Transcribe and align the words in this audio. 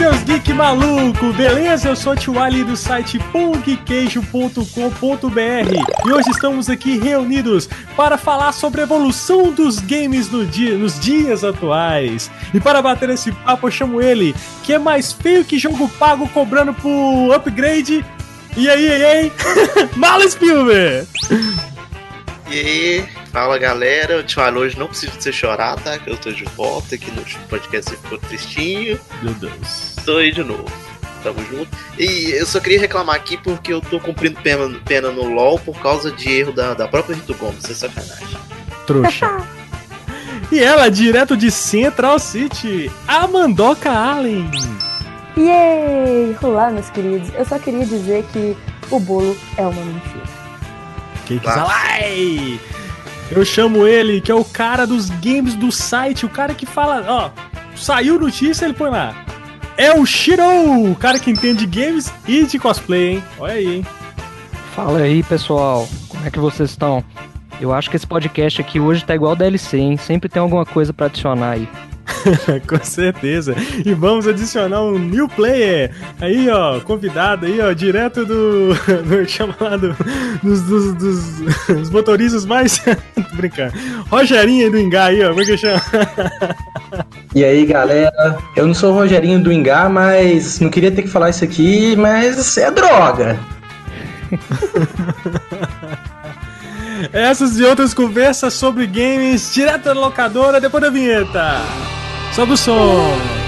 seus 0.00 0.22
geek 0.22 0.54
maluco, 0.54 1.30
beleza? 1.34 1.90
Eu 1.90 1.94
sou 1.94 2.14
o 2.14 2.16
Tio 2.16 2.40
Ali 2.40 2.64
do 2.64 2.74
site 2.74 3.18
pongqueijo.com.br 3.30 6.06
e 6.06 6.10
hoje 6.10 6.30
estamos 6.30 6.70
aqui 6.70 6.96
reunidos 6.96 7.68
para 7.94 8.16
falar 8.16 8.52
sobre 8.52 8.80
a 8.80 8.84
evolução 8.84 9.52
dos 9.52 9.78
games 9.78 10.30
no 10.30 10.46
dia, 10.46 10.78
nos 10.78 10.98
dias 10.98 11.44
atuais. 11.44 12.30
E 12.54 12.58
para 12.58 12.80
bater 12.80 13.10
esse 13.10 13.30
papo 13.30 13.66
eu 13.66 13.70
chamo 13.70 14.00
ele, 14.00 14.34
que 14.62 14.72
é 14.72 14.78
mais 14.78 15.12
feio 15.12 15.44
que 15.44 15.58
jogo 15.58 15.86
pago 15.98 16.26
cobrando 16.30 16.72
por 16.72 17.34
upgrade. 17.34 18.02
E 18.56 18.70
aí, 18.70 18.86
e 18.86 19.04
aí? 19.04 19.32
Mala 19.96 20.26
Spielberg! 20.26 21.06
E 22.50 22.58
aí, 22.58 23.06
fala 23.32 23.58
galera, 23.58 24.18
o 24.18 24.22
Tio 24.22 24.42
hoje 24.58 24.78
não 24.78 24.88
precisa 24.88 25.12
de 25.12 25.22
você 25.22 25.32
chorar, 25.32 25.76
tá? 25.80 25.98
Que 25.98 26.10
eu 26.10 26.16
tô 26.16 26.30
de 26.32 26.44
volta 26.44 26.94
aqui 26.94 27.10
no 27.10 27.22
podcast 27.48 27.90
ficou 27.96 28.18
tristinho. 28.18 29.00
Meu 29.22 29.34
Deus. 29.34 29.96
Tô 30.04 30.16
aí 30.16 30.32
de 30.32 30.42
novo. 30.42 30.70
Tamo 31.22 31.38
junto. 31.50 31.68
E 31.98 32.32
eu 32.32 32.46
só 32.46 32.60
queria 32.60 32.80
reclamar 32.80 33.14
aqui 33.14 33.36
porque 33.36 33.72
eu 33.72 33.80
tô 33.80 34.00
cumprindo 34.00 34.40
pena, 34.40 34.68
pena 34.84 35.10
no 35.10 35.24
LOL 35.28 35.58
por 35.58 35.78
causa 35.80 36.10
de 36.10 36.30
erro 36.30 36.52
da, 36.52 36.74
da 36.74 36.88
própria 36.88 37.14
Rito 37.14 37.34
Gomes. 37.34 37.62
Isso 37.64 37.72
é 37.72 37.88
sacanagem. 37.88 38.38
Trouxa. 38.86 39.26
e 40.50 40.58
ela, 40.58 40.88
direto 40.90 41.36
de 41.36 41.50
Central 41.50 42.18
City, 42.18 42.90
Amandoca 43.06 43.90
Allen. 43.90 44.50
Yay! 45.36 46.36
Olá, 46.42 46.70
meus 46.70 46.90
queridos. 46.90 47.30
Eu 47.34 47.44
só 47.44 47.58
queria 47.58 47.84
dizer 47.84 48.24
que 48.32 48.56
o 48.90 48.98
bolo 48.98 49.36
é 49.56 49.62
uma 49.62 49.84
mentira. 49.84 50.24
Cakes 51.28 51.46
Alive! 51.46 52.60
Eu 53.30 53.44
chamo 53.44 53.86
ele, 53.86 54.20
que 54.20 54.30
é 54.30 54.34
o 54.34 54.44
cara 54.44 54.86
dos 54.86 55.08
games 55.08 55.54
do 55.54 55.70
site, 55.70 56.26
o 56.26 56.28
cara 56.28 56.52
que 56.52 56.66
fala, 56.66 57.04
ó, 57.08 57.30
saiu 57.76 58.18
notícia, 58.18 58.64
ele 58.64 58.74
põe 58.74 58.90
lá. 58.90 59.24
É 59.76 59.92
o 59.94 60.04
Shiro, 60.04 60.42
o 60.90 60.96
cara 60.96 61.18
que 61.18 61.30
entende 61.30 61.64
games 61.64 62.12
e 62.26 62.44
de 62.44 62.58
cosplay, 62.58 63.12
hein? 63.12 63.24
Olha 63.38 63.54
aí, 63.54 63.76
hein? 63.76 63.86
Fala 64.74 64.98
aí, 64.98 65.22
pessoal. 65.22 65.88
Como 66.08 66.26
é 66.26 66.30
que 66.30 66.38
vocês 66.38 66.70
estão? 66.70 67.04
Eu 67.60 67.72
acho 67.72 67.88
que 67.88 67.96
esse 67.96 68.06
podcast 68.06 68.60
aqui 68.60 68.80
hoje 68.80 69.04
tá 69.04 69.14
igual 69.14 69.36
DLC, 69.36 69.78
hein? 69.78 69.96
Sempre 69.96 70.28
tem 70.28 70.40
alguma 70.40 70.66
coisa 70.66 70.92
para 70.92 71.06
adicionar 71.06 71.52
aí. 71.52 71.68
Com 72.66 72.84
certeza. 72.84 73.54
E 73.84 73.92
vamos 73.94 74.26
adicionar 74.26 74.82
um 74.82 74.98
new 74.98 75.28
player. 75.28 75.90
Aí, 76.20 76.48
ó, 76.48 76.80
convidado 76.80 77.46
aí, 77.46 77.60
ó, 77.60 77.72
direto 77.72 78.24
do. 78.24 78.74
do 79.04 79.28
chamado. 79.28 79.96
Dos, 80.42 80.62
dos, 80.62 80.94
dos, 80.94 81.40
dos 81.68 81.90
motoristas 81.90 82.44
mais. 82.44 82.82
Brincando. 83.34 83.72
Rogerinho 84.10 84.70
do 84.70 84.78
Ingá 84.78 85.06
aí, 85.06 85.22
ó. 85.24 85.28
Como 85.30 85.40
é 85.40 85.44
que 85.44 85.56
chama? 85.56 85.82
E 87.34 87.44
aí, 87.44 87.64
galera? 87.64 88.38
Eu 88.56 88.66
não 88.66 88.74
sou 88.74 88.92
o 88.92 88.94
Rogerinho 88.94 89.40
do 89.40 89.52
Ingá, 89.52 89.88
mas 89.88 90.60
não 90.60 90.68
queria 90.68 90.90
ter 90.90 91.02
que 91.02 91.08
falar 91.08 91.30
isso 91.30 91.44
aqui, 91.44 91.94
mas 91.96 92.56
é 92.58 92.70
droga. 92.70 93.38
Essas 97.12 97.58
e 97.58 97.64
outras 97.64 97.94
conversas 97.94 98.54
sobre 98.54 98.86
games 98.86 99.52
direto 99.52 99.84
da 99.84 99.92
locadora 99.92 100.60
depois 100.60 100.82
da 100.82 100.90
vinheta. 100.90 101.60
Sobe 102.32 102.52
o 102.52 102.56
som! 102.56 103.39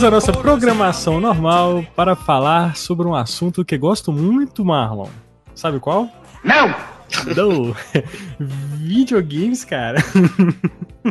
Voltamos 0.00 0.04
à 0.04 0.10
nossa 0.10 0.32
programação 0.32 1.20
normal 1.20 1.84
para 1.94 2.16
falar 2.16 2.74
sobre 2.74 3.06
um 3.06 3.14
assunto 3.14 3.62
que 3.62 3.76
gosto 3.76 4.10
muito, 4.10 4.64
Marlon. 4.64 5.08
Sabe 5.54 5.78
qual? 5.78 6.08
Não! 6.42 6.74
Não! 7.36 7.76
Videogames, 8.78 9.62
cara. 9.62 9.98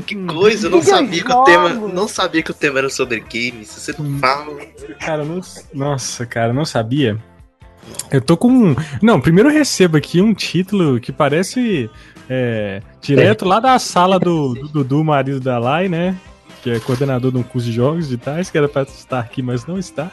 Que 0.07 0.15
coisa, 0.15 0.67
eu 0.67 0.71
não 0.71 0.81
sabia 0.81 1.23
que 1.23 1.31
o 1.31 1.43
tema. 1.43 1.69
Não 1.69 2.07
sabia 2.07 2.41
que 2.41 2.49
o 2.49 2.53
tema 2.53 2.79
era 2.79 2.89
sobre 2.89 3.19
games. 3.19 3.67
Você 3.67 3.93
não 3.99 4.17
fala. 4.17 4.57
Cara, 4.99 5.23
não, 5.23 5.39
nossa, 5.71 6.25
cara, 6.25 6.51
não 6.51 6.65
sabia. 6.65 7.15
Eu 8.09 8.21
tô 8.21 8.35
com. 8.35 8.75
Não, 9.03 9.21
primeiro 9.21 9.49
eu 9.49 9.53
recebo 9.53 9.97
aqui 9.97 10.19
um 10.19 10.33
título 10.33 10.99
que 10.99 11.11
parece. 11.11 11.89
É, 12.27 12.81
direto 13.01 13.45
lá 13.45 13.59
da 13.59 13.77
sala 13.77 14.19
do 14.19 14.53
Dudu, 14.71 15.03
marido 15.03 15.39
da 15.39 15.57
Lai, 15.59 15.87
né? 15.89 16.15
Que 16.61 16.69
é 16.69 16.79
coordenador 16.79 17.31
de 17.31 17.37
um 17.37 17.43
curso 17.43 17.67
de 17.67 17.73
jogos 17.73 18.07
digitais, 18.07 18.49
que 18.49 18.57
era 18.57 18.67
pra 18.67 18.83
estar 18.83 19.19
aqui, 19.19 19.41
mas 19.41 19.65
não 19.65 19.77
está. 19.77 20.11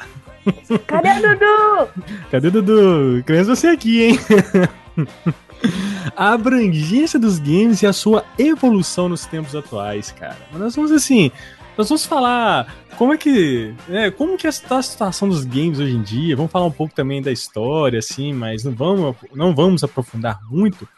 Cadê 0.86 1.10
o 1.10 1.22
Dudu? 1.22 2.04
Cadê 2.30 2.48
o 2.48 2.50
Dudu? 2.50 3.24
Queremos 3.24 3.48
você 3.48 3.68
aqui, 3.68 4.02
hein? 4.04 4.18
a 6.16 6.32
abrangência 6.32 7.18
dos 7.18 7.38
games 7.38 7.82
e 7.82 7.86
a 7.86 7.92
sua 7.92 8.24
evolução 8.38 9.08
nos 9.08 9.26
tempos 9.26 9.54
atuais, 9.54 10.12
cara. 10.12 10.38
Mas 10.52 10.60
nós 10.60 10.76
vamos 10.76 10.92
assim, 10.92 11.30
nós 11.76 11.88
vamos 11.88 12.06
falar 12.06 12.72
como 12.96 13.12
é 13.12 13.18
que, 13.18 13.74
é, 13.90 14.10
como 14.10 14.38
que 14.38 14.46
está 14.46 14.78
a 14.78 14.82
situação 14.82 15.28
dos 15.28 15.44
games 15.44 15.78
hoje 15.78 15.94
em 15.94 16.02
dia. 16.02 16.36
Vamos 16.36 16.52
falar 16.52 16.66
um 16.66 16.72
pouco 16.72 16.94
também 16.94 17.20
da 17.20 17.32
história, 17.32 17.98
assim, 17.98 18.32
mas 18.32 18.64
não 18.64 18.72
vamos, 18.72 19.16
não 19.34 19.54
vamos 19.54 19.84
aprofundar 19.84 20.40
muito. 20.50 20.88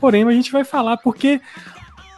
Porém, 0.00 0.24
a 0.24 0.32
gente 0.32 0.50
vai 0.50 0.64
falar 0.64 0.96
porque 0.96 1.40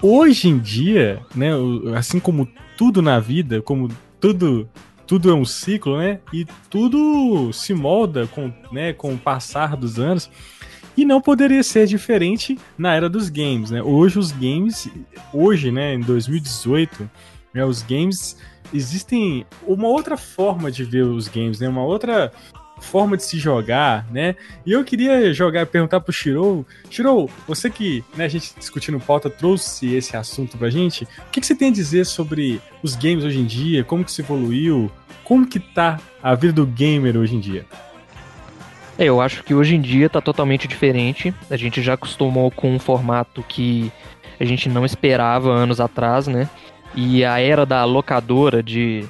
hoje 0.03 0.49
em 0.49 0.59
dia, 0.59 1.21
né, 1.35 1.51
assim 1.97 2.19
como 2.19 2.49
tudo 2.79 3.03
na 3.03 3.19
vida, 3.19 3.61
como 3.61 3.89
tudo 4.21 4.69
tudo 5.05 5.31
é 5.31 5.35
um 5.35 5.45
ciclo, 5.45 5.97
né? 5.97 6.21
E 6.33 6.47
tudo 6.69 7.51
se 7.51 7.73
molda 7.73 8.27
com, 8.27 8.53
né, 8.71 8.93
com 8.93 9.15
o 9.15 9.19
passar 9.19 9.75
dos 9.75 9.99
anos. 9.99 10.31
E 10.95 11.05
não 11.05 11.19
poderia 11.19 11.63
ser 11.63 11.87
diferente 11.87 12.59
na 12.77 12.95
era 12.95 13.09
dos 13.09 13.31
games, 13.31 13.71
né? 13.71 13.83
Hoje 13.83 14.19
os 14.19 14.31
games, 14.31 14.87
hoje, 15.33 15.73
né, 15.73 15.95
em 15.95 16.01
2018, 16.01 17.11
né, 17.55 17.65
os 17.65 17.83
games 17.83 18.37
existem 18.73 19.47
uma 19.67 19.89
outra 19.89 20.19
forma 20.19 20.71
de 20.71 20.85
ver 20.85 21.05
os 21.05 21.27
games, 21.27 21.59
né? 21.59 21.69
Uma 21.69 21.85
outra 21.85 22.31
forma 22.81 23.17
de 23.17 23.25
se 23.25 23.39
jogar, 23.39 24.07
né? 24.11 24.37
E 24.65 24.73
eu 24.73 24.85
queria 24.85 25.33
jogar, 25.33 25.67
perguntar 25.67 26.01
pro 26.01 26.13
Shirou, 26.13 26.67
Shirou, 26.91 27.31
você 27.47 27.71
que, 27.71 28.05
né, 28.17 28.25
a 28.25 28.29
gente 28.29 28.55
discutindo 28.59 28.99
pauta 29.01 29.29
trouxe 29.29 29.95
esse 29.95 30.17
assunto 30.17 30.57
pra 30.57 30.71
gente, 30.71 31.05
o 31.05 31.31
que, 31.31 31.41
que 31.41 31.47
você 31.47 31.55
tem 31.55 31.69
a 31.69 31.73
dizer 31.73 32.05
sobre 32.05 32.61
os 32.83 32.95
games 32.95 33.25
hoje 33.25 33.39
em 33.39 33.47
dia, 33.47 33.85
como 33.85 34.05
que 34.05 34.13
se 34.13 34.23
evoluiu, 34.23 34.91
como 35.25 35.47
que 35.47 35.61
tá 35.61 36.01
a 36.23 36.35
vida 36.35 36.53
do 36.53 36.67
gamer 36.67 37.17
hoje 37.17 37.37
em 37.37 37.41
dia? 37.41 37.67
É, 38.99 39.05
eu 39.05 39.21
acho 39.21 39.45
que 39.45 39.55
hoje 39.55 39.77
em 39.77 39.81
dia 39.81 40.11
tá 40.11 40.21
totalmente 40.21 40.67
diferente. 40.67 41.33
A 41.49 41.57
gente 41.57 41.81
já 41.81 41.95
acostumou 41.95 42.51
com 42.51 42.75
um 42.75 42.81
formato 42.81 43.45
que 43.47 43.93
a 44.41 44.45
gente 44.45 44.69
não 44.69 44.85
esperava 44.85 45.53
anos 45.53 45.81
atrás, 45.81 46.27
né? 46.27 46.49
E 46.95 47.25
a 47.25 47.39
era 47.39 47.65
da 47.65 47.85
locadora 47.85 48.61
de 48.61 49.05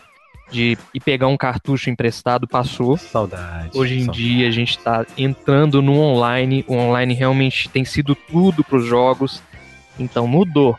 de 0.51 0.79
ir 0.95 1.01
pegar 1.01 1.27
um 1.29 1.37
cartucho 1.37 1.91
emprestado 1.91 2.47
passou. 2.47 2.97
Saudade. 2.97 3.77
Hoje 3.77 3.97
em 3.97 4.05
saudade. 4.05 4.23
dia 4.23 4.49
a 4.49 4.51
gente 4.51 4.71
está 4.71 5.07
entrando 5.17 5.83
no 5.83 5.99
online. 5.99 6.65
O 6.67 6.75
online 6.75 7.15
realmente 7.15 7.69
tem 7.69 7.85
sido 7.85 8.15
tudo 8.15 8.65
para 8.65 8.79
os 8.79 8.87
jogos. 8.87 9.43
Então 9.99 10.27
mudou. 10.27 10.77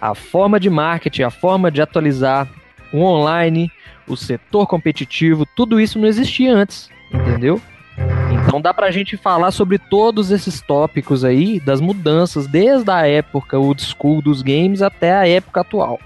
A 0.00 0.14
forma 0.14 0.60
de 0.60 0.68
marketing, 0.68 1.22
a 1.22 1.30
forma 1.30 1.70
de 1.70 1.80
atualizar 1.80 2.48
o 2.92 2.98
online, 2.98 3.70
o 4.06 4.16
setor 4.16 4.66
competitivo, 4.66 5.46
tudo 5.56 5.80
isso 5.80 5.98
não 5.98 6.06
existia 6.06 6.54
antes, 6.54 6.90
entendeu? 7.12 7.60
Então 8.30 8.60
dá 8.60 8.74
pra 8.74 8.90
gente 8.90 9.16
falar 9.16 9.50
sobre 9.50 9.78
todos 9.78 10.30
esses 10.30 10.60
tópicos 10.60 11.24
aí, 11.24 11.58
das 11.58 11.80
mudanças, 11.80 12.46
desde 12.46 12.90
a 12.90 13.06
época 13.06 13.58
old 13.58 13.82
school 13.82 14.20
dos 14.20 14.42
games 14.42 14.82
até 14.82 15.14
a 15.14 15.26
época 15.26 15.62
atual. 15.62 15.98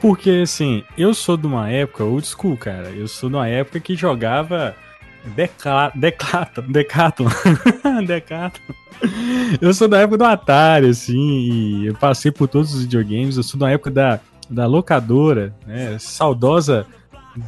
Porque, 0.00 0.42
assim, 0.42 0.84
eu 0.96 1.14
sou 1.14 1.36
de 1.36 1.46
uma 1.46 1.70
época 1.70 2.04
old 2.04 2.26
school, 2.26 2.56
cara. 2.56 2.90
Eu 2.90 3.08
sou 3.08 3.28
de 3.28 3.36
uma 3.36 3.48
época 3.48 3.80
que 3.80 3.94
jogava 3.94 4.74
Decathlon. 5.24 5.90
Decathlon. 6.68 7.28
Decathlon. 8.06 8.74
Eu 9.60 9.74
sou 9.74 9.88
da 9.88 9.98
época 10.00 10.18
do 10.18 10.24
Atari, 10.24 10.88
assim, 10.88 11.18
e 11.18 11.86
eu 11.86 11.94
passei 11.94 12.30
por 12.30 12.48
todos 12.48 12.74
os 12.74 12.82
videogames. 12.82 13.36
Eu 13.36 13.42
sou 13.42 13.58
da 13.58 13.70
época 13.70 13.90
da, 13.90 14.20
da 14.48 14.66
locadora, 14.66 15.54
né? 15.66 15.96
Saudosa 15.98 16.86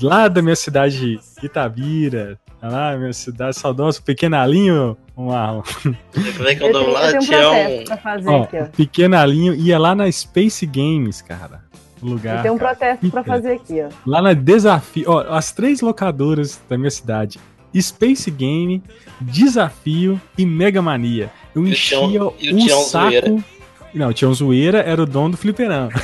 lá 0.01 0.29
da 0.29 0.41
minha 0.43 0.57
cidade 0.57 1.21
Itabira, 1.43 2.39
Olha 2.63 2.73
lá, 2.73 2.97
minha 2.97 3.13
cidade 3.13 3.57
saudosa, 3.57 4.01
Pequenalinho, 4.01 4.97
Marlon. 5.15 5.63
Como 5.83 6.49
é 6.49 6.55
que 6.55 6.63
é 6.63 6.67
o 6.67 6.71
Eu 6.71 6.73
nome 6.73 6.85
tenho, 6.87 6.93
lá? 6.95 7.07
um 7.07 7.19
Tinha 7.19 7.39
protesto 7.41 7.81
um. 7.81 7.85
pra 7.85 7.97
fazer 7.99 8.29
Ó, 8.31 8.43
aqui, 8.45 8.57
ó. 8.57 8.65
Pequenalinho 8.65 9.55
ia 9.55 9.79
lá 9.79 9.95
na 9.95 10.11
Space 10.11 10.65
Games, 10.65 11.21
cara. 11.21 11.63
Lugar. 12.07 12.37
Eu 12.37 12.43
tenho 12.43 12.55
um 12.55 12.59
cara. 12.59 12.75
protesto 12.77 13.11
pra 13.11 13.21
Eita. 13.21 13.33
fazer 13.33 13.53
aqui, 13.53 13.83
ó. 13.83 13.89
Lá 14.07 14.23
na 14.23 14.33
Desafio. 14.33 15.05
Ó, 15.09 15.21
as 15.35 15.53
três 15.53 15.81
locadoras 15.81 16.61
da 16.69 16.77
minha 16.77 16.91
cidade: 16.91 17.39
Space 17.77 18.31
Game, 18.31 18.83
Desafio 19.21 20.21
e 20.37 20.45
Mega 20.45 20.83
Mania. 20.83 21.31
Eu 21.55 21.67
E 21.67 21.71
enchia 21.71 22.21
e 22.41 22.53
o 22.73 22.79
saco. 22.81 23.11
Zoeira? 23.11 23.37
Não, 23.95 24.09
o 24.09 24.13
Tião 24.13 24.35
Zoeira 24.35 24.81
era 24.81 25.01
o 25.01 25.07
dono 25.07 25.31
do 25.31 25.37
fliperama. 25.37 25.89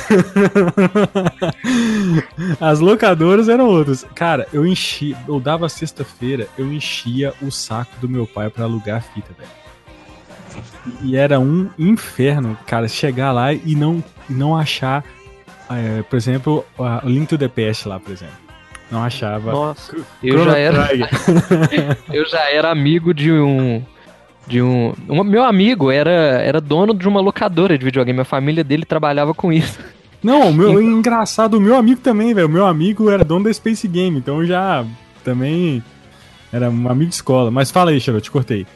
As 2.59 2.79
locadoras 2.79 3.49
eram 3.49 3.67
outras. 3.67 4.05
Cara, 4.15 4.47
eu 4.53 4.65
enchi, 4.65 5.15
eu 5.27 5.39
dava 5.41 5.67
sexta-feira, 5.67 6.47
eu 6.57 6.71
enchia 6.71 7.33
o 7.41 7.51
saco 7.51 7.91
do 7.99 8.07
meu 8.07 8.25
pai 8.25 8.49
pra 8.49 8.63
alugar 8.63 8.97
a 8.97 9.01
fita, 9.01 9.31
velho. 9.37 9.49
E 11.03 11.15
era 11.15 11.39
um 11.39 11.69
inferno, 11.77 12.57
cara, 12.65 12.87
chegar 12.87 13.31
lá 13.31 13.53
e 13.53 13.75
não, 13.75 14.03
e 14.29 14.33
não 14.33 14.55
achar, 14.55 15.03
é, 15.77 16.01
por 16.03 16.15
exemplo, 16.15 16.65
o 16.77 17.07
Link 17.07 17.27
to 17.27 17.37
the 17.37 17.47
Past 17.47 17.87
lá, 17.87 17.99
por 17.99 18.11
exemplo. 18.11 18.35
Não 18.91 19.03
achava. 19.03 19.51
Nossa, 19.51 19.95
eu 20.21 20.33
Chrono 20.33 20.51
já 20.51 20.57
era, 20.57 20.89
eu 22.11 22.25
já 22.25 22.51
era 22.51 22.69
amigo 22.69 23.13
de 23.13 23.31
um 23.31 23.81
de 24.45 24.61
um, 24.61 24.93
um 25.07 25.23
meu 25.23 25.43
amigo 25.45 25.89
era 25.89 26.11
era 26.11 26.59
dono 26.59 26.93
de 26.93 27.07
uma 27.07 27.21
locadora 27.21 27.77
de 27.77 27.85
videogame, 27.85 28.19
a 28.19 28.25
família 28.25 28.63
dele 28.63 28.83
trabalhava 28.83 29.33
com 29.33 29.51
isso. 29.53 29.79
Não, 30.21 30.49
o 30.49 30.53
meu 30.53 30.81
engraçado, 30.81 31.55
o 31.55 31.61
meu 31.61 31.75
amigo 31.75 32.01
também, 32.01 32.33
velho. 32.33 32.47
O 32.47 32.51
meu 32.51 32.65
amigo 32.65 33.09
era 33.09 33.23
dono 33.23 33.45
da 33.45 33.53
Space 33.53 33.87
Game, 33.87 34.19
então 34.19 34.41
eu 34.41 34.45
já 34.45 34.85
também 35.23 35.81
era 36.51 36.69
um 36.69 36.89
amigo 36.89 37.09
de 37.09 37.15
escola. 37.15 37.49
Mas 37.49 37.71
fala 37.71 37.91
aí, 37.91 38.01
eu 38.05 38.21
te 38.21 38.29
cortei. 38.29 38.67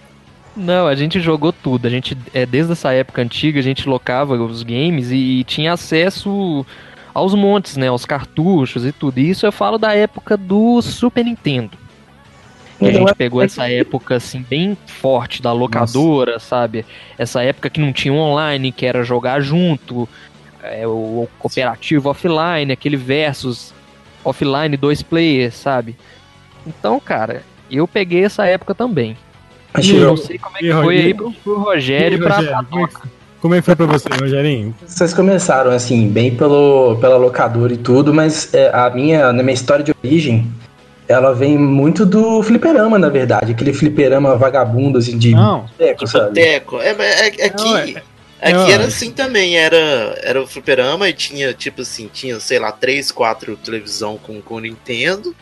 Não, 0.55 0.87
a 0.87 0.95
gente 0.95 1.19
jogou 1.19 1.51
tudo. 1.51 1.85
A 1.85 1.89
gente, 1.89 2.17
é, 2.33 2.45
desde 2.45 2.71
essa 2.71 2.93
época 2.93 3.21
antiga, 3.21 3.59
a 3.59 3.63
gente 3.63 3.87
locava 3.89 4.35
os 4.35 4.63
games 4.63 5.11
e, 5.11 5.43
tinha 5.43 5.73
acesso 5.73 6.65
aos 7.13 7.33
montes, 7.33 7.75
né? 7.75 7.87
Aos 7.87 8.05
cartuchos 8.05 8.85
e 8.85 8.91
tudo. 8.91 9.19
E 9.19 9.29
isso 9.29 9.45
eu 9.45 9.51
falo 9.51 9.77
da 9.77 9.93
época 9.93 10.37
do 10.37 10.81
Super 10.81 11.25
Nintendo. 11.25 11.77
Que 12.79 12.87
a 12.87 12.91
gente 12.91 13.11
é- 13.11 13.15
pegou 13.15 13.41
essa 13.41 13.69
época, 13.69 14.15
assim, 14.15 14.41
bem 14.41 14.77
forte 14.85 15.41
da 15.41 15.51
locadora, 15.51 16.39
sabe? 16.39 16.85
Essa 17.17 17.41
época 17.41 17.69
que 17.69 17.79
não 17.79 17.93
tinha 17.93 18.13
online, 18.13 18.71
que 18.71 18.85
era 18.85 19.03
jogar 19.03 19.41
junto, 19.41 20.07
é, 20.61 20.85
o 20.87 21.27
cooperativo 21.39 22.09
offline, 22.09 22.71
aquele 22.71 22.97
versus 22.97 23.73
offline 24.23 24.75
dois 24.75 25.01
players, 25.01 25.53
sabe? 25.53 25.95
Então, 26.65 26.99
cara, 26.99 27.43
eu 27.69 27.87
peguei 27.87 28.25
essa 28.25 28.45
época 28.45 28.73
também. 28.73 29.15
Achei- 29.79 29.97
Eu 30.01 30.07
não 30.07 30.17
sei 30.17 30.37
como 30.37 30.57
é 30.57 30.59
que 30.59 30.71
foi 30.71 30.75
aí 30.75 30.81
Rogério? 31.11 31.15
pro, 31.15 31.31
pro 31.31 31.59
Rogério 31.59 32.17
E, 32.17 32.21
pra, 32.21 32.35
como, 33.41 33.55
é 33.55 33.57
que, 33.57 33.59
é 33.59 33.61
foi 33.61 33.75
pra 33.75 33.85
você, 33.85 34.07
Rogerinho? 34.19 34.75
Vocês 34.85 35.13
começaram 35.13 35.71
assim, 35.71 36.07
bem 36.07 36.35
pelo, 36.35 36.97
pela 36.99 37.17
locadora 37.17 37.73
e 37.73 37.77
tudo, 37.77 38.13
mas 38.13 38.53
é, 38.53 38.69
a 38.73 38.89
minha, 38.89 39.31
na 39.31 39.43
minha 39.43 39.53
história 39.53 39.83
de 39.83 39.93
origem, 40.03 40.47
ela 41.07 41.33
vem 41.33 41.57
muito 41.57 42.05
do 42.05 42.41
fliperama, 42.41 42.97
na 42.97 43.09
verdade. 43.09 43.51
Aquele 43.51 43.73
fliperama 43.73 44.35
vagabundo, 44.35 44.97
assim, 44.97 45.17
de 45.17 45.31
Não, 45.33 45.61
boteco, 45.61 46.07
sabe? 46.07 46.27
boteco. 46.29 46.77
É, 46.79 46.89
é, 46.89 47.27
é 47.27 47.53
Não, 47.55 47.75
aqui. 47.75 47.97
é- 47.97 48.15
Aqui 48.41 48.71
era 48.71 48.83
é- 48.83 48.87
assim 48.87 49.11
também, 49.11 49.57
era, 49.57 49.77
era 50.21 50.41
o 50.41 50.45
fliperama 50.45 51.07
e 51.09 51.13
tinha, 51.13 51.53
tipo 51.53 51.81
assim, 51.81 52.09
tinha, 52.11 52.39
sei 52.39 52.59
lá, 52.59 52.71
três, 52.71 53.11
quatro 53.11 53.55
televisão 53.57 54.19
com, 54.21 54.41
com 54.41 54.59
Nintendo 54.59 55.33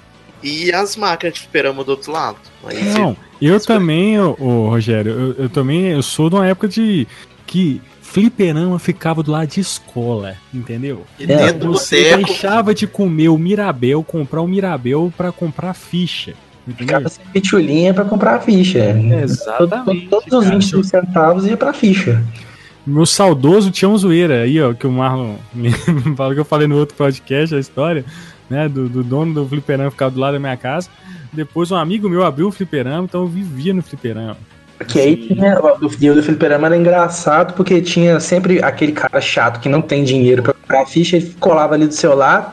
e 0.44 0.72
as 0.74 0.96
máquinas 0.96 1.36
de 1.36 1.40
fliperama 1.42 1.84
do 1.84 1.90
outro 1.92 2.12
lado. 2.12 2.38
Aí 2.66 2.76
você- 2.84 3.00
não. 3.00 3.16
Eu 3.42 3.56
Isso 3.58 3.66
foi- 3.68 3.76
também, 3.76 4.20
ô, 4.20 4.36
ô, 4.40 4.70
Rogério, 4.70 5.12
eu, 5.12 5.44
eu 5.46 5.50
também 5.50 5.88
eu 5.88 6.02
sou 6.04 6.30
de 6.30 6.36
uma 6.36 6.48
época 6.48 6.68
de 6.68 7.08
que 7.48 7.82
fliperama 8.02 8.78
ficava 8.80 9.24
do 9.24 9.32
lado 9.32 9.48
de 9.50 9.60
escola, 9.60 10.36
entendeu? 10.54 11.04
e 11.20 11.24
É, 11.24 11.28
dentro 11.28 11.60
do 11.60 11.72
Você 11.74 12.12
boteco. 12.12 12.26
deixava 12.28 12.74
de 12.76 12.86
comer 12.88 13.30
o 13.30 13.38
Mirabel, 13.38 14.04
comprar 14.04 14.42
o 14.42 14.48
Mirabel 14.48 15.12
pra 15.18 15.32
comprar 15.32 15.74
ficha, 15.74 16.34
entendeu? 16.68 16.88
Ficava 16.98 17.10
sem 17.10 17.26
pitulinha 17.34 17.94
pra 17.94 18.06
comprar 18.06 18.36
a 18.36 18.40
ficha. 18.40 18.80
Exatamente, 19.24 20.08
Todos 20.08 20.32
os 20.32 20.44
cara. 20.46 20.56
25 20.56 20.84
centavos 20.84 21.46
ia 21.46 21.58
pra 21.58 21.74
ficha. 21.74 22.24
Meu 22.86 23.06
saudoso 23.06 23.72
Tião 23.72 23.98
Zoeira, 23.98 24.42
aí, 24.44 24.62
ó, 24.62 24.74
que 24.74 24.86
o 24.86 24.92
Marlon 24.92 25.36
me 25.54 25.72
falou 26.18 26.34
que 26.34 26.40
eu 26.40 26.46
falei 26.46 26.68
no 26.68 26.78
outro 26.78 26.96
podcast, 26.96 27.56
a 27.56 27.60
história, 27.60 28.04
né, 28.54 28.70
do, 28.70 28.88
do 28.88 29.04
dono 29.04 29.34
do 29.34 29.48
fliperama 29.48 29.92
ficava 29.92 30.12
do 30.12 30.20
lado 30.20 30.34
da 30.34 30.40
minha 30.40 30.56
casa. 30.58 30.90
Depois 31.32 31.72
um 31.72 31.76
amigo 31.76 32.08
meu 32.10 32.24
abriu 32.24 32.48
o 32.48 32.52
fliperama, 32.52 33.04
então 33.06 33.22
eu 33.22 33.28
vivia 33.28 33.74
no 33.74 33.82
fliperama. 33.82 34.38
Porque 34.78 35.00
aí 35.00 35.16
tinha, 35.16 35.60
o 35.60 35.78
do, 35.78 35.88
o 35.88 36.16
do 36.16 36.24
fliperama 36.24 36.68
era 36.68 36.78
engraçado 36.78 37.54
porque 37.54 37.82
tinha 37.82 38.20
sempre 38.20 38.62
aquele 38.64 38.92
cara 38.92 39.22
chato 39.22 39.60
que 39.60 39.70
não 39.70 39.82
tem 39.82 40.04
dinheiro 40.04 40.44
pra 40.44 40.54
comprar 40.54 40.82
a 40.82 40.86
ficha, 40.86 41.16
ele 41.18 41.34
colava 41.40 41.74
ali 41.76 41.88
do 41.88 41.94
seu 41.94 42.16
lado 42.16 42.52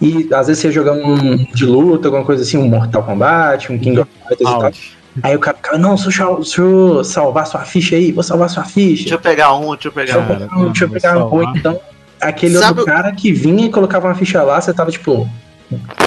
e 0.00 0.28
às 0.32 0.46
vezes 0.46 0.60
você 0.62 0.68
ia 0.68 0.72
jogar 0.72 0.92
um 0.92 1.36
de 1.36 1.66
luta, 1.66 2.08
alguma 2.08 2.24
coisa 2.24 2.42
assim, 2.42 2.58
um 2.58 2.68
Mortal 2.68 3.02
Kombat, 3.02 3.72
um 3.72 3.78
King 3.78 4.00
of 4.00 4.10
Fighters 4.28 4.40
e 4.40 4.44
tal. 4.44 4.72
Aí 5.22 5.34
o 5.36 5.40
cara 5.40 5.56
ficava, 5.56 5.76
não, 5.78 5.96
se 5.96 6.06
eu, 6.06 6.12
chal- 6.12 6.44
se 6.44 6.58
eu 6.58 7.02
salvar 7.02 7.46
sua 7.46 7.60
ficha 7.62 7.96
aí, 7.96 8.12
vou 8.12 8.22
salvar 8.22 8.48
sua 8.48 8.64
ficha. 8.64 9.02
Deixa 9.02 9.14
eu 9.16 9.20
pegar 9.20 9.54
um, 9.56 9.70
deixa 9.74 9.88
eu 9.88 9.92
pegar 9.92 10.18
Deixa 10.18 10.54
um. 10.54 10.60
Um, 10.60 10.64
deixa 10.66 10.84
eu 10.84 10.88
pegar 10.90 11.26
um. 11.26 11.56
então, 11.56 11.80
aquele 12.20 12.54
Sabe 12.58 12.80
outro 12.80 12.82
o- 12.82 12.86
cara 12.86 13.12
que 13.12 13.32
vinha 13.32 13.66
e 13.66 13.70
colocava 13.70 14.08
uma 14.08 14.14
ficha 14.14 14.42
lá, 14.42 14.60
você 14.60 14.72
tava 14.72 14.90
tipo, 14.90 15.28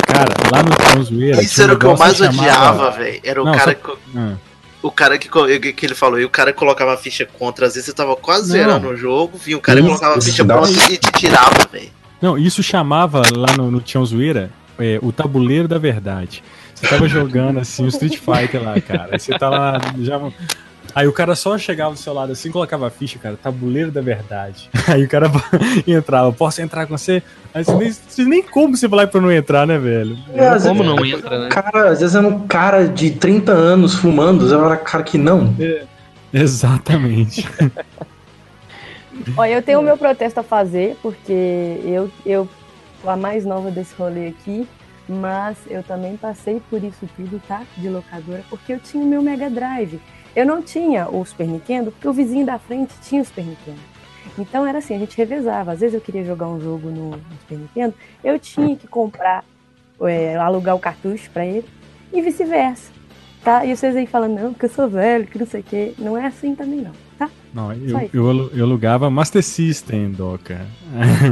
Cara, 0.08 0.30
lá 0.52 0.62
no 0.64 0.76
Tião 0.76 1.04
Zoeira. 1.04 1.42
Isso 1.42 1.62
era 1.62 1.74
o 1.74 1.80
que 1.80 1.86
eu 1.86 1.98
mais 1.98 2.20
odiava, 2.20 2.92
velho. 2.92 3.20
Era 3.24 3.42
o 3.42 3.46
Não, 3.46 3.54
cara 3.54 3.78
só- 3.82 3.96
que. 3.96 4.00
Ah. 4.18 4.34
O 4.82 4.92
cara 4.92 5.18
que, 5.18 5.30
que 5.74 5.86
ele 5.86 5.96
falou, 5.96 6.20
e 6.20 6.26
o 6.26 6.30
cara 6.30 6.52
colocava 6.52 6.94
a 6.94 6.98
ficha 6.98 7.26
contra, 7.26 7.66
às 7.68 7.74
vezes 7.76 7.86
você 7.86 7.94
tava 7.94 8.14
quase 8.18 8.50
zerando 8.52 8.90
o 8.90 8.98
jogo, 8.98 9.38
vinha 9.38 9.56
o 9.58 9.62
cara 9.62 9.80
e 9.80 9.82
Isso, 9.82 9.88
colocava 9.92 10.18
a 10.18 10.22
ficha 10.22 10.44
contra 10.44 10.70
e 10.92 10.98
te 10.98 11.12
tirava, 11.14 11.66
velho. 11.72 11.90
Não, 12.22 12.38
isso 12.38 12.62
chamava 12.62 13.22
lá 13.34 13.56
no, 13.56 13.72
no 13.72 13.80
Tião 13.80 14.06
Zoeira 14.06 14.52
é, 14.78 15.00
o 15.02 15.14
tabuleiro 15.14 15.70
da 15.70 15.78
verdade. 15.78 16.44
Você 16.76 16.86
tava 16.88 17.08
jogando 17.08 17.60
assim 17.60 17.86
o 17.86 17.88
Street 17.88 18.18
Fighter 18.18 18.62
lá, 18.62 18.80
cara. 18.82 19.18
Você 19.18 19.38
tá 19.40 19.48
lá. 19.50 19.80
Já... 20.02 20.20
Aí 20.96 21.08
o 21.08 21.14
cara 21.14 21.36
só 21.36 21.58
chegava 21.58 21.94
do 21.94 22.00
seu 22.00 22.14
lado 22.14 22.32
assim, 22.32 22.52
colocava 22.52 22.88
a 22.88 22.90
ficha, 22.90 23.18
cara, 23.18 23.36
tabuleiro 23.42 23.92
da 23.92 24.02
verdade. 24.02 24.70
Aí 24.88 25.04
o 25.04 25.10
cara 25.10 25.32
entrava, 25.88 26.32
posso 26.32 26.62
entrar 26.62 26.86
com 26.86 26.98
você? 26.98 27.24
Aí 27.54 27.64
você 27.64 27.74
nem, 27.74 27.92
você 27.92 28.26
nem 28.26 28.44
como 28.44 28.78
você 28.78 28.88
falar 28.88 29.08
pra 29.08 29.22
não 29.22 29.32
entrar, 29.32 29.66
né, 29.66 29.78
velho? 29.78 30.18
É, 30.34 30.48
às 30.48 30.64
Como 30.64 30.84
não 30.84 31.04
entra, 31.06 31.40
né? 31.40 31.50
cara, 31.50 31.90
às 31.90 32.00
vezes 32.00 32.16
era 32.16 32.28
um 32.28 32.48
cara 32.48 32.88
de 32.88 33.12
30 33.12 33.52
anos 33.52 33.96
fumando, 33.96 34.48
você 34.48 34.56
era 34.56 34.78
cara 34.78 35.04
que 35.04 35.18
não. 35.18 35.56
Exatamente. 36.32 37.48
Olha, 39.38 39.54
eu 39.54 39.62
tenho 39.62 39.80
o 39.80 39.84
meu 39.84 39.98
protesto 39.98 40.40
a 40.40 40.44
fazer, 40.44 40.98
porque 41.02 41.80
eu, 41.86 42.12
eu 42.26 42.50
sou 43.02 43.10
a 43.10 43.16
mais 43.16 43.46
nova 43.46 43.70
desse 43.70 43.94
rolê 43.96 44.28
aqui, 44.28 44.68
mas 45.08 45.58
eu 45.70 45.84
também 45.84 46.18
passei 46.18 46.62
por 46.70 46.84
isso 46.84 47.08
tudo, 47.16 47.42
tá? 47.48 47.62
De 47.78 47.90
locadora, 47.90 48.44
porque 48.50 48.74
eu 48.74 48.80
tinha 48.80 49.04
o 49.04 49.08
meu 49.08 49.22
Mega 49.22 49.50
Drive. 49.50 50.00
Eu 50.36 50.46
não 50.46 50.62
tinha 50.62 51.08
o 51.08 51.24
Super 51.26 51.48
Nintendo, 51.48 51.92
porque 51.92 52.08
o 52.08 52.14
vizinho 52.14 52.46
da 52.46 52.58
frente 52.58 52.94
tinha 53.02 53.22
o 53.22 53.26
Super 53.26 53.46
Nintendo. 53.46 53.80
Então 54.38 54.66
era 54.66 54.80
assim, 54.80 54.96
a 54.96 55.00
gente 55.00 55.16
revezava. 55.18 55.72
Às 55.72 55.80
vezes 55.80 55.94
eu 55.94 56.02
queria 56.02 56.24
jogar 56.24 56.48
um 56.48 56.60
jogo 56.60 56.90
no, 56.90 57.12
no 57.12 57.38
Super 57.42 57.58
Nintendo, 57.58 57.94
eu 58.24 58.40
tinha 58.40 58.76
que 58.76 58.88
comprar, 58.88 59.44
é, 60.02 60.36
alugar 60.36 60.76
o 60.76 60.80
cartucho 60.80 61.30
pra 61.32 61.46
ele, 61.46 61.68
e 62.12 62.22
vice-versa. 62.22 62.92
Tá? 63.44 63.66
E 63.66 63.76
vocês 63.76 63.96
aí 63.96 64.08
falando, 64.08 64.40
não, 64.40 64.54
porque 64.54 64.66
eu 64.66 64.70
sou 64.70 64.88
velho, 64.88 65.28
que 65.28 65.38
não 65.38 65.46
sei 65.46 65.60
o 65.60 65.64
quê. 65.64 65.94
Não 66.00 66.18
é 66.18 66.28
assim 66.28 66.56
também, 66.56 66.80
não, 66.80 66.94
tá? 67.28 67.34
Não, 67.54 67.72
eu, 67.72 68.10
eu, 68.12 68.52
eu 68.56 68.66
alugava 68.66 69.10
Master 69.10 69.44
System, 69.44 70.12
Doca. 70.12 70.66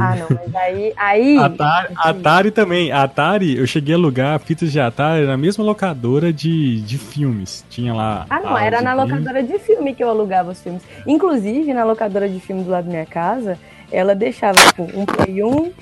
Ah, 0.00 0.16
não, 0.16 0.28
mas 0.30 0.54
aí. 0.54 0.92
aí 0.96 1.38
Atari, 1.38 1.94
Atari 1.96 2.50
também. 2.50 2.92
Atari, 2.92 3.56
eu 3.56 3.66
cheguei 3.66 3.94
a 3.94 3.98
alugar 3.98 4.38
fitas 4.38 4.70
de 4.70 4.78
Atari 4.78 5.26
na 5.26 5.36
mesma 5.36 5.64
locadora 5.64 6.32
de, 6.32 6.80
de 6.82 6.98
filmes. 6.98 7.64
Tinha 7.68 7.92
lá. 7.92 8.26
Ah, 8.30 8.40
não, 8.40 8.56
era 8.56 8.80
na 8.80 8.94
filme. 8.94 9.10
locadora 9.10 9.42
de 9.42 9.58
filme 9.58 9.94
que 9.94 10.02
eu 10.02 10.08
alugava 10.08 10.52
os 10.52 10.62
filmes. 10.62 10.82
Inclusive, 11.06 11.74
na 11.74 11.84
locadora 11.84 12.28
de 12.28 12.38
filme 12.38 12.62
do 12.62 12.70
lado 12.70 12.84
da 12.84 12.90
minha 12.90 13.06
casa, 13.06 13.58
ela 13.90 14.14
deixava, 14.14 14.58
tipo, 14.58 14.82
um 14.94 15.04
Play 15.04 15.42
1, 15.42 15.72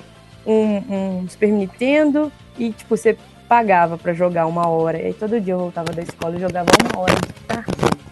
um, 0.45 0.51
um 0.89 1.25
Super 1.29 1.51
Nintendo, 1.51 2.31
e, 2.57 2.71
tipo, 2.71 2.97
você 2.97 3.15
pagava 3.47 3.97
pra 3.97 4.13
jogar 4.13 4.47
uma 4.47 4.67
hora. 4.67 4.97
E 4.97 5.07
aí 5.07 5.13
todo 5.13 5.39
dia 5.39 5.53
eu 5.53 5.59
voltava 5.59 5.91
da 5.93 6.01
escola 6.01 6.35
e 6.35 6.39
jogava 6.39 6.69
uma 6.83 7.01
hora 7.01 7.15
de 7.15 7.33
Tarzan. 7.47 8.10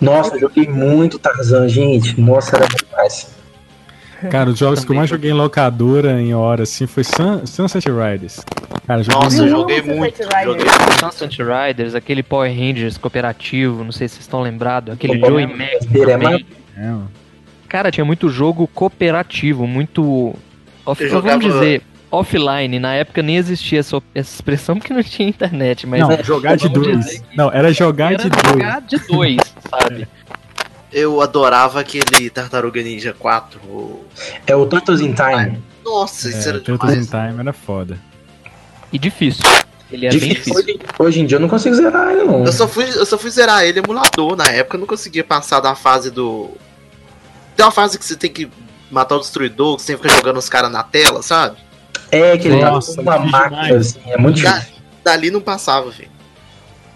Nossa, 0.00 0.34
eu 0.36 0.40
joguei 0.40 0.68
muito 0.68 1.18
Tarzan, 1.18 1.68
gente. 1.68 2.20
Nossa, 2.20 2.56
era 2.56 2.66
demais. 2.66 3.32
Cara, 4.30 4.50
os 4.50 4.58
jogos 4.58 4.84
que 4.84 4.92
eu 4.92 4.96
mais 4.96 5.10
joguei 5.10 5.30
em 5.30 5.34
locadora 5.34 6.20
em 6.20 6.32
hora, 6.32 6.62
assim, 6.62 6.86
foi 6.86 7.02
Sun- 7.02 7.44
Sunset 7.44 7.88
Riders. 7.90 8.40
Cara, 8.86 9.02
joguei 9.02 9.20
Nossa, 9.20 9.42
eu 9.42 9.48
joguei 9.48 9.76
Sunset 9.78 9.96
muito. 9.98 10.22
Riders. 10.22 10.44
Joguei. 10.44 10.66
Sunset 11.00 11.42
Riders, 11.42 11.94
aquele 11.96 12.22
Power 12.22 12.50
Rangers 12.56 12.96
cooperativo, 12.96 13.82
não 13.82 13.90
sei 13.90 14.06
se 14.06 14.14
vocês 14.14 14.24
estão 14.24 14.40
lembrados, 14.40 14.94
aquele 14.94 15.18
Pô, 15.18 15.26
Joey 15.26 15.46
Mac. 15.46 15.70
É, 16.08 16.16
mano. 16.16 17.10
Cara, 17.68 17.90
tinha 17.90 18.04
muito 18.04 18.28
jogo 18.28 18.68
cooperativo, 18.68 19.66
muito. 19.66 20.34
Vamos 20.84 21.10
jogava- 21.10 21.38
dizer, 21.42 21.82
offline. 22.12 22.78
Na 22.78 22.94
época 22.94 23.22
nem 23.22 23.36
existia 23.36 23.80
essa, 23.80 24.00
essa 24.14 24.34
expressão 24.34 24.78
porque 24.78 24.92
não 24.92 25.02
tinha 25.02 25.28
internet, 25.28 25.86
mas 25.86 26.00
Não, 26.00 26.22
jogar 26.22 26.56
de 26.56 26.68
dois. 26.68 27.22
Não, 27.36 27.50
era 27.52 27.72
jogar 27.72 28.12
era 28.12 28.22
de 28.24 28.28
dois. 28.30 28.46
jogar 28.52 28.80
de 28.82 28.96
dois, 28.98 29.38
sabe? 29.70 30.06
Eu 30.92 31.20
adorava 31.22 31.80
aquele 31.80 32.28
Tartaruga 32.28 32.82
Ninja 32.82 33.14
4. 33.18 33.58
o- 33.60 34.04
É 34.46 34.54
o 34.54 34.66
Turtles 34.66 35.00
in 35.00 35.14
Time. 35.14 35.62
Nossa, 35.84 36.28
isso 36.28 36.46
É, 36.46 36.50
era 36.50 36.60
Turtles 36.60 36.94
in. 36.94 37.04
Time 37.06 37.40
era 37.40 37.52
foda. 37.52 37.98
E 38.92 38.98
difícil. 38.98 39.42
Ele 39.90 40.06
é 40.06 40.10
bem 40.10 40.18
Difícil. 40.18 40.54
difícil. 40.54 40.74
Hoje, 40.74 40.80
hoje 40.98 41.20
em 41.20 41.26
dia 41.26 41.36
eu 41.36 41.40
não 41.40 41.48
consigo 41.48 41.74
zerar 41.74 42.10
ele, 42.12 42.24
não. 42.24 42.44
Eu 42.44 42.52
só, 42.52 42.66
fui, 42.68 42.84
eu 42.84 43.04
só 43.06 43.16
fui 43.18 43.30
zerar 43.30 43.64
ele 43.64 43.78
emulador. 43.78 44.36
Na 44.36 44.46
época 44.48 44.76
eu 44.76 44.80
não 44.80 44.86
conseguia 44.86 45.24
passar 45.24 45.60
da 45.60 45.74
fase 45.74 46.10
do. 46.10 46.50
Tem 47.56 47.64
uma 47.64 47.70
fase 47.72 47.98
que 47.98 48.04
você 48.04 48.16
tem 48.16 48.30
que 48.30 48.50
matar 48.90 49.16
o 49.16 49.20
destruidor, 49.20 49.76
que 49.76 49.82
você 49.82 49.88
tem 49.92 49.96
que 49.96 50.02
ficar 50.02 50.16
jogando 50.16 50.38
os 50.38 50.48
caras 50.48 50.70
na 50.70 50.82
tela, 50.82 51.22
sabe? 51.22 51.56
É 52.12 52.36
que 52.36 52.46
ele 52.46 52.60
tá 52.60 52.70
Nossa, 52.70 52.94
com 52.94 53.00
uma 53.02 53.18
máquina, 53.18 53.76
assim, 53.78 53.98
é 54.06 54.18
muito 54.18 54.42
Da- 54.42 54.58
difícil. 54.58 54.74
dali 55.02 55.30
não 55.30 55.40
passava, 55.40 55.90
velho. 55.90 56.10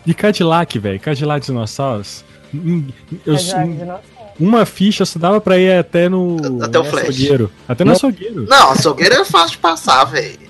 E 0.07 0.13
Cadillac, 0.15 0.79
velho. 0.79 1.01
Cadillac 1.01 1.45
Dinossauros. 1.47 2.23
Hum, 2.55 2.87
eu- 3.27 3.35
uma 4.39 4.65
ficha 4.67 5.05
só 5.07 5.19
dava 5.19 5.41
pra 5.41 5.59
ir 5.59 5.79
até 5.79 6.09
no. 6.09 6.37
Até 6.63 6.79
o 6.79 6.85
no 6.85 6.91
Flash. 6.91 7.09
açougueiro. 7.09 7.51
Até 7.67 7.83
no 7.85 7.89
Não. 7.91 7.97
açougueiro. 7.97 8.47
Não, 8.49 8.69
a 8.69 8.73
açougueira 8.73 9.15
é 9.17 9.25
fácil 9.25 9.53
de 9.53 9.59
passar, 9.59 10.05
velho. 10.05 10.47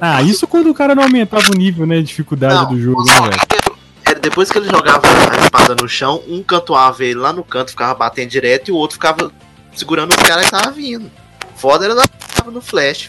Ah, 0.00 0.20
isso 0.20 0.46
quando 0.46 0.68
o 0.68 0.74
cara 0.74 0.94
não 0.94 1.04
aumentava 1.04 1.50
o 1.50 1.56
nível, 1.56 1.86
né? 1.86 1.98
De 1.98 2.02
dificuldade 2.04 2.54
Não, 2.54 2.66
do 2.68 2.80
jogo, 2.80 3.04
né, 3.04 3.12
velho? 3.12 3.26
açougueiro, 3.28 3.78
era 4.04 4.18
depois 4.20 4.50
que 4.50 4.58
ele 4.58 4.68
jogava 4.68 5.02
a 5.06 5.44
espada 5.44 5.76
no 5.80 5.88
chão, 5.88 6.20
um 6.28 6.42
cantoava 6.42 7.04
ele 7.04 7.14
lá 7.20 7.32
no 7.32 7.44
canto, 7.44 7.70
ficava 7.70 7.94
batendo 7.94 8.28
direto, 8.28 8.68
e 8.68 8.72
o 8.72 8.76
outro 8.76 8.94
ficava 8.96 9.30
segurando 9.74 10.10
os 10.10 10.16
caras 10.16 10.44
que 10.46 10.50
tava 10.50 10.70
vindo. 10.72 11.08
Foda 11.56 11.84
era 11.86 11.94
na 11.94 12.04
no 12.50 12.60
flash. 12.60 13.08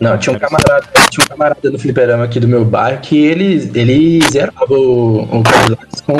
Não, 0.00 0.16
tinha 0.16 0.34
um 0.34 0.38
camarada, 0.38 0.86
tinha 1.10 1.24
um 1.24 1.28
camarada 1.28 1.70
no 1.70 1.78
fliperama 1.78 2.24
aqui 2.24 2.38
do 2.38 2.46
meu 2.46 2.64
bairro 2.64 3.00
que 3.00 3.18
ele, 3.18 3.70
ele 3.74 4.20
zerava 4.30 4.64
o, 4.72 5.22
o 5.22 5.42
Cadillac 5.42 6.02
com, 6.02 6.14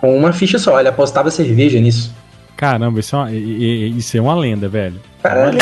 com 0.00 0.16
uma 0.18 0.32
ficha 0.32 0.58
só. 0.58 0.80
Ele 0.80 0.88
apostava 0.88 1.30
cerveja 1.30 1.78
nisso. 1.78 2.12
Caramba, 2.56 3.00
isso 3.00 3.14
é 3.14 3.18
uma, 3.18 3.32
isso 3.32 4.16
é 4.16 4.20
uma 4.20 4.34
lenda, 4.34 4.68
velho. 4.68 5.00
Caralho, 5.22 5.58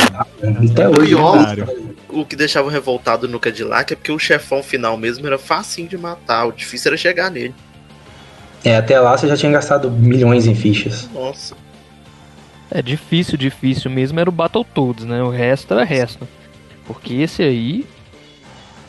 até 0.70 0.88
hoje. 0.88 1.08
pior- 1.08 1.36
lendário. 1.36 1.92
O 2.08 2.24
que 2.26 2.36
deixava 2.36 2.70
revoltado 2.70 3.26
no 3.26 3.40
Cadillac 3.40 3.92
é 3.92 3.96
porque 3.96 4.12
o 4.12 4.18
chefão 4.18 4.62
final 4.62 4.96
mesmo 4.98 5.26
era 5.26 5.38
facinho 5.38 5.88
de 5.88 5.96
matar, 5.96 6.46
o 6.46 6.52
difícil 6.52 6.90
era 6.90 6.96
chegar 6.96 7.30
nele. 7.30 7.54
É, 8.64 8.76
até 8.76 9.00
lá 9.00 9.16
você 9.16 9.26
já 9.26 9.36
tinha 9.36 9.50
gastado 9.50 9.90
milhões 9.90 10.46
em 10.46 10.54
fichas. 10.54 11.08
Nossa. 11.12 11.54
É 12.70 12.80
difícil, 12.82 13.36
difícil 13.38 13.90
mesmo 13.90 14.20
era 14.20 14.28
o 14.28 14.32
Battletoads, 14.32 15.04
né? 15.04 15.22
O 15.22 15.30
resto 15.30 15.72
era 15.74 15.84
resto. 15.84 16.28
Porque 16.92 17.14
esse 17.14 17.42
aí 17.42 17.86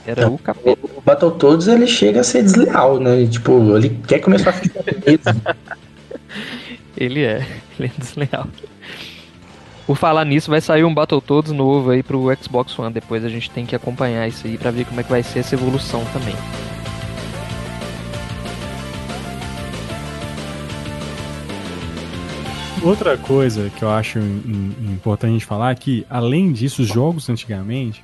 era 0.05 0.29
o 0.29 0.37
capeta. 0.37 0.79
O 0.95 1.01
Battletoads 1.01 1.67
ele 1.67 1.87
chega 1.87 2.19
a 2.19 2.23
ser 2.23 2.43
desleal, 2.43 2.99
né? 2.99 3.25
Tipo, 3.25 3.77
ele 3.77 4.01
quer 4.07 4.19
começar 4.19 4.49
a 4.49 4.53
ficar 4.53 4.83
mesmo. 4.85 5.41
Ele 6.95 7.23
é, 7.23 7.45
ele 7.77 7.91
é 7.93 7.99
desleal. 7.99 8.47
Por 9.85 9.97
falar 9.97 10.23
nisso, 10.25 10.51
vai 10.51 10.61
sair 10.61 10.83
um 10.83 10.93
Battletoads 10.93 11.51
novo 11.51 11.89
aí 11.89 12.03
pro 12.03 12.31
Xbox 12.39 12.77
One. 12.77 12.93
Depois 12.93 13.25
a 13.25 13.29
gente 13.29 13.49
tem 13.49 13.65
que 13.65 13.75
acompanhar 13.75 14.27
isso 14.27 14.45
aí 14.45 14.59
pra 14.59 14.69
ver 14.69 14.85
como 14.85 14.99
é 14.99 15.03
que 15.03 15.09
vai 15.09 15.23
ser 15.23 15.39
essa 15.39 15.55
evolução 15.55 16.05
também. 16.13 16.35
Outra 22.83 23.17
coisa 23.17 23.69
que 23.69 23.83
eu 23.83 23.89
acho 23.89 24.19
im- 24.19 24.75
im- 24.81 24.91
importante 24.93 25.45
falar 25.45 25.71
é 25.71 25.75
que, 25.75 26.05
além 26.09 26.51
disso, 26.51 26.81
os 26.81 26.87
jogos 26.89 27.29
antigamente, 27.29 28.03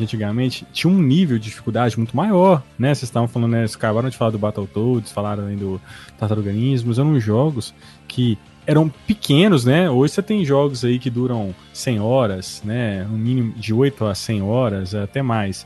antigamente, 0.00 0.66
tinha 0.72 0.92
um 0.92 1.00
nível 1.00 1.38
de 1.38 1.44
dificuldade 1.44 1.96
muito 1.96 2.16
maior, 2.16 2.62
né? 2.76 2.88
Vocês 2.88 3.04
estavam 3.04 3.28
falando, 3.28 3.52
né? 3.52 3.64
Acabaram 3.72 4.08
de 4.08 4.16
falar 4.16 4.30
do 4.32 4.38
Battletoads, 4.38 5.12
falaram 5.12 5.46
aí 5.46 5.54
do 5.54 5.80
Tartaruganismos, 6.18 6.98
eram 6.98 7.20
jogos 7.20 7.72
que 8.08 8.36
eram 8.66 8.88
pequenos, 9.06 9.64
né? 9.64 9.88
Hoje 9.88 10.14
você 10.14 10.22
tem 10.22 10.44
jogos 10.44 10.84
aí 10.84 10.98
que 10.98 11.10
duram 11.10 11.54
100 11.72 12.00
horas, 12.00 12.62
né? 12.64 13.06
Um 13.08 13.16
mínimo 13.16 13.52
de 13.56 13.72
8 13.72 14.06
a 14.06 14.14
100 14.14 14.42
horas, 14.42 14.92
até 14.94 15.22
mais, 15.22 15.64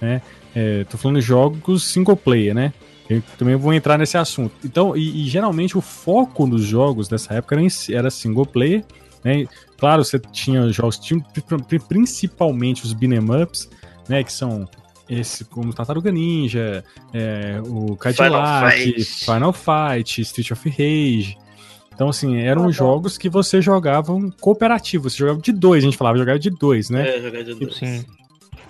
né? 0.00 0.22
É, 0.54 0.84
tô 0.84 0.96
falando 0.96 1.18
de 1.18 1.26
jogos 1.26 1.82
single 1.84 2.16
player, 2.16 2.54
né? 2.54 2.72
Eu 3.08 3.22
também 3.38 3.54
vou 3.56 3.72
entrar 3.74 3.98
nesse 3.98 4.16
assunto. 4.16 4.52
Então, 4.64 4.96
e, 4.96 5.24
e 5.24 5.28
geralmente 5.28 5.76
o 5.76 5.80
foco 5.80 6.46
dos 6.46 6.62
jogos 6.62 7.06
dessa 7.08 7.34
época 7.34 7.54
era, 7.54 7.66
era 7.90 8.10
single 8.10 8.46
player, 8.46 8.84
né? 9.22 9.46
Claro, 9.76 10.02
você 10.04 10.18
tinha 10.18 10.70
jogos, 10.72 10.98
tinha 10.98 11.20
pri- 11.68 11.78
principalmente 11.78 12.84
os 12.84 12.92
beat'em 12.92 13.20
ups, 13.42 13.68
né? 14.08 14.24
Que 14.24 14.32
são 14.32 14.66
esse 15.08 15.44
como 15.44 15.74
Tartaruga 15.74 16.10
Ninja, 16.10 16.82
é, 17.12 17.60
o 17.66 17.94
Cadillac, 17.96 18.74
Fight. 18.74 19.04
Final 19.04 19.52
Fight, 19.52 20.20
Street 20.22 20.50
of 20.52 20.68
Rage. 20.70 21.36
Então, 21.94 22.08
assim, 22.08 22.38
eram 22.38 22.62
Adoro. 22.62 22.72
jogos 22.72 23.18
que 23.18 23.28
você 23.28 23.60
jogava 23.60 24.12
um 24.12 24.30
cooperativo, 24.30 25.08
você 25.10 25.18
jogava 25.18 25.40
de 25.40 25.52
dois, 25.52 25.84
a 25.84 25.86
gente 25.86 25.96
falava, 25.96 26.16
jogava 26.18 26.38
de 26.38 26.50
dois, 26.50 26.88
né? 26.90 27.18
É, 27.18 27.20
jogar 27.20 27.42
de 27.44 27.52
novo. 27.52 27.70
Sim. 27.72 28.04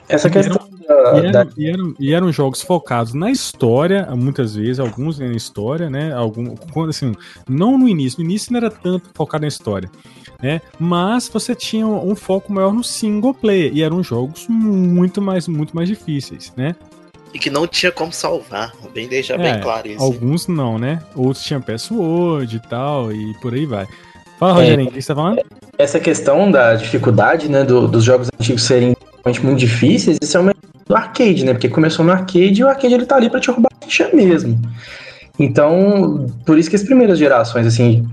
Essa 0.08 0.28
questão 0.28 0.58
E 0.82 0.87
da, 0.87 1.40
eram, 1.40 1.50
e, 1.56 1.68
eram, 1.70 1.94
e 1.99 2.12
eram 2.12 2.32
jogos 2.32 2.61
focados 2.61 3.14
na 3.14 3.30
história, 3.30 4.06
muitas 4.14 4.54
vezes, 4.54 4.78
alguns 4.78 5.18
na 5.18 5.32
história, 5.32 5.88
né? 5.88 6.12
Algum, 6.12 6.54
quando, 6.73 6.90
assim, 6.90 7.14
não 7.49 7.78
no 7.78 7.88
início, 7.88 8.18
no 8.23 8.25
início 8.28 8.52
não 8.52 8.58
era 8.58 8.70
tanto 8.70 9.08
focado 9.14 9.42
na 9.42 9.49
história, 9.49 9.90
né? 10.42 10.61
Mas 10.78 11.28
você 11.28 11.54
tinha 11.54 11.87
um 11.87 12.14
foco 12.14 12.52
maior 12.52 12.73
no 12.73 12.84
single 12.84 13.32
player, 13.32 13.73
e 13.75 13.82
eram 13.82 14.02
jogos 14.02 14.46
muito 14.49 15.23
mais, 15.23 15.49
muito 15.49 15.75
mais 15.75 15.88
difíceis, 15.88 16.52
né? 16.56 16.76
E 17.32 17.38
que 17.38 17.49
não 17.50 17.66
tinha 17.66 17.90
como 17.90 18.12
salvar. 18.12 18.73
Bem 18.92 19.08
deixar 19.08 19.38
bem 19.38 19.52
É, 19.54 19.58
claro 19.58 19.88
isso. 19.88 20.02
Alguns 20.02 20.46
não, 20.46 20.78
né? 20.78 21.02
Outros 21.16 21.42
tinham 21.44 21.61
password 21.62 22.56
e 22.56 22.61
tal, 22.68 23.11
e 23.11 23.32
por 23.40 23.54
aí 23.54 23.64
vai. 23.66 23.88
Fala, 24.38 24.52
É. 24.52 24.54
Rogerinho, 24.64 24.88
o 24.90 24.92
que 24.92 25.00
você 25.00 25.08
tá 25.08 25.14
falando? 25.14 25.40
essa 25.76 25.99
questão 25.99 26.50
da 26.50 26.75
dificuldade, 26.76 27.49
né, 27.49 27.64
do- 27.64 27.88
dos 27.88 28.04
jogos 28.04 28.28
antigos 28.38 28.62
serem 28.62 28.94
muito 29.25 29.59
difíceis, 29.59 30.19
isso 30.21 30.37
é 30.37 30.40
uma 30.40 30.54
do 30.87 30.95
arcade, 30.95 31.45
né? 31.45 31.52
Porque 31.52 31.69
começou 31.69 32.04
no 32.04 32.12
arcade 32.12 32.61
e 32.61 32.64
o 32.64 32.69
arcade 32.69 32.95
ele 32.95 33.07
tá 33.07 33.16
ali 33.16 33.31
pra 33.31 33.40
te 33.40 33.50
roubar 33.50 33.71
a 33.81 33.85
ficha 33.85 34.11
mesmo. 34.12 34.61
Então, 35.38 36.26
por 36.45 36.59
isso 36.59 36.71
que 36.71 36.76
as 36.76 36.83
primeiras 36.83 37.19
gerações, 37.19 37.66
assim, 37.66 38.07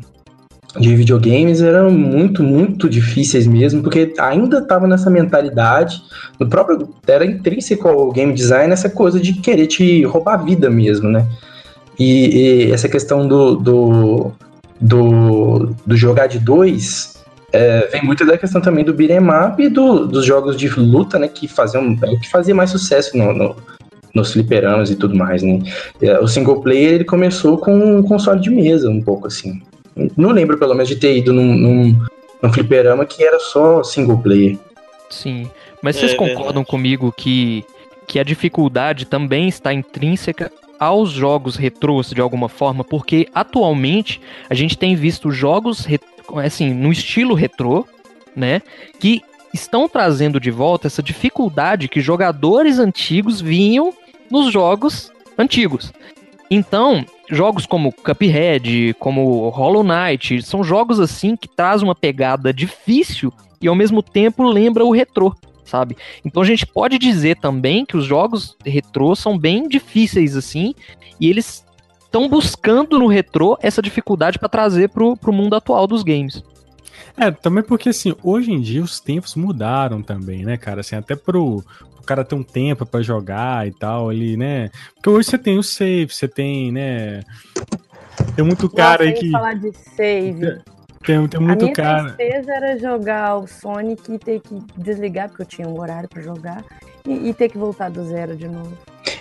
de 0.79 0.95
videogames 0.95 1.61
eram 1.61 1.91
muito, 1.91 2.41
muito 2.41 2.89
difíceis 2.89 3.45
mesmo, 3.45 3.83
porque 3.83 4.13
ainda 4.17 4.61
tava 4.61 4.87
nessa 4.87 5.09
mentalidade, 5.09 6.01
no 6.39 6.47
próprio, 6.47 6.89
era 7.05 7.25
intrínseco 7.25 7.87
ao 7.87 8.11
game 8.11 8.33
design 8.33 8.71
essa 8.71 8.89
coisa 8.89 9.19
de 9.19 9.33
querer 9.33 9.67
te 9.67 10.03
roubar 10.05 10.35
a 10.35 10.43
vida 10.43 10.69
mesmo, 10.69 11.09
né? 11.09 11.27
E, 11.99 12.67
e 12.67 12.71
essa 12.71 12.87
questão 12.87 13.27
do, 13.27 13.55
do, 13.55 14.31
do, 14.79 15.75
do 15.85 15.97
jogar 15.97 16.27
de 16.27 16.39
dois 16.39 17.20
é, 17.53 17.87
vem 17.87 18.03
muito 18.03 18.25
da 18.25 18.37
questão 18.37 18.61
também 18.61 18.83
do 18.83 18.93
beat'em 18.93 19.19
up 19.29 19.61
e 19.61 19.69
do, 19.69 20.05
dos 20.07 20.25
jogos 20.25 20.55
de 20.57 20.67
luta, 20.69 21.19
né? 21.19 21.27
Que 21.27 21.47
faziam, 21.47 21.97
é 22.03 22.15
que 22.17 22.29
fazia 22.29 22.55
mais 22.55 22.69
sucesso 22.69 23.17
no, 23.17 23.33
no- 23.33 23.55
nos 24.13 24.33
fliperamas 24.33 24.89
e 24.89 24.95
tudo 24.95 25.15
mais, 25.15 25.41
né? 25.41 25.59
É, 26.01 26.19
O 26.19 26.27
single 26.27 26.61
player 26.61 26.93
ele 26.95 27.05
começou 27.05 27.57
com 27.57 27.73
um 27.73 28.03
console 28.03 28.41
de 28.41 28.49
mesa, 28.49 28.89
um 28.89 29.01
pouco 29.01 29.27
assim. 29.27 29.61
Não 30.17 30.31
lembro, 30.31 30.57
pelo 30.57 30.73
menos, 30.73 30.89
de 30.89 30.95
ter 30.97 31.17
ido 31.17 31.31
num, 31.33 31.55
num, 31.55 31.95
num 32.41 32.51
fliperama 32.53 33.05
que 33.05 33.23
era 33.23 33.39
só 33.39 33.83
single 33.83 34.17
player. 34.17 34.57
Sim. 35.09 35.49
Mas 35.81 35.95
É 35.95 35.99
vocês 35.99 36.13
concordam 36.13 36.45
verdade. 36.45 36.67
comigo 36.67 37.13
que, 37.15 37.63
que 38.07 38.19
a 38.19 38.23
dificuldade 38.23 39.05
também 39.05 39.47
está 39.47 39.73
intrínseca 39.73 40.51
aos 40.79 41.11
jogos 41.11 41.55
retrôs 41.55 42.09
de 42.09 42.19
alguma 42.21 42.49
forma? 42.49 42.83
Porque 42.83 43.27
atualmente 43.33 44.19
a 44.49 44.53
gente 44.53 44.77
tem 44.77 44.95
visto 44.95 45.31
jogos 45.31 45.85
re- 45.85 45.99
assim, 46.35 46.73
no 46.73 46.91
estilo 46.91 47.33
retrô, 47.33 47.85
né? 48.35 48.61
Que 48.99 49.21
estão 49.53 49.87
trazendo 49.87 50.39
de 50.39 50.51
volta 50.51 50.87
essa 50.87 51.03
dificuldade 51.03 51.87
que 51.87 51.99
jogadores 51.99 52.79
antigos 52.79 53.41
vinham 53.41 53.93
nos 54.29 54.51
jogos 54.51 55.11
antigos. 55.37 55.91
Então, 56.49 57.05
jogos 57.29 57.65
como 57.65 57.93
Cuphead, 57.93 58.95
como 58.99 59.49
Hollow 59.49 59.83
Knight, 59.83 60.41
são 60.41 60.63
jogos 60.63 60.99
assim 60.99 61.35
que 61.35 61.47
trazem 61.47 61.87
uma 61.87 61.95
pegada 61.95 62.53
difícil 62.53 63.31
e 63.61 63.67
ao 63.67 63.75
mesmo 63.75 64.01
tempo 64.01 64.43
lembra 64.43 64.83
o 64.83 64.91
retrô, 64.91 65.33
sabe? 65.63 65.95
Então 66.25 66.41
a 66.41 66.45
gente 66.45 66.65
pode 66.65 66.97
dizer 66.97 67.37
também 67.37 67.85
que 67.85 67.95
os 67.95 68.05
jogos 68.05 68.57
retrô 68.65 69.15
são 69.15 69.37
bem 69.37 69.67
difíceis 69.67 70.35
assim, 70.35 70.73
e 71.19 71.29
eles 71.29 71.63
estão 72.11 72.27
buscando 72.27 72.99
no 72.99 73.07
retrô 73.07 73.57
essa 73.61 73.81
dificuldade 73.81 74.37
para 74.37 74.49
trazer 74.49 74.89
pro, 74.89 75.15
pro 75.15 75.31
mundo 75.31 75.55
atual 75.55 75.87
dos 75.87 76.03
games. 76.03 76.43
É, 77.15 77.31
também 77.31 77.63
porque 77.63 77.89
assim, 77.89 78.13
hoje 78.21 78.51
em 78.51 78.59
dia 78.59 78.83
os 78.83 78.99
tempos 78.99 79.35
mudaram 79.35 80.01
também, 80.01 80.43
né, 80.43 80.57
cara? 80.57 80.81
Assim, 80.81 80.95
até 80.95 81.15
pro, 81.15 81.63
pro 81.95 82.03
cara 82.05 82.25
ter 82.25 82.35
um 82.35 82.43
tempo 82.43 82.85
pra 82.85 83.01
jogar 83.01 83.65
e 83.65 83.71
tal, 83.71 84.09
ali, 84.09 84.35
né? 84.35 84.69
Porque 84.95 85.09
hoje 85.09 85.29
você 85.29 85.37
tem 85.37 85.57
o 85.57 85.63
save, 85.63 86.13
você 86.13 86.27
tem, 86.27 86.71
né? 86.71 87.21
Tem 88.35 88.43
muito 88.43 88.69
cara 88.69 89.03
aí 89.03 89.11
Nossa, 89.11 89.21
eu 89.21 89.25
ia 89.25 89.31
que. 89.31 89.31
falar 89.31 89.53
de 89.53 89.71
save. 89.95 90.61
Tem, 91.05 91.27
tem 91.27 91.37
a 91.39 91.41
muito 91.41 91.63
minha 91.63 91.73
cara. 91.73 92.13
tristeza 92.13 92.53
era 92.53 92.77
jogar 92.77 93.37
o 93.37 93.47
Sonic 93.47 94.13
e 94.13 94.19
ter 94.19 94.41
que 94.41 94.61
desligar, 94.77 95.29
porque 95.29 95.41
eu 95.43 95.47
tinha 95.47 95.67
um 95.67 95.79
horário 95.79 96.07
pra 96.07 96.21
jogar. 96.21 96.63
E, 97.07 97.29
e 97.29 97.33
ter 97.33 97.49
que 97.49 97.57
voltar 97.57 97.89
do 97.89 98.03
zero 98.05 98.35
de 98.35 98.47
novo. 98.47 98.71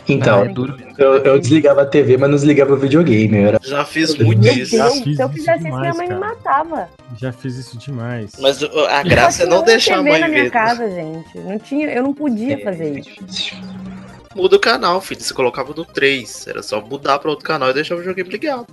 Então, 0.08 0.42
Ah, 0.42 0.46
é 0.46 0.49
duro. 0.49 0.76
eu, 0.99 1.18
eu 1.18 1.38
desligava 1.38 1.82
a 1.82 1.87
TV, 1.87 2.16
mas 2.16 2.28
não 2.28 2.37
desligava 2.37 2.72
o 2.72 2.76
videogame. 2.76 3.37
Era... 3.37 3.60
Já 3.62 3.84
fiz 3.84 4.16
muito 4.18 4.44
isso. 4.49 4.76
Já 4.76 4.90
fiz 4.90 5.02
se 5.16 5.22
eu 5.22 5.26
isso 5.26 5.28
fizesse 5.28 5.58
isso, 5.58 5.64
demais, 5.64 5.80
minha 5.82 5.94
mãe 5.94 6.08
cara. 6.08 6.20
me 6.20 6.26
matava. 6.26 6.88
Já 7.16 7.32
fiz 7.32 7.56
isso 7.56 7.78
demais. 7.78 8.32
Mas 8.40 8.60
a 8.62 9.02
graça 9.04 9.44
é 9.44 9.46
não 9.46 9.62
deixar 9.62 9.99
a 9.99 10.02
mãe 10.02 10.20
na 10.20 10.26
minha 10.28 10.44
ver. 10.44 10.50
casa, 10.50 10.90
gente. 10.90 11.38
Não 11.38 11.58
tinha, 11.58 11.88
eu 11.92 12.02
não 12.02 12.12
podia 12.12 12.58
fazer 12.64 12.99
isso. 12.99 13.10
difícil. 13.20 13.56
Muda 14.34 14.56
o 14.56 14.60
canal, 14.60 15.00
filho. 15.00 15.20
Você 15.20 15.32
colocava 15.34 15.72
no 15.76 15.84
3. 15.84 16.46
Era 16.49 16.62
só 16.62 16.80
mudar 16.80 17.18
pra 17.20 17.30
outro 17.30 17.44
canal 17.44 17.70
e 17.70 17.75
deixar 17.75 17.94
o 17.94 17.99
videogame 17.99 18.30
ligado. 18.30 18.66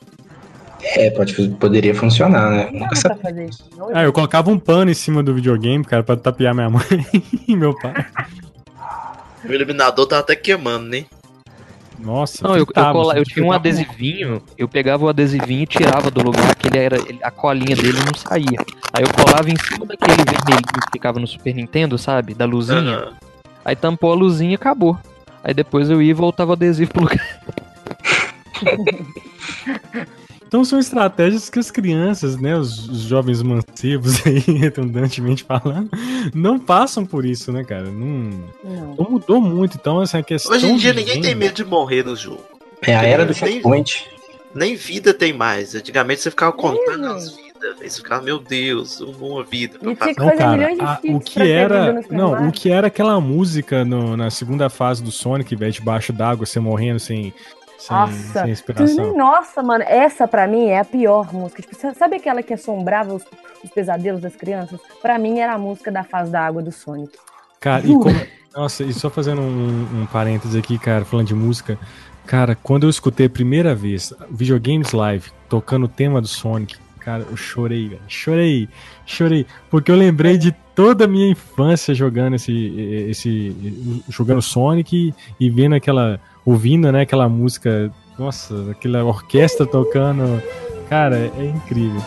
É, 0.82 1.10
pode, 1.12 1.34
poderia 1.60 1.94
funcionar, 1.94 2.50
né? 2.52 2.70
Não 2.72 2.82
Nunca 2.82 3.00
pra 3.02 3.16
fazer 3.16 3.50
isso. 3.50 3.64
Não, 3.76 3.90
Ah, 3.96 4.04
eu 4.04 4.14
colocava 4.14 4.50
um 4.52 4.60
pano 4.60 4.90
em 4.92 4.94
cima 4.94 5.22
do 5.24 5.34
videogame, 5.36 5.84
cara, 5.84 6.04
pra 6.04 6.16
tapear 6.16 6.54
minha 6.56 6.70
mãe 6.70 6.84
e 7.48 7.56
meu 7.56 7.76
pai. 7.80 7.94
O 9.48 9.54
iluminador 9.54 10.06
tava 10.08 10.22
até 10.22 10.36
queimando, 10.36 10.86
né? 10.88 11.06
Nossa, 12.00 12.48
Não, 12.48 12.56
eu, 12.56 12.60
eu, 12.60 12.66
cola- 12.92 13.18
eu 13.18 13.24
tinha 13.26 13.44
um 13.44 13.52
adesivinho, 13.52 14.44
eu 14.56 14.68
pegava 14.68 15.04
o 15.06 15.10
adesivinho 15.10 15.64
e 15.64 15.66
tirava 15.66 16.12
do 16.12 16.22
lugar, 16.22 16.54
que 16.56 16.68
ele 16.68 16.78
era. 16.78 16.98
ele- 16.98 17.20
a 17.24 17.32
colinha 17.32 17.76
dele 17.76 17.98
não 18.06 18.14
saía. 18.14 18.60
Aí 18.94 19.04
eu 19.04 19.10
colava 19.12 19.50
em 19.50 19.56
cima 19.58 19.84
daquele 19.86 20.24
vermelhinho 20.24 20.64
que 20.86 20.92
ficava 20.92 21.20
no 21.20 21.26
Super 21.26 21.56
Nintendo, 21.56 21.98
sabe? 21.98 22.36
Da 22.36 22.46
luzinha. 22.46 22.80
Aham. 22.98 23.14
Aí 23.66 23.76
tampou 23.76 24.12
a 24.12 24.16
luzinha 24.16 24.52
e 24.52 24.56
acabou. 24.56 24.98
Aí 25.44 25.54
depois 25.56 25.90
eu 25.90 26.00
ia 26.02 26.12
e 26.12 26.14
voltava 26.14 26.52
o 26.52 26.54
adesivo 26.54 26.92
pro 26.94 27.02
lugar. 27.04 27.42
Então 30.48 30.64
são 30.64 30.80
estratégias 30.80 31.50
que 31.50 31.60
as 31.60 31.70
crianças, 31.70 32.38
né, 32.38 32.58
os, 32.58 32.88
os 32.88 33.02
jovens 33.02 33.42
mancebos 33.42 34.22
aí, 34.26 34.40
redundantemente 34.40 35.44
falando, 35.44 35.90
não 36.34 36.58
passam 36.58 37.06
por 37.06 37.26
isso, 37.26 37.52
né, 37.52 37.64
cara? 37.64 37.84
Não, 37.92 38.32
não. 38.64 38.96
não 38.98 39.08
mudou 39.12 39.42
muito, 39.42 39.78
então 39.80 40.02
essa 40.02 40.24
questão... 40.24 40.54
Hoje 40.56 40.68
em 40.68 40.78
dia 40.78 40.94
ninguém 40.94 41.16
game- 41.16 41.26
tem 41.28 41.36
medo 41.36 41.54
de 41.56 41.66
morrer 41.66 42.04
no 42.04 42.16
jogo. 42.16 42.44
É 42.82 42.96
a 42.96 43.04
era 43.04 43.26
do 43.26 43.34
Nem- 43.34 43.36
checkpoint. 43.54 44.08
Nem 44.56 44.76
vida 44.76 45.14
tem 45.14 45.34
mais. 45.34 45.76
Antigamente 45.76 46.22
você 46.22 46.30
ficava 46.30 46.54
contando 46.54 47.06
as 47.08 47.36
vidas. 47.36 47.48
Aí 47.82 47.90
você 47.90 47.98
ficava, 47.98 48.24
meu 48.24 48.40
Deus, 48.40 49.02
uma 49.02 49.44
vida. 49.44 49.78
E 49.82 49.96
que 49.96 50.20
Não, 50.20 50.38
cara, 50.38 50.70
a- 50.80 51.00
o 51.04 51.20
que 51.20 51.42
era, 51.42 52.02
não, 52.10 52.48
o 52.48 52.52
que 52.52 52.70
era 52.70 52.88
aquela 52.88 53.20
música 53.20 53.84
no- 53.84 54.16
na 54.16 54.30
segunda 54.30 54.70
fase 54.70 55.04
do 55.04 55.12
Sonic, 55.12 55.54
velho, 55.56 55.72
debaixo 55.74 56.14
d'água, 56.14 56.46
você 56.46 56.60
morrendo 56.60 57.00
sem, 57.00 57.34
sem, 57.78 57.96
Nossa. 57.96 58.88
sem. 58.88 59.16
Nossa, 59.16 59.62
mano, 59.64 59.84
essa 59.88 60.28
pra 60.28 60.48
mim 60.48 60.66
é 60.68 60.80
a 60.80 60.86
pior 60.86 61.34
música. 61.34 61.62
Tipo, 61.62 61.76
sa- 61.76 61.94
sabe 61.94 62.16
aquela 62.18 62.42
que 62.42 62.54
assombrava 62.54 63.14
os, 63.14 63.24
os 63.64 63.70
pesadelos 63.70 64.22
das 64.22 64.36
crianças? 64.36 64.80
Pra 65.02 65.18
mim 65.20 65.40
era 65.40 65.54
a 65.54 65.58
música 65.58 65.92
da 65.92 66.04
fase 66.04 66.32
da 66.32 66.42
água 66.46 66.62
do 66.62 66.72
Sonic. 66.72 67.18
Cara, 67.60 67.86
e 67.86 67.94
como, 67.94 68.16
nossa, 68.56 68.84
e 68.84 68.94
só 68.94 69.10
fazendo 69.10 69.42
um, 69.42 70.02
um 70.02 70.06
parênteses 70.06 70.56
aqui, 70.56 70.78
cara, 70.78 71.06
falando 71.06 71.28
de 71.28 71.36
música, 71.36 71.78
cara, 72.26 72.56
quando 72.56 72.84
eu 72.84 72.90
escutei 72.90 73.26
a 73.26 73.30
primeira 73.30 73.74
vez 73.74 74.14
Videogames 74.30 74.92
Live 74.92 75.32
tocando 75.50 75.86
o 75.86 75.88
tema 75.90 76.22
do 76.22 76.28
Sonic, 76.28 76.76
cara, 77.00 77.26
eu 77.30 77.38
chorei, 77.38 77.90
velho, 77.90 78.02
chorei, 78.08 78.70
chorei, 79.06 79.46
porque 79.70 79.90
eu 79.92 79.96
lembrei 79.96 80.38
de 80.38 80.52
toda 80.76 81.06
a 81.06 81.08
minha 81.08 81.30
infância 81.32 81.96
jogando 81.96 82.36
esse, 82.36 83.06
esse 83.10 83.56
jogando 84.10 84.42
Sonic 84.42 85.14
e 85.40 85.50
vendo 85.50 85.74
aquela, 85.74 86.20
ouvindo, 86.48 86.90
né, 86.94 87.02
aquela 87.02 87.28
música, 87.28 87.92
nossa, 88.18 88.72
aquela 88.72 89.04
orquestra 89.04 89.66
tocando, 89.66 90.42
cara, 90.90 91.30
é 91.38 91.44
incrível. 91.44 92.02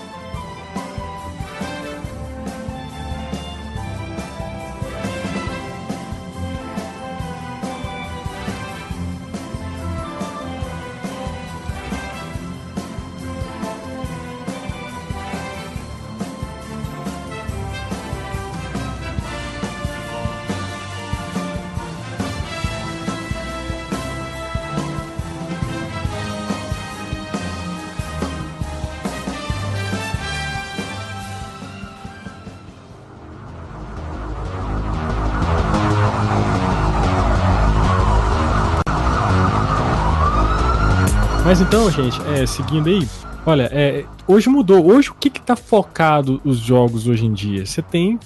Então, 41.81 41.90
gente, 41.90 42.21
é, 42.29 42.45
seguindo 42.45 42.90
aí, 42.90 43.09
olha, 43.47 43.71
é, 43.73 44.05
hoje 44.29 44.51
mudou. 44.51 44.85
Hoje 44.85 45.09
o 45.09 45.14
que 45.14 45.31
que 45.31 45.40
tá 45.40 45.57
focado 45.57 46.38
os 46.45 46.59
jogos 46.59 47.07
hoje 47.09 47.25
em 47.25 47.33
dia? 47.33 47.64
Você 47.64 47.81
tem. 47.81 48.21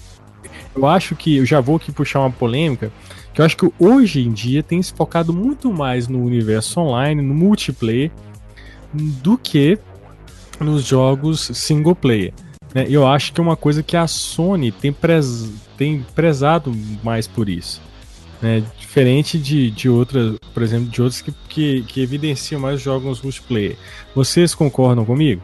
Eu 0.75 0.89
acho 0.89 1.15
que. 1.15 1.37
Eu 1.37 1.47
já 1.47 1.61
vou 1.61 1.77
aqui 1.77 1.93
puxar 1.93 2.19
uma 2.19 2.33
polêmica. 2.33 2.91
Que 3.33 3.41
eu 3.41 3.45
acho 3.45 3.57
que 3.57 3.71
hoje 3.79 4.27
em 4.27 4.33
dia 4.33 4.61
tem 4.61 4.83
se 4.83 4.93
focado 4.93 5.33
muito 5.33 5.73
mais 5.73 6.09
no 6.09 6.25
universo 6.25 6.81
online, 6.81 7.23
no 7.23 7.33
multiplayer, 7.33 8.11
do 8.93 9.39
que 9.39 9.79
nos 10.59 10.85
jogos 10.85 11.51
single 11.55 11.95
player. 11.95 12.35
né? 12.75 12.87
Eu 12.89 13.07
acho 13.07 13.33
que 13.33 13.41
é 13.41 13.43
uma 13.43 13.57
coisa 13.57 13.85
que 13.85 13.97
a 13.97 14.09
Sony 14.09 14.73
tem, 14.73 14.93
prez, 14.93 15.49
tem 15.79 16.05
prezado 16.13 16.73
mais 17.05 17.29
por 17.29 17.49
isso 17.49 17.81
né? 18.41 18.63
Diferente 18.79 19.39
de, 19.39 19.71
de 19.71 19.89
outras, 19.89 20.37
por 20.53 20.63
exemplo, 20.63 20.89
de 20.89 21.03
outros 21.03 21.21
que, 21.21 21.33
que, 21.49 21.83
que 21.83 22.03
evidenciam 22.03 22.61
mais 22.61 22.81
jogos 22.81 23.23
multiplayer. 23.23 23.77
Vocês 24.15 24.55
concordam 24.55 25.05
comigo? 25.05 25.43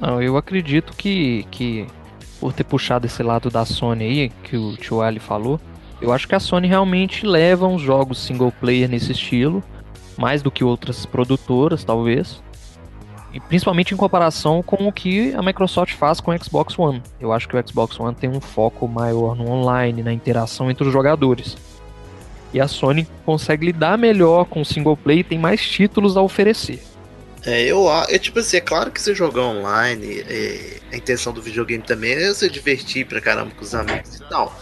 Não, 0.00 0.20
eu 0.20 0.36
acredito 0.36 0.92
que, 0.96 1.46
que 1.50 1.86
por 2.40 2.52
ter 2.52 2.64
puxado 2.64 3.06
esse 3.06 3.22
lado 3.22 3.50
da 3.50 3.64
Sony 3.64 4.04
aí, 4.04 4.28
que 4.44 4.56
o 4.56 4.76
tio 4.76 5.00
Ali 5.00 5.18
falou, 5.18 5.60
eu 6.00 6.12
acho 6.12 6.28
que 6.28 6.34
a 6.34 6.40
Sony 6.40 6.68
realmente 6.68 7.26
leva 7.26 7.66
uns 7.66 7.80
jogos 7.80 8.18
single 8.18 8.52
player 8.52 8.88
nesse 8.88 9.12
estilo, 9.12 9.62
mais 10.16 10.42
do 10.42 10.50
que 10.50 10.62
outras 10.62 11.06
produtoras, 11.06 11.84
talvez. 11.84 12.42
E 13.32 13.40
principalmente 13.40 13.92
em 13.92 13.96
comparação 13.96 14.62
com 14.62 14.88
o 14.88 14.92
que 14.92 15.34
a 15.34 15.42
Microsoft 15.42 15.94
faz 15.94 16.20
com 16.20 16.30
o 16.30 16.44
Xbox 16.44 16.78
One. 16.78 17.02
Eu 17.20 17.32
acho 17.32 17.48
que 17.48 17.56
o 17.56 17.68
Xbox 17.68 17.98
One 17.98 18.14
tem 18.14 18.30
um 18.30 18.40
foco 18.40 18.86
maior 18.86 19.34
no 19.34 19.50
online, 19.50 20.02
na 20.02 20.12
interação 20.12 20.70
entre 20.70 20.86
os 20.86 20.92
jogadores. 20.92 21.56
E 22.52 22.60
a 22.60 22.68
Sony 22.68 23.06
consegue 23.24 23.66
lidar 23.66 23.98
melhor 23.98 24.44
com 24.46 24.60
o 24.60 24.64
single 24.64 24.96
player 24.96 25.20
e 25.20 25.24
tem 25.24 25.38
mais 25.38 25.60
títulos 25.60 26.16
a 26.16 26.22
oferecer. 26.22 26.80
É, 27.44 27.62
eu. 27.62 27.86
É 28.08 28.18
tipo 28.18 28.40
assim, 28.40 28.56
é 28.56 28.60
claro 28.60 28.90
que 28.90 29.00
você 29.00 29.14
jogar 29.14 29.42
online, 29.42 30.20
é, 30.28 30.80
a 30.92 30.96
intenção 30.96 31.32
do 31.32 31.40
videogame 31.40 31.82
também 31.82 32.12
é 32.12 32.28
você 32.28 32.48
divertir 32.48 33.06
pra 33.06 33.20
caramba 33.20 33.52
com 33.56 33.62
os 33.62 33.74
amigos 33.74 34.16
e 34.16 34.28
tal. 34.28 34.54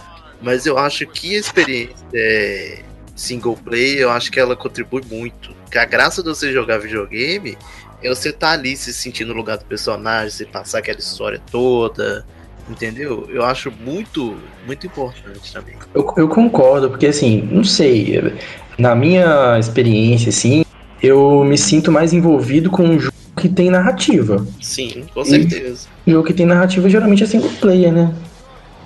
Mas 0.43 0.67
eu 0.67 0.77
acho 0.77 1.07
que 1.07 1.35
a 1.35 1.39
experiência 1.39 1.95
é, 2.13 2.83
single 3.17 3.57
player, 3.57 4.01
eu 4.01 4.11
acho 4.11 4.31
que 4.31 4.39
ela 4.39 4.55
contribui 4.55 5.03
muito. 5.11 5.55
Que 5.71 5.79
a 5.79 5.85
graça 5.87 6.23
de 6.23 6.29
você 6.29 6.53
jogar 6.53 6.79
videogame 6.79 7.57
é 8.03 8.09
você 8.09 8.29
estar 8.29 8.53
ali 8.53 8.77
se 8.77 8.93
sentindo 8.93 9.29
no 9.29 9.35
lugar 9.35 9.57
do 9.57 9.65
personagem, 9.65 10.31
você 10.31 10.45
passar 10.45 10.81
aquela 10.81 10.99
história 10.99 11.41
toda. 11.51 12.27
Entendeu? 12.69 13.29
Eu 13.29 13.45
acho 13.45 13.71
muito, 13.85 14.37
muito 14.67 14.87
importante 14.87 15.53
também. 15.53 15.75
Eu, 15.95 16.13
eu 16.17 16.29
concordo, 16.29 16.89
porque 16.89 17.07
assim, 17.07 17.43
não 17.43 17.63
sei, 17.63 18.33
na 18.79 18.95
minha 18.95 19.59
experiência, 19.59 20.31
assim, 20.31 20.65
eu 21.03 21.45
me 21.45 21.59
sinto 21.59 21.93
mais 21.93 22.13
envolvido 22.13 22.71
com 22.71 22.85
um 22.85 22.99
jogo 22.99 23.15
que 23.37 23.49
tem 23.49 23.69
narrativa. 23.69 24.47
Sim, 24.61 25.05
com 25.13 25.25
certeza. 25.25 25.89
Um 26.07 26.13
jogo 26.13 26.27
que 26.27 26.33
tem 26.33 26.47
narrativa 26.47 26.89
geralmente 26.89 27.23
é 27.23 27.27
single 27.27 27.51
player, 27.61 27.93
né? 27.93 28.15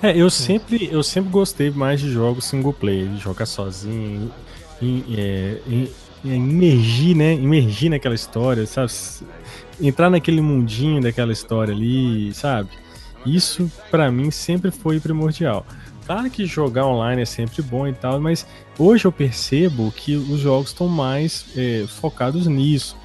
É, 0.03 0.17
eu 0.17 0.31
sempre, 0.31 0.89
eu 0.91 1.03
sempre 1.03 1.31
gostei 1.31 1.71
mais 1.71 2.01
de 2.01 2.11
jogos 2.11 2.45
single 2.45 2.73
player, 2.73 3.09
de 3.09 3.19
jogar 3.19 3.47
sozinho, 3.47 4.31
em, 4.81 5.05
é, 5.17 5.59
em 5.67 5.89
imergir, 6.25 7.17
né? 7.17 7.35
Imergir 7.35 7.91
naquela 7.91 8.15
história, 8.15 8.67
sabe? 8.67 8.93
Entrar 9.81 10.11
naquele 10.11 10.41
mundinho 10.41 11.01
daquela 11.01 11.33
história 11.33 11.73
ali, 11.73 12.33
sabe? 12.35 12.71
Isso 13.35 13.71
pra 13.91 14.11
mim 14.11 14.31
sempre 14.31 14.71
foi 14.71 14.99
primordial. 15.01 15.67
Claro 16.07 16.31
que 16.31 16.47
jogar 16.47 16.87
online 16.87 17.23
é 17.23 17.27
sempre 17.27 17.61
bom 17.63 17.87
e 17.87 17.93
tal, 17.93 18.19
mas 18.21 18.47
hoje 18.79 19.05
eu 19.05 19.13
percebo 19.13 19.93
que 19.93 20.17
os 20.17 20.41
jogos 20.41 20.69
estão 20.71 20.89
mais 20.89 21.45
é, 21.57 21.85
focados 21.87 22.47
nisso, 22.47 22.97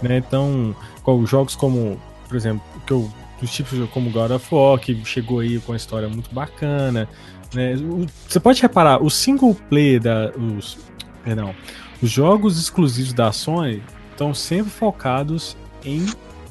né? 0.00 0.16
Então, 0.18 0.74
com 1.02 1.26
jogos 1.26 1.54
como, 1.54 2.00
por 2.26 2.36
exemplo, 2.36 2.62
que 2.86 2.92
eu 2.92 3.10
dos 3.40 3.52
tipos 3.52 3.78
como 3.90 4.10
God 4.10 4.32
of 4.32 4.52
War, 4.52 4.78
que 4.80 5.04
chegou 5.04 5.38
aí 5.40 5.60
com 5.60 5.70
uma 5.72 5.76
história 5.76 6.08
muito 6.08 6.34
bacana. 6.34 7.08
Né? 7.54 7.74
O- 7.76 8.04
Você 8.26 8.40
pode 8.40 8.60
reparar, 8.60 9.00
o 9.02 9.08
single 9.10 9.54
player 9.68 10.00
da. 10.00 10.32
Os, 10.56 10.76
perdão, 11.22 11.54
os 12.02 12.10
jogos 12.10 12.58
exclusivos 12.58 13.12
da 13.12 13.30
Sony 13.30 13.80
estão 14.10 14.34
sempre 14.34 14.70
focados 14.70 15.56
em, 15.84 16.04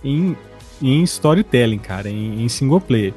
em, 0.03 0.37
em 0.81 1.03
storytelling, 1.03 1.79
cara, 1.79 2.09
em, 2.09 2.43
em 2.43 2.49
single 2.49 2.81
player. 2.81 3.13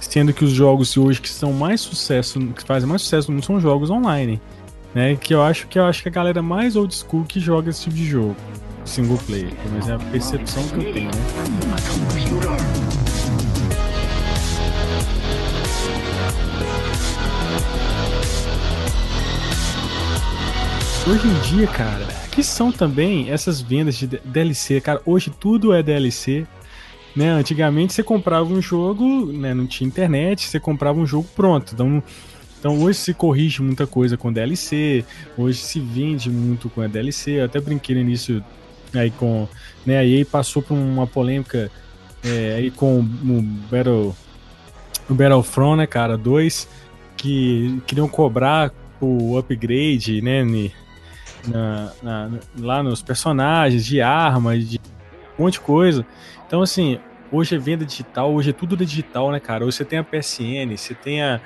Sendo 0.00 0.32
que 0.32 0.44
os 0.44 0.50
jogos 0.52 0.92
de 0.92 1.00
hoje 1.00 1.20
que 1.20 1.28
são 1.28 1.52
mais 1.52 1.80
sucesso, 1.80 2.38
que 2.54 2.62
fazem 2.62 2.88
mais 2.88 3.02
sucesso 3.02 3.32
mundo 3.32 3.44
são 3.44 3.58
jogos 3.60 3.90
online. 3.90 4.40
né? 4.94 5.16
Que 5.16 5.34
eu 5.34 5.42
acho 5.42 5.66
que 5.66 5.78
eu 5.78 5.84
acho 5.84 6.02
que 6.02 6.08
a 6.08 6.12
galera 6.12 6.40
mais 6.42 6.76
old 6.76 6.94
school 6.94 7.24
que 7.24 7.40
joga 7.40 7.70
esse 7.70 7.82
tipo 7.82 7.96
de 7.96 8.06
jogo, 8.06 8.36
single 8.84 9.18
player, 9.26 9.52
mas 9.72 9.88
é 9.88 9.94
a 9.94 9.98
percepção 9.98 10.62
que 10.68 10.76
eu 10.76 10.92
tenho, 10.92 11.06
né? 11.10 12.26
Hoje 21.08 21.28
em 21.28 21.40
dia, 21.40 21.66
cara, 21.68 22.06
que 22.36 22.44
são 22.44 22.70
também 22.70 23.30
essas 23.30 23.62
vendas 23.62 23.94
de 23.96 24.06
DLC, 24.06 24.78
cara, 24.82 25.00
hoje 25.06 25.30
tudo 25.40 25.72
é 25.72 25.82
DLC. 25.82 26.46
Né? 27.16 27.30
Antigamente 27.30 27.94
você 27.94 28.02
comprava 28.02 28.52
um 28.52 28.60
jogo, 28.60 29.32
né? 29.32 29.54
não 29.54 29.66
tinha 29.66 29.88
internet, 29.88 30.46
você 30.46 30.60
comprava 30.60 31.00
um 31.00 31.06
jogo 31.06 31.26
pronto. 31.34 31.72
Então, 31.72 32.02
então 32.58 32.78
hoje 32.82 32.98
se 32.98 33.14
corrige 33.14 33.62
muita 33.62 33.86
coisa 33.86 34.18
com 34.18 34.30
DLC, 34.30 35.02
hoje 35.34 35.60
se 35.60 35.80
vende 35.80 36.28
muito 36.28 36.68
com 36.68 36.82
a 36.82 36.86
DLC. 36.86 37.40
Eu 37.40 37.46
até 37.46 37.58
brinquei 37.58 38.04
nisso 38.04 38.44
aí 38.94 39.10
com. 39.10 39.48
Né, 39.86 39.96
aí 39.96 40.22
passou 40.22 40.60
por 40.60 40.74
uma 40.74 41.06
polêmica 41.06 41.70
é, 42.22 42.56
aí 42.56 42.70
com 42.70 42.98
o 43.00 43.42
Battle, 43.70 44.14
o 45.08 45.14
Battlefront, 45.14 45.78
né, 45.78 45.86
cara, 45.86 46.18
2, 46.18 46.68
que 47.16 47.80
queriam 47.86 48.08
cobrar 48.08 48.74
o 49.00 49.38
upgrade, 49.38 50.20
né? 50.20 50.44
Na, 51.46 51.92
na, 52.02 52.30
lá 52.58 52.82
nos 52.82 53.02
personagens, 53.02 53.84
de 53.84 54.00
armas, 54.00 54.68
de 54.68 54.80
um 55.38 55.44
monte 55.44 55.54
de 55.54 55.60
coisa. 55.60 56.06
Então, 56.46 56.62
assim, 56.62 56.98
hoje 57.30 57.54
é 57.54 57.58
venda 57.58 57.84
digital, 57.84 58.32
hoje 58.32 58.50
é 58.50 58.52
tudo 58.52 58.76
digital, 58.76 59.30
né, 59.30 59.40
cara? 59.40 59.64
Hoje 59.64 59.76
você 59.76 59.84
tem 59.84 59.98
a 59.98 60.04
PSN, 60.04 60.76
você 60.76 60.94
tem 60.94 61.22
a, 61.22 61.40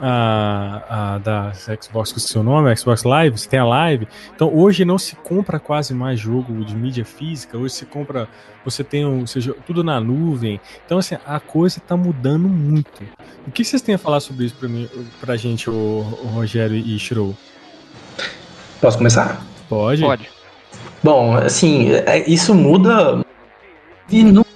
a, 0.00 1.14
a 1.14 1.18
da 1.18 1.52
Xbox, 1.80 2.12
é 2.12 2.16
o 2.16 2.20
seu 2.20 2.42
nome, 2.42 2.74
Xbox 2.76 3.02
Live, 3.02 3.38
você 3.38 3.48
tem 3.48 3.58
a 3.58 3.64
Live. 3.64 4.06
Então 4.34 4.54
hoje 4.54 4.84
não 4.84 4.98
se 4.98 5.16
compra 5.16 5.58
quase 5.58 5.94
mais 5.94 6.20
jogo 6.20 6.64
de 6.64 6.76
mídia 6.76 7.04
física, 7.04 7.56
hoje 7.56 7.74
se 7.74 7.86
compra, 7.86 8.28
você 8.64 8.84
tem 8.84 9.06
um, 9.06 9.24
tudo 9.66 9.82
na 9.82 10.00
nuvem. 10.00 10.60
Então 10.84 10.98
assim, 10.98 11.16
a 11.26 11.40
coisa 11.40 11.78
está 11.78 11.96
mudando 11.96 12.48
muito. 12.48 13.02
O 13.46 13.50
que 13.50 13.64
vocês 13.64 13.82
têm 13.82 13.94
a 13.94 13.98
falar 13.98 14.20
sobre 14.20 14.46
isso 14.46 14.54
para 14.54 14.68
mim, 14.68 14.88
pra 15.20 15.36
gente, 15.36 15.70
o, 15.70 15.72
o 15.72 16.26
Rogério 16.28 16.76
e 16.76 16.98
Shiro? 16.98 17.36
Posso 18.80 18.96
começar? 18.96 19.42
Pode. 19.68 20.02
Pode. 20.02 20.28
Bom, 21.02 21.36
assim, 21.36 21.92
é, 21.92 22.28
isso 22.28 22.54
muda 22.54 23.24
no 24.10 24.46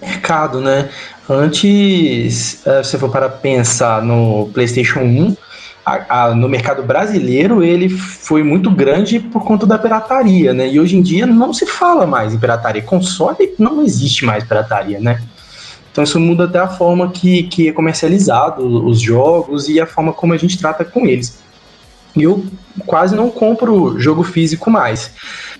mercado, 0.00 0.60
né? 0.60 0.88
Antes, 1.28 2.66
é, 2.66 2.82
se 2.82 2.90
você 2.90 2.98
for 2.98 3.10
para 3.10 3.28
pensar 3.28 4.02
no 4.02 4.48
PlayStation 4.52 5.00
1, 5.00 5.36
a, 5.84 6.24
a, 6.24 6.34
no 6.34 6.48
mercado 6.48 6.82
brasileiro 6.82 7.62
ele 7.62 7.88
foi 7.88 8.42
muito 8.42 8.70
grande 8.70 9.18
por 9.18 9.44
conta 9.44 9.66
da 9.66 9.78
pirataria, 9.78 10.52
né? 10.52 10.68
E 10.68 10.78
hoje 10.78 10.96
em 10.96 11.02
dia 11.02 11.26
não 11.26 11.52
se 11.52 11.66
fala 11.66 12.06
mais 12.06 12.34
em 12.34 12.38
pirataria. 12.38 12.82
Console 12.82 13.54
não 13.58 13.82
existe 13.82 14.24
mais 14.24 14.44
pirataria, 14.44 15.00
né? 15.00 15.22
Então 15.90 16.04
isso 16.04 16.20
muda 16.20 16.44
até 16.44 16.58
a 16.58 16.68
forma 16.68 17.10
que, 17.10 17.44
que 17.44 17.68
é 17.68 17.72
comercializado 17.72 18.62
os 18.86 19.00
jogos 19.00 19.68
e 19.68 19.80
a 19.80 19.86
forma 19.86 20.12
como 20.12 20.32
a 20.32 20.36
gente 20.36 20.58
trata 20.58 20.84
com 20.84 21.06
eles. 21.06 21.38
Eu 22.16 22.44
quase 22.86 23.14
não 23.14 23.30
compro 23.30 23.98
jogo 23.98 24.22
físico 24.22 24.70
mais. 24.70 25.10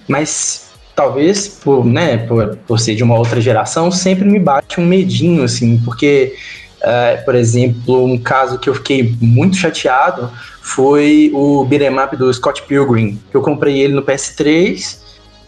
Mas 0.07 0.69
talvez 0.95 1.47
por, 1.47 1.85
né, 1.85 2.19
por, 2.19 2.57
por 2.67 2.81
ser 2.81 2.95
de 2.97 3.05
uma 3.05 3.17
outra 3.17 3.41
geração, 3.41 3.91
sempre 3.91 4.25
me 4.25 4.39
bate 4.39 4.81
um 4.81 4.87
medinho, 4.87 5.45
assim, 5.45 5.79
porque, 5.85 6.35
uh, 6.81 7.25
por 7.25 7.37
exemplo, 7.37 8.05
um 8.05 8.19
caso 8.19 8.59
que 8.59 8.69
eu 8.69 8.75
fiquei 8.75 9.15
muito 9.21 9.57
chateado 9.57 10.29
foi 10.61 11.31
o 11.33 11.65
beat'em 11.65 11.97
up 12.01 12.17
do 12.17 12.33
Scott 12.35 12.63
Pilgrim, 12.63 13.17
eu 13.33 13.41
comprei 13.41 13.79
ele 13.79 13.95
no 13.95 14.03
PS3 14.03 14.99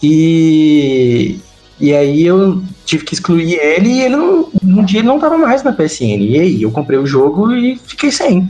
e, 0.02 1.40
e 1.80 1.94
aí 1.94 2.24
eu 2.24 2.62
tive 2.86 3.04
que 3.04 3.14
excluir 3.14 3.54
ele 3.54 3.88
e 3.88 4.00
ele 4.02 4.16
não, 4.16 4.48
um 4.62 4.84
dia 4.84 5.00
ele 5.00 5.08
não 5.08 5.18
tava 5.18 5.36
mais 5.36 5.62
na 5.62 5.72
PSN. 5.72 6.20
E 6.20 6.38
aí 6.38 6.62
eu 6.62 6.70
comprei 6.70 6.98
o 6.98 7.06
jogo 7.06 7.52
e 7.52 7.76
fiquei 7.76 8.10
sem. 8.10 8.48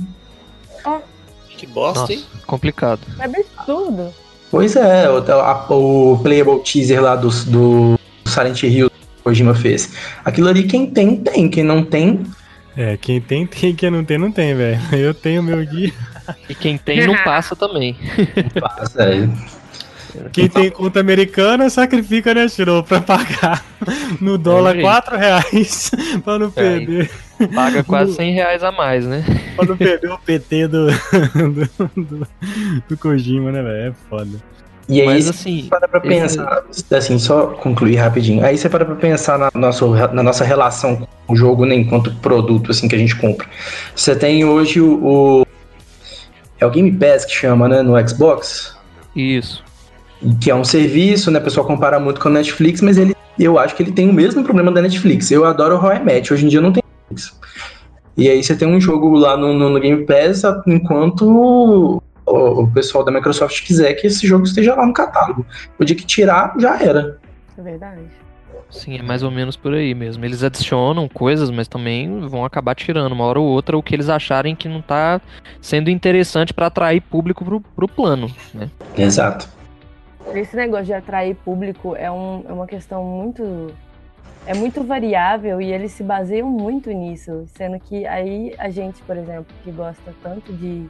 Que 1.61 1.67
bosta, 1.67 2.01
Nossa, 2.01 2.13
hein? 2.15 2.25
Complicado. 2.47 3.01
É 3.19 3.25
absurdo. 3.25 4.15
Pois 4.51 4.75
é, 4.77 5.11
o, 5.11 5.19
a, 5.19 5.67
o 5.71 6.19
playable 6.23 6.59
teaser 6.65 7.03
lá 7.03 7.15
do, 7.15 7.29
do 7.29 8.01
Silent 8.25 8.63
Hill 8.63 8.89
que 8.89 8.97
o 8.97 9.23
Kojima 9.25 9.55
fez. 9.55 9.93
Aquilo 10.25 10.49
ali, 10.49 10.63
quem 10.63 10.87
tem, 10.87 11.17
tem. 11.17 11.51
Quem 11.51 11.63
não 11.63 11.85
tem. 11.85 12.23
É, 12.75 12.97
quem 12.97 13.21
tem, 13.21 13.47
tem. 13.47 13.75
Quem 13.75 13.91
não 13.91 14.03
tem, 14.03 14.17
não 14.17 14.33
tem, 14.33 14.55
velho. 14.55 14.81
Eu 14.91 15.13
tenho 15.13 15.43
meu 15.43 15.63
guia. 15.67 15.93
E 16.49 16.55
quem 16.55 16.79
tem, 16.79 17.07
não 17.07 17.15
passa 17.23 17.55
também. 17.55 17.95
Não 18.55 18.63
passa, 18.63 19.03
é. 19.03 19.29
Quem 20.33 20.49
tem 20.49 20.71
conta 20.71 20.99
americana 20.99 21.69
sacrifica, 21.69 22.33
né, 22.33 22.49
Shiro, 22.49 22.83
pra 22.83 23.03
pagar 23.03 23.63
no 24.19 24.39
dólar 24.39 24.79
é 24.79 24.81
4 24.81 25.17
reais 25.19 25.91
pra 26.25 26.39
não 26.39 26.47
é, 26.47 26.51
perder. 26.51 27.11
Paga 27.49 27.83
quase 27.85 28.15
100 28.15 28.33
reais 28.33 28.63
a 28.63 28.73
mais, 28.73 29.07
né? 29.07 29.25
Pra 29.57 29.65
não 29.65 29.77
perder 29.77 30.11
o 30.11 30.19
PT 30.19 30.69
do, 30.69 30.87
do, 30.87 31.91
do, 31.97 32.29
do 32.89 32.97
Kojima, 32.97 33.51
né, 33.51 33.63
velho? 33.63 33.91
É 33.91 33.93
foda. 34.09 34.31
E 34.89 35.01
aí, 35.01 35.07
Mas, 35.07 35.29
assim, 35.29 35.67
para 35.71 35.87
pra 35.87 36.01
pensar, 36.01 36.65
esse... 36.69 36.95
assim, 36.95 37.19
só 37.19 37.49
concluir 37.49 37.95
rapidinho. 37.97 38.45
Aí 38.45 38.59
você 38.59 38.69
para 38.69 38.85
pra 38.85 38.97
pensar 38.97 39.39
na, 39.39 39.51
nossa, 39.55 39.87
na 40.09 40.23
nossa 40.23 40.45
relação 40.45 41.07
com 41.27 41.33
o 41.33 41.37
jogo, 41.37 41.65
né, 41.65 41.77
enquanto 41.77 42.13
produto, 42.17 42.73
assim, 42.73 42.89
que 42.89 42.97
a 42.97 42.99
gente 42.99 43.15
compra. 43.17 43.47
Você 43.95 44.17
tem 44.17 44.45
hoje 44.45 44.81
o, 44.81 44.99
o 45.05 45.47
é 46.59 46.67
o 46.67 46.71
Game 46.71 46.91
Pass 46.91 47.25
que 47.25 47.33
chama, 47.33 47.69
né, 47.69 47.83
no 47.83 47.97
Xbox? 48.09 48.77
Isso 49.15 49.63
que 50.41 50.51
é 50.51 50.55
um 50.55 50.65
serviço, 50.65 51.31
né? 51.31 51.39
O 51.39 51.43
pessoal 51.43 51.67
compara 51.67 51.99
muito 51.99 52.21
com 52.21 52.29
a 52.29 52.33
Netflix, 52.33 52.81
mas 52.81 52.99
ele, 52.99 53.17
eu 53.39 53.59
acho 53.59 53.75
que 53.75 53.83
ele 53.83 53.93
tem 53.93 54.09
o 54.09 54.13
mesmo 54.13 54.45
problema 54.45 54.71
da 54.71 54.83
Netflix. 54.83 55.31
Eu 55.31 55.45
adoro 55.45 55.77
o 55.77 55.79
How 55.79 55.95
Match, 56.05 56.31
hoje 56.31 56.45
em 56.45 56.49
dia 56.49 56.61
não 56.61 56.73
tem. 56.73 56.83
E 58.17 58.29
aí 58.29 58.43
você 58.43 58.57
tem 58.57 58.69
um 58.69 58.81
jogo 58.81 59.15
lá 59.17 59.37
no, 59.37 59.55
no, 59.55 59.71
no 59.71 59.81
Game 59.81 60.05
Pass, 60.05 60.43
enquanto 60.67 61.23
o, 61.27 62.03
o, 62.27 62.71
pessoal 62.71 63.05
da 63.05 63.11
Microsoft 63.11 63.65
quiser 63.65 63.95
que 63.95 64.07
esse 64.07 64.27
jogo 64.27 64.45
esteja 64.45 64.75
lá 64.75 64.87
no 64.87 64.93
catálogo. 64.93 65.47
O 65.79 65.85
dia 65.85 65.97
que 65.97 66.05
tirar, 66.05 66.55
já 66.59 66.81
era. 66.81 67.19
É 67.57 67.63
verdade. 67.63 68.01
Sim, 68.71 68.99
é 68.99 69.03
mais 69.03 69.23
ou 69.23 69.31
menos 69.31 69.57
por 69.57 69.75
aí 69.75 69.95
mesmo. 69.95 70.25
Eles 70.25 70.45
adicionam 70.45 71.09
coisas, 71.09 71.51
mas 71.51 71.67
também 71.67 72.21
vão 72.29 72.45
acabar 72.45 72.75
tirando 72.75 73.13
uma 73.13 73.25
hora 73.25 73.41
ou 73.41 73.47
outra 73.47 73.77
o 73.77 73.83
que 73.83 73.95
eles 73.95 74.09
acharem 74.09 74.55
que 74.55 74.69
não 74.69 74.79
está 74.79 75.21
sendo 75.61 75.91
interessante 75.91 76.55
para 76.55 76.67
atrair 76.67 77.01
público 77.01 77.45
pro, 77.45 77.61
pro 77.61 77.89
plano, 77.89 78.31
né? 78.55 78.71
Exato. 78.97 79.49
Esse 80.33 80.55
negócio 80.55 80.87
de 80.87 80.93
atrair 80.93 81.35
público 81.35 81.97
é, 81.97 82.11
um, 82.11 82.45
é 82.49 82.53
uma 82.53 82.67
questão 82.67 83.05
muito. 83.05 83.73
É 84.47 84.55
muito 84.55 84.83
variável 84.83 85.61
e 85.61 85.73
eles 85.73 85.93
se 85.93 86.03
baseiam 86.03 86.49
muito 86.49 86.91
nisso. 86.91 87.45
Sendo 87.55 87.79
que 87.79 88.07
aí 88.07 88.55
a 88.59 88.71
gente, 88.71 89.01
por 89.03 89.17
exemplo, 89.17 89.47
que 89.63 89.71
gosta 89.71 90.15
tanto 90.23 90.53
de, 90.53 90.89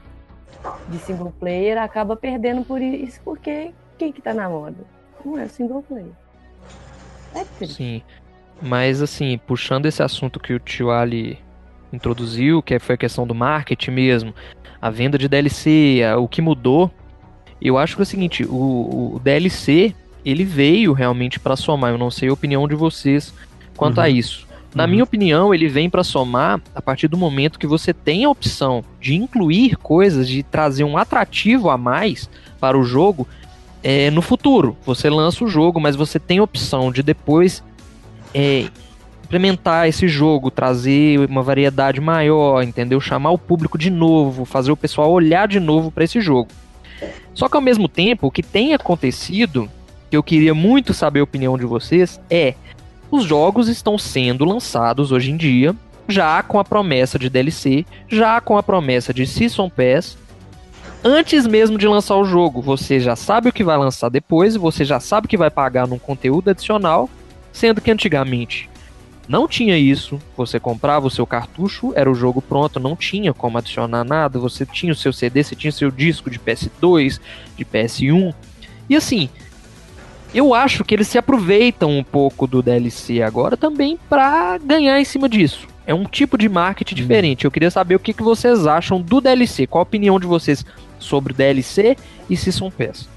de 0.89 0.99
single 0.99 1.33
player, 1.39 1.79
acaba 1.79 2.17
perdendo 2.17 2.65
por 2.65 2.81
isso, 2.81 3.21
porque 3.25 3.73
quem 3.99 4.13
que 4.13 4.23
tá 4.23 4.33
na 4.33 4.49
moda? 4.49 4.79
Não 5.25 5.39
é 5.39 5.45
o 5.45 5.49
single 5.49 5.83
player. 5.83 6.13
É 7.35 7.45
triste. 7.59 7.77
Sim. 7.77 8.03
Mas 8.63 9.03
assim, 9.03 9.39
puxando 9.47 9.87
esse 9.87 10.03
assunto 10.03 10.39
que 10.39 10.53
o 10.53 10.59
tio 10.59 10.91
Ali 10.91 11.39
introduziu, 11.93 12.63
que 12.63 12.79
foi 12.79 12.95
a 12.95 12.99
questão 12.99 13.27
do 13.27 13.35
marketing 13.35 13.91
mesmo, 13.91 14.35
a 14.81 14.91
venda 14.91 15.19
de 15.19 15.29
DLC, 15.29 16.01
o 16.19 16.29
que 16.29 16.41
mudou 16.41 16.91
eu 17.61 17.77
acho 17.77 17.95
que 17.95 18.03
é 18.03 18.05
o 18.05 18.07
seguinte, 18.07 18.45
o, 18.45 19.15
o 19.15 19.21
DLC, 19.23 19.95
ele 20.25 20.45
veio 20.45 20.93
realmente 20.93 21.39
para 21.39 21.57
somar. 21.57 21.91
Eu 21.91 21.99
não 21.99 22.11
sei 22.11 22.29
a 22.29 22.33
opinião 22.33 22.67
de 22.69 22.75
vocês 22.75 23.33
quanto 23.77 23.99
uhum. 23.99 24.05
a 24.05 24.09
isso. 24.09 24.47
Na 24.75 24.85
uhum. 24.85 24.91
minha 24.91 25.05
opinião, 25.05 25.55
ele 25.55 25.69
vem 25.69 25.91
para 25.91 26.05
somar 26.05 26.61
a 26.75 26.81
partir 26.81 27.09
do 27.09 27.17
momento 27.17 27.59
que 27.59 27.67
você 27.67 27.93
tem 27.93 28.25
a 28.25 28.31
opção 28.31 28.85
de 29.01 29.15
incluir 29.15 29.77
coisas, 29.77 30.29
de 30.29 30.43
trazer 30.43 30.85
um 30.85 30.97
atrativo 30.97 31.71
a 31.71 31.77
mais 31.77 32.31
para 32.61 32.79
o 32.79 32.85
jogo 32.85 33.27
é, 33.83 34.11
no 34.11 34.23
futuro. 34.23 34.77
Você 34.85 35.11
lança 35.11 35.45
o 35.45 35.49
jogo, 35.49 35.81
mas 35.81 35.97
você 35.97 36.19
tem 36.19 36.39
a 36.39 36.43
opção 36.43 36.93
de 36.93 37.03
depois 37.03 37.65
é, 38.33 38.67
implementar 39.25 39.89
esse 39.89 40.07
jogo, 40.07 40.51
trazer 40.51 41.19
uma 41.29 41.43
variedade 41.43 42.01
maior, 42.01 42.63
entendeu? 42.63 43.01
Chamar 43.01 43.31
o 43.31 43.39
público 43.39 43.79
de 43.79 43.91
novo, 43.91 44.45
fazer 44.45 44.71
o 44.71 44.77
pessoal 44.77 45.11
olhar 45.11 45.49
de 45.49 45.59
novo 45.59 45.91
para 45.91 46.05
esse 46.05 46.21
jogo. 46.21 46.49
Só 47.33 47.49
que 47.49 47.57
ao 47.57 47.63
mesmo 47.63 47.89
tempo, 47.89 48.27
o 48.27 48.31
que 48.31 48.43
tem 48.43 48.75
acontecido, 48.75 49.71
que 50.11 50.17
eu 50.17 50.23
queria 50.23 50.53
muito 50.53 50.93
saber 50.93 51.21
a 51.21 51.25
opinião 51.25 51.57
de 51.57 51.65
vocês, 51.65 52.21
é 52.29 52.55
os 53.11 53.25
jogos 53.25 53.69
estão 53.69 53.97
sendo 53.97 54.45
lançados 54.45 55.13
hoje 55.13 55.31
em 55.31 55.37
dia, 55.37 55.75
já 56.09 56.43
com 56.43 56.59
a 56.59 56.65
promessa 56.65 57.19
de 57.19 57.31
DLC, 57.31 57.87
já 58.09 58.41
com 58.41 58.59
a 58.59 58.63
promessa 58.63 59.15
de 59.15 59.27
Season 59.27 59.71
Pass, 59.71 60.19
antes 61.05 61.47
mesmo 61.47 61.79
de 61.79 61.87
lançar 61.87 62.17
o 62.17 62.25
jogo. 62.25 62.61
Você 62.61 62.99
já 62.99 63.15
sabe 63.15 63.49
o 63.49 63.53
que 63.53 63.65
vai 63.65 63.79
lançar 63.79 64.09
depois, 64.09 64.57
você 64.57 64.85
já 64.85 64.99
sabe 64.99 65.29
que 65.29 65.37
vai 65.37 65.51
pagar 65.51 65.87
num 65.87 65.99
conteúdo 65.99 66.51
adicional, 66.51 67.09
sendo 67.53 67.81
que 67.81 67.91
antigamente 67.91 68.69
Não 69.29 69.47
tinha 69.47 69.79
isso. 69.79 70.21
Você 70.37 70.59
comprava 70.59 71.07
o 71.07 71.11
seu 71.11 71.25
cartucho, 71.25 71.93
era 71.95 72.11
o 72.11 72.15
jogo 72.17 72.43
pronto, 72.43 72.81
não 72.81 72.97
tinha 72.97 73.33
como 73.33 73.59
adicionar 73.59 74.03
nada. 74.03 74.41
Você 74.41 74.67
tinha 74.67 74.93
o 74.93 74.97
seu 74.97 75.13
CD, 75.13 75.45
você 75.45 75.55
tinha 75.55 75.71
o 75.71 75.73
seu 75.73 75.89
disco 75.89 76.29
de 76.29 76.39
PS2, 76.41 77.21
de 77.57 77.65
PS1. 77.65 78.35
E 78.89 78.97
assim, 78.97 79.31
eu 80.33 80.55
acho 80.55 80.85
que 80.85 80.95
eles 80.95 81.09
se 81.09 81.19
aproveitam 81.19 81.91
um 81.91 82.05
pouco 82.05 82.47
do 82.47 82.63
DLC 82.63 83.23
agora 83.23 83.57
também 83.57 83.99
para 84.09 84.59
ganhar 84.59 85.01
em 85.01 85.05
cima 85.05 85.29
disso. 85.29 85.67
É 85.87 85.95
um 85.95 86.05
tipo 86.05 86.39
de 86.39 86.49
marketing 86.49 86.95
diferente. 86.95 87.45
Eu 87.45 87.51
queria 87.51 87.71
saber 87.71 87.97
o 87.97 87.99
que, 87.99 88.13
que 88.13 88.23
vocês 88.23 88.67
acham 88.67 89.01
do 89.01 89.21
DLC. 89.21 89.67
Qual 89.67 89.81
a 89.81 89.83
opinião 89.83 90.21
de 90.21 90.27
vocês 90.27 90.65
sobre 90.99 91.35
DLC 91.35 91.97
e 92.29 92.37
Season 92.37 92.71
Pass? 92.71 93.09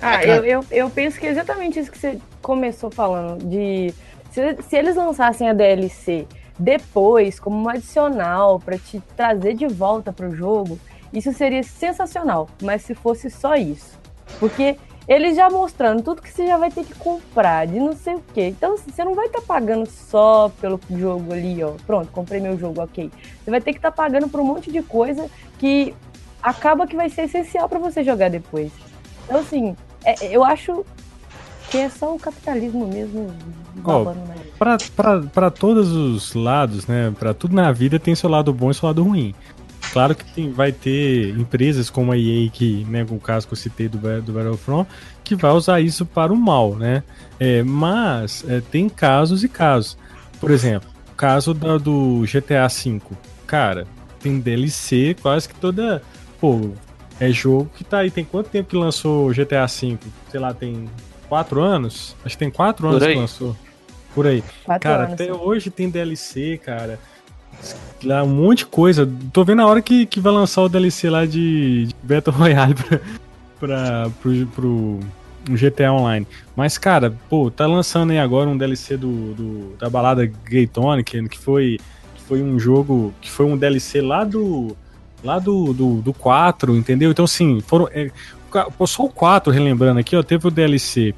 Ah, 0.00 0.24
eu, 0.24 0.44
eu, 0.44 0.64
eu 0.70 0.88
penso 0.88 1.20
que 1.20 1.26
é 1.26 1.30
exatamente 1.30 1.78
isso 1.78 1.90
que 1.90 1.98
você 1.98 2.18
começou 2.40 2.90
falando. 2.90 3.44
De 3.44 3.92
se, 4.30 4.56
se 4.62 4.76
eles 4.76 4.96
lançassem 4.96 5.48
a 5.48 5.52
DLC 5.52 6.26
depois, 6.58 7.38
como 7.38 7.62
um 7.62 7.68
adicional, 7.68 8.58
para 8.58 8.78
te 8.78 9.02
trazer 9.14 9.54
de 9.54 9.66
volta 9.66 10.10
para 10.12 10.28
o 10.28 10.34
jogo, 10.34 10.78
isso 11.12 11.32
seria 11.34 11.62
sensacional. 11.62 12.48
Mas 12.62 12.82
se 12.82 12.94
fosse 12.94 13.28
só 13.28 13.56
isso. 13.56 13.98
Porque 14.38 14.76
eles 15.10 15.34
já 15.34 15.50
mostrando 15.50 16.04
tudo 16.04 16.22
que 16.22 16.30
você 16.30 16.46
já 16.46 16.56
vai 16.56 16.70
ter 16.70 16.84
que 16.84 16.94
comprar, 16.94 17.66
de 17.66 17.80
não 17.80 17.96
sei 17.96 18.14
o 18.14 18.22
quê. 18.32 18.46
Então, 18.46 18.74
assim, 18.74 18.92
você 18.92 19.02
não 19.02 19.12
vai 19.12 19.26
estar 19.26 19.40
tá 19.40 19.44
pagando 19.44 19.84
só 19.90 20.48
pelo 20.60 20.80
jogo 20.88 21.32
ali, 21.32 21.60
ó. 21.64 21.72
Pronto, 21.84 22.12
comprei 22.12 22.40
meu 22.40 22.56
jogo, 22.56 22.80
ok. 22.80 23.10
Você 23.42 23.50
vai 23.50 23.60
ter 23.60 23.72
que 23.72 23.80
estar 23.80 23.90
tá 23.90 23.96
pagando 24.04 24.28
por 24.28 24.38
um 24.38 24.44
monte 24.44 24.70
de 24.70 24.80
coisa 24.82 25.28
que 25.58 25.92
acaba 26.40 26.86
que 26.86 26.94
vai 26.94 27.10
ser 27.10 27.22
essencial 27.22 27.68
para 27.68 27.80
você 27.80 28.04
jogar 28.04 28.30
depois. 28.30 28.70
Então, 29.24 29.40
assim, 29.40 29.76
é, 30.04 30.14
eu 30.26 30.44
acho 30.44 30.86
que 31.72 31.78
é 31.78 31.88
só 31.88 32.14
o 32.14 32.18
capitalismo 32.18 32.86
mesmo 32.86 33.34
babando 33.74 34.20
oh, 34.60 35.28
Para 35.32 35.50
todos 35.50 35.90
os 35.90 36.34
lados, 36.34 36.86
né? 36.86 37.12
Para 37.18 37.34
tudo 37.34 37.56
na 37.56 37.72
vida 37.72 37.98
tem 37.98 38.14
seu 38.14 38.30
lado 38.30 38.52
bom 38.52 38.70
e 38.70 38.74
seu 38.74 38.86
lado 38.86 39.02
ruim. 39.02 39.34
Claro 39.92 40.14
que 40.14 40.24
tem, 40.24 40.52
vai 40.52 40.72
ter 40.72 41.30
empresas 41.30 41.90
como 41.90 42.12
a 42.12 42.18
EA, 42.18 42.48
que, 42.50 42.84
né, 42.88 43.04
com 43.04 43.16
o 43.16 43.20
caso 43.20 43.46
que 43.46 43.52
eu 43.52 43.56
citei 43.56 43.88
do, 43.88 43.98
do 44.22 44.32
Battlefront, 44.32 44.88
que 45.24 45.34
vai 45.34 45.50
usar 45.50 45.80
isso 45.80 46.06
para 46.06 46.32
o 46.32 46.36
mal, 46.36 46.76
né? 46.76 47.02
É, 47.38 47.62
mas 47.62 48.44
é, 48.48 48.60
tem 48.60 48.88
casos 48.88 49.42
e 49.42 49.48
casos. 49.48 49.98
Por 50.40 50.50
exemplo, 50.50 50.88
o 51.12 51.14
caso 51.14 51.52
da, 51.52 51.76
do 51.76 52.22
GTA 52.22 52.68
V. 52.68 53.00
Cara, 53.46 53.86
tem 54.20 54.38
DLC 54.38 55.16
quase 55.20 55.48
que 55.48 55.54
toda. 55.54 56.02
Pô, 56.40 56.70
é 57.18 57.30
jogo 57.30 57.70
que 57.76 57.84
tá 57.84 57.98
aí. 57.98 58.10
Tem 58.10 58.24
quanto 58.24 58.48
tempo 58.48 58.70
que 58.70 58.76
lançou 58.76 59.28
o 59.28 59.32
GTA 59.32 59.66
V? 59.66 59.98
Sei 60.30 60.40
lá, 60.40 60.54
tem 60.54 60.88
quatro 61.28 61.60
anos? 61.60 62.16
Acho 62.24 62.36
que 62.36 62.44
tem 62.44 62.50
quatro 62.50 62.88
anos 62.88 63.04
que 63.04 63.14
lançou. 63.14 63.56
Por 64.14 64.26
aí. 64.26 64.42
Quatro 64.64 64.88
cara, 64.88 65.02
anos, 65.02 65.14
até 65.14 65.24
sim. 65.26 65.30
hoje 65.32 65.70
tem 65.70 65.90
DLC, 65.90 66.58
cara. 66.58 66.98
Lá, 68.02 68.22
um 68.22 68.28
monte 68.28 68.58
de 68.58 68.66
coisa. 68.66 69.08
Tô 69.32 69.44
vendo 69.44 69.62
a 69.62 69.66
hora 69.66 69.82
que, 69.82 70.06
que 70.06 70.20
vai 70.20 70.32
lançar 70.32 70.62
o 70.62 70.68
DLC 70.68 71.10
lá 71.10 71.26
de, 71.26 71.86
de 71.86 71.94
Battle 72.02 72.34
Royale 72.34 72.74
pra, 72.74 73.00
pra, 73.58 74.10
pro, 74.22 74.46
pro 74.46 75.00
GTA 75.48 75.92
Online. 75.92 76.26
Mas, 76.56 76.78
cara, 76.78 77.14
pô, 77.28 77.50
tá 77.50 77.66
lançando 77.66 78.10
aí 78.10 78.18
agora 78.18 78.48
um 78.48 78.56
DLC 78.56 78.96
do, 78.96 79.34
do 79.34 79.76
da 79.78 79.90
balada 79.90 80.24
Gay 80.48 80.66
Tonic, 80.66 81.28
que 81.28 81.38
foi, 81.38 81.78
que 82.14 82.22
foi 82.22 82.42
um 82.42 82.58
jogo, 82.58 83.12
que 83.20 83.30
foi 83.30 83.46
um 83.46 83.56
DLC 83.56 84.00
lá 84.00 84.24
do 84.24 84.76
lá 85.22 85.38
do, 85.38 85.72
do, 85.72 86.00
do 86.00 86.14
4, 86.14 86.74
entendeu? 86.76 87.10
Então, 87.10 87.24
assim, 87.24 87.60
foram. 87.60 87.88
É, 87.92 88.10
só 88.86 89.04
o 89.04 89.10
4, 89.10 89.52
relembrando 89.52 90.00
aqui, 90.00 90.16
ó, 90.16 90.22
teve 90.22 90.48
o 90.48 90.50
DLC 90.50 91.14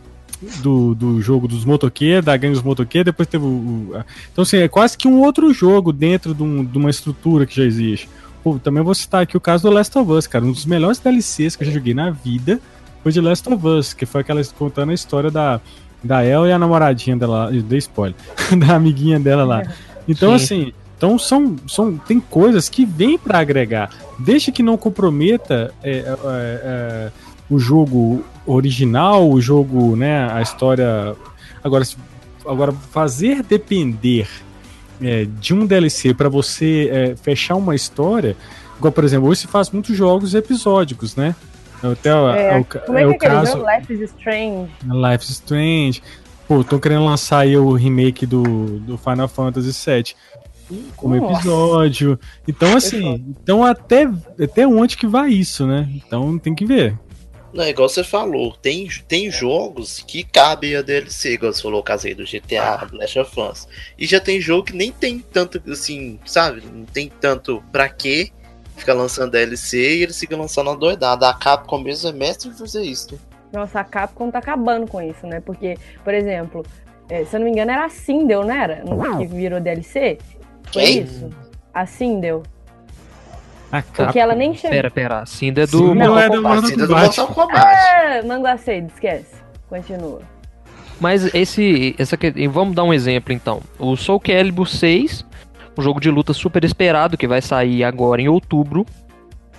do, 0.62 0.94
do 0.94 1.20
jogo 1.20 1.46
dos 1.46 1.64
motoqueiros, 1.64 2.24
da 2.24 2.36
gangue 2.36 2.54
dos 2.54 2.62
motoqueiros, 2.62 3.06
depois 3.06 3.28
teve 3.28 3.44
o, 3.44 3.48
o, 3.48 4.04
Então, 4.32 4.42
assim, 4.42 4.58
é 4.58 4.68
quase 4.68 4.96
que 4.96 5.08
um 5.08 5.20
outro 5.20 5.52
jogo 5.52 5.92
dentro 5.92 6.34
de, 6.34 6.42
um, 6.42 6.64
de, 6.64 6.76
uma 6.78 6.90
estrutura 6.90 7.46
que 7.46 7.56
já 7.56 7.64
existe. 7.64 8.08
Pô, 8.42 8.58
também 8.58 8.82
vou 8.82 8.94
citar 8.94 9.22
aqui 9.22 9.36
o 9.36 9.40
caso 9.40 9.68
do 9.68 9.74
Last 9.74 9.96
of 9.96 10.10
Us, 10.10 10.26
cara. 10.26 10.44
Um 10.44 10.52
dos 10.52 10.66
melhores 10.66 10.98
DLCs 10.98 11.56
que 11.56 11.62
eu 11.62 11.66
já 11.66 11.72
joguei 11.72 11.94
na 11.94 12.10
vida 12.10 12.60
foi 13.02 13.12
de 13.12 13.20
Last 13.20 13.48
of 13.48 13.66
Us, 13.66 13.92
que 13.94 14.06
foi 14.06 14.20
aquela 14.20 14.42
contando 14.58 14.90
a 14.90 14.94
história 14.94 15.30
da, 15.30 15.60
da 16.02 16.24
El 16.24 16.46
e 16.46 16.52
a 16.52 16.58
namoradinha 16.58 17.16
dela. 17.16 17.50
Dei 17.50 17.78
spoiler. 17.78 18.16
da 18.58 18.76
amiguinha 18.76 19.18
dela 19.20 19.44
lá. 19.44 19.62
Então, 20.08 20.36
Sim. 20.38 20.44
assim. 20.44 20.72
Então 21.02 21.18
são, 21.18 21.56
são 21.66 21.96
tem 21.96 22.20
coisas 22.20 22.68
que 22.68 22.86
vêm 22.86 23.18
para 23.18 23.40
agregar, 23.40 23.90
desde 24.20 24.52
que 24.52 24.62
não 24.62 24.76
comprometa 24.76 25.74
é, 25.82 25.90
é, 25.90 26.04
é, 26.06 27.12
o 27.52 27.58
jogo 27.58 28.24
original, 28.46 29.30
o 29.30 29.40
jogo, 29.40 29.94
né, 29.94 30.30
a 30.32 30.40
história. 30.40 31.14
Agora, 31.62 31.84
agora 32.46 32.72
fazer 32.72 33.42
depender 33.42 34.28
é, 35.00 35.26
de 35.26 35.52
um 35.52 35.66
DLC 35.66 36.14
para 36.14 36.28
você 36.28 36.88
é, 36.90 37.16
fechar 37.16 37.56
uma 37.56 37.74
história, 37.74 38.36
igual 38.78 38.92
por 38.92 39.04
exemplo, 39.04 39.28
hoje 39.28 39.42
se 39.42 39.46
faz 39.46 39.70
muitos 39.70 39.96
jogos 39.96 40.34
episódicos, 40.34 41.14
né? 41.14 41.34
Até 41.82 42.10
é, 42.10 42.58
o, 42.58 42.64
como 42.64 42.98
é, 42.98 43.02
é, 43.02 43.04
é 43.04 43.06
o 43.06 43.18
caso 43.18 43.52
jogo? 43.52 43.66
Life 43.70 43.92
is 43.92 44.00
Strange. 44.10 44.70
Life 44.84 45.24
is 45.24 45.30
Strange. 45.30 46.02
Pô, 46.48 46.64
tô 46.64 46.78
querendo 46.78 47.04
lançar 47.04 47.40
aí 47.40 47.56
o 47.56 47.72
remake 47.72 48.24
do, 48.24 48.78
do 48.80 48.96
Final 48.96 49.28
Fantasy 49.28 49.72
VII 49.90 50.14
como 50.96 51.16
Nossa. 51.16 51.34
episódio. 51.34 52.18
Então, 52.46 52.76
assim, 52.76 53.24
então 53.28 53.64
até, 53.64 54.08
até 54.40 54.66
onde 54.66 54.96
que 54.96 55.06
vai 55.06 55.30
isso, 55.30 55.66
né? 55.66 55.88
Então 55.94 56.38
tem 56.38 56.54
que 56.54 56.64
ver. 56.64 56.96
Não, 57.52 57.68
igual 57.68 57.88
você 57.88 58.02
falou, 58.02 58.56
tem, 58.56 58.88
tem 59.06 59.30
jogos 59.30 60.00
que 60.00 60.24
cabem 60.24 60.74
a 60.74 60.82
DLC, 60.82 61.34
igual 61.34 61.52
você 61.52 61.60
falou 61.62 61.80
o 61.80 61.84
caso 61.84 62.06
aí 62.06 62.14
do 62.14 62.24
GTA, 62.24 62.86
do 62.86 62.96
Last 62.96 63.18
of 63.18 63.40
Us. 63.40 63.68
E 63.98 64.06
já 64.06 64.18
tem 64.18 64.40
jogo 64.40 64.64
que 64.64 64.72
nem 64.74 64.90
tem 64.90 65.18
tanto, 65.18 65.62
assim, 65.70 66.18
sabe? 66.24 66.62
Não 66.64 66.86
tem 66.86 67.10
tanto 67.20 67.62
pra 67.70 67.88
quê 67.88 68.30
ficar 68.76 68.94
lançando 68.94 69.32
DLC 69.32 69.98
e 69.98 70.02
eles 70.02 70.18
ficam 70.18 70.38
lançando 70.38 70.70
a 70.70 70.74
doidada. 70.74 71.28
A 71.28 71.34
Capcom 71.34 71.78
mesmo 71.78 72.08
é 72.08 72.12
mestre 72.12 72.48
em 72.48 72.52
fazer 72.52 72.82
isso. 72.82 73.20
Nossa, 73.52 73.80
a 73.80 73.84
Capcom 73.84 74.30
tá 74.30 74.38
acabando 74.38 74.86
com 74.86 75.00
isso, 75.02 75.26
né? 75.26 75.40
Porque, 75.40 75.76
por 76.02 76.14
exemplo, 76.14 76.64
é, 77.08 77.24
se 77.24 77.36
eu 77.36 77.40
não 77.40 77.44
me 77.44 77.52
engano 77.52 77.70
era 77.70 77.84
a 77.84 77.90
Sindel, 77.90 78.44
não 78.44 78.54
era? 78.54 78.82
Que 79.18 79.26
virou 79.26 79.60
DLC. 79.60 80.18
Foi 80.72 80.82
Quem? 80.82 81.02
isso? 81.02 81.28
A 81.74 81.84
Sindel. 81.84 82.42
A 83.72 83.82
Porque 83.82 84.20
ela 84.20 84.34
nem 84.34 84.54
chegou. 84.54 84.70
Pera, 84.70 84.90
pera. 84.90 85.18
A 85.20 85.26
Cinda 85.26 85.62
é 85.62 85.66
do 85.66 85.78
Sim, 85.78 85.94
não, 85.94 86.18
é 86.18 86.28
do, 86.28 86.46
a 86.46 86.62
Cinda 86.62 86.84
é 86.84 86.86
do 86.86 86.94
Mortal 86.94 87.26
Kombat. 87.28 87.58
Ah, 87.58 88.22
Manguacedo, 88.24 88.88
esquece. 88.88 89.34
Continua. 89.66 90.20
Mas 91.00 91.34
esse, 91.34 91.96
essa 91.98 92.16
vamos 92.50 92.76
dar 92.76 92.84
um 92.84 92.92
exemplo 92.92 93.32
então. 93.32 93.62
O 93.78 93.96
Soul 93.96 94.20
Calibur 94.20 94.68
6, 94.68 95.24
um 95.76 95.82
jogo 95.82 95.98
de 95.98 96.10
luta 96.10 96.34
super 96.34 96.62
esperado 96.64 97.16
que 97.16 97.26
vai 97.26 97.40
sair 97.40 97.82
agora 97.82 98.20
em 98.20 98.28
outubro 98.28 98.86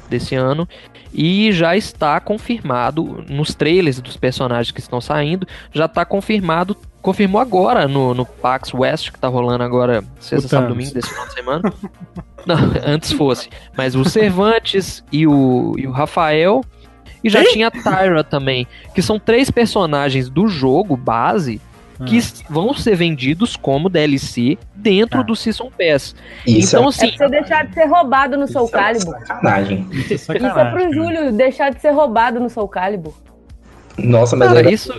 desse 0.08 0.36
ano 0.36 0.70
e 1.12 1.52
já 1.52 1.76
está 1.76 2.20
confirmado 2.20 3.26
nos 3.28 3.56
trailers 3.56 4.00
dos 4.00 4.16
personagens 4.16 4.72
que 4.72 4.80
estão 4.80 5.02
saindo, 5.02 5.48
já 5.74 5.86
está 5.86 6.06
confirmado 6.06 6.78
confirmou 7.04 7.40
agora 7.40 7.88
no, 7.88 8.14
no 8.14 8.26
PAX 8.26 8.74
West, 8.74 9.12
que 9.12 9.20
tá 9.20 9.28
rolando 9.28 9.62
agora 9.62 10.04
sexta, 10.20 10.48
sábado, 10.48 10.70
domingo 10.70 10.94
desse 10.94 11.10
final 11.10 11.28
de 11.28 11.34
semana. 11.34 11.74
Não, 12.48 12.58
antes 12.86 13.12
fosse. 13.12 13.50
Mas 13.78 13.94
o 13.94 14.04
Cervantes 14.06 15.04
e 15.12 15.28
o, 15.28 15.76
e 15.78 15.86
o 15.86 15.92
Rafael. 15.92 16.64
E 17.24 17.30
já 17.30 17.44
tinha 17.46 17.68
a 17.68 17.72
Tyra 17.72 18.22
também, 18.22 18.68
que 18.94 19.02
são 19.02 19.18
três 19.18 19.50
personagens 19.50 20.30
do 20.30 20.48
jogo 20.48 20.98
base 20.98 21.62
que 22.06 22.20
ah. 22.20 22.46
vão 22.50 22.74
ser 22.74 22.96
vendidos 22.96 23.56
como 23.56 23.88
DLC 23.88 24.58
dentro 24.76 25.22
ah. 25.22 25.24
do 25.24 25.36
Season 25.36 25.70
Pass. 25.70 26.16
Isso 26.46 26.76
então, 26.76 26.86
é... 26.86 26.88
assim. 26.90 27.08
É 27.08 27.12
pra 27.12 27.28
você 27.28 27.32
deixar 27.32 27.66
de 27.66 27.74
ser 27.74 27.86
roubado 27.86 28.38
no 28.38 28.48
Soul 28.48 28.68
é 28.68 28.72
Calibur. 28.72 29.20
Sacanagem. 29.20 29.88
Isso 29.92 30.14
é, 30.14 30.18
sacanagem. 30.18 30.50
Isso 30.50 30.60
é 30.60 30.72
pro 30.72 30.94
Júlio 30.94 31.32
deixar 31.32 31.72
de 31.72 31.80
ser 31.80 31.92
roubado 31.92 32.40
no 32.42 32.50
Soul 32.50 32.68
Calibur. 32.68 33.14
Nossa, 33.98 34.36
mas 34.36 34.52
Cara, 34.52 34.70
isso. 34.70 34.94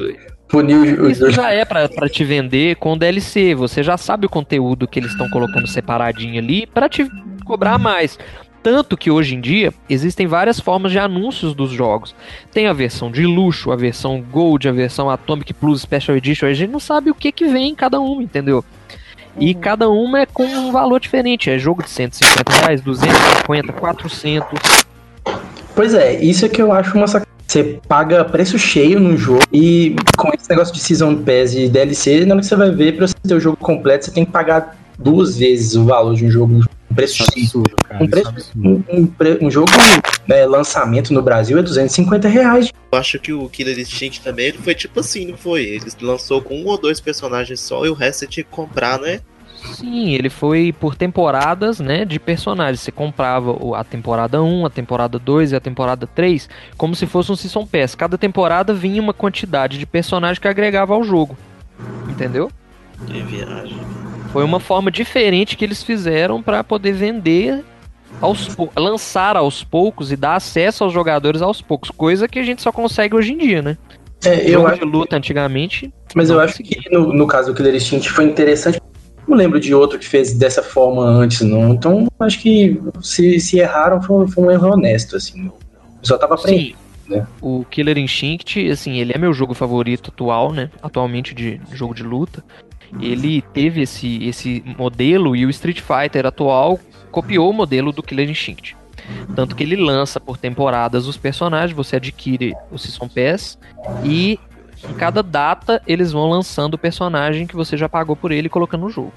Punir 0.49 1.01
Isso 1.11 1.31
já 1.31 1.51
é 1.51 1.65
para 1.65 1.89
te 2.09 2.25
vender 2.25 2.77
com 2.77 2.97
DLC. 2.97 3.55
Você 3.55 3.83
já 3.83 3.97
sabe 3.97 4.27
o 4.27 4.31
conteúdo 4.31 4.87
que 4.87 4.99
eles 4.99 5.13
estão 5.13 5.29
colocando 5.31 5.67
separadinho 5.67 6.39
ali 6.39 6.67
para 6.67 6.89
te 6.89 7.09
cobrar 7.45 7.79
mais. 7.79 8.19
Tanto 8.63 8.97
que 8.97 9.11
hoje 9.11 9.35
em 9.35 9.41
dia 9.43 9.75
existem 9.91 10.27
várias 10.27 10.59
formas 10.59 10.91
de 10.91 10.99
anúncios 10.99 11.55
dos 11.55 11.71
jogos. 11.71 12.15
Tem 12.51 12.67
a 12.67 12.73
versão 12.73 13.11
de 13.11 13.27
luxo, 13.27 13.71
a 13.71 13.77
versão 13.77 14.23
Gold, 14.23 14.67
a 14.67 14.73
versão 14.73 15.11
Atomic 15.11 15.53
Plus 15.53 15.83
Special 15.83 16.17
Edition. 16.17 16.47
A 16.47 16.55
gente 16.55 16.71
não 16.71 16.81
sabe 16.81 17.11
o 17.11 17.15
que, 17.15 17.31
que 17.31 17.47
vem 17.47 17.73
em 17.73 17.75
cada 17.75 18.01
uma, 18.01 18.23
entendeu? 18.23 18.65
E 19.39 19.53
uhum. 19.53 19.61
cada 19.61 19.91
uma 19.91 20.21
é 20.21 20.27
com 20.27 20.45
um 20.45 20.73
valor 20.73 20.99
diferente. 20.99 21.51
É 21.51 21.59
jogo 21.59 21.83
de 21.83 21.91
150 21.91 22.53
reais, 22.53 22.81
250, 22.81 23.73
400. 23.73 24.85
Pois 25.75 25.93
é, 25.93 26.23
isso 26.23 26.47
é 26.47 26.49
que 26.49 26.63
eu 26.63 26.73
acho 26.73 26.97
uma 26.97 27.07
sacanagem. 27.07 27.34
Você 27.55 27.79
paga 27.87 28.25
preço 28.25 28.59
cheio 28.59 28.99
no 28.99 29.17
jogo 29.17 29.45
e 29.53 29.95
com 30.19 30.29
esse 30.35 30.51
negócio 30.51 30.75
de 30.75 30.81
Season 30.81 31.15
Pass 31.23 31.55
e 31.55 31.69
DLC, 31.69 32.25
na 32.25 32.35
hora 32.35 32.41
que 32.41 32.49
você 32.49 32.57
vai 32.57 32.73
ver, 32.73 32.97
pra 32.97 33.07
você 33.07 33.15
ter 33.23 33.33
o 33.33 33.39
jogo 33.39 33.57
completo, 33.57 34.07
você 34.07 34.11
tem 34.11 34.25
que 34.25 34.33
pagar 34.33 34.77
duas 34.99 35.39
vezes 35.39 35.77
o 35.77 35.85
valor 35.85 36.17
de 36.17 36.27
um 36.27 36.31
jogo 36.33 36.65
um 36.91 36.95
preço 36.97 37.23
é 37.23 37.27
absurdo, 37.27 37.77
cara, 37.85 38.03
um, 38.03 38.09
preço, 38.09 38.29
é 38.29 38.59
um, 38.59 38.83
um, 38.91 39.47
um, 39.47 39.51
jogo 39.53 39.71
né, 40.27 40.45
lançamento 40.47 41.15
no 41.15 41.23
Brasil 41.23 41.57
é 41.57 41.63
250 41.63 42.27
reais. 42.27 42.73
Eu 42.91 42.99
acho 42.99 43.21
que 43.21 43.33
o 43.33 43.49
Killer 43.49 43.79
Instinct 43.79 44.21
também 44.21 44.47
ele 44.47 44.59
foi 44.59 44.75
tipo 44.75 44.99
assim, 44.99 45.27
não 45.27 45.37
foi? 45.37 45.63
Ele 45.63 45.87
lançou 46.03 46.43
com 46.43 46.61
um 46.61 46.67
ou 46.67 46.77
dois 46.77 46.99
personagens 46.99 47.61
só 47.61 47.87
e 47.87 47.89
o 47.89 47.95
resto 47.95 48.19
você 48.19 48.27
tinha 48.27 48.43
que 48.43 48.51
comprar, 48.51 48.99
né? 48.99 49.21
Sim, 49.73 50.13
ele 50.13 50.29
foi 50.29 50.73
por 50.79 50.95
temporadas, 50.95 51.81
né, 51.81 52.05
de 52.05 52.19
personagens. 52.19 52.81
Você 52.81 52.93
comprava 52.93 53.57
a 53.77 53.85
temporada 53.85 54.43
1, 54.43 54.67
a 54.67 54.71
temporada 54.71 55.19
2 55.19 55.53
e 55.53 55.57
a 55.57 55.61
temporada 55.61 56.07
3 56.07 56.49
como 56.77 56.95
se 56.95 57.07
fosse 57.07 57.33
um 57.33 57.37
Season 57.37 57.67
Pass. 57.67 57.95
Cada 57.95 58.19
temporada 58.19 58.75
vinha 58.75 59.01
uma 59.01 59.15
quantidade 59.15 59.79
de 59.79 59.87
personagens 59.87 60.39
que 60.39 60.49
agregava 60.49 60.95
ao 60.95 61.03
jogo. 61.03 61.37
Entendeu? 62.09 62.51
Que 63.07 63.21
viagem. 63.23 63.79
Foi 64.33 64.45
uma 64.45 64.61
forma 64.61 64.91
diferente 64.91 65.57
que 65.57 65.65
eles 65.65 65.83
fizeram 65.83 66.43
para 66.43 66.63
poder 66.65 66.93
vender 66.93 67.65
aos 68.21 68.57
lançar 68.77 69.37
aos 69.37 69.65
poucos 69.65 70.13
e 70.13 70.17
dar 70.17 70.37
acesso 70.37 70.85
aos 70.85 70.93
jogadores 70.93 71.43
aos 71.43 71.61
poucos, 71.61 71.91
coisa 71.91 72.29
que 72.29 72.39
a 72.39 72.43
gente 72.43 72.63
só 72.63 72.71
consegue 72.71 73.15
hoje 73.15 73.33
em 73.33 73.39
dia, 73.39 73.63
né? 73.63 73.77
É, 74.25 74.49
eu 74.49 74.55
Jogo 74.55 74.67
acho, 74.69 74.79
de 74.81 74.85
luta 74.87 75.17
antigamente. 75.17 75.93
mas 76.15 76.31
eu 76.31 76.41
acho 76.41 76.63
que 76.63 76.89
no, 76.91 77.13
no 77.13 77.27
caso 77.27 77.53
do 77.53 77.57
Killer 77.57 77.75
Instinct 77.75 78.11
foi 78.11 78.25
interessante. 78.25 78.81
Não 79.27 79.37
lembro 79.37 79.59
de 79.59 79.75
outro 79.75 79.99
que 79.99 80.07
fez 80.07 80.35
dessa 80.35 80.63
forma 80.63 81.03
antes, 81.03 81.41
não. 81.41 81.73
Então, 81.73 82.07
acho 82.21 82.41
que 82.41 82.81
se, 83.01 83.41
se 83.41 83.59
erraram, 83.59 84.03
foi, 84.03 84.29
foi 84.29 84.45
um 84.45 84.51
erro 84.51 84.73
honesto, 84.73 85.17
assim. 85.17 85.47
Eu 85.47 85.53
só 86.03 86.19
tava 86.19 86.35
aprendendo. 86.35 86.67
Sim. 86.67 86.75
né? 87.09 87.27
O 87.41 87.65
Killer 87.71 87.97
Instinct, 87.99 88.71
assim, 88.71 88.99
ele 88.99 89.13
é 89.15 89.19
meu 89.19 89.33
jogo 89.33 89.55
favorito 89.55 90.11
atual, 90.11 90.53
né? 90.53 90.71
Atualmente 90.83 91.35
de 91.35 91.61
jogo 91.73 91.95
de 91.95 92.03
luta. 92.03 92.45
Ele 93.01 93.43
teve 93.53 93.83
esse, 93.83 94.25
esse 94.25 94.63
modelo 94.79 95.35
e 95.35 95.45
o 95.45 95.51
Street 95.51 95.81
Fighter 95.81 96.27
atual 96.27 96.79
copiou 97.11 97.51
o 97.51 97.53
modelo 97.53 97.93
do 97.93 98.03
Killer 98.03 98.31
Instinct. 98.31 98.77
Tanto 99.35 99.55
que 99.55 99.63
ele 99.63 99.77
lança 99.77 100.21
por 100.21 100.39
temporadas 100.39 101.07
os 101.07 101.17
personagens, 101.17 101.77
você 101.77 101.97
adquire 101.97 102.55
o 102.71 102.79
Season 102.79 103.09
Pass 103.09 103.59
e 104.05 104.39
em 104.89 104.95
cada 104.95 105.23
data 105.23 105.83
eles 105.87 106.13
vão 106.13 106.29
lançando 106.29 106.75
o 106.75 106.79
personagem 106.79 107.47
que 107.47 107.57
você 107.57 107.77
já 107.77 107.89
pagou 107.89 108.17
por 108.17 108.33
ele 108.33 108.47
e 108.47 108.51
colocando 108.51 108.83
no 108.83 108.91
jogo. 108.91 109.13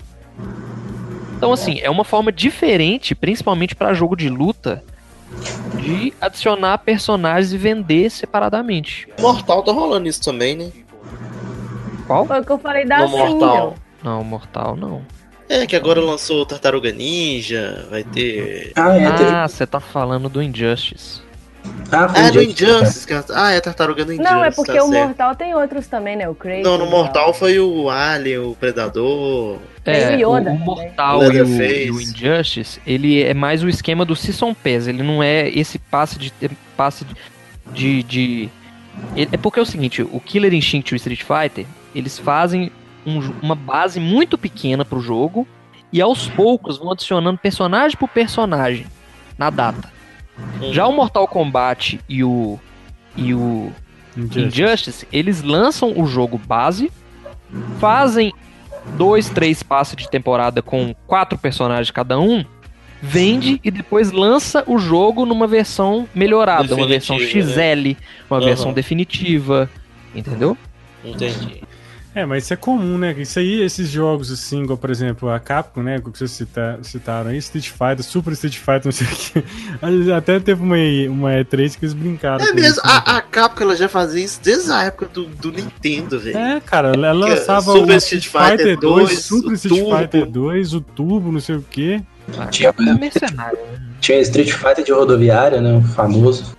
Então 1.37 1.51
assim, 1.51 1.79
é 1.79 1.89
uma 1.89 2.03
forma 2.03 2.31
diferente, 2.31 3.13
principalmente 3.13 3.75
para 3.75 3.93
jogo 3.93 4.15
de 4.15 4.29
luta, 4.29 4.83
de 5.79 6.13
adicionar 6.19 6.79
personagens 6.79 7.53
e 7.53 7.57
vender 7.57 8.09
separadamente. 8.09 9.07
Mortal 9.19 9.63
tá 9.63 9.71
rolando 9.71 10.07
isso 10.07 10.21
também, 10.21 10.55
né? 10.55 10.71
Qual? 12.07 12.25
Foi 12.25 12.39
o 12.39 12.43
que 12.43 12.51
eu 12.51 12.57
falei 12.57 12.85
da 12.85 12.99
No 12.99 13.09
Mortal. 13.09 13.75
Não, 14.03 14.23
Mortal 14.23 14.75
não. 14.75 15.01
É, 15.49 15.65
que 15.65 15.75
agora 15.75 16.01
lançou 16.01 16.45
Tartaruga 16.45 16.91
Ninja, 16.91 17.87
vai 17.89 18.03
ter. 18.03 18.71
Ah, 18.75 18.97
é, 18.97 19.11
teve. 19.11 19.29
Ah, 19.29 19.47
você 19.47 19.65
tá 19.65 19.79
falando 19.79 20.27
do 20.27 20.41
Injustice. 20.41 21.21
Ah, 21.91 22.09
foi 22.09 22.19
Ah, 22.21 22.27
é 22.27 22.31
do 22.31 22.41
Injustice, 22.43 23.07
que- 23.07 23.13
Ah, 23.33 23.51
é 23.51 23.61
Tartaruga 23.61 24.03
no 24.05 24.11
Injustice. 24.13 24.33
Não, 24.33 24.43
é 24.43 24.51
porque 24.51 24.73
tá 24.73 24.83
o 24.83 24.89
certo. 24.89 25.05
Mortal 25.07 25.35
tem 25.35 25.55
outros 25.55 25.87
também, 25.87 26.15
né? 26.15 26.27
O 26.27 26.35
Crazy. 26.35 26.63
Não, 26.63 26.77
no 26.77 26.85
Mortal 26.85 27.25
tal. 27.25 27.33
foi 27.33 27.59
o 27.59 27.89
Alien, 27.89 28.39
o 28.39 28.55
Predador. 28.59 29.57
É, 29.85 30.17
o 30.17 30.19
Yoda 30.35 30.51
o. 30.51 30.55
Mortal 30.59 31.23
e 31.31 31.41
o, 31.41 31.47
e 31.63 31.91
o 31.91 32.01
Injustice, 32.01 32.81
ele 32.85 33.23
é 33.23 33.33
mais 33.33 33.63
o 33.63 33.69
esquema 33.69 34.03
do 34.03 34.15
Season 34.17 34.53
Pass, 34.53 34.87
ele 34.87 35.01
não 35.01 35.23
é 35.23 35.47
esse 35.49 35.79
passe 35.79 36.19
de 36.19 36.33
passe 36.75 37.05
de, 37.73 38.03
de 38.03 38.49
ele- 39.15 39.29
é 39.31 39.37
porque 39.37 39.59
é 39.59 39.61
o 39.61 39.65
seguinte, 39.65 40.01
o 40.01 40.19
Killer 40.19 40.53
Instinct 40.53 40.93
e 40.93 40.95
o 40.95 40.97
Street 40.97 41.21
Fighter, 41.23 41.65
eles 41.95 42.19
fazem 42.19 42.69
um 43.05 43.19
uma 43.41 43.55
base 43.55 43.97
muito 44.01 44.37
pequena 44.37 44.83
pro 44.83 44.99
jogo 44.99 45.47
e 45.93 46.01
aos 46.01 46.27
poucos 46.27 46.77
vão 46.77 46.91
adicionando 46.91 47.37
personagem 47.37 47.97
por 47.97 48.09
personagem 48.09 48.85
na 49.37 49.49
data. 49.49 49.95
Hum. 50.61 50.73
Já 50.73 50.87
o 50.87 50.93
Mortal 50.93 51.27
Kombat 51.27 51.99
e 52.07 52.23
o 52.23 52.59
e 53.15 53.33
o 53.33 53.71
Injustice, 54.15 55.07
eles 55.11 55.41
lançam 55.41 55.93
o 55.99 56.05
jogo 56.05 56.37
base, 56.37 56.91
fazem 57.79 58.31
dois, 58.95 59.29
três 59.29 59.61
passos 59.61 59.95
de 59.95 60.09
temporada 60.09 60.61
com 60.61 60.95
quatro 61.05 61.37
personagens 61.37 61.91
cada 61.91 62.19
um, 62.19 62.45
vende 63.01 63.59
e 63.63 63.69
depois 63.69 64.11
lança 64.11 64.63
o 64.67 64.77
jogo 64.77 65.25
numa 65.25 65.45
versão 65.47 66.07
melhorada, 66.15 66.75
uma 66.75 66.87
versão 66.87 67.17
Definitiva, 67.17 67.51
XL, 67.51 67.97
uma 68.29 68.37
Aham. 68.37 68.45
versão 68.45 68.73
definitiva, 68.73 69.69
entendeu? 70.15 70.57
Entendi. 71.03 71.61
É, 72.17 72.25
mas 72.25 72.45
isso 72.45 72.53
é 72.53 72.57
comum, 72.57 72.97
né? 72.97 73.13
Isso 73.19 73.37
aí, 73.37 73.61
esses 73.61 73.89
jogos 73.89 74.31
assim, 74.31 74.63
igual, 74.63 74.75
por 74.75 74.89
exemplo, 74.89 75.29
a 75.29 75.39
Capcom, 75.39 75.83
né? 75.83 75.99
Que 76.01 76.09
vocês 76.09 76.31
cita- 76.31 76.79
citaram 76.81 77.29
aí, 77.29 77.37
Street 77.37 77.69
Fighter, 77.69 78.03
Super 78.03 78.33
Street 78.33 78.57
Fighter, 78.57 78.81
não 78.85 78.91
sei 78.91 79.05
o 79.05 79.09
que. 79.11 80.11
Até 80.11 80.39
teve 80.39 80.63
uma, 80.63 80.75
uma 81.11 81.29
E3 81.33 81.77
que 81.77 81.85
eles 81.85 81.93
brincaram. 81.93 82.43
É 82.43 82.49
com 82.49 82.55
mesmo, 82.55 82.69
isso, 82.71 82.87
né, 82.87 82.91
a, 83.05 83.17
a 83.17 83.21
Capcom 83.21 83.63
ela 83.65 83.75
já 83.75 83.87
fazia 83.87 84.25
isso 84.25 84.39
desde 84.43 84.71
a 84.71 84.81
época 84.85 85.05
do, 85.13 85.25
do 85.25 85.51
Nintendo, 85.51 86.19
velho. 86.19 86.35
É, 86.35 86.59
cara, 86.59 86.87
ela 86.95 87.09
é 87.09 87.13
lançava 87.13 87.71
Super 87.71 87.93
o 87.93 87.97
Street 87.97 88.27
Fighter 88.27 88.79
2, 88.79 89.19
Super 89.19 89.51
o 89.51 89.53
Street 89.53 89.79
Turbo. 89.79 89.97
Fighter 89.99 90.25
2, 90.25 90.73
o 90.73 90.81
Turbo, 90.81 91.31
não 91.31 91.39
sei 91.39 91.55
o 91.57 91.61
que. 91.69 92.01
Tinha, 92.49 92.73
mercenário. 92.99 93.59
né? 93.59 93.79
tinha 94.01 94.19
Street 94.21 94.51
Fighter 94.51 94.83
de 94.83 94.91
rodoviária, 94.91 95.61
né? 95.61 95.77
O 95.77 95.83
famoso. 95.83 96.56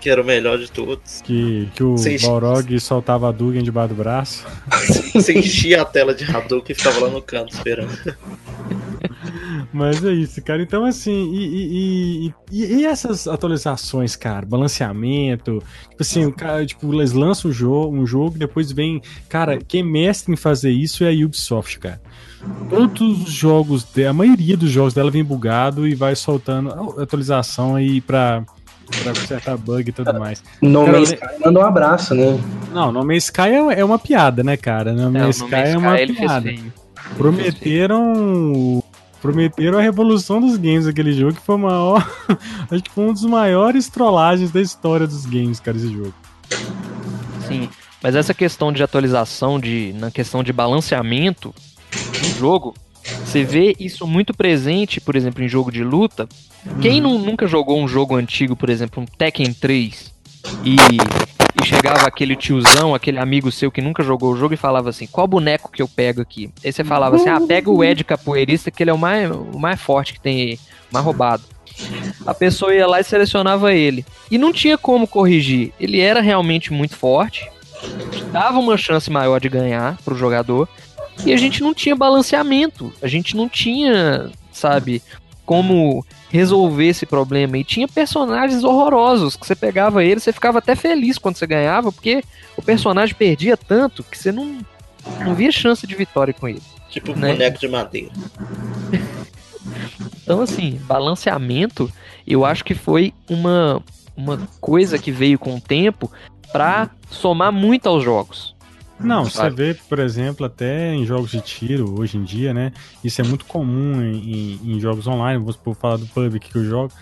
Que 0.00 0.08
era 0.08 0.22
o 0.22 0.24
melhor 0.24 0.58
de 0.58 0.70
todos. 0.70 1.20
Que, 1.22 1.68
que 1.74 1.84
o 1.84 1.96
Sim. 1.98 2.16
Balrog 2.22 2.80
soltava 2.80 3.28
a 3.28 3.32
Dugan 3.32 3.62
debaixo 3.62 3.94
do 3.94 3.96
braço. 3.96 4.46
Você 5.12 5.38
enchia 5.38 5.82
a 5.82 5.84
tela 5.84 6.14
de 6.14 6.24
Hadouken 6.24 6.72
e 6.72 6.74
ficava 6.74 7.00
lá 7.00 7.10
no 7.10 7.20
canto 7.20 7.52
esperando. 7.52 7.90
Mas 9.72 10.04
é 10.04 10.12
isso, 10.12 10.42
cara. 10.42 10.62
Então, 10.62 10.84
assim, 10.84 11.30
e, 11.32 11.44
e, 12.26 12.34
e, 12.50 12.64
e- 12.80 12.84
essas 12.84 13.28
atualizações, 13.28 14.16
cara? 14.16 14.44
Balanceamento. 14.46 15.62
Tipo 15.90 16.02
assim, 16.02 16.24
o 16.24 16.32
cara, 16.32 16.64
tipo, 16.66 16.92
eles 16.94 17.12
lançam 17.12 17.50
um 17.50 17.54
jogo, 17.54 17.96
um 17.96 18.06
jogo 18.06 18.36
e 18.36 18.38
depois 18.38 18.72
vem. 18.72 19.00
Cara, 19.28 19.58
quem 19.58 19.80
é 19.80 19.84
mestre 19.84 20.32
em 20.32 20.36
fazer 20.36 20.70
isso 20.70 21.04
é 21.04 21.08
a 21.10 21.24
Ubisoft, 21.24 21.78
cara. 21.78 22.00
Todos 22.70 23.22
os 23.24 23.30
jogos, 23.32 23.86
a 24.08 24.12
maioria 24.12 24.56
dos 24.56 24.70
jogos 24.70 24.94
dela 24.94 25.10
vem 25.10 25.22
bugado 25.22 25.86
e 25.86 25.94
vai 25.94 26.16
soltando 26.16 26.70
atualização 26.98 27.76
aí 27.76 28.00
pra, 28.00 28.44
pra 29.02 29.12
consertar 29.12 29.56
bug 29.56 29.88
e 29.88 29.92
tudo 29.92 30.18
mais. 30.18 30.42
No 30.60 30.84
Cara, 30.84 30.98
Man's 30.98 31.12
Sky 31.12 31.26
manda 31.44 31.60
um 31.60 31.64
abraço, 31.64 32.14
né? 32.14 32.40
Não, 32.72 32.92
No 32.92 33.04
Man's 33.04 33.24
Sky 33.24 33.40
é, 33.42 33.80
é 33.80 33.84
uma 33.84 33.98
piada, 33.98 34.42
né, 34.42 34.56
cara? 34.56 34.92
No 34.92 35.16
É, 35.16 35.22
Man's 35.22 35.36
Sky 35.36 35.54
é 35.54 35.78
uma 35.78 35.96
piada. 35.96 36.54
Prometeram. 37.16 38.82
Prometeram 39.20 39.78
a 39.78 39.82
revolução 39.82 40.40
dos 40.40 40.56
games 40.56 40.86
aquele 40.86 41.12
jogo, 41.12 41.34
que 41.34 41.42
foi 41.42 41.56
o 41.56 41.58
maior. 41.58 42.10
acho 42.70 42.82
que 42.82 42.90
foi 42.90 43.04
um 43.04 43.12
dos 43.12 43.24
maiores 43.24 43.88
trollagens 43.88 44.50
da 44.50 44.60
história 44.60 45.06
dos 45.06 45.26
games, 45.26 45.60
cara, 45.60 45.76
esse 45.76 45.92
jogo. 45.92 46.14
Sim, 47.46 47.68
mas 48.02 48.14
essa 48.16 48.32
questão 48.32 48.72
de 48.72 48.82
atualização, 48.82 49.60
de, 49.60 49.94
na 49.98 50.10
questão 50.10 50.42
de 50.42 50.52
balanceamento 50.52 51.54
do 51.92 52.38
jogo, 52.38 52.74
você 53.24 53.44
vê 53.44 53.76
isso 53.78 54.06
muito 54.06 54.32
presente, 54.32 55.00
por 55.00 55.14
exemplo, 55.16 55.42
em 55.44 55.48
jogo 55.48 55.70
de 55.70 55.84
luta. 55.84 56.26
Quem 56.80 57.00
nu- 57.00 57.18
nunca 57.18 57.46
jogou 57.46 57.80
um 57.80 57.88
jogo 57.88 58.16
antigo, 58.16 58.54
por 58.56 58.68
exemplo, 58.70 59.02
um 59.02 59.06
Tekken 59.06 59.52
3, 59.52 60.12
e, 60.64 60.76
e 60.76 61.66
chegava 61.66 62.06
aquele 62.06 62.36
tiozão, 62.36 62.94
aquele 62.94 63.18
amigo 63.18 63.50
seu 63.50 63.70
que 63.70 63.80
nunca 63.80 64.02
jogou 64.02 64.32
o 64.32 64.36
jogo 64.36 64.54
e 64.54 64.56
falava 64.58 64.90
assim, 64.90 65.06
qual 65.06 65.26
boneco 65.26 65.70
que 65.70 65.82
eu 65.82 65.88
pego 65.88 66.20
aqui? 66.20 66.50
Aí 66.64 66.72
você 66.72 66.84
falava 66.84 67.16
assim, 67.16 67.28
ah, 67.28 67.40
pega 67.40 67.70
o 67.70 67.82
Ed 67.84 68.04
capoeirista, 68.04 68.70
que 68.70 68.82
ele 68.82 68.90
é 68.90 68.94
o 68.94 68.98
mais, 68.98 69.30
o 69.30 69.58
mais 69.58 69.80
forte 69.80 70.12
que 70.12 70.20
tem 70.20 70.40
aí, 70.42 70.60
mais 70.90 71.04
roubado. 71.04 71.42
A 72.26 72.34
pessoa 72.34 72.74
ia 72.74 72.86
lá 72.86 73.00
e 73.00 73.04
selecionava 73.04 73.72
ele. 73.72 74.04
E 74.30 74.36
não 74.36 74.52
tinha 74.52 74.76
como 74.76 75.06
corrigir. 75.06 75.72
Ele 75.80 75.98
era 75.98 76.20
realmente 76.20 76.72
muito 76.72 76.94
forte, 76.94 77.50
dava 78.30 78.58
uma 78.58 78.76
chance 78.76 79.10
maior 79.10 79.40
de 79.40 79.48
ganhar 79.48 79.96
pro 80.04 80.14
jogador, 80.16 80.68
e 81.24 81.32
a 81.32 81.36
gente 81.36 81.62
não 81.62 81.72
tinha 81.74 81.96
balanceamento. 81.96 82.92
A 83.02 83.06
gente 83.08 83.34
não 83.36 83.48
tinha, 83.48 84.30
sabe, 84.52 85.02
como 85.46 86.04
resolver 86.30 86.86
esse 86.86 87.04
problema. 87.04 87.58
E 87.58 87.64
tinha 87.64 87.88
personagens 87.88 88.64
horrorosos 88.64 89.36
que 89.36 89.46
você 89.46 89.54
pegava 89.54 90.04
ele, 90.04 90.20
você 90.20 90.32
ficava 90.32 90.58
até 90.58 90.74
feliz 90.74 91.18
quando 91.18 91.36
você 91.36 91.46
ganhava, 91.46 91.92
porque 91.92 92.22
o 92.56 92.62
personagem 92.62 93.14
perdia 93.14 93.56
tanto 93.56 94.04
que 94.04 94.16
você 94.16 94.30
não, 94.30 94.58
não 95.24 95.34
via 95.34 95.50
chance 95.52 95.86
de 95.86 95.94
vitória 95.94 96.32
com 96.32 96.48
ele. 96.48 96.62
Tipo 96.88 97.14
Né? 97.14 97.32
boneco 97.32 97.58
de 97.58 97.68
madeira. 97.68 98.10
Então, 100.22 100.40
assim, 100.40 100.80
balanceamento, 100.84 101.90
eu 102.26 102.44
acho 102.44 102.64
que 102.64 102.74
foi 102.74 103.12
uma, 103.28 103.82
uma 104.16 104.38
coisa 104.60 104.98
que 104.98 105.10
veio 105.10 105.38
com 105.38 105.56
o 105.56 105.60
tempo 105.60 106.10
pra 106.52 106.90
somar 107.10 107.52
muito 107.52 107.88
aos 107.88 108.04
jogos. 108.04 108.54
Não, 109.02 109.24
você 109.24 109.48
vê, 109.50 109.74
por 109.88 109.98
exemplo, 109.98 110.44
até 110.46 110.92
em 110.94 111.04
jogos 111.06 111.30
de 111.30 111.40
tiro 111.40 111.98
hoje 111.98 112.18
em 112.18 112.22
dia, 112.24 112.52
né? 112.52 112.72
Isso 113.02 113.20
é 113.20 113.24
muito 113.24 113.44
comum 113.46 114.02
em, 114.02 114.58
em- 114.62 114.72
em 114.76 114.80
jogos 114.80 115.06
online. 115.06 115.42
Vou 115.42 115.74
falar 115.74 115.96
do 115.96 116.06
pub 116.06 116.38
que 116.38 116.56
eu 116.56 116.64
jogo. 116.64 116.92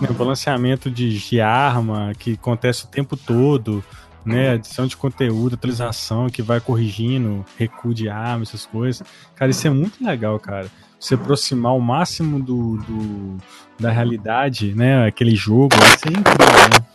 Né, 0.00 0.08
o 0.10 0.14
balanceamento 0.14 0.90
de, 0.90 1.18
de 1.18 1.40
arma 1.40 2.12
que 2.18 2.32
acontece 2.32 2.84
o 2.84 2.88
tempo 2.88 3.16
todo, 3.16 3.82
né? 4.24 4.50
Adição 4.50 4.86
de 4.86 4.96
conteúdo, 4.96 5.54
atualização 5.54 6.28
que 6.28 6.42
vai 6.42 6.60
corrigindo 6.60 7.44
recuo 7.56 7.94
de 7.94 8.08
arma, 8.08 8.42
essas 8.42 8.66
coisas. 8.66 9.06
Cara, 9.36 9.50
isso 9.50 9.66
é 9.66 9.70
muito 9.70 10.04
legal, 10.04 10.38
cara. 10.40 10.66
Você 11.00 11.14
aproximar 11.14 11.74
o 11.76 11.80
máximo 11.80 12.40
do, 12.42 12.76
do- 12.78 13.36
da 13.78 13.90
realidade, 13.90 14.74
né? 14.74 15.06
Aquele 15.06 15.36
jogo, 15.36 15.68
isso 15.76 16.08
é 16.08 16.10
incrível, 16.10 16.80
né? 16.80 16.87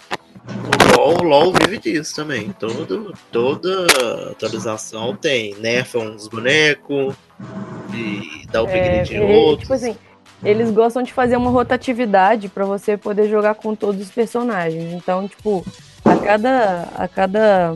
O 0.47 0.97
LoL, 0.97 1.17
o 1.19 1.23
LoL 1.23 1.53
vive 1.53 1.79
disso 1.79 2.15
também. 2.15 2.51
Todo, 2.59 3.13
toda 3.31 3.85
atualização 4.31 5.15
tem. 5.15 5.55
Nerfa 5.55 5.99
uns 5.99 6.27
bonecos, 6.27 7.15
e 7.93 8.45
dar 8.51 8.61
upgrade 8.63 9.15
É, 9.15 9.17
em 9.17 9.35
outros. 9.35 9.59
tipo 9.61 9.73
assim, 9.73 9.95
eles 10.43 10.71
gostam 10.71 11.01
de 11.03 11.13
fazer 11.13 11.37
uma 11.37 11.49
rotatividade 11.49 12.49
pra 12.49 12.65
você 12.65 12.97
poder 12.97 13.29
jogar 13.29 13.55
com 13.55 13.73
todos 13.75 14.01
os 14.01 14.11
personagens. 14.11 14.91
Então, 14.93 15.27
tipo, 15.27 15.65
a 16.03 16.15
cada, 16.17 16.87
a 16.95 17.07
cada 17.07 17.73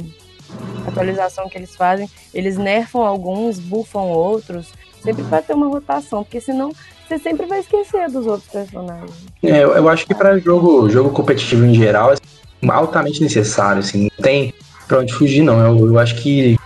atualização 0.86 1.47
que 1.49 1.57
eles 1.57 1.76
fazem, 1.76 2.09
eles 2.34 2.57
nerfam 2.57 3.01
alguns, 3.01 3.59
buffam 3.59 4.09
outros, 4.09 4.74
sempre 5.01 5.24
pra 5.24 5.41
ter 5.41 5.53
uma 5.53 5.68
rotação, 5.68 6.24
porque 6.24 6.41
senão 6.41 6.72
você 7.07 7.18
sempre 7.18 7.45
vai 7.45 7.59
esquecer 7.59 8.09
dos 8.09 8.26
outros 8.28 8.49
personagens. 8.51 9.11
É, 9.41 9.63
eu 9.63 9.72
eu 9.76 9.88
acho 9.88 10.05
que 10.05 10.13
para 10.13 10.38
jogo, 10.39 10.89
jogo 10.89 11.11
competitivo 11.11 11.65
em 11.65 11.74
geral 11.74 12.13
altamente 12.67 13.21
necessário, 13.21 13.79
assim, 13.79 14.03
não 14.03 14.23
tem 14.23 14.53
pra 14.87 14.99
onde 14.99 15.13
fugir 15.13 15.43
não. 15.43 15.59
Eu, 15.59 15.87
eu 15.87 15.99
acho 15.99 16.15
que 16.15 16.57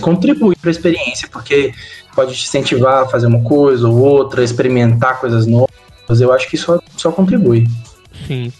contribui 0.00 0.54
para 0.56 0.70
a 0.70 0.72
experiência, 0.72 1.28
porque 1.30 1.72
pode 2.14 2.34
te 2.34 2.44
incentivar 2.44 3.02
a 3.02 3.08
fazer 3.08 3.26
uma 3.26 3.42
coisa 3.42 3.88
ou 3.88 3.98
outra, 3.98 4.42
experimentar 4.42 5.20
coisas 5.20 5.46
novas. 5.46 5.70
Eu 6.20 6.32
acho 6.32 6.48
que 6.48 6.56
só, 6.56 6.78
só 6.96 7.10
contribui. 7.10 7.66
Sim. 8.26 8.52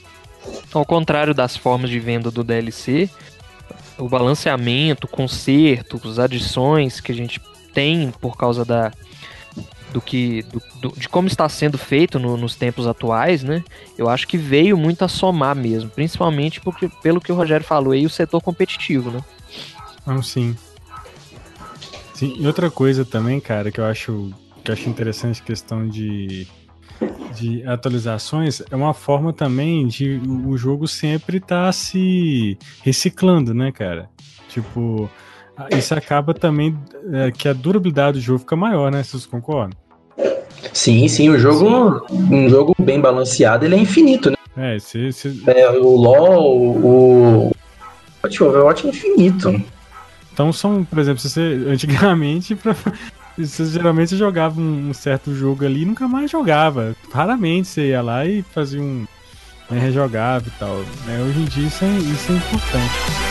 Ao 0.73 0.85
contrário 0.85 1.33
das 1.33 1.57
formas 1.57 1.89
de 1.89 1.99
venda 1.99 2.31
do 2.31 2.45
DLC, 2.45 3.09
o 3.99 4.09
balanceamento, 4.09 5.09
consertos, 5.09 6.19
adições 6.19 7.01
que 7.01 7.13
a 7.13 7.15
gente 7.15 7.41
tem 7.73 8.13
por 8.21 8.37
causa 8.37 8.65
da 8.65 8.93
do 9.97 10.03
que 10.03 10.43
do- 10.43 10.63
do- 10.79 10.95
de 10.95 11.09
como 11.09 11.27
está 11.27 11.49
sendo 11.49 11.79
feito 11.79 12.19
no- 12.19 12.37
nos 12.37 12.55
tempos 12.55 12.87
atuais, 12.87 13.43
né? 13.43 13.65
Eu 13.97 14.11
acho 14.11 14.29
que 14.29 14.37
veio 14.37 14.77
muito 14.77 15.03
a 15.03 15.09
somar 15.09 15.57
mesmo, 15.57 15.89
principalmente 15.89 16.61
porque, 16.61 16.91
pelo 17.03 17.19
que 17.19 17.33
o 17.33 17.35
Rogério 17.35 17.65
falou 17.65 17.95
aí, 17.95 18.05
o 18.05 18.11
setor 18.11 18.43
competitivo, 18.43 19.11
né? 19.11 19.25
Não, 20.07 20.23
sim. 20.23 20.55
Sim, 22.13 22.37
e 22.39 22.47
outra 22.47 22.71
coisa 22.71 23.07
também, 23.07 23.41
cara, 23.41 23.71
que 23.73 23.81
eu 23.81 23.87
acho 23.87 24.31
que 24.63 24.71
eu 24.71 24.75
acho 24.75 24.91
interessante 24.91 25.43
questão 25.43 25.89
de, 25.89 26.47
de 27.39 27.67
atualizações 27.67 28.61
é 28.71 28.77
uma 28.77 28.93
forma 28.93 29.33
também 29.33 29.87
de 29.87 30.21
o 30.45 30.59
jogo 30.59 30.87
sempre 30.87 31.39
estar 31.39 31.73
se 31.73 32.59
reciclando, 32.83 33.55
né, 33.55 33.73
cara? 33.73 34.11
Tipo, 34.47 35.11
isso 35.71 35.95
acaba 35.95 36.35
também 36.35 36.79
é, 37.15 37.31
que 37.31 37.49
a 37.49 37.55
durabilidade 37.55 38.19
do 38.19 38.23
jogo 38.23 38.41
fica 38.41 38.57
maior, 38.57 38.93
né? 38.93 39.03
Vocês 39.03 39.25
concordam? 39.25 39.86
Sim, 40.73 41.07
sim, 41.09 41.29
o 41.31 41.39
jogo, 41.39 42.05
um 42.11 42.49
jogo 42.49 42.75
bem 42.79 43.01
balanceado, 43.01 43.65
ele 43.65 43.75
é 43.75 43.79
infinito, 43.79 44.31
né? 44.31 44.37
É, 44.57 44.79
você, 44.79 45.13
você- 45.13 45.35
É, 45.47 45.69
o 45.71 45.97
LoL, 45.97 46.57
o 46.77 47.53
o 48.25 48.45
Overwatch 48.45 48.87
é 48.87 48.91
infinito. 48.91 49.63
Então 50.33 50.53
são, 50.53 50.85
por 50.85 50.99
exemplo, 50.99 51.21
você 51.21 51.41
antigamente 51.69 52.55
pra, 52.57 52.75
você 53.39 53.65
geralmente 53.67 54.17
jogava 54.17 54.61
um, 54.61 54.89
um 54.91 54.95
certo 54.95 55.35
jogo 55.35 55.65
ali 55.65 55.83
e 55.83 55.87
nunca 55.87 56.09
mais 56.09 56.31
jogava. 56.31 56.97
Raramente 57.13 57.69
você 57.69 57.89
ia 57.89 58.03
lá 58.03 58.25
e 58.27 58.43
fazia 58.43 58.81
um 58.81 59.07
né, 59.71 59.79
rejogava 59.79 60.47
e 60.49 60.51
tal. 60.59 60.77
né? 61.07 61.23
Hoje 61.29 61.41
em 61.41 61.45
dia 61.45 61.67
isso 61.69 61.85
é, 61.85 61.89
isso 61.99 62.33
é 62.33 62.35
importante. 62.37 63.26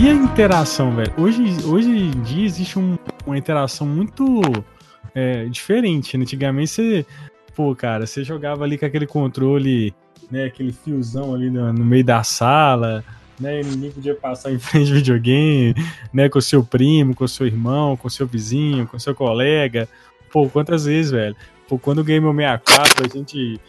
E 0.00 0.08
a 0.08 0.12
interação, 0.14 0.94
velho? 0.96 1.12
Hoje, 1.18 1.42
hoje 1.66 1.88
em 1.90 2.10
dia 2.22 2.46
existe 2.46 2.78
um- 2.78 2.96
uma 3.26 3.36
interação 3.36 3.86
muito 3.86 4.40
é, 5.14 5.44
diferente. 5.46 6.16
Antigamente 6.16 6.70
você, 6.70 7.06
pô, 7.54 7.74
cara, 7.74 8.06
você 8.06 8.22
jogava 8.22 8.62
ali 8.64 8.78
com 8.78 8.86
aquele 8.86 9.06
controle, 9.06 9.92
né, 10.30 10.44
aquele 10.44 10.72
fiozão 10.72 11.34
ali 11.34 11.50
no, 11.50 11.72
no 11.72 11.84
meio 11.84 12.04
da 12.04 12.22
sala, 12.22 13.04
né, 13.38 13.60
e 13.60 13.64
ninguém 13.64 13.90
podia 13.90 14.14
passar 14.14 14.52
em 14.52 14.58
frente 14.58 14.90
ao 14.90 14.96
videogame, 14.98 15.74
né, 16.14 16.28
com 16.28 16.38
o 16.38 16.42
seu 16.42 16.62
primo, 16.64 17.14
com 17.14 17.24
o 17.24 17.28
seu 17.28 17.46
irmão, 17.46 17.96
com 17.96 18.06
o 18.06 18.10
seu 18.10 18.26
vizinho, 18.26 18.86
com 18.86 18.96
o 18.96 19.00
seu 19.00 19.14
colega. 19.14 19.88
Pô, 20.32 20.48
quantas 20.48 20.84
vezes, 20.84 21.10
velho? 21.10 21.34
Pô, 21.68 21.76
quando 21.76 22.04
ganhei 22.04 22.20
meu 22.20 22.32
64, 22.32 23.04
a 23.04 23.08
gente 23.18 23.60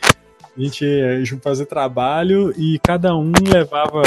a 0.56 0.62
gente 0.62 0.86
ia 0.86 1.40
fazer 1.42 1.66
trabalho 1.66 2.54
e 2.58 2.78
cada 2.80 3.16
um 3.16 3.32
levava, 3.52 4.04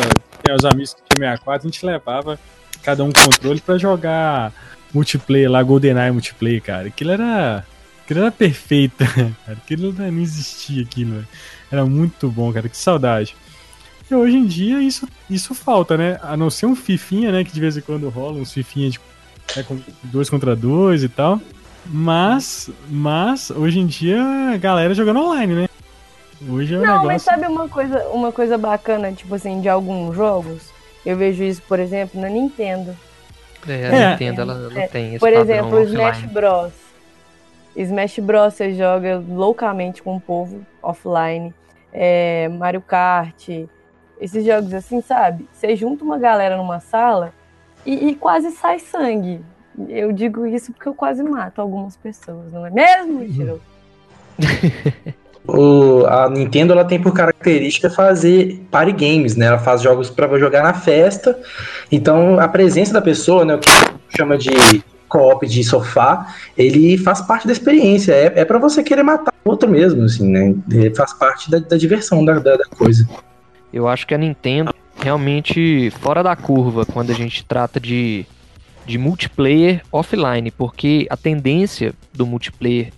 os 0.52 0.64
amigos 0.64 0.94
que 0.94 1.02
tinham 1.14 1.30
64, 1.30 1.66
a 1.66 1.70
gente 1.70 1.86
levava 1.86 2.38
cada 2.82 3.02
um 3.02 3.12
controle 3.12 3.60
pra 3.60 3.78
jogar 3.78 4.52
multiplayer 4.92 5.50
lá, 5.50 5.62
GoldenEye 5.62 6.12
multiplayer, 6.12 6.62
cara. 6.62 6.88
Aquilo 6.88 7.10
era, 7.10 7.64
aquilo 8.04 8.20
era 8.20 8.30
perfeito, 8.30 8.96
cara. 9.04 9.32
Aquilo 9.48 9.92
não 9.92 10.20
existia 10.20 10.82
aquilo. 10.82 11.12
velho. 11.12 11.28
Era 11.70 11.84
muito 11.84 12.28
bom, 12.28 12.52
cara. 12.52 12.68
Que 12.68 12.76
saudade. 12.76 13.34
E 14.10 14.14
hoje 14.14 14.36
em 14.36 14.46
dia 14.46 14.82
isso, 14.82 15.08
isso 15.30 15.54
falta, 15.54 15.96
né? 15.96 16.18
A 16.22 16.36
não 16.36 16.50
ser 16.50 16.66
um 16.66 16.76
fifinha, 16.76 17.32
né? 17.32 17.42
Que 17.42 17.52
de 17.52 17.60
vez 17.60 17.76
em 17.76 17.80
quando 17.80 18.08
rola, 18.10 18.38
uns 18.38 18.52
fifinha 18.52 18.90
de 18.90 19.00
né, 19.56 19.64
dois 20.04 20.28
contra 20.28 20.54
dois 20.54 21.02
e 21.02 21.08
tal. 21.08 21.40
Mas, 21.86 22.70
mas 22.88 23.50
hoje 23.50 23.78
em 23.78 23.86
dia 23.86 24.22
a 24.52 24.56
galera 24.56 24.94
jogando 24.94 25.20
online, 25.20 25.54
né? 25.54 25.68
Hoje 26.48 26.74
é 26.74 26.78
um 26.78 26.80
Não, 26.80 26.86
negócio. 26.86 27.06
mas 27.06 27.22
sabe 27.22 27.46
uma 27.46 27.68
coisa, 27.68 28.08
uma 28.08 28.32
coisa 28.32 28.58
bacana, 28.58 29.12
tipo 29.12 29.34
assim, 29.34 29.60
de 29.60 29.68
alguns 29.68 30.14
jogos? 30.14 30.72
Eu 31.04 31.16
vejo 31.16 31.42
isso, 31.44 31.62
por 31.62 31.78
exemplo, 31.78 32.20
na 32.20 32.28
Nintendo. 32.28 32.96
É, 33.68 33.72
É. 33.72 34.04
a 34.06 34.10
Nintendo, 34.10 34.40
ela, 34.42 34.52
ela 34.70 34.80
É, 34.82 34.86
tem 34.88 35.10
esse 35.10 35.18
Por 35.20 35.32
exemplo, 35.32 35.76
o 35.78 35.82
Smash. 35.82 36.24
Bros. 36.26 36.72
Smash 37.76 38.18
Bros. 38.18 38.54
você 38.54 38.72
joga 38.74 39.22
loucamente 39.28 40.02
com 40.02 40.16
o 40.16 40.20
povo 40.20 40.64
offline. 40.82 41.52
É, 41.92 42.48
Mario 42.48 42.82
Kart, 42.82 43.48
esses 44.20 44.44
jogos 44.44 44.72
assim, 44.74 45.00
sabe? 45.00 45.48
Você 45.52 45.76
junta 45.76 46.04
uma 46.04 46.18
galera 46.18 46.56
numa 46.56 46.80
sala 46.80 47.32
e, 47.86 48.08
e 48.08 48.14
quase 48.16 48.50
sai 48.50 48.78
sangue. 48.78 49.40
Eu 49.88 50.12
digo 50.12 50.46
isso 50.46 50.72
porque 50.72 50.88
eu 50.88 50.94
quase 50.94 51.22
mato 51.22 51.60
algumas 51.60 51.96
pessoas, 51.96 52.52
não 52.52 52.66
é 52.66 52.70
mesmo, 52.70 53.18
Mentiroso? 53.20 53.62
O, 55.46 56.06
a 56.06 56.28
Nintendo 56.30 56.72
ela 56.72 56.84
tem 56.84 56.98
por 56.98 57.12
característica 57.12 57.90
fazer 57.90 58.62
party 58.70 58.92
games, 58.92 59.36
né? 59.36 59.46
Ela 59.46 59.58
faz 59.58 59.82
jogos 59.82 60.08
para 60.08 60.38
jogar 60.38 60.62
na 60.62 60.72
festa. 60.72 61.38
Então 61.92 62.40
a 62.40 62.48
presença 62.48 62.92
da 62.92 63.02
pessoa, 63.02 63.44
né, 63.44 63.54
o 63.54 63.58
que 63.58 63.68
chama 64.16 64.38
de 64.38 64.50
co-op 65.06 65.46
de 65.46 65.62
sofá, 65.62 66.34
ele 66.56 66.96
faz 66.98 67.20
parte 67.20 67.46
da 67.46 67.52
experiência. 67.52 68.12
É, 68.12 68.40
é 68.40 68.44
para 68.44 68.58
você 68.58 68.82
querer 68.82 69.02
matar 69.02 69.32
o 69.44 69.50
outro 69.50 69.68
mesmo, 69.68 70.02
assim, 70.02 70.28
né? 70.28 70.54
Ele 70.70 70.94
faz 70.94 71.12
parte 71.12 71.50
da, 71.50 71.58
da 71.58 71.76
diversão 71.76 72.24
da, 72.24 72.38
da, 72.38 72.56
da 72.56 72.64
coisa. 72.64 73.06
Eu 73.72 73.86
acho 73.86 74.06
que 74.06 74.14
a 74.14 74.18
Nintendo 74.18 74.74
realmente 74.96 75.90
fora 76.00 76.22
da 76.22 76.34
curva 76.34 76.86
quando 76.86 77.10
a 77.10 77.14
gente 77.14 77.44
trata 77.44 77.78
de, 77.78 78.24
de 78.86 78.96
multiplayer 78.96 79.82
offline, 79.92 80.50
porque 80.50 81.06
a 81.10 81.16
tendência 81.16 81.92
do 82.12 82.24
multiplayer 82.24 82.90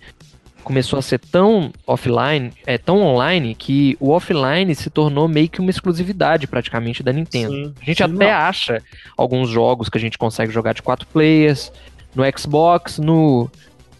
começou 0.67 0.99
a 0.99 1.01
ser 1.01 1.17
tão 1.17 1.71
offline, 1.87 2.51
é 2.65 2.77
tão 2.77 3.01
online 3.01 3.55
que 3.55 3.95
o 4.01 4.09
offline 4.09 4.75
se 4.75 4.89
tornou 4.89 5.25
meio 5.25 5.47
que 5.47 5.61
uma 5.61 5.69
exclusividade 5.69 6.45
praticamente 6.45 7.01
da 7.01 7.13
Nintendo. 7.13 7.53
Sim, 7.53 7.73
A 7.81 7.85
gente 7.85 7.97
sim, 7.99 8.03
até 8.03 8.25
não. 8.25 8.37
acha 8.37 8.83
alguns 9.15 9.47
jogos 9.47 9.87
que 9.87 9.97
a 9.97 10.01
gente 10.01 10.17
consegue 10.17 10.51
jogar 10.51 10.73
de 10.73 10.81
quatro 10.81 11.07
players 11.07 11.71
no 12.13 12.21
Xbox, 12.37 12.99
no 12.99 13.49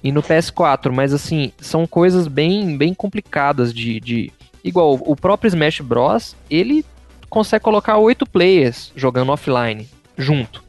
e 0.03 0.11
no 0.11 0.21
PS4, 0.21 0.91
mas 0.91 1.13
assim, 1.13 1.53
são 1.57 1.87
coisas 1.87 2.27
bem 2.27 2.77
bem 2.77 2.93
complicadas 2.93 3.73
de, 3.73 4.01
de 4.01 4.33
igual 4.61 4.99
o 5.01 5.15
próprio 5.15 5.47
Smash 5.47 5.79
Bros, 5.79 6.35
ele 6.49 6.83
consegue 7.29 7.63
colocar 7.63 7.97
oito 7.97 8.25
players 8.25 8.91
jogando 8.93 9.31
offline 9.31 9.87
junto, 10.17 10.61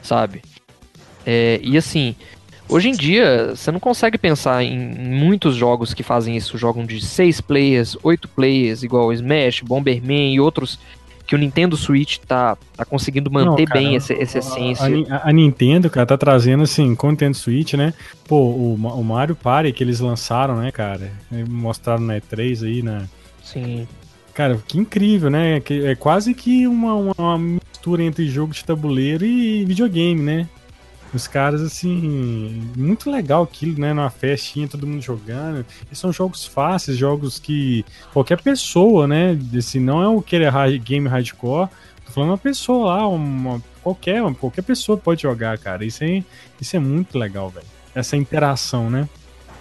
sabe? 0.00 0.40
É, 1.26 1.58
e 1.64 1.76
assim, 1.76 2.14
hoje 2.68 2.88
em 2.88 2.92
dia 2.92 3.52
você 3.54 3.70
não 3.70 3.80
consegue 3.80 4.18
pensar 4.18 4.62
em 4.62 4.78
muitos 4.78 5.54
jogos 5.56 5.94
que 5.94 6.02
fazem 6.02 6.36
isso, 6.36 6.56
jogam 6.58 6.84
de 6.84 7.04
seis 7.04 7.40
players, 7.40 7.96
oito 8.02 8.28
players, 8.28 8.82
igual 8.82 9.06
o 9.08 9.12
Smash, 9.12 9.60
Bomberman 9.62 10.34
e 10.34 10.40
outros 10.40 10.78
que 11.26 11.34
o 11.34 11.38
Nintendo 11.38 11.76
Switch 11.76 12.18
tá, 12.18 12.56
tá 12.76 12.84
conseguindo 12.84 13.28
manter 13.28 13.62
Não, 13.62 13.66
cara, 13.66 13.80
bem 13.80 13.96
essa, 13.96 14.12
essa 14.14 14.38
A, 14.38 14.40
essência. 14.40 15.06
A- 15.10 15.28
a 15.28 15.32
Nintendo, 15.32 15.90
cara, 15.90 16.06
tá 16.06 16.16
trazendo, 16.16 16.62
assim, 16.62 16.94
com 16.94 17.08
o 17.08 17.10
Nintendo 17.10 17.36
Switch, 17.36 17.74
né? 17.74 17.92
Pô, 18.28 18.36
o, 18.42 18.74
o 18.74 19.02
Mario 19.04 19.34
Party 19.34 19.72
que 19.72 19.82
eles 19.82 19.98
lançaram, 19.98 20.56
né, 20.56 20.70
cara? 20.70 21.10
E 21.32 21.42
Mostraram 21.42 22.02
na 22.04 22.14
E3 22.20 22.64
aí, 22.64 22.80
né? 22.80 23.08
Sim. 23.42 23.88
Cara, 24.34 24.56
que 24.68 24.78
incrível, 24.78 25.28
né? 25.28 25.58
Que 25.58 25.86
é 25.86 25.96
quase 25.96 26.32
que 26.32 26.64
uma, 26.68 26.94
uma 26.94 27.36
mistura 27.38 28.04
entre 28.04 28.28
jogo 28.28 28.52
de 28.52 28.64
tabuleiro 28.64 29.24
e 29.26 29.64
videogame, 29.64 30.22
né? 30.22 30.48
Os 31.16 31.26
caras, 31.26 31.62
assim, 31.62 32.70
muito 32.76 33.10
legal 33.10 33.42
aquilo, 33.42 33.80
né? 33.80 33.94
Numa 33.94 34.10
festinha, 34.10 34.68
todo 34.68 34.86
mundo 34.86 35.00
jogando. 35.00 35.64
E 35.90 35.96
são 35.96 36.12
jogos 36.12 36.44
fáceis, 36.44 36.98
jogos 36.98 37.38
que 37.38 37.84
qualquer 38.12 38.40
pessoa, 38.42 39.06
né? 39.06 39.36
Assim, 39.56 39.80
não 39.80 40.02
é 40.02 40.08
o 40.08 40.20
que 40.20 40.36
é 40.36 40.78
game 40.78 41.08
hardcore, 41.08 41.70
Tô 42.04 42.12
falando 42.12 42.30
uma 42.30 42.38
pessoa 42.38 42.86
lá, 42.86 43.08
uma, 43.08 43.60
qualquer, 43.82 44.22
qualquer 44.34 44.62
pessoa 44.62 44.96
pode 44.96 45.22
jogar, 45.22 45.58
cara. 45.58 45.84
Isso 45.84 46.04
é, 46.04 46.22
isso 46.60 46.76
é 46.76 46.78
muito 46.78 47.18
legal, 47.18 47.48
velho. 47.48 47.66
Essa 47.94 48.16
interação, 48.16 48.88
né? 48.88 49.08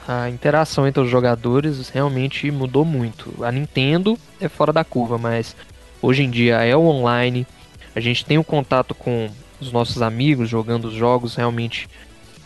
A 0.08 0.30
interação 0.30 0.88
entre 0.88 1.02
os 1.02 1.10
jogadores 1.10 1.90
realmente 1.90 2.52
mudou 2.52 2.86
muito. 2.86 3.34
A 3.44 3.52
Nintendo 3.52 4.18
é 4.40 4.48
fora 4.48 4.72
da 4.72 4.84
curva, 4.84 5.18
mas 5.18 5.56
hoje 6.02 6.22
em 6.22 6.30
dia 6.30 6.64
é 6.64 6.76
o 6.76 6.82
online. 6.82 7.48
A 7.96 8.00
gente 8.00 8.24
tem 8.24 8.38
o 8.38 8.42
um 8.42 8.44
contato 8.44 8.94
com 8.94 9.30
os 9.66 9.72
nossos 9.72 10.02
amigos 10.02 10.50
jogando 10.50 10.86
os 10.86 10.94
jogos 10.94 11.36
realmente 11.36 11.88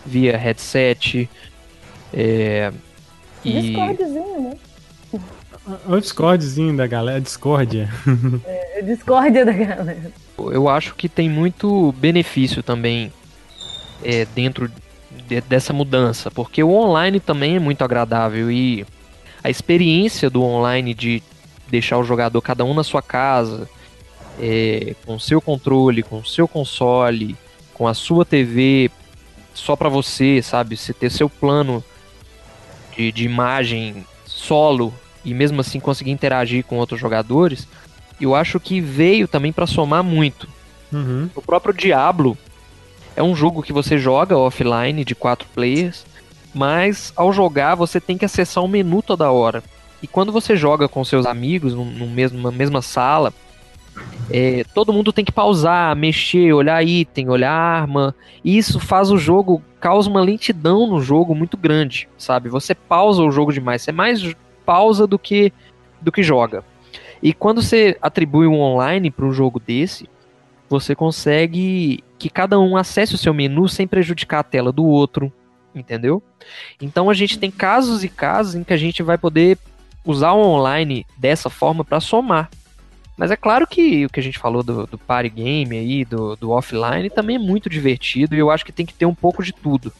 via 0.05 0.37
headset. 0.37 1.29
É, 2.13 2.71
e... 3.43 3.61
Discordzinho, 3.61 4.41
né? 4.41 4.57
O 5.87 5.99
Discordzinho 5.99 6.75
da 6.75 6.87
galera, 6.87 7.21
Discordia. 7.21 7.89
É, 8.45 8.81
Discordia 8.81 9.45
da 9.45 9.51
galera. 9.51 10.11
Eu 10.37 10.67
acho 10.67 10.95
que 10.95 11.07
tem 11.07 11.29
muito 11.29 11.91
benefício 11.93 12.63
também 12.63 13.11
é, 14.03 14.25
dentro 14.25 14.71
de, 15.27 15.41
dessa 15.41 15.73
mudança, 15.73 16.31
porque 16.31 16.63
o 16.63 16.71
online 16.71 17.19
também 17.19 17.57
é 17.57 17.59
muito 17.59 17.83
agradável 17.83 18.49
e 18.49 18.85
a 19.43 19.49
experiência 19.49 20.29
do 20.29 20.41
online 20.41 20.93
de 20.93 21.21
deixar 21.69 21.97
o 21.97 22.03
jogador 22.03 22.41
cada 22.41 22.65
um 22.65 22.73
na 22.73 22.83
sua 22.83 23.01
casa, 23.01 23.69
é, 24.39 24.95
com 25.05 25.19
seu 25.19 25.41
controle, 25.41 26.01
com 26.01 26.23
seu 26.23 26.47
console, 26.47 27.35
com 27.73 27.87
a 27.87 27.93
sua 27.93 28.25
TV 28.25 28.89
só 29.53 29.75
para 29.75 29.89
você, 29.89 30.41
sabe? 30.41 30.77
Você 30.77 30.93
ter 30.93 31.11
seu 31.11 31.29
plano 31.29 31.83
de, 32.95 33.11
de 33.11 33.25
imagem 33.25 34.05
solo 34.25 34.93
e 35.23 35.33
mesmo 35.33 35.59
assim 35.61 35.79
conseguir 35.79 36.11
interagir 36.11 36.63
com 36.63 36.77
outros 36.77 36.99
jogadores, 36.99 37.67
eu 38.19 38.35
acho 38.35 38.59
que 38.59 38.79
veio 38.79 39.27
também 39.27 39.51
para 39.51 39.67
somar 39.67 40.03
muito. 40.03 40.47
Uhum. 40.91 41.29
O 41.35 41.41
próprio 41.41 41.73
Diablo 41.73 42.37
é 43.15 43.23
um 43.23 43.35
jogo 43.35 43.61
que 43.61 43.73
você 43.73 43.97
joga 43.97 44.37
offline 44.37 45.03
de 45.03 45.13
quatro 45.15 45.47
players, 45.53 46.05
mas 46.53 47.11
ao 47.15 47.31
jogar 47.31 47.75
você 47.75 47.99
tem 47.99 48.17
que 48.17 48.25
acessar 48.25 48.63
o 48.63 48.67
um 48.67 48.69
menu 48.69 49.01
toda 49.01 49.31
hora. 49.31 49.63
E 50.01 50.07
quando 50.07 50.31
você 50.31 50.55
joga 50.55 50.87
com 50.87 51.03
seus 51.03 51.25
amigos 51.25 51.73
mesmo, 51.73 52.37
numa 52.37 52.51
mesma 52.51 52.81
sala, 52.81 53.33
é, 54.31 54.63
todo 54.75 54.93
mundo 54.93 55.11
tem 55.11 55.25
que 55.25 55.31
pausar, 55.31 55.95
mexer, 55.95 56.53
olhar 56.53 56.83
item, 56.85 57.29
olhar 57.29 57.51
arma. 57.51 58.15
E 58.43 58.57
isso 58.57 58.79
faz 58.79 59.09
o 59.09 59.17
jogo, 59.17 59.61
causa 59.79 60.09
uma 60.09 60.21
lentidão 60.21 60.87
no 60.87 61.01
jogo 61.01 61.33
muito 61.33 61.57
grande, 61.57 62.07
sabe? 62.17 62.47
Você 62.49 62.75
pausa 62.75 63.23
o 63.23 63.31
jogo 63.31 63.51
demais, 63.51 63.81
você 63.81 63.91
mais 63.91 64.35
pausa 64.65 65.07
do 65.07 65.17
que 65.17 65.51
do 66.01 66.11
que 66.11 66.23
joga. 66.23 66.63
E 67.21 67.33
quando 67.33 67.61
você 67.61 67.97
atribui 68.01 68.47
um 68.47 68.61
online 68.61 69.11
para 69.11 69.25
um 69.25 69.33
jogo 69.33 69.59
desse, 69.59 70.07
você 70.69 70.95
consegue 70.95 72.03
que 72.17 72.29
cada 72.29 72.59
um 72.59 72.77
acesse 72.77 73.15
o 73.15 73.17
seu 73.17 73.33
menu 73.33 73.67
sem 73.67 73.87
prejudicar 73.87 74.39
a 74.39 74.43
tela 74.43 74.71
do 74.71 74.85
outro, 74.85 75.31
entendeu? 75.73 76.21
Então 76.79 77.09
a 77.09 77.13
gente 77.13 77.37
tem 77.37 77.51
casos 77.51 78.03
e 78.03 78.09
casos 78.09 78.55
em 78.55 78.63
que 78.63 78.71
a 78.71 78.77
gente 78.77 79.03
vai 79.03 79.17
poder 79.17 79.57
usar 80.05 80.31
o 80.31 80.39
online 80.39 81.05
dessa 81.17 81.49
forma 81.49 81.83
para 81.83 81.99
somar. 81.99 82.49
Mas 83.19 83.31
é 83.31 83.35
claro 83.35 83.67
que 83.67 84.05
o 84.05 84.09
que 84.09 84.21
a 84.21 84.23
gente 84.23 84.39
falou 84.39 84.63
do, 84.63 84.87
do 84.87 84.97
party 84.97 85.27
game 85.29 85.77
aí, 85.77 86.05
do, 86.05 86.37
do 86.37 86.51
offline, 86.51 87.09
também 87.09 87.35
é 87.35 87.39
muito 87.39 87.69
divertido 87.69 88.33
e 88.33 88.39
eu 88.39 88.49
acho 88.49 88.63
que 88.63 88.71
tem 88.71 88.85
que 88.85 88.93
ter 88.93 89.05
um 89.05 89.13
pouco 89.13 89.43
de 89.43 89.51
tudo. 89.51 89.91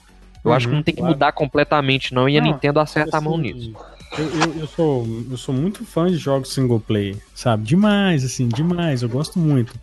Eu 0.41 0.51
uhum, 0.51 0.55
acho 0.55 0.70
que 0.70 0.74
não 0.74 0.82
tem 0.82 0.95
que 0.95 1.01
claro. 1.01 1.13
mudar 1.13 1.34
completamente, 1.34 2.13
não, 2.13 2.30
e 2.30 2.39
não, 2.39 2.47
a 2.47 2.53
Nintendo 2.53 2.80
acerta 2.80 3.17
assim, 3.17 3.28
a 3.28 3.30
mão 3.30 3.38
nisso. 3.38 3.74
Eu, 4.17 4.26
eu, 4.26 4.59
eu, 4.59 4.67
sou, 4.67 5.26
eu 5.32 5.36
sou 5.36 5.53
muito 5.53 5.84
fã 5.84 6.07
de 6.07 6.15
jogos 6.15 6.53
single 6.53 6.80
player, 6.80 7.17
sabe? 7.36 7.65
Demais, 7.65 8.24
assim, 8.24 8.47
demais. 8.47 9.01
Eu 9.01 9.09
gosto 9.09 9.38
muito. 9.38 9.74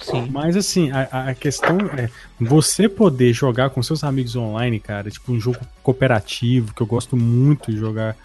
Sim. 0.00 0.28
Mas 0.32 0.56
assim, 0.56 0.90
a, 0.90 1.28
a 1.28 1.34
questão 1.36 1.78
é 1.96 2.10
você 2.40 2.88
poder 2.88 3.32
jogar 3.32 3.70
com 3.70 3.80
seus 3.80 4.02
amigos 4.02 4.34
online, 4.34 4.80
cara, 4.80 5.08
tipo 5.08 5.30
um 5.30 5.38
jogo 5.38 5.60
cooperativo, 5.84 6.74
que 6.74 6.82
eu 6.82 6.86
gosto 6.86 7.16
muito 7.16 7.70
de 7.70 7.78
jogar 7.78 8.16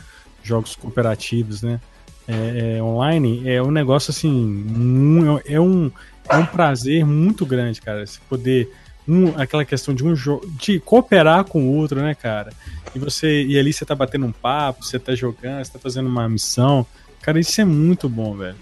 jogos 0.42 0.76
cooperativos, 0.76 1.62
né? 1.62 1.80
É, 2.28 2.78
é, 2.78 2.84
online 2.84 3.48
é 3.50 3.64
um 3.64 3.72
negócio 3.72 4.12
assim, 4.12 4.30
um, 4.30 5.40
é, 5.46 5.60
um, 5.60 5.90
é 6.28 6.36
um 6.36 6.46
prazer 6.46 7.06
muito 7.06 7.46
grande, 7.46 7.82
cara. 7.82 8.06
Você 8.06 8.20
poder. 8.30 8.70
Um, 9.08 9.40
aquela 9.40 9.64
questão 9.64 9.94
de 9.94 10.06
um 10.06 10.14
de 10.60 10.82
cooperar 10.82 11.46
com 11.46 11.64
o 11.64 11.74
outro, 11.78 12.02
né, 12.02 12.14
cara? 12.14 12.52
E 12.94 13.00
você. 13.00 13.44
E 13.44 13.58
ali 13.58 13.72
você 13.72 13.86
tá 13.86 13.96
batendo 13.96 14.26
um 14.26 14.34
papo, 14.34 14.84
você 14.84 15.00
tá 15.00 15.16
jogando, 15.16 15.64
você 15.64 15.72
tá 15.72 15.80
fazendo 15.80 16.08
uma 16.08 16.28
missão. 16.28 16.86
Cara, 17.22 17.40
isso 17.40 17.60
é 17.62 17.66
muito 17.66 18.10
bom, 18.10 18.36
velho. 18.36 18.56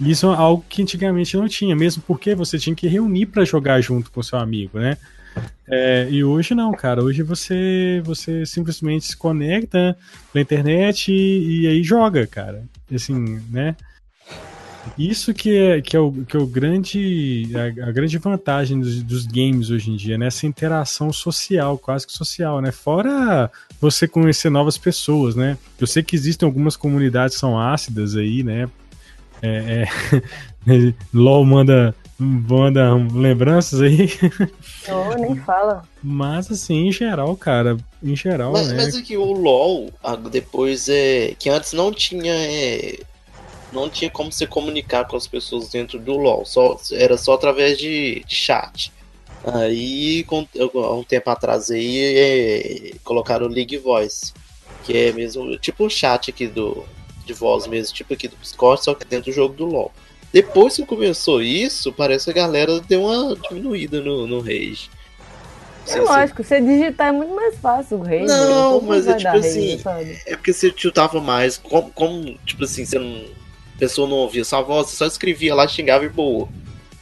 Isso 0.00 0.32
é 0.32 0.34
algo 0.34 0.64
que 0.66 0.80
antigamente 0.80 1.36
não 1.36 1.46
tinha, 1.46 1.76
mesmo 1.76 2.02
porque 2.06 2.34
você 2.34 2.58
tinha 2.58 2.74
que 2.74 2.88
reunir 2.88 3.26
para 3.26 3.44
jogar 3.44 3.82
junto 3.82 4.10
com 4.10 4.22
seu 4.22 4.38
amigo, 4.38 4.78
né? 4.78 4.96
É, 5.68 6.08
e 6.10 6.24
hoje 6.24 6.54
não, 6.54 6.72
cara. 6.72 7.02
Hoje 7.02 7.22
você 7.22 8.00
você 8.04 8.44
simplesmente 8.46 9.04
se 9.04 9.16
conecta 9.16 9.96
pela 10.32 10.42
internet 10.42 11.12
e, 11.12 11.62
e 11.62 11.66
aí 11.68 11.82
joga, 11.82 12.26
cara. 12.26 12.64
Assim, 12.92 13.40
né? 13.50 13.76
Isso 14.96 15.34
que 15.34 15.56
é, 15.56 15.80
que 15.80 15.96
é, 15.96 16.00
o, 16.00 16.12
que 16.12 16.36
é 16.36 16.40
o 16.40 16.46
grande, 16.46 17.50
a, 17.54 17.88
a 17.88 17.92
grande 17.92 18.16
vantagem 18.18 18.80
dos, 18.80 19.02
dos, 19.02 19.26
games 19.26 19.70
hoje 19.70 19.90
em 19.90 19.96
dia, 19.96 20.16
né? 20.16 20.26
Essa 20.26 20.46
interação 20.46 21.12
social, 21.12 21.78
quase 21.78 22.06
que 22.06 22.12
social, 22.12 22.60
né? 22.60 22.72
Fora 22.72 23.50
você 23.80 24.08
conhecer 24.08 24.50
novas 24.50 24.78
pessoas, 24.78 25.34
né? 25.34 25.58
Eu 25.78 25.86
sei 25.86 26.02
que 26.02 26.16
existem 26.16 26.46
algumas 26.46 26.76
comunidades 26.76 27.36
que 27.36 27.40
são 27.40 27.58
ácidas 27.58 28.16
aí, 28.16 28.42
né? 28.42 28.68
É, 29.42 29.84
é... 29.84 30.94
LOL 31.12 31.44
manda, 31.44 31.94
manda 32.20 32.94
lembranças 32.94 33.80
aí. 33.80 34.08
Oh, 34.88 35.14
nem 35.18 35.36
fala. 35.36 35.82
Mas 36.02 36.50
assim, 36.50 36.88
em 36.88 36.92
geral, 36.92 37.36
cara, 37.36 37.76
em 38.02 38.14
geral, 38.14 38.52
mas, 38.52 38.68
né? 38.68 38.76
Mas 38.76 38.96
é 38.96 39.02
que 39.02 39.16
o 39.16 39.32
LoL, 39.32 39.90
depois 40.30 40.88
é. 40.88 41.34
Que 41.38 41.48
antes 41.48 41.72
não 41.72 41.92
tinha. 41.92 42.32
É, 42.32 43.00
não 43.72 43.88
tinha 43.88 44.10
como 44.10 44.30
se 44.32 44.46
comunicar 44.46 45.06
com 45.06 45.16
as 45.16 45.26
pessoas 45.26 45.70
dentro 45.70 45.98
do 45.98 46.16
LoL. 46.16 46.44
Só, 46.44 46.78
era 46.92 47.16
só 47.16 47.34
através 47.34 47.78
de, 47.78 48.24
de 48.26 48.34
chat. 48.34 48.92
Aí, 49.44 50.24
com, 50.24 50.46
um 50.74 51.02
tempo 51.02 51.30
atrás 51.30 51.70
aí, 51.70 51.98
é, 51.98 52.92
colocaram 53.02 53.46
o 53.46 53.50
League 53.50 53.78
Voice. 53.78 54.32
Que 54.84 54.96
é 54.96 55.12
mesmo 55.12 55.56
tipo 55.58 55.84
o 55.84 55.90
chat 55.90 56.30
aqui 56.30 56.46
do, 56.46 56.84
de 57.24 57.32
voz 57.32 57.66
mesmo, 57.66 57.94
tipo 57.94 58.12
aqui 58.14 58.28
do 58.28 58.36
Discord, 58.36 58.82
só 58.82 58.94
que 58.94 59.04
dentro 59.04 59.30
do 59.30 59.34
jogo 59.34 59.54
do 59.54 59.66
LoL. 59.66 59.92
Depois 60.32 60.76
que 60.76 60.86
começou 60.86 61.42
isso, 61.42 61.92
parece 61.92 62.24
que 62.24 62.30
a 62.30 62.42
galera 62.42 62.80
deu 62.80 63.04
uma 63.04 63.36
diminuída 63.36 64.00
no, 64.00 64.26
no 64.26 64.40
Rage. 64.40 64.88
É 65.88 66.00
lógico, 66.00 66.44
você 66.44 66.60
digitar 66.60 67.08
é 67.08 67.12
muito 67.12 67.34
mais 67.34 67.56
fácil 67.56 67.98
o 67.98 68.02
Rage. 68.02 68.26
Não, 68.26 68.80
mas 68.80 69.08
é 69.08 69.14
tipo 69.14 69.36
assim. 69.36 69.76
Rage, 69.76 70.22
é 70.26 70.36
porque 70.36 70.52
você 70.52 70.70
tiltava 70.70 71.20
mais. 71.20 71.56
Como, 71.56 71.90
como, 71.90 72.38
tipo 72.44 72.64
assim, 72.64 72.84
você 72.84 72.98
não. 72.98 73.24
A 73.74 73.78
pessoa 73.80 74.06
não 74.06 74.18
ouvia 74.18 74.44
sua 74.44 74.60
voz, 74.60 74.88
você 74.88 74.96
só 74.96 75.06
escrevia 75.06 75.54
lá, 75.54 75.66
xingava 75.66 76.04
e 76.04 76.08
boa. 76.08 76.48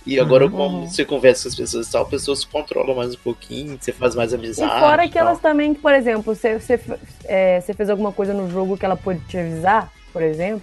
E 0.06 0.18
agora, 0.18 0.46
uhum. 0.46 0.50
como 0.50 0.88
você 0.88 1.04
conversa 1.04 1.42
com 1.42 1.48
as 1.48 1.54
pessoas 1.54 1.88
e 1.88 1.92
tal, 1.92 2.02
a 2.02 2.08
pessoa 2.08 2.34
se 2.34 2.46
controla 2.46 2.94
mais 2.94 3.14
um 3.14 3.18
pouquinho, 3.18 3.76
você 3.78 3.92
faz 3.92 4.14
mais 4.14 4.32
amizade. 4.32 4.74
E 4.74 4.80
fora 4.80 5.06
que 5.06 5.18
elas 5.18 5.38
também, 5.38 5.74
por 5.74 5.92
exemplo, 5.92 6.34
você, 6.34 6.58
você, 6.58 6.80
é, 7.24 7.60
você 7.60 7.74
fez 7.74 7.90
alguma 7.90 8.10
coisa 8.10 8.32
no 8.32 8.48
jogo 8.48 8.78
que 8.78 8.86
ela 8.86 8.96
pode 8.96 9.20
te 9.26 9.36
avisar, 9.36 9.92
por 10.10 10.22
exemplo, 10.22 10.62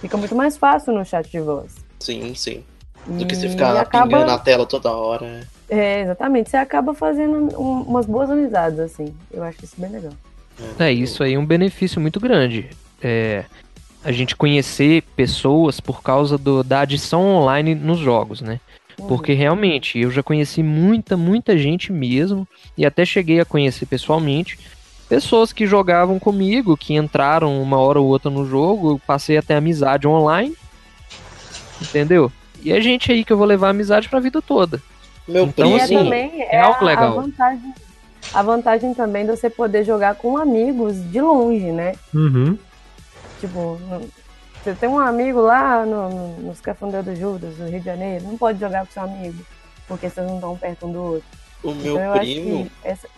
fica 0.00 0.16
muito 0.16 0.34
mais 0.34 0.56
fácil 0.56 0.92
no 0.92 1.04
chat 1.04 1.30
de 1.30 1.38
voz. 1.38 1.76
Sim, 2.00 2.34
sim. 2.34 2.64
Do 3.06 3.26
que 3.26 3.34
você 3.34 3.48
ficar 3.48 3.78
acaba... 3.78 4.06
pingando 4.06 4.26
na 4.26 4.38
tela 4.38 4.66
toda 4.66 4.90
hora. 4.90 5.46
É, 5.68 6.02
exatamente. 6.02 6.50
Você 6.50 6.56
acaba 6.56 6.92
fazendo 6.92 7.58
um, 7.58 7.82
umas 7.82 8.06
boas 8.06 8.30
amizades, 8.30 8.78
assim. 8.78 9.14
Eu 9.30 9.42
acho 9.42 9.64
isso 9.64 9.74
bem 9.78 9.90
legal. 9.90 10.12
É, 10.78 10.92
isso 10.92 11.22
aí 11.22 11.34
é 11.34 11.38
um 11.38 11.46
benefício 11.46 12.00
muito 12.00 12.20
grande. 12.20 12.68
É, 13.02 13.44
a 14.04 14.12
gente 14.12 14.36
conhecer 14.36 15.02
pessoas 15.14 15.80
por 15.80 16.02
causa 16.02 16.36
do, 16.36 16.62
da 16.62 16.80
adição 16.80 17.24
online 17.24 17.74
nos 17.74 17.98
jogos, 17.98 18.40
né? 18.40 18.60
Uhum. 18.98 19.06
Porque 19.06 19.32
realmente 19.32 19.98
eu 19.98 20.10
já 20.10 20.22
conheci 20.22 20.62
muita, 20.62 21.16
muita 21.16 21.56
gente 21.56 21.92
mesmo, 21.92 22.46
e 22.76 22.84
até 22.84 23.04
cheguei 23.04 23.40
a 23.40 23.44
conhecer 23.44 23.86
pessoalmente, 23.86 24.58
pessoas 25.08 25.52
que 25.52 25.66
jogavam 25.66 26.18
comigo, 26.18 26.76
que 26.76 26.94
entraram 26.94 27.60
uma 27.60 27.78
hora 27.78 28.00
ou 28.00 28.06
outra 28.06 28.30
no 28.30 28.46
jogo, 28.46 28.92
eu 28.92 28.98
passei 29.06 29.36
até 29.36 29.56
amizade 29.56 30.06
online, 30.06 30.54
Entendeu? 31.80 32.30
E 32.62 32.72
é 32.72 32.80
gente 32.80 33.10
aí 33.10 33.24
que 33.24 33.32
eu 33.32 33.36
vou 33.36 33.46
levar 33.46 33.68
a 33.68 33.70
amizade 33.70 34.08
pra 34.08 34.20
vida 34.20 34.42
toda. 34.42 34.82
Meu 35.26 35.44
então, 35.44 35.76
assim, 35.76 35.96
também 35.96 36.42
é, 36.42 36.56
é 36.56 36.60
algo 36.60 36.84
legal. 36.84 37.18
A 37.18 37.22
vantagem, 37.22 37.74
a 38.34 38.42
vantagem 38.42 38.94
também 38.94 39.24
de 39.24 39.30
você 39.30 39.48
poder 39.48 39.84
jogar 39.84 40.14
com 40.16 40.36
amigos 40.36 40.96
de 41.10 41.20
longe, 41.20 41.72
né? 41.72 41.94
Uhum. 42.12 42.58
Tipo, 43.40 43.80
você 44.62 44.74
tem 44.74 44.88
um 44.88 44.98
amigo 44.98 45.40
lá 45.40 45.86
no, 45.86 46.10
no, 46.10 46.28
nos 46.42 46.60
Cafundeu 46.60 47.02
do 47.02 47.16
Judas, 47.16 47.56
no 47.56 47.68
Rio 47.68 47.78
de 47.78 47.86
Janeiro, 47.86 48.24
não 48.24 48.36
pode 48.36 48.60
jogar 48.60 48.84
com 48.84 48.92
seu 48.92 49.02
amigo, 49.02 49.38
porque 49.88 50.10
vocês 50.10 50.26
não 50.26 50.34
estão 50.34 50.56
perto 50.56 50.86
um 50.86 50.92
do 50.92 51.02
outro. 51.02 51.28
O 51.62 51.72
meu 51.72 51.96
então, 51.96 52.12
primo. 52.18 52.70
Essa... 52.84 53.08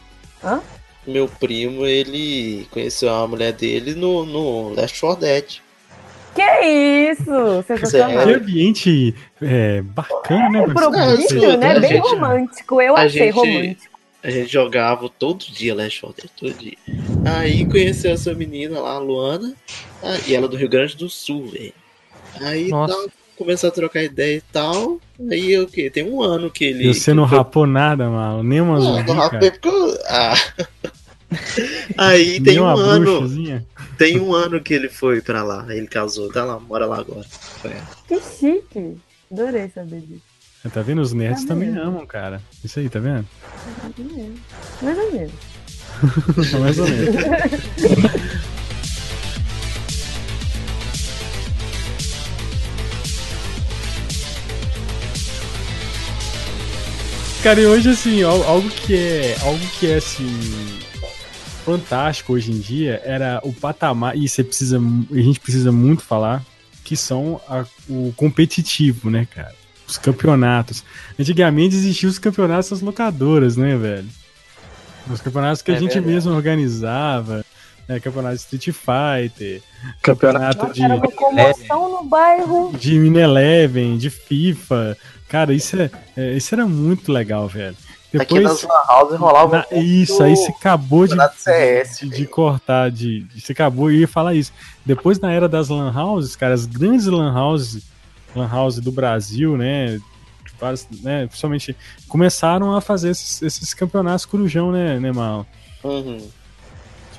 Hã? 0.45 0.61
Meu 1.05 1.27
primo, 1.27 1.85
ele 1.85 2.69
conheceu 2.71 3.13
a 3.13 3.27
mulher 3.27 3.53
dele 3.53 3.95
no, 3.95 4.25
no 4.25 4.75
Last 4.75 5.01
4 5.01 5.21
Dead. 5.21 5.62
Que 6.35 7.11
isso! 7.13 7.63
Sensacional. 7.67 8.27
Que 8.27 8.33
ambiente 8.35 9.15
é, 9.41 9.83
bacana, 9.83 10.67
né? 10.67 10.75
É 10.75 11.35
Não, 11.35 11.57
né? 11.59 11.79
Bem 11.81 11.91
gente- 11.91 12.01
romântico. 12.09 12.81
Eu 12.81 12.97
achei 12.97 13.27
gente- 13.27 13.35
romântico. 13.35 13.93
A 14.25 14.31
gente 14.31 14.53
jogava 14.53 15.09
todo 15.19 15.41
dia 15.45 15.75
Last 15.75 16.07
Order, 16.07 16.27
todo 16.39 16.55
dia. 16.55 16.77
Aí 17.25 17.67
conheceu 17.67 18.13
essa 18.13 18.33
menina 18.33 18.79
lá, 18.81 18.93
a 18.93 18.99
Luana, 18.99 19.53
ah, 20.03 20.17
e 20.29 20.35
ela 20.35 20.47
é 20.47 20.49
do 20.49 20.57
Rio 20.57 20.69
Grande 20.69 20.97
do 20.97 21.09
Sul, 21.11 21.49
velho. 21.49 21.73
Aí 22.41 22.69
Nossa. 22.69 22.95
tal, 22.95 23.07
começou 23.37 23.69
a 23.69 23.73
trocar 23.73 24.03
ideia 24.05 24.37
e 24.37 24.41
tal. 24.53 25.01
Aí 25.29 25.59
o 25.59 25.67
quê? 25.67 25.91
Tem 25.91 26.05
um 26.09 26.23
ano 26.23 26.51
que 26.53 26.65
ele. 26.67 26.89
E 26.89 26.95
você 26.95 27.13
não 27.13 27.27
que 27.29 27.35
eu- 27.35 27.39
rapou 27.39 27.67
nada, 27.67 28.09
mano. 28.09 28.45
Nem 28.45 28.61
uma 28.61 28.79
Não, 28.79 29.03
não 29.03 29.15
rapei 29.15 29.51
porque 29.51 29.69
eu- 29.69 29.99
ah. 30.09 30.35
Aí 31.97 32.41
tem 32.41 32.61
um 32.61 32.67
ano. 32.67 33.29
Tem 33.99 34.21
um 34.21 34.35
ano 34.35 34.61
que 34.61 34.75
ele 34.75 34.89
foi 34.89 35.21
pra 35.21 35.43
lá. 35.43 35.67
Ele 35.75 35.87
casou, 35.87 36.31
tá 36.33 36.45
lá, 36.45 36.59
mora 36.59 36.87
lá 36.87 36.99
agora. 37.01 37.25
Foi. 37.61 37.73
Que 38.09 38.21
chique. 38.21 38.97
Adorei 39.31 39.71
saber 39.75 40.01
disso. 40.01 40.23
Tá 40.73 40.81
vendo? 40.83 41.01
Os 41.03 41.13
nerds 41.13 41.43
Tá 41.43 41.49
também 41.55 41.77
amam, 41.77 42.07
cara. 42.07 42.41
Isso 42.65 42.79
aí, 42.79 42.89
tá 42.89 43.01
vendo? 43.01 43.27
Mais 44.83 44.99
ou 44.99 45.13
menos. 45.13 45.33
Mais 46.61 46.79
ou 46.79 46.87
menos. 46.89 47.17
Cara, 57.43 57.61
e 57.61 57.67
hoje, 57.67 57.91
assim, 57.91 58.23
al- 58.23 58.43
algo 58.45 58.69
que 58.71 58.95
é. 58.95 59.37
Algo 59.43 59.67
que 59.79 59.89
é 59.91 59.97
assim. 59.97 60.72
Fantástico 61.65 62.33
hoje 62.33 62.51
em 62.53 62.59
dia 62.59 63.01
era 63.05 63.41
o 63.45 63.53
patamar, 63.53 64.17
e 64.17 64.29
você 64.29 64.43
precisa, 64.43 64.79
a 64.79 65.17
gente 65.17 65.39
precisa 65.41 65.71
muito 65.71 66.03
falar, 66.03 66.43
que 66.85 66.97
são 66.97 67.41
a- 67.49 67.65
o 67.89 68.13
competitivo, 68.17 69.09
né, 69.11 69.27
cara? 69.33 69.55
Os 69.87 69.97
campeonatos. 69.99 70.85
Antigamente 71.19 71.75
existiam 71.77 72.11
os 72.11 72.19
campeonatos 72.19 72.71
das 72.71 72.81
locadoras, 72.81 73.57
né, 73.57 73.77
velho? 73.77 74.09
Os 75.11 75.21
campeonatos 75.21 75.63
que 75.63 75.71
a 75.71 75.75
É 75.75 75.79
gente 75.79 75.93
verdade. 75.95 76.13
mesmo 76.15 76.33
organizava, 76.33 77.45
né, 77.89 78.01
campeonato 78.01 78.35
de 78.37 78.41
Street 78.41 78.65
Fighter, 78.73 79.63
Campeonato 80.01 80.59
campeonato 80.59 80.73
de, 80.75 80.83
Era 80.83 80.95
uma 80.97 81.11
comoção 81.13 81.89
no 81.91 82.05
bairro. 82.05 82.73
de 82.79 82.99
Mini 82.99 83.19
Eleven, 83.19 83.99
de 83.99 84.11
FIFA. 84.11 84.97
Cara, 85.29 85.53
isso, 85.55 85.77
é, 85.81 85.91
é, 86.17 86.37
isso 86.37 86.55
era 86.55 86.67
muito 86.67 87.11
legal, 87.13 87.49
velho. 87.49 87.77
Aqui 88.19 88.41
nas 88.41 88.61
Depois, 88.61 88.63
Lan 88.63 88.87
House 88.89 89.19
rolava 89.19 89.67
na- 89.71 89.79
isso, 89.79 90.23
aí 90.23 90.37
você 90.37 90.51
acabou 90.51 91.07
de, 91.07 91.17
CS. 91.37 92.01
de, 92.01 92.09
de 92.11 92.27
cortar, 92.27 92.91
de, 92.91 93.27
você 93.35 93.53
acabou 93.53 93.91
e 93.91 94.01
ia 94.01 94.09
falar 94.09 94.35
isso. 94.35 94.53
Depois, 94.85 95.19
na 95.19 95.33
era 95.33 95.49
das 95.49 95.69
Lan 95.69 95.93
Houses, 95.93 96.37
cara, 96.37 96.53
as 96.53 96.67
grandes 96.67 97.07
Lan 97.07 97.35
Houses, 97.35 97.85
Lan 98.37 98.49
House 98.49 98.79
do 98.79 98.93
Brasil, 98.93 99.57
né? 99.57 99.99
várias, 100.63 100.87
né, 101.03 101.27
principalmente 101.27 101.77
começaram 102.09 102.75
a 102.75 102.81
fazer 102.81 103.11
esses, 103.11 103.43
esses 103.43 103.75
campeonatos 103.75 104.25
corujão, 104.25 104.71
né, 104.71 104.99
né, 105.01 105.11
Mal? 105.11 105.45
Uhum. 105.83 106.29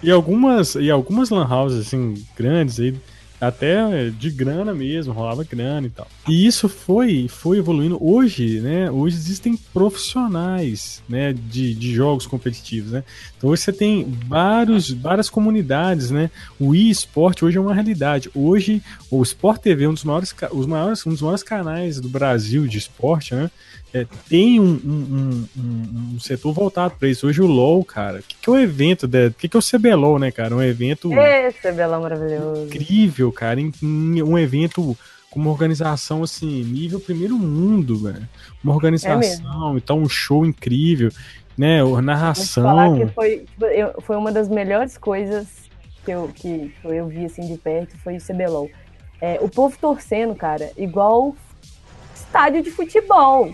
E 0.02 0.10
algumas, 0.10 0.76
e 0.76 0.89
algumas 0.89 1.30
lan 1.30 1.48
houses 1.48 1.88
assim, 1.88 2.26
grandes 2.36 2.80
aí, 2.80 2.96
até 3.40 4.10
de 4.10 4.30
grana 4.30 4.74
mesmo, 4.74 5.14
rolava 5.14 5.44
grana 5.44 5.88
e 5.88 5.90
tal. 5.90 6.08
E 6.28 6.46
isso 6.46 6.70
foi, 6.70 7.28
foi 7.28 7.58
evoluindo. 7.58 7.98
Hoje, 8.04 8.60
né? 8.62 8.90
Hoje 8.90 9.16
existem 9.16 9.58
profissionais, 9.74 11.02
né? 11.08 11.34
De, 11.34 11.74
de 11.74 11.94
jogos 11.94 12.26
competitivos, 12.26 12.92
né? 12.92 13.04
Então 13.38 13.50
hoje 13.50 13.64
você 13.64 13.74
tem 13.74 14.06
vários, 14.28 14.90
várias 14.92 15.30
comunidades, 15.30 16.10
né? 16.12 16.30
O 16.60 16.74
eSport 16.74 17.44
hoje 17.44 17.58
é 17.58 17.62
uma 17.62 17.74
realidade. 17.74 18.30
Hoje 18.34 18.82
o 19.10 19.22
Sport 19.24 19.62
TV, 19.62 19.88
um 19.88 19.94
dos 19.94 20.04
maiores, 20.04 20.34
os 20.52 20.66
maiores, 20.66 21.06
um 21.06 21.12
dos 21.12 21.22
maiores 21.22 21.44
canais 21.44 22.00
do 22.00 22.10
Brasil 22.10 22.68
de 22.68 22.78
esporte, 22.78 23.36
né? 23.36 23.52
É, 23.94 24.06
tem 24.28 24.60
um, 24.60 24.66
um- 24.84 25.48
um- 25.58 26.16
um- 26.16 26.20
setor 26.20 26.52
voltado 26.54 26.96
para 27.00 27.08
isso. 27.08 27.28
Hoje 27.28 27.41
o 27.41 27.48
LoL, 27.48 27.84
cara, 27.86 28.20
o 28.20 28.24
que, 28.24 28.36
que 28.41 28.50
é 28.50 28.54
o 28.54 28.58
evento? 28.58 29.04
O 29.06 29.34
que, 29.34 29.48
que 29.48 29.56
é 29.56 29.60
o 29.60 29.62
CBLOL, 29.64 30.18
né, 30.18 30.32
cara? 30.32 30.56
Um 30.56 30.62
evento 30.64 31.12
é 31.14 31.72
belão 31.72 32.02
maravilhoso. 32.02 32.66
incrível, 32.66 33.32
cara. 33.32 33.60
em- 33.62 33.72
em 33.82 34.24
um 34.24 34.38
evento 34.38 34.98
com 35.30 35.39
uma 35.39 35.50
organização 35.52 36.22
assim, 36.24 36.64
nível 36.64 37.00
primeiro 37.00 37.38
mundo, 37.38 37.98
velho. 37.98 38.28
Uma 38.64 38.74
organização, 38.74 39.78
então 39.78 40.00
um 40.00 40.08
show 40.10 40.46
incrível, 40.46 41.10
né? 41.58 41.84
O 41.84 41.89
Vou 41.89 42.02
te 42.02 42.04
falar 42.06 42.14
narração. 42.16 43.00
que 43.00 43.14
foi, 43.14 43.39
tipo, 43.39 44.02
foi 44.02 44.16
uma 44.16 44.32
das 44.32 44.48
melhores 44.50 44.98
coisas 44.98 45.48
que 46.06 46.12
eu, 46.12 46.30
que 46.34 46.72
eu 46.84 47.08
vi 47.08 47.26
assim 47.26 47.48
de 47.48 47.58
perto, 47.58 47.98
foi 48.04 48.18
o 48.18 48.22
CBLOL. 48.22 48.70
É, 49.22 49.38
o 49.41 49.48
povo 49.50 49.76
torcendo, 49.80 50.36
cara, 50.36 50.70
igual 50.78 51.36
estádio 52.16 52.62
de 52.62 52.70
futebol. 52.72 53.54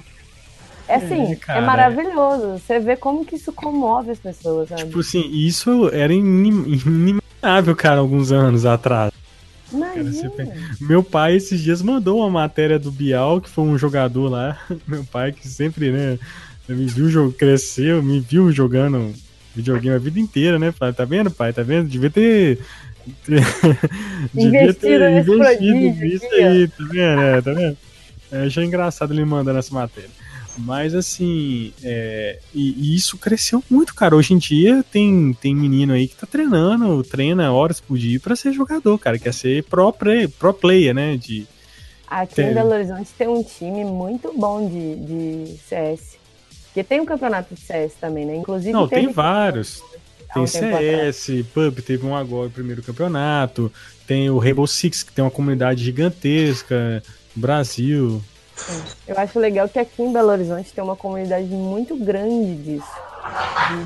É 0.90 0.96
assim, 0.96 1.38
É, 1.48 1.58
é, 1.58 1.62
maravilhoso. 1.62 2.60
Você 2.60 2.80
vê 2.80 2.96
como 2.96 3.24
que 3.24 3.36
isso 3.36 3.54
comove 3.54 4.12
as 4.12 4.20
pessoas, 4.20 4.70
sabe? 4.70 4.84
Tipo 4.86 5.00
assim, 5.00 5.30
isso 5.32 5.90
era 5.94 6.12
inim- 6.12 6.82
inimaginável, 6.86 7.76
cara, 7.76 8.00
alguns 8.00 8.32
anos 8.32 8.66
atrás. 8.66 9.12
Imagina. 9.72 10.32
Meu 10.82 11.04
pai 11.04 11.36
esses 11.36 11.62
dias 11.62 11.82
mandou 11.84 12.18
uma 12.20 12.30
matéria 12.30 12.80
do 12.80 12.92
Bial, 12.92 13.40
que 13.40 13.50
foi 13.50 13.64
um 13.66 13.78
jogador 13.78 14.28
lá. 14.30 14.58
Meu 14.88 15.04
pai 15.06 15.32
que 15.32 15.48
sempre, 15.48 15.92
né, 15.92 16.18
me 16.68 16.86
viu 16.88 17.32
cresceu, 17.32 18.02
me 18.02 18.20
viu 18.20 18.52
jogando 18.52 19.14
videogame 19.56 19.96
a 19.96 20.00
vida 20.00 20.20
inteira, 20.20 20.58
né? 20.58 20.72
pai? 20.78 20.92
Tá 20.92 21.06
vendo, 21.06 21.30
pai? 21.30 21.54
Tá 21.54 21.62
vendo? 21.62 21.88
Devia 21.88 22.10
ter. 22.10 22.58
ter- 24.74 25.02
Investido 25.36 25.76
nisso 26.06 26.26
aí, 26.36 26.68
tá 26.68 26.84
vendo? 26.90 27.22
É, 27.22 27.42
tá 27.42 27.54
vendo? 27.54 27.78
É, 28.32 28.46
achei 28.46 28.64
engraçado 28.64 29.14
ele 29.14 29.26
mandando 29.26 29.60
essa 29.60 29.74
matéria. 29.74 30.10
Mas 30.60 30.94
assim, 30.94 31.74
é, 31.84 32.40
e, 32.54 32.72
e 32.72 32.96
isso 32.96 33.18
cresceu 33.18 33.64
muito, 33.70 33.96
cara. 33.96 34.16
Hoje 34.16 34.34
em 34.34 34.38
dia 34.38 34.84
tem, 34.92 35.34
tem 35.34 35.56
menino 35.56 35.94
aí 35.94 36.08
que 36.08 36.16
tá 36.16 36.28
treinando, 36.28 37.04
treina 37.04 37.52
horas 37.52 37.80
por 37.80 37.98
dia 37.98 38.20
pra 38.20 38.36
ser 38.36 38.52
jogador, 38.52 38.98
cara. 38.98 39.18
Quer 39.18 39.34
ser 39.34 39.64
pro, 39.64 39.92
play, 39.94 40.28
pro 40.28 40.54
player, 40.54 40.94
né? 40.94 41.16
De, 41.16 41.48
Aqui 42.10 42.36
Tem. 42.36 42.50
em 42.50 42.54
Belo 42.56 42.72
Horizonte 42.72 43.12
tem 43.16 43.28
um 43.28 43.44
time 43.44 43.86
muito 43.86 44.34
bom 44.36 44.68
de, 44.68 44.96
de 44.96 45.58
CS. 45.60 46.18
Porque 46.66 46.84
tem 46.84 47.00
um 47.00 47.06
campeonato 47.06 47.54
de 47.54 47.62
CS 47.62 47.94
também, 48.02 48.26
né? 48.26 48.36
Inclusive 48.36 48.74
Não, 48.74 48.88
tem 48.88 49.12
vários. 49.12 49.84
Tem 50.34 50.42
um. 50.42 50.48
CS, 50.48 51.46
PUB, 51.54 51.82
teve 51.82 52.06
um 52.06 52.16
agora, 52.16 52.48
o 52.48 52.52
primeiro 52.52 52.82
campeonato. 52.82 53.72
Tem 54.08 54.30
o 54.30 54.40
Rainbow 54.40 54.66
Six, 54.66 55.04
que 55.04 55.12
tem 55.12 55.24
uma 55.24 55.30
comunidade 55.30 55.84
gigantesca 55.84 57.04
no 57.36 57.42
Eu 59.08 59.18
acho 59.18 59.40
legal 59.40 59.68
que 59.68 59.80
aqui 59.80 60.02
em 60.02 60.12
Belo 60.12 60.30
Horizonte 60.30 60.74
tem 60.74 60.84
uma 60.84 60.96
comunidade 60.96 61.48
muito 61.48 61.96
grande 61.96 62.56
disso. 62.56 62.92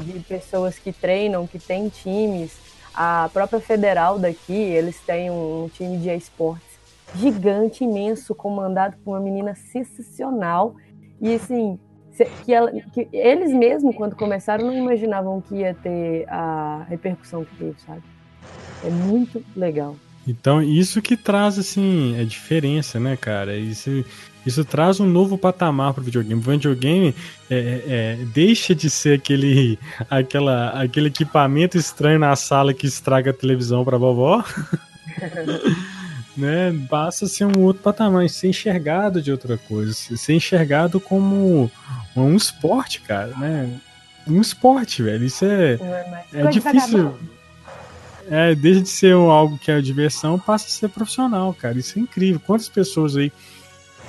De, 0.03 0.13
de 0.13 0.19
pessoas 0.21 0.77
que 0.77 0.91
treinam, 0.91 1.47
que 1.47 1.59
têm 1.59 1.89
times. 1.89 2.51
A 2.93 3.29
própria 3.33 3.59
federal 3.59 4.19
daqui, 4.19 4.53
eles 4.53 4.99
têm 5.01 5.31
um, 5.31 5.69
time 5.73 5.97
de 5.97 6.09
esportes 6.09 6.73
gigante, 7.15 7.83
imenso, 7.83 8.33
comandado 8.33 8.95
por 9.03 9.11
uma 9.11 9.19
menina 9.19 9.55
sensacional. 9.55 10.75
E 11.21 11.35
assim, 11.35 11.79
que, 12.43 12.53
ela- 12.53 12.71
que 12.93 13.07
eles 13.11 13.51
mesmos, 13.53 13.95
quando 13.95 14.15
começaram, 14.15 14.65
não 14.65 14.73
imaginavam 14.73 15.41
que 15.41 15.55
ia 15.55 15.73
ter 15.73 16.25
a 16.29 16.85
repercussão 16.89 17.43
que 17.45 17.55
teve, 17.55 17.75
sabe? 17.85 18.01
É 18.83 18.89
muito 18.89 19.43
legal. 19.55 19.95
Então, 20.27 20.61
isso 20.61 21.01
que 21.01 21.17
traz, 21.17 21.59
assim, 21.59 22.19
a 22.19 22.23
diferença, 22.23 22.99
né, 22.99 23.17
cara? 23.17 23.55
Isso, 23.57 24.05
isso 24.45 24.65
traz 24.65 24.99
um 24.99 25.05
novo 25.05 25.37
patamar 25.37 25.93
pro 25.93 26.03
videogame. 26.03 26.41
O 26.41 26.43
videogame 26.43 27.15
é, 27.49 27.55
é, 27.55 27.83
é, 27.87 28.17
deixa 28.33 28.75
de 28.75 28.89
ser 28.89 29.19
aquele, 29.19 29.79
aquela, 30.09 30.69
aquele 30.81 31.07
equipamento 31.07 31.77
estranho 31.77 32.19
na 32.19 32.35
sala 32.35 32.73
que 32.73 32.85
estraga 32.85 33.31
a 33.31 33.33
televisão 33.33 33.85
pra 33.85 33.97
vovó. 33.97 34.43
né? 36.35 36.73
Passa 36.89 37.25
a 37.25 37.27
ser 37.27 37.45
um 37.45 37.61
outro 37.61 37.81
patamar, 37.81 38.29
ser 38.29 38.49
enxergado 38.49 39.21
de 39.21 39.31
outra 39.31 39.57
coisa, 39.57 39.93
ser 39.93 40.33
enxergado 40.33 40.99
como 40.99 41.71
um 42.15 42.35
esporte, 42.35 43.01
cara, 43.01 43.35
né? 43.37 43.69
Um 44.27 44.41
esporte, 44.41 45.03
velho. 45.03 45.25
Isso 45.25 45.45
é, 45.45 45.73
é 46.33 46.41
é 46.41 46.47
difícil. 46.47 47.13
É, 48.29 48.55
deixa 48.55 48.81
de 48.81 48.89
ser 48.89 49.13
algo 49.13 49.57
que 49.57 49.69
é 49.69 49.81
diversão, 49.81 50.39
passa 50.39 50.67
a 50.67 50.69
ser 50.69 50.89
profissional, 50.89 51.53
cara. 51.53 51.77
Isso 51.77 51.99
é 51.99 52.01
incrível. 52.01 52.41
Quantas 52.45 52.69
pessoas 52.69 53.17
aí 53.17 53.31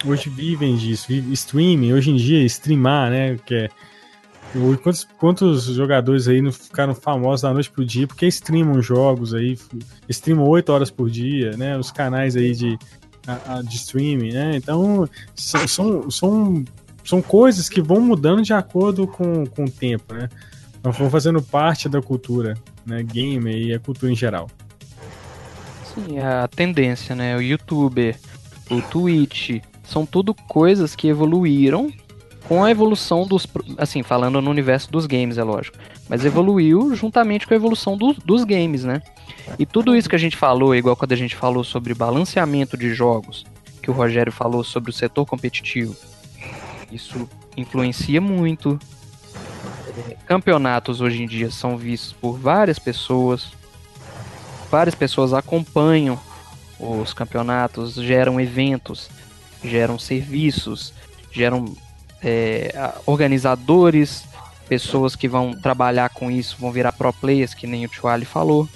hoje 0.05 0.28
vivem 0.28 0.76
disso? 0.76 1.07
Vivem 1.09 1.32
streaming, 1.32 1.92
hoje 1.92 2.11
em 2.11 2.16
dia, 2.16 2.45
streamar, 2.45 3.11
né? 3.11 3.38
Que 3.45 3.55
é, 3.55 3.68
quantos, 4.82 5.05
quantos 5.18 5.64
jogadores 5.64 6.28
aí 6.28 6.40
não 6.40 6.53
ficaram 6.53 6.95
famosos 6.95 7.42
da 7.42 7.53
noite 7.53 7.70
pro 7.70 7.84
dia 7.84 8.07
porque 8.07 8.26
streamam 8.26 8.80
jogos 8.80 9.34
aí, 9.34 9.59
streamam 10.09 10.47
8 10.47 10.72
horas 10.72 10.90
por 10.90 11.11
dia, 11.11 11.57
né? 11.57 11.76
Os 11.76 11.90
canais 11.90 12.36
aí 12.36 12.55
de, 12.55 12.78
de 13.64 13.76
streaming, 13.76 14.32
né? 14.32 14.57
Então, 14.57 15.09
são, 15.34 15.66
são, 15.66 16.11
são, 16.11 16.64
são 17.05 17.22
coisas 17.22 17.68
que 17.68 17.82
vão 17.82 18.01
mudando 18.01 18.42
de 18.42 18.53
acordo 18.53 19.07
com, 19.07 19.45
com 19.47 19.64
o 19.64 19.70
tempo, 19.70 20.14
né? 20.14 20.28
Então, 20.78 20.92
vão 20.92 21.11
fazendo 21.11 21.42
parte 21.42 21.88
da 21.88 22.01
cultura 22.03 22.55
né, 22.84 23.03
gamer 23.03 23.57
e 23.57 23.74
a 23.74 23.78
cultura 23.78 24.12
em 24.12 24.16
geral. 24.16 24.49
Sim, 25.95 26.18
a 26.18 26.47
tendência, 26.49 27.14
né? 27.14 27.36
O 27.36 27.40
youtuber, 27.40 28.16
o 28.70 28.80
Twitch, 28.82 29.62
são 29.85 30.05
tudo 30.05 30.35
coisas 30.35 30.97
que 30.97 31.09
evoluíram 31.09 31.93
com 32.49 32.64
a 32.64 32.70
evolução 32.70 33.26
dos. 33.26 33.47
Assim, 33.78 34.03
falando 34.03 34.41
no 34.41 34.51
universo 34.51 34.91
dos 34.91 35.07
games, 35.07 35.39
é 35.39 35.45
lógico. 35.45 35.78
Mas 36.09 36.24
evoluiu 36.24 36.95
juntamente 36.95 37.47
com 37.47 37.55
a 37.55 37.57
evolução 37.57 37.97
do, 37.97 38.14
dos 38.14 38.45
games, 38.45 38.85
né? 38.85 39.03
E 39.59 39.66
tudo 39.66 39.95
isso 39.95 40.09
que 40.09 40.16
a 40.16 40.18
gente 40.18 40.37
falou, 40.37 40.74
igual 40.74 40.97
quando 40.97 41.12
a 41.12 41.16
gente 41.16 41.37
falou 41.37 41.64
sobre 41.64 41.95
balanceamento 41.95 42.76
de 42.76 42.93
jogos, 42.93 43.45
que 43.82 43.91
o 43.91 43.95
Rogério 43.95 44.32
falou 44.32 44.64
sobre 44.64 44.91
o 44.91 44.93
setor 44.93 45.26
competitivo, 45.26 45.95
isso 46.91 47.28
influencia 47.57 48.20
muito. 48.20 48.78
Campeonatos 50.26 51.01
hoje 51.01 51.22
em 51.22 51.26
dia 51.26 51.51
são 51.51 51.76
vistos 51.76 52.12
por 52.12 52.37
várias 52.37 52.78
pessoas, 52.78 53.53
várias 54.70 54.95
pessoas 54.95 55.32
acompanham 55.32 56.18
os 56.80 57.12
campeonatos, 57.14 57.95
geram 57.95 58.41
eventos, 58.41 59.09
geram 59.64 59.98
serviços, 59.98 60.92
geram 61.32 61.74
é, 62.22 62.92
organizadores, 63.06 64.24
pessoas 64.68 65.14
que 65.14 65.28
vão 65.28 65.52
trabalhar 65.54 66.08
com 66.10 66.30
isso, 66.30 66.56
vão 66.58 66.72
virar 66.72 66.92
pro 66.92 67.12
players, 67.12 67.54
que 67.54 67.66
nem 67.66 67.84
o 67.84 67.88
Tuali 67.88 68.24
falou. 68.24 68.68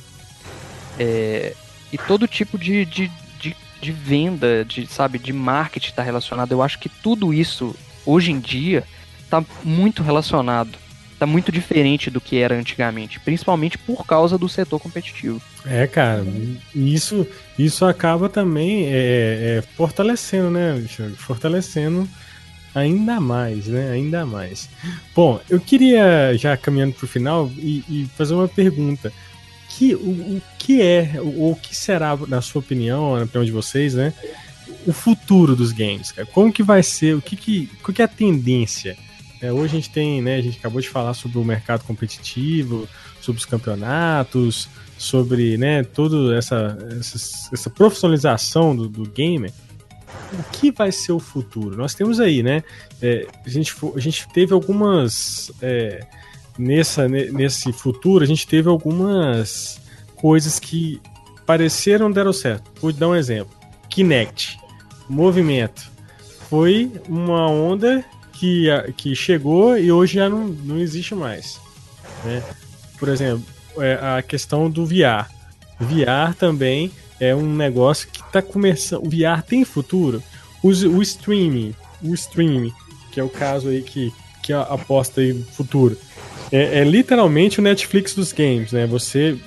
É, 0.98 1.54
e 1.92 1.96
todo 1.96 2.26
tipo 2.26 2.58
de, 2.58 2.84
de, 2.84 3.10
de, 3.40 3.56
de, 3.80 3.92
venda, 3.92 4.64
de, 4.64 4.86
sabe, 4.86 5.18
de 5.18 5.32
marketing 5.32 5.88
está 5.90 6.02
relacionado. 6.02 6.52
Eu 6.52 6.62
acho 6.62 6.78
que 6.78 6.88
tudo 6.88 7.32
isso, 7.32 7.74
hoje 8.04 8.32
em 8.32 8.40
dia, 8.40 8.84
está 9.24 9.42
muito 9.64 10.02
relacionado. 10.02 10.78
Está 11.18 11.26
muito 11.26 11.50
diferente 11.50 12.10
do 12.10 12.20
que 12.20 12.38
era 12.38 12.54
antigamente, 12.54 13.18
principalmente 13.18 13.76
por 13.76 14.06
causa 14.06 14.38
do 14.38 14.48
setor 14.48 14.78
competitivo. 14.78 15.42
É, 15.66 15.84
cara, 15.88 16.24
isso, 16.72 17.26
isso 17.58 17.84
acaba 17.84 18.28
também 18.28 18.86
é, 18.86 19.58
é, 19.58 19.62
fortalecendo, 19.74 20.48
né, 20.48 20.80
Fortalecendo 21.16 22.08
Ainda 22.72 23.18
mais, 23.18 23.66
né? 23.66 23.90
Ainda 23.90 24.24
mais. 24.24 24.68
Bom, 25.14 25.40
eu 25.50 25.58
queria, 25.58 26.36
já 26.36 26.56
caminhando 26.56 26.94
para 26.94 27.04
o 27.04 27.08
final, 27.08 27.50
e, 27.56 27.82
e, 27.88 28.08
fazer 28.16 28.34
uma 28.34 28.46
pergunta. 28.46 29.12
Que, 29.68 29.94
o, 29.94 30.36
o 30.36 30.42
que 30.58 30.80
é, 30.80 31.14
ou 31.20 31.52
o 31.52 31.56
que 31.56 31.74
será, 31.74 32.16
na 32.28 32.40
sua 32.40 32.60
opinião, 32.60 33.16
na 33.16 33.24
opinião 33.24 33.44
de 33.44 33.50
vocês, 33.50 33.94
né? 33.94 34.12
O 34.86 34.92
futuro 34.92 35.56
dos 35.56 35.72
games, 35.72 36.12
cara? 36.12 36.26
Como 36.26 36.52
que 36.52 36.62
vai 36.62 36.82
ser? 36.82 37.16
O 37.16 37.22
que, 37.22 37.34
que, 37.34 37.66
qual 37.82 37.92
que 37.92 38.02
é 38.02 38.04
a 38.04 38.08
tendência? 38.08 38.96
É, 39.40 39.52
hoje 39.52 39.76
a 39.76 39.80
gente 39.80 39.90
tem, 39.90 40.20
né? 40.20 40.36
A 40.36 40.42
gente 40.42 40.58
acabou 40.58 40.80
de 40.80 40.88
falar 40.88 41.14
sobre 41.14 41.38
o 41.38 41.44
mercado 41.44 41.84
competitivo, 41.84 42.88
sobre 43.20 43.40
os 43.40 43.46
campeonatos, 43.46 44.68
sobre, 44.96 45.56
né? 45.56 45.84
Toda 45.84 46.36
essa, 46.36 46.76
essa, 46.98 47.16
essa 47.52 47.70
profissionalização 47.70 48.74
do, 48.74 48.88
do 48.88 49.08
gamer 49.08 49.52
o 50.32 50.42
que 50.50 50.70
vai 50.70 50.92
ser 50.92 51.12
o 51.12 51.18
futuro? 51.18 51.76
Nós 51.76 51.94
temos 51.94 52.20
aí, 52.20 52.42
né? 52.42 52.62
É, 53.00 53.26
a, 53.44 53.48
gente, 53.48 53.74
a 53.94 54.00
gente 54.00 54.28
teve 54.28 54.52
algumas. 54.52 55.50
É, 55.62 56.04
nessa, 56.58 57.08
nesse 57.08 57.72
futuro, 57.72 58.24
a 58.24 58.26
gente 58.26 58.46
teve 58.46 58.68
algumas 58.68 59.80
coisas 60.16 60.58
que 60.58 61.00
pareceram 61.46 62.10
deram 62.10 62.32
certo. 62.32 62.70
Vou 62.80 62.92
dar 62.92 63.08
um 63.08 63.14
exemplo: 63.14 63.54
Kinect, 63.88 64.58
movimento. 65.08 65.90
Foi 66.48 66.90
uma 67.08 67.50
onda 67.50 68.04
que, 68.38 68.68
que 68.96 69.14
chegou 69.14 69.76
e 69.76 69.90
hoje 69.90 70.14
já 70.14 70.28
não, 70.28 70.48
não 70.48 70.78
existe 70.78 71.14
mais. 71.14 71.60
Né? 72.24 72.42
Por 72.98 73.08
exemplo, 73.08 73.44
é, 73.78 73.94
a 73.94 74.22
questão 74.22 74.70
do 74.70 74.86
VR. 74.86 75.28
VR 75.80 76.34
também 76.38 76.90
é 77.20 77.34
um 77.34 77.54
negócio 77.54 78.08
que 78.10 78.20
está 78.20 78.40
começando. 78.40 79.04
O 79.04 79.10
VR 79.10 79.42
tem 79.46 79.64
futuro. 79.64 80.22
O, 80.62 80.68
o 80.68 81.02
streaming, 81.02 81.74
o 82.02 82.14
streaming, 82.14 82.72
que 83.12 83.20
é 83.20 83.22
o 83.22 83.28
caso 83.28 83.68
aí 83.68 83.82
que, 83.82 84.12
que 84.42 84.52
aposta 84.52 85.20
aí 85.20 85.34
futuro, 85.52 85.96
é, 86.50 86.80
é 86.80 86.84
literalmente 86.84 87.60
o 87.60 87.62
Netflix 87.62 88.14
dos 88.14 88.32
games, 88.32 88.72
né? 88.72 88.86
Você 88.86 89.38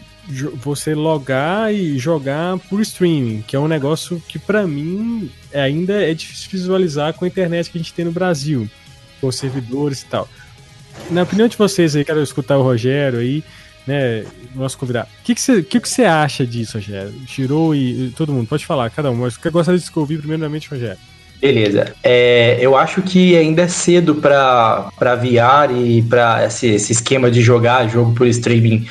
você 0.56 0.94
logar 0.94 1.74
e 1.74 1.98
jogar 1.98 2.58
por 2.70 2.80
streaming, 2.82 3.44
que 3.46 3.56
é 3.56 3.60
um 3.60 3.68
negócio 3.68 4.22
que 4.28 4.38
para 4.38 4.68
mim 4.68 5.30
ainda 5.54 5.94
é 5.94 6.14
difícil 6.14 6.50
visualizar 6.52 7.14
com 7.14 7.26
a 7.26 7.28
internet 7.28 7.70
que 7.70 7.78
a 7.78 7.82
gente 7.82 7.94
tem 7.94 8.06
no 8.06 8.12
Brasil, 8.12 8.70
com 9.22 9.32
servidores 9.32 10.02
e 10.02 10.06
tal. 10.06 10.28
Na 11.10 11.24
opinião 11.24 11.48
de 11.48 11.56
vocês 11.56 11.96
aí, 11.96 12.04
quero 12.04 12.22
escutar 12.22 12.58
o 12.58 12.64
Rogério 12.64 13.20
aí, 13.20 13.44
né, 13.88 14.26
nosso 14.54 14.78
convidado. 14.78 15.08
O 15.22 15.24
que, 15.24 15.36
que, 15.36 15.42
você, 15.42 15.64
que, 15.64 15.80
que 15.80 15.88
você 15.88 16.04
acha 16.04 16.46
disso, 16.46 16.78
Rogério? 16.78 17.14
Tirou 17.26 17.74
e, 17.74 18.08
e, 18.08 18.10
todo 18.12 18.34
mundo, 18.34 18.48
pode 18.48 18.66
falar, 18.66 18.90
cada 18.90 19.10
um. 19.12 19.16
Mas 19.16 19.38
eu 19.44 19.52
gostaria 19.52 19.80
de 19.80 19.92
ouvir 19.96 20.20
primeiramente, 20.20 20.70
Rogério. 20.70 20.98
Beleza. 21.40 21.94
É, 22.04 22.58
eu 22.62 22.78
acho 22.78 23.02
que 23.02 23.36
ainda 23.36 23.64
é 23.64 23.68
cedo 23.68 24.16
para 24.16 24.92
VR 25.16 25.74
e 25.76 26.02
para 26.04 26.46
esse, 26.46 26.68
esse 26.68 26.92
esquema 26.92 27.32
de 27.32 27.42
jogar 27.42 27.88
jogo 27.88 28.14
por 28.14 28.28
streaming 28.28 28.86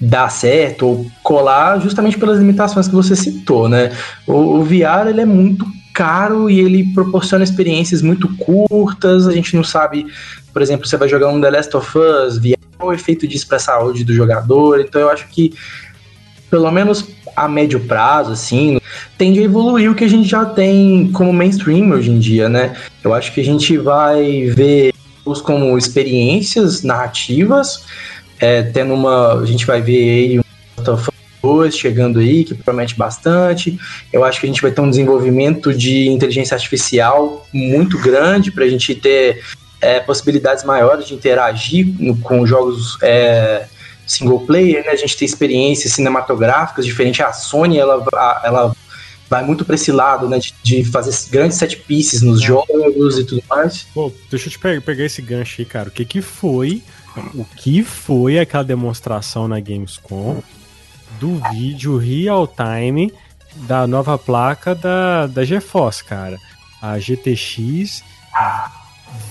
dar 0.00 0.28
certo 0.28 0.86
ou 0.86 1.10
colar 1.22 1.80
justamente 1.80 2.18
pelas 2.18 2.38
limitações 2.38 2.86
que 2.86 2.94
você 2.94 3.16
citou, 3.16 3.68
né? 3.68 3.90
O, 4.26 4.58
o 4.58 4.64
VR 4.64 5.08
ele 5.08 5.22
é 5.22 5.24
muito 5.24 5.66
caro 5.96 6.50
e 6.50 6.60
ele 6.60 6.92
proporciona 6.92 7.42
experiências 7.42 8.02
muito 8.02 8.28
curtas. 8.36 9.26
A 9.26 9.32
gente 9.32 9.56
não 9.56 9.64
sabe, 9.64 10.06
por 10.52 10.60
exemplo, 10.60 10.86
você 10.86 10.98
vai 10.98 11.08
jogar 11.08 11.28
um 11.28 11.40
The 11.40 11.50
Last 11.50 11.74
of 11.74 11.98
Us, 11.98 12.38
qual 12.76 12.90
o 12.90 12.92
efeito 12.92 13.26
disso 13.26 13.48
para 13.48 13.56
a 13.56 13.60
saúde 13.60 14.04
do 14.04 14.12
jogador. 14.12 14.80
Então 14.80 15.00
eu 15.00 15.08
acho 15.08 15.26
que, 15.28 15.54
pelo 16.50 16.70
menos 16.70 17.08
a 17.34 17.48
médio 17.48 17.80
prazo, 17.80 18.32
assim, 18.32 18.78
tende 19.16 19.40
a 19.40 19.42
evoluir 19.42 19.90
o 19.90 19.94
que 19.94 20.04
a 20.04 20.08
gente 20.08 20.28
já 20.28 20.44
tem 20.44 21.10
como 21.12 21.32
mainstream 21.32 21.90
hoje 21.90 22.10
em 22.10 22.18
dia, 22.18 22.48
né? 22.48 22.76
Eu 23.02 23.14
acho 23.14 23.32
que 23.32 23.40
a 23.40 23.44
gente 23.44 23.78
vai 23.78 24.50
ver 24.54 24.92
os 25.24 25.40
como 25.40 25.76
experiências 25.78 26.82
narrativas, 26.82 27.84
é, 28.38 28.62
tendo 28.62 28.92
uma. 28.92 29.40
A 29.40 29.46
gente 29.46 29.66
vai 29.66 29.80
ver 29.80 29.98
aí 29.98 30.38
um 30.38 30.42
chegando 31.70 32.18
aí, 32.18 32.44
que 32.44 32.54
promete 32.54 32.96
bastante. 32.96 33.78
Eu 34.12 34.24
acho 34.24 34.40
que 34.40 34.46
a 34.46 34.48
gente 34.48 34.62
vai 34.62 34.70
ter 34.70 34.80
um 34.80 34.90
desenvolvimento 34.90 35.72
de 35.72 36.08
inteligência 36.08 36.54
artificial 36.54 37.46
muito 37.52 37.98
grande 37.98 38.50
para 38.50 38.64
a 38.64 38.68
gente 38.68 38.94
ter 38.94 39.42
é, 39.80 40.00
possibilidades 40.00 40.64
maiores 40.64 41.06
de 41.06 41.14
interagir 41.14 41.86
com 42.22 42.46
jogos 42.46 42.98
é, 43.02 43.66
single 44.06 44.40
player, 44.40 44.84
né? 44.84 44.92
A 44.92 44.96
gente 44.96 45.16
tem 45.16 45.26
experiências 45.26 45.92
cinematográficas 45.92 46.86
diferente. 46.86 47.22
A 47.22 47.32
Sony, 47.32 47.78
ela, 47.78 48.04
ela 48.44 48.76
vai 49.28 49.44
muito 49.44 49.64
para 49.64 49.74
esse 49.74 49.90
lado, 49.92 50.28
né? 50.28 50.38
De, 50.62 50.84
fazer 50.84 51.12
grandes 51.30 51.58
set 51.58 51.76
pieces 51.76 52.22
nos 52.22 52.42
é. 52.42 52.46
jogos 52.46 53.18
e 53.18 53.24
tudo 53.24 53.42
mais. 53.48 53.86
Pô, 53.92 54.12
deixa 54.30 54.46
eu 54.46 54.52
te 54.52 54.58
pegar, 54.58 54.80
pegar 54.80 55.04
esse 55.04 55.20
gancho 55.20 55.60
aí, 55.60 55.64
cara. 55.64 55.88
O 55.88 55.92
que 55.92 56.04
que 56.04 56.22
foi... 56.22 56.82
O 57.34 57.46
que 57.46 57.82
foi 57.82 58.38
aquela 58.38 58.62
demonstração 58.62 59.48
na 59.48 59.58
Gamescom 59.58 60.42
do 61.18 61.40
vídeo 61.50 61.96
real 61.96 62.46
time 62.46 63.12
da 63.54 63.86
nova 63.86 64.18
placa 64.18 64.74
da, 64.74 65.26
da 65.26 65.44
GeForce, 65.44 66.04
cara? 66.04 66.38
A 66.80 66.98
GTX 66.98 68.02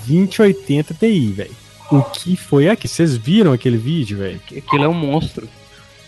2080 0.07 0.93
Ti, 0.93 1.27
velho. 1.31 1.55
O 1.91 2.01
que 2.01 2.35
foi 2.35 2.67
aqui? 2.67 2.87
Vocês 2.87 3.15
viram 3.15 3.53
aquele 3.53 3.77
vídeo, 3.77 4.17
velho? 4.17 4.41
Aquilo 4.57 4.83
é 4.83 4.87
um 4.87 4.93
monstro. 4.93 5.47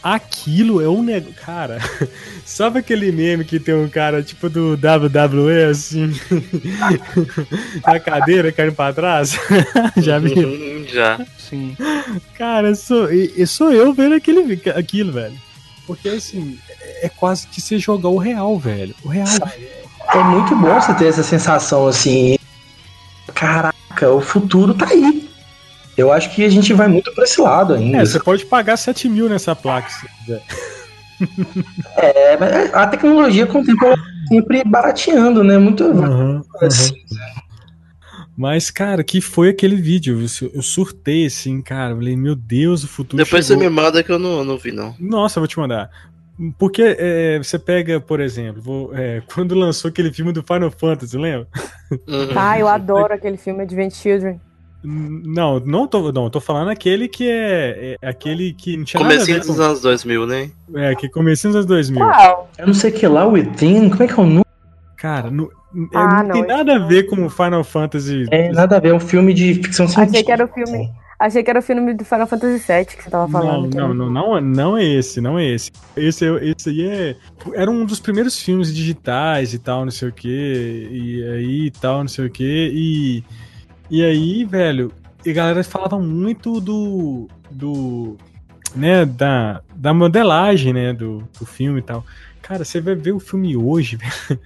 Aquilo 0.02 0.82
é 0.82 0.88
um 0.88 1.04
negócio. 1.04 1.36
Cara, 1.36 1.80
sabe 2.46 2.80
aquele 2.80 3.12
meme 3.12 3.44
que 3.44 3.60
tem 3.60 3.76
um 3.76 3.90
cara 3.90 4.24
tipo 4.24 4.50
do 4.50 4.74
WWE 4.74 5.66
assim? 5.70 6.14
na 7.86 8.00
cadeira 8.00 8.52
caindo 8.52 8.74
pra 8.74 8.94
trás? 8.94 9.38
Já 9.98 10.18
viu? 10.18 10.48
Uhum, 10.48 10.86
já. 10.88 11.20
Sim. 11.38 11.76
Cara, 12.36 12.74
sou, 12.76 13.08
sou 13.46 13.72
eu 13.72 13.94
vendo 13.94 14.16
aquele, 14.16 14.62
aquilo, 14.76 15.12
velho. 15.12 15.47
Porque 15.88 16.10
assim, 16.10 16.60
é 17.02 17.10
quase 17.10 17.48
que 17.48 17.60
você 17.62 17.80
jogar 17.80 18.10
o 18.10 18.18
real, 18.18 18.60
velho. 18.60 18.94
O 19.04 19.08
real. 19.08 19.28
É 20.14 20.24
muito 20.24 20.56
bom 20.56 20.80
você 20.80 20.94
ter 20.94 21.08
essa 21.08 21.24
sensação 21.24 21.88
assim 21.88 22.38
caraca, 23.38 24.12
o 24.12 24.20
futuro 24.20 24.74
tá 24.74 24.88
aí. 24.90 25.30
Eu 25.96 26.12
acho 26.12 26.34
que 26.34 26.44
a 26.44 26.50
gente 26.50 26.74
vai 26.74 26.88
muito 26.88 27.14
para 27.14 27.24
esse 27.24 27.40
lado 27.40 27.76
ainda. 27.76 27.98
É, 27.98 28.06
você 28.06 28.20
pode 28.20 28.46
pagar 28.46 28.78
7 28.78 29.08
mil 29.10 29.30
nessa 29.30 29.56
placa 29.56 29.90
se 29.90 30.08
quiser. 30.20 30.44
É, 31.98 32.38
mas 32.38 32.72
a 32.76 32.86
tecnologia 32.86 33.48
tempo 33.48 33.96
sempre 34.28 34.64
barateando, 34.64 35.44
né? 35.44 35.58
Muito 35.58 35.84
uhum, 35.84 36.44
assim. 36.62 36.94
Uhum. 36.94 37.47
Mas, 38.38 38.70
cara, 38.70 39.04
que 39.04 39.20
foi 39.20 39.50
aquele 39.50 39.76
vídeo? 39.76 40.24
Eu 40.54 40.62
surtei, 40.62 41.26
assim, 41.26 41.60
cara. 41.60 41.94
Eu 41.94 41.98
falei, 41.98 42.16
meu 42.16 42.36
Deus, 42.36 42.84
o 42.84 42.88
futuro. 42.88 43.18
Depois 43.18 43.48
chegou. 43.48 43.64
você 43.64 43.70
me 43.70 43.76
manda 43.76 44.04
que 44.04 44.12
eu 44.12 44.20
não, 44.20 44.46
não 44.46 44.60
vi, 44.60 44.72
não. 44.72 44.96
Nossa, 45.00 45.40
eu 45.40 45.42
vou 45.42 45.48
te 45.48 45.58
mandar. 45.58 45.90
Porque 46.60 46.84
é, 46.84 47.40
você 47.40 47.58
pega, 47.58 48.00
por 48.00 48.20
exemplo, 48.20 48.62
vou, 48.62 48.96
é, 48.96 49.24
quando 49.34 49.56
lançou 49.56 49.90
aquele 49.90 50.14
filme 50.14 50.32
do 50.32 50.44
Final 50.44 50.70
Fantasy, 50.70 51.18
lembra? 51.18 51.48
Uhum. 51.92 52.30
Ah, 52.36 52.60
eu 52.60 52.68
adoro 52.68 53.12
aquele 53.12 53.38
filme 53.38 53.64
Advent 53.64 53.94
Children. 53.94 54.40
Não, 54.84 55.60
não 55.60 55.88
tô, 55.88 56.12
não, 56.12 56.30
tô 56.30 56.40
falando 56.40 56.70
aquele 56.70 57.08
que 57.08 57.28
é, 57.28 57.98
é 58.00 58.08
aquele 58.08 58.54
que 58.54 58.78
não 58.78 58.86
tinha 58.86 59.02
Comecinho 59.02 59.38
nada 59.38 59.40
a 59.40 59.42
ver 59.42 59.48
dos 59.48 59.60
anos 59.60 59.82
2000, 59.82 60.28
né? 60.28 60.52
É, 60.76 60.96
que 60.96 61.10
comecinho 61.10 61.54
dos 61.54 61.66
anos 61.66 61.68
2000. 61.68 62.00
Qual? 62.00 62.52
Eu 62.58 62.68
não 62.68 62.74
sei 62.76 62.92
que 62.92 63.08
lá, 63.08 63.26
o 63.26 63.32
Within, 63.32 63.90
como 63.90 64.04
é 64.04 64.08
que 64.08 64.14
é 64.14 64.24
o 64.24 64.26
nome? 64.28 64.46
Cara, 64.96 65.32
não, 65.32 65.46
é, 65.46 65.50
Ah, 65.94 66.24
não 66.24 66.32
tem 66.34 66.42
não, 66.42 66.58
nada 66.58 66.76
a 66.76 66.80
ver 66.80 67.04
com 67.04 67.26
o 67.26 67.30
Final 67.30 67.64
Fantasy. 67.64 68.26
É, 68.32 68.52
nada 68.52 68.78
a 68.78 68.80
ver, 68.80 68.90
é 68.90 68.94
um 68.94 69.00
filme 69.00 69.34
de 69.34 69.56
ficção 69.56 69.88
científica. 69.88 70.12
Achei 70.12 70.24
que 70.24 70.32
era 70.32 70.46
o 70.46 70.48
filme. 70.48 70.92
Achei 71.20 71.44
que 71.44 71.50
era 71.50 71.60
o 71.60 71.62
filme 71.64 71.94
do 71.96 72.06
Final 72.06 72.28
Fantasy 72.28 72.64
VII 72.72 72.86
que 72.86 73.04
você 73.04 73.10
tava 73.10 73.28
falando. 73.28 73.74
não, 73.76 73.92
não, 73.94 74.10
não, 74.10 74.42
não 74.42 74.78
é 74.78 74.84
esse, 74.84 75.20
não 75.20 75.38
é 75.38 75.46
esse. 75.46 75.72
Esse, 75.96 76.26
é- 76.26 76.50
esse 76.50 76.70
aí 76.70 76.88
é. 76.88 77.16
Era 77.56 77.72
um 77.72 77.86
dos 77.86 78.00
primeiros 78.00 78.40
filmes 78.40 78.74
digitais 78.74 79.54
e 79.54 79.60
tal, 79.60 79.84
não 79.84 79.92
sei 79.92 80.10
o 80.10 80.12
que. 80.12 80.88
E 80.92 81.24
aí 81.24 81.66
e 81.68 81.72
tal, 81.72 82.02
não 82.02 82.08
sei 82.08 82.26
o 82.28 82.30
que. 82.30 82.72
E, 82.74 83.24
e 83.90 84.04
aí, 84.04 84.46
velho, 84.46 84.92
e 85.26 85.32
a 85.32 85.34
galera 85.34 85.64
falava 85.64 85.98
muito 86.00 86.62
do. 86.62 87.28
do. 87.50 88.16
né, 88.76 89.04
da, 89.04 89.62
da 89.76 89.94
modelagem, 89.96 90.72
né, 90.72 90.94
do, 90.94 91.24
do 91.40 91.46
filme 91.48 91.80
e 91.80 91.84
tal. 91.84 92.06
Cara, 92.48 92.64
você 92.64 92.80
vai 92.80 92.96
ver 92.96 93.12
o 93.12 93.20
filme 93.20 93.58
hoje, 93.58 93.98
velho. 94.30 94.40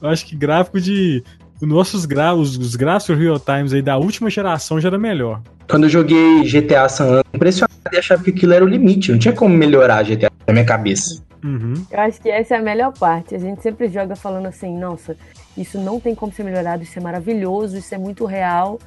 Eu 0.00 0.08
acho 0.08 0.24
que 0.24 0.34
gráfico 0.34 0.80
de. 0.80 1.22
Os 1.60 1.68
nossos 1.68 2.06
gra 2.06 2.34
os, 2.34 2.56
os 2.56 2.76
gráficos 2.76 3.18
real 3.18 3.38
times 3.38 3.72
aí 3.72 3.82
da 3.82 3.98
última 3.98 4.30
geração 4.30 4.80
já 4.80 4.88
era 4.88 4.98
melhor. 4.98 5.42
Quando 5.68 5.84
eu 5.84 5.90
joguei 5.90 6.44
GTA 6.44 6.88
San 6.88 7.04
Andreas, 7.04 7.24
impressionado 7.34 7.74
e 7.92 7.96
achava 7.98 8.22
que 8.22 8.30
aquilo 8.30 8.54
era 8.54 8.64
o 8.64 8.68
limite. 8.68 9.10
Não 9.10 9.18
tinha 9.18 9.34
como 9.34 9.54
melhorar 9.54 10.04
GTA 10.04 10.30
na 10.46 10.52
minha 10.52 10.64
cabeça. 10.64 11.22
Uhum. 11.44 11.74
Eu 11.90 12.00
acho 12.00 12.20
que 12.20 12.30
essa 12.30 12.54
é 12.54 12.58
a 12.58 12.62
melhor 12.62 12.92
parte. 12.96 13.34
A 13.34 13.38
gente 13.38 13.60
sempre 13.60 13.88
joga 13.88 14.16
falando 14.16 14.46
assim, 14.46 14.78
nossa, 14.78 15.16
isso 15.56 15.78
não 15.78 16.00
tem 16.00 16.14
como 16.14 16.32
ser 16.32 16.44
melhorado, 16.44 16.82
isso 16.82 16.98
é 16.98 17.02
maravilhoso, 17.02 17.76
isso 17.76 17.94
é 17.94 17.98
muito 17.98 18.24
real. 18.24 18.78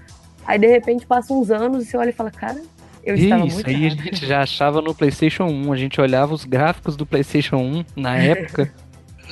Aí 0.46 0.58
de 0.58 0.68
repente 0.68 1.06
passa 1.06 1.34
uns 1.34 1.52
anos 1.52 1.84
e 1.84 1.90
você 1.90 1.98
olha 1.98 2.10
e 2.10 2.14
fala, 2.14 2.32
cara, 2.32 2.62
eu 3.04 3.16
estava 3.16 3.46
Isso 3.46 3.56
muito 3.56 3.68
aí 3.70 3.76
a 3.76 3.80
errado. 3.88 4.04
gente 4.04 4.26
já 4.26 4.42
achava 4.42 4.82
no 4.82 4.94
PlayStation 4.94 5.44
1. 5.46 5.74
A 5.74 5.78
gente 5.78 6.00
olhava 6.02 6.34
os 6.34 6.46
gráficos 6.46 6.96
do 6.96 7.06
PlayStation 7.06 7.58
1 7.58 7.86
na 7.96 8.16
época 8.22 8.72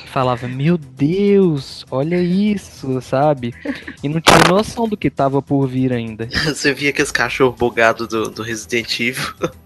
e 0.04 0.08
falava: 0.08 0.48
Meu 0.48 0.76
Deus, 0.78 1.84
olha 1.90 2.20
isso, 2.20 3.00
sabe? 3.00 3.54
E 4.02 4.08
não 4.08 4.20
tinha 4.20 4.38
noção 4.48 4.88
do 4.88 4.96
que 4.96 5.10
tava 5.10 5.40
por 5.42 5.66
vir 5.66 5.92
ainda. 5.92 6.28
Você 6.44 6.72
via 6.74 6.90
aqueles 6.90 7.12
cachorros 7.12 7.56
bugados 7.58 8.08
do, 8.08 8.30
do 8.30 8.42
Resident 8.42 8.98
Evil. 9.00 9.24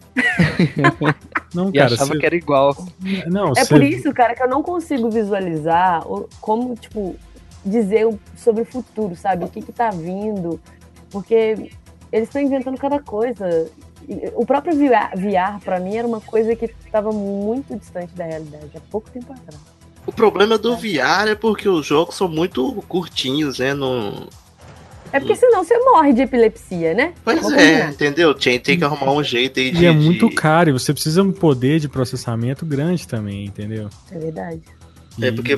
Não, 1.55 1.71
E 1.71 1.73
cara, 1.73 1.95
achava 1.95 2.13
cê- 2.15 2.19
que 2.19 2.27
era 2.27 2.37
igual. 2.37 2.77
não, 3.27 3.53
É 3.57 3.65
cê- 3.65 3.75
por 3.75 3.83
isso, 3.83 4.13
cara, 4.13 4.35
que 4.35 4.43
eu 4.43 4.49
não 4.49 4.63
consigo 4.63 5.11
visualizar 5.11 6.05
como, 6.41 6.75
tipo, 6.77 7.17
dizer 7.65 8.07
sobre 8.37 8.63
o 8.63 8.65
futuro, 8.65 9.15
sabe? 9.17 9.45
O 9.45 9.49
que 9.49 9.61
que 9.63 9.73
tá 9.73 9.91
vindo. 9.91 10.61
Porque 11.11 11.71
eles 12.13 12.29
estão 12.29 12.41
inventando 12.43 12.77
cada 12.79 13.01
coisa. 13.01 13.71
O 14.35 14.45
próprio 14.45 14.75
VR, 14.77 15.17
VR, 15.17 15.61
pra 15.65 15.81
mim, 15.81 15.97
era 15.97 16.07
uma 16.07 16.21
coisa 16.21 16.55
que 16.55 16.69
tava 16.91 17.11
muito 17.13 17.75
distante 17.77 18.13
da 18.15 18.25
realidade, 18.25 18.71
há 18.77 18.81
pouco 18.91 19.11
tempo 19.11 19.33
atrás. 19.33 19.61
O 20.07 20.13
problema 20.13 20.59
do 20.59 20.77
VR 20.77 21.29
é 21.31 21.35
porque 21.35 21.69
os 21.69 21.87
jogos 21.87 22.15
são 22.15 22.29
muito 22.29 22.73
curtinhos, 22.89 23.59
né? 23.59 23.73
Não... 23.75 24.29
É 25.13 25.21
porque 25.21 25.37
senão 25.37 25.63
você 25.65 25.79
morre 25.79 26.13
de 26.13 26.23
epilepsia, 26.23 26.93
né? 26.93 27.15
Pois 27.25 27.39
é, 27.39 27.43
combinar. 27.43 27.91
entendeu? 27.93 28.35
Tinha 28.35 28.59
tem 28.59 28.77
que 28.77 28.85
arrumar 28.85 29.13
um 29.13 29.23
jeito 29.25 29.61
aí 29.61 29.71
de. 29.71 29.85
E 29.85 29.87
é 29.87 29.93
muito 29.93 30.29
de- 30.29 30.35
caro, 30.35 30.71
e 30.71 30.73
você 30.73 30.93
precisa 30.93 31.23
de 31.23 31.29
um 31.29 31.33
poder 31.33 31.79
de 31.79 31.89
processamento 31.89 32.67
grande 32.67 33.07
também, 33.07 33.45
entendeu? 33.45 33.89
É 34.11 34.19
verdade. 34.19 34.61
É 35.23 35.29
E- 35.29 35.33
porque, 35.33 35.57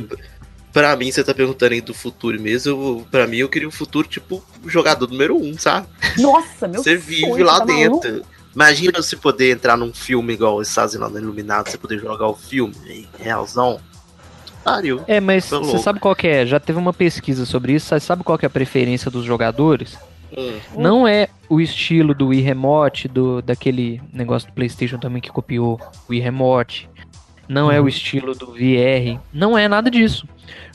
pra 0.75 0.95
mim, 0.95 1.11
você 1.11 1.25
tá 1.25 1.33
perguntando 1.33 1.73
aí 1.73 1.81
do 1.81 1.95
futuro 1.95 2.39
mesmo. 2.39 2.71
Eu, 2.71 3.07
pra 3.11 3.27
mim, 3.27 3.39
eu 3.39 3.49
queria 3.49 3.67
um 3.67 3.71
futuro 3.73 4.07
tipo 4.07 4.45
jogador 4.67 5.09
número 5.11 5.35
um, 5.35 5.57
sabe? 5.57 5.87
Nossa, 6.19 6.69
meu 6.69 6.83
Você 6.83 6.99
sonho, 7.01 7.01
vive 7.33 7.43
lá 7.43 7.59
tá 7.61 7.67
maluco? 7.67 8.07
Imagina 8.57 9.03
você 9.03 9.15
poder 9.15 9.53
entrar 9.53 9.77
num 9.77 9.93
filme 9.93 10.33
igual 10.33 10.65
fazem 10.65 10.99
lá 10.99 11.11
no 11.11 11.19
Iluminado, 11.19 11.69
você 11.69 11.77
poder 11.77 11.99
jogar 11.99 12.27
o 12.27 12.35
filme, 12.35 12.75
aí, 12.87 13.07
realzão. 13.19 13.79
Pariu. 14.65 15.03
É, 15.07 15.21
mas 15.21 15.45
você 15.45 15.57
louco. 15.57 15.79
sabe 15.79 16.01
qual 16.01 16.17
que 16.17 16.27
é? 16.27 16.47
Já 16.47 16.59
teve 16.59 16.79
uma 16.79 16.95
pesquisa 16.95 17.45
sobre 17.45 17.75
isso. 17.75 17.87
Você 17.87 18.01
sabe 18.01 18.25
qual 18.25 18.39
que 18.39 18.47
é 18.47 18.49
a 18.49 18.51
preferência 18.51 19.11
dos 19.11 19.27
jogadores? 19.27 19.99
Hum. 20.35 20.59
Não 20.75 21.07
é 21.07 21.29
o 21.51 21.61
estilo 21.61 22.15
do 22.15 22.29
Wii 22.29 22.41
Remote, 22.41 23.09
do, 23.09 23.43
daquele 23.43 24.01
negócio 24.11 24.49
do 24.49 24.55
PlayStation 24.55 24.97
também 24.97 25.21
que 25.21 25.31
copiou 25.31 25.79
o 26.09 26.13
Wii 26.13 26.21
Remote. 26.21 26.89
Não 27.47 27.71
é 27.71 27.79
o 27.79 27.87
estilo 27.87 28.35
do 28.35 28.47
VR. 28.55 29.21
Não 29.35 29.57
é 29.57 29.69
nada 29.69 29.91
disso. 29.91 30.27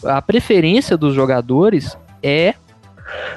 A 0.04 0.22
preferência 0.22 0.96
dos 0.96 1.16
jogadores 1.16 1.98
é 2.22 2.54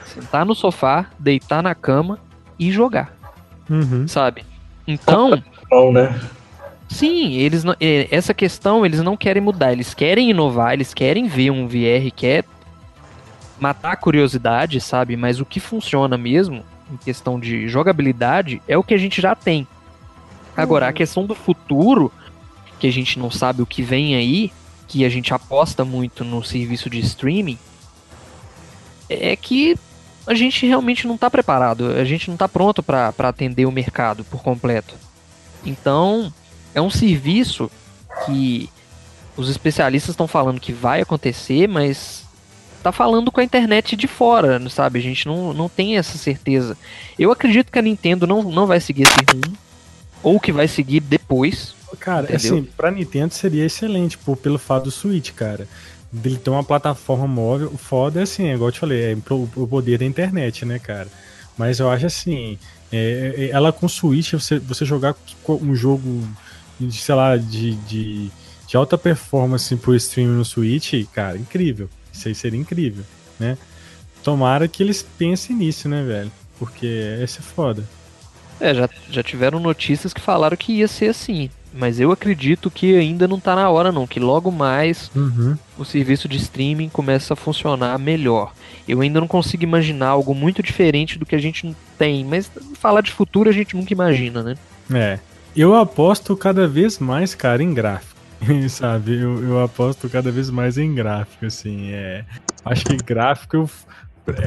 sentar 0.04 0.44
no 0.44 0.54
sofá, 0.54 1.06
deitar 1.18 1.62
na 1.62 1.74
cama 1.74 2.20
e 2.58 2.70
jogar, 2.70 3.12
Uhum. 3.68 4.06
sabe? 4.06 4.44
Então, 4.86 5.42
Bom, 5.70 5.92
né? 5.92 6.20
Sim, 6.88 7.32
eles 7.32 7.64
não- 7.64 7.74
é, 7.80 8.06
essa 8.10 8.34
questão 8.34 8.84
eles 8.84 9.00
não 9.00 9.16
querem 9.16 9.42
mudar, 9.42 9.72
eles 9.72 9.94
querem 9.94 10.30
inovar, 10.30 10.74
eles 10.74 10.92
querem 10.94 11.26
ver 11.26 11.50
um 11.50 11.66
VR, 11.66 12.10
quer 12.14 12.44
matar 13.58 13.92
a 13.92 13.96
curiosidade, 13.96 14.80
sabe? 14.80 15.16
Mas 15.16 15.40
o 15.40 15.44
que 15.46 15.58
funciona 15.60 16.16
mesmo, 16.18 16.62
em 16.92 16.96
questão 16.98 17.40
de 17.40 17.66
jogabilidade, 17.68 18.60
é 18.68 18.76
o 18.76 18.82
que 18.82 18.92
a 18.94 18.98
gente 18.98 19.20
já 19.22 19.34
tem. 19.34 19.66
Agora, 20.56 20.86
a 20.86 20.88
Uhum. 20.90 20.94
questão 20.94 21.26
do 21.26 21.34
futuro, 21.34 22.12
que 22.78 22.86
a 22.86 22.92
gente 22.92 23.18
não 23.18 23.30
sabe 23.30 23.62
o 23.62 23.66
que 23.66 23.82
vem 23.82 24.14
aí, 24.14 24.52
que 24.86 25.04
a 25.04 25.08
gente 25.08 25.32
aposta 25.32 25.84
muito 25.84 26.22
no 26.22 26.44
serviço 26.44 26.90
de 26.90 27.00
streaming, 27.00 27.58
é 29.08 29.34
que 29.34 29.76
a 30.26 30.34
gente 30.34 30.66
realmente 30.66 31.06
não 31.06 31.14
está 31.14 31.30
preparado, 31.30 31.90
a 31.90 32.04
gente 32.04 32.28
não 32.28 32.34
está 32.34 32.48
pronto 32.48 32.82
para 32.82 33.12
atender 33.18 33.66
o 33.66 33.72
mercado 33.72 34.24
por 34.24 34.42
completo. 34.42 34.94
Então, 35.64 36.32
é 36.74 36.80
um 36.80 36.90
serviço 36.90 37.70
que 38.24 38.70
os 39.36 39.48
especialistas 39.48 40.10
estão 40.10 40.28
falando 40.28 40.60
que 40.60 40.72
vai 40.72 41.00
acontecer, 41.00 41.68
mas 41.68 42.24
tá 42.82 42.92
falando 42.92 43.32
com 43.32 43.40
a 43.40 43.44
internet 43.44 43.96
de 43.96 44.06
fora, 44.06 44.60
sabe? 44.68 44.98
A 44.98 45.02
gente 45.02 45.26
não, 45.26 45.52
não 45.52 45.68
tem 45.68 45.96
essa 45.96 46.18
certeza. 46.18 46.76
Eu 47.18 47.32
acredito 47.32 47.72
que 47.72 47.78
a 47.78 47.82
Nintendo 47.82 48.26
não, 48.26 48.42
não 48.42 48.66
vai 48.66 48.80
seguir 48.80 49.04
esse 49.04 49.16
rumo, 49.32 49.56
ou 50.22 50.38
que 50.38 50.52
vai 50.52 50.68
seguir 50.68 51.00
depois. 51.00 51.74
Cara, 51.98 52.24
Entendeu? 52.24 52.58
assim, 52.58 52.68
pra 52.76 52.90
Nintendo 52.90 53.32
seria 53.32 53.64
excelente, 53.64 54.18
pô, 54.18 54.36
pelo 54.36 54.58
fato 54.58 54.84
do 54.84 54.90
Switch, 54.90 55.30
cara. 55.32 55.68
Dele 56.14 56.36
ter 56.36 56.50
uma 56.50 56.62
plataforma 56.62 57.26
móvel 57.26 57.70
foda, 57.76 58.22
assim, 58.22 58.52
igual 58.52 58.68
eu 58.68 58.72
te 58.72 58.78
falei, 58.78 59.12
é 59.12 59.16
o 59.30 59.66
poder 59.66 59.98
da 59.98 60.04
internet, 60.04 60.64
né, 60.64 60.78
cara? 60.78 61.08
Mas 61.58 61.80
eu 61.80 61.90
acho 61.90 62.06
assim, 62.06 62.58
é, 62.92 63.34
é, 63.36 63.48
ela 63.50 63.72
com 63.72 63.88
Switch, 63.88 64.32
você, 64.32 64.58
você 64.58 64.84
jogar 64.84 65.16
um 65.48 65.74
jogo, 65.74 66.26
de, 66.78 66.96
sei 66.96 67.14
lá, 67.14 67.36
de, 67.36 67.74
de, 67.76 68.30
de 68.66 68.76
alta 68.76 68.96
performance 68.96 69.74
por 69.76 69.96
streaming 69.96 70.36
no 70.36 70.44
Switch, 70.44 71.04
cara, 71.12 71.36
incrível. 71.36 71.88
Isso 72.12 72.28
aí 72.28 72.34
seria 72.34 72.60
incrível, 72.60 73.04
né? 73.38 73.58
Tomara 74.22 74.68
que 74.68 74.82
eles 74.82 75.02
pensem 75.02 75.56
nisso, 75.56 75.88
né, 75.88 76.04
velho? 76.04 76.32
Porque 76.58 76.86
esse 77.20 77.40
é 77.40 77.42
foda. 77.42 77.84
É, 78.60 78.72
já, 78.72 78.88
já 79.10 79.22
tiveram 79.22 79.58
notícias 79.58 80.14
que 80.14 80.20
falaram 80.20 80.56
que 80.56 80.72
ia 80.72 80.88
ser 80.88 81.08
assim. 81.08 81.50
Mas 81.76 81.98
eu 81.98 82.12
acredito 82.12 82.70
que 82.70 82.94
ainda 82.96 83.26
não 83.26 83.40
tá 83.40 83.56
na 83.56 83.68
hora, 83.68 83.90
não. 83.90 84.06
Que 84.06 84.20
logo 84.20 84.50
mais 84.52 85.10
Uhum. 85.14 85.56
o 85.76 85.84
serviço 85.84 86.28
de 86.28 86.36
streaming 86.36 86.88
começa 86.88 87.34
a 87.34 87.36
funcionar 87.36 87.98
melhor. 87.98 88.52
Eu 88.86 89.00
ainda 89.00 89.18
não 89.20 89.26
consigo 89.26 89.64
imaginar 89.64 90.08
algo 90.08 90.34
muito 90.34 90.62
diferente 90.62 91.18
do 91.18 91.26
que 91.26 91.34
a 91.34 91.38
gente 91.38 91.74
tem. 91.98 92.24
Mas 92.24 92.48
falar 92.74 93.00
de 93.00 93.10
futuro 93.10 93.50
a 93.50 93.52
gente 93.52 93.74
nunca 93.76 93.92
imagina, 93.92 94.42
né? 94.42 94.54
É. 94.92 95.18
Eu 95.56 95.74
aposto 95.74 96.36
cada 96.36 96.68
vez 96.68 96.98
mais, 97.00 97.34
cara, 97.34 97.62
em 97.62 97.74
gráfico. 97.74 98.14
Sabe? 98.68 99.16
Eu, 99.20 99.42
eu 99.42 99.60
aposto 99.62 100.08
cada 100.08 100.30
vez 100.30 100.50
mais 100.50 100.78
em 100.78 100.94
gráfico, 100.94 101.44
assim. 101.46 101.90
É. 101.92 102.24
Acho 102.64 102.84
que 102.84 102.96
gráfico 102.98 103.56
eu- 103.56 103.70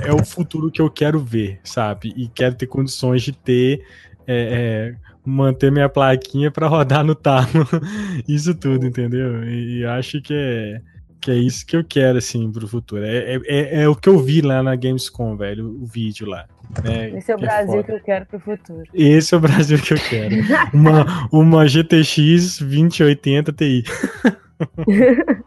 é 0.06 0.14
o 0.14 0.24
futuro 0.26 0.72
que 0.72 0.82
eu 0.82 0.90
quero 0.90 1.20
ver, 1.20 1.60
sabe? 1.64 2.12
E 2.18 2.28
quero 2.28 2.56
ter 2.56 2.66
condições 2.68 3.22
de 3.22 3.32
ter. 3.32 3.84
é, 4.26 4.94
é, 4.94 5.07
manter 5.28 5.72
minha 5.72 5.90
plaquinha 5.90 6.50
pra 6.50 6.68
rodar 6.68 7.04
no 7.04 7.14
talo. 7.16 7.48
isso 8.28 8.56
tudo, 8.56 8.86
entendeu? 8.86 9.44
E, 9.44 9.80
e 9.80 9.86
acho 9.86 10.22
que 10.22 10.34
é. 10.34 10.82
Que 11.20 11.32
é 11.32 11.36
isso 11.36 11.66
que 11.66 11.76
eu 11.76 11.84
quero, 11.84 12.20
assim, 12.20 12.50
pro 12.52 12.68
futuro. 12.68 13.04
É, 13.04 13.36
é, 13.36 13.40
é- 13.48 13.84
é 13.84 13.90
o 13.90 13.96
que 13.96 14.08
eu 14.08 14.20
vi 14.20 14.40
lá 14.40 14.62
na 14.62 14.76
Gamescom, 14.76 15.36
velho, 15.36 15.66
o 15.82 15.86
vídeo 15.86 16.28
lá. 16.28 16.46
né? 16.84 17.10
Esse 17.18 17.32
é 17.32 17.36
o 17.36 17.40
Que 17.40 17.46
Brasil 17.46 17.72
foda. 17.72 17.84
que 17.84 17.92
eu 17.92 18.00
quero 18.02 18.26
pro 18.28 18.40
futuro. 18.40 18.84
Esse 18.94 19.34
é 19.34 19.38
o 19.38 19.42
Brasil 19.42 19.80
que 19.80 19.94
eu 19.96 19.98
quero. 19.98 20.36
Uma, 20.72 21.28
uma 21.32 21.68
GTX 21.68 22.60
2080 22.60 23.52
Ti. 23.52 23.84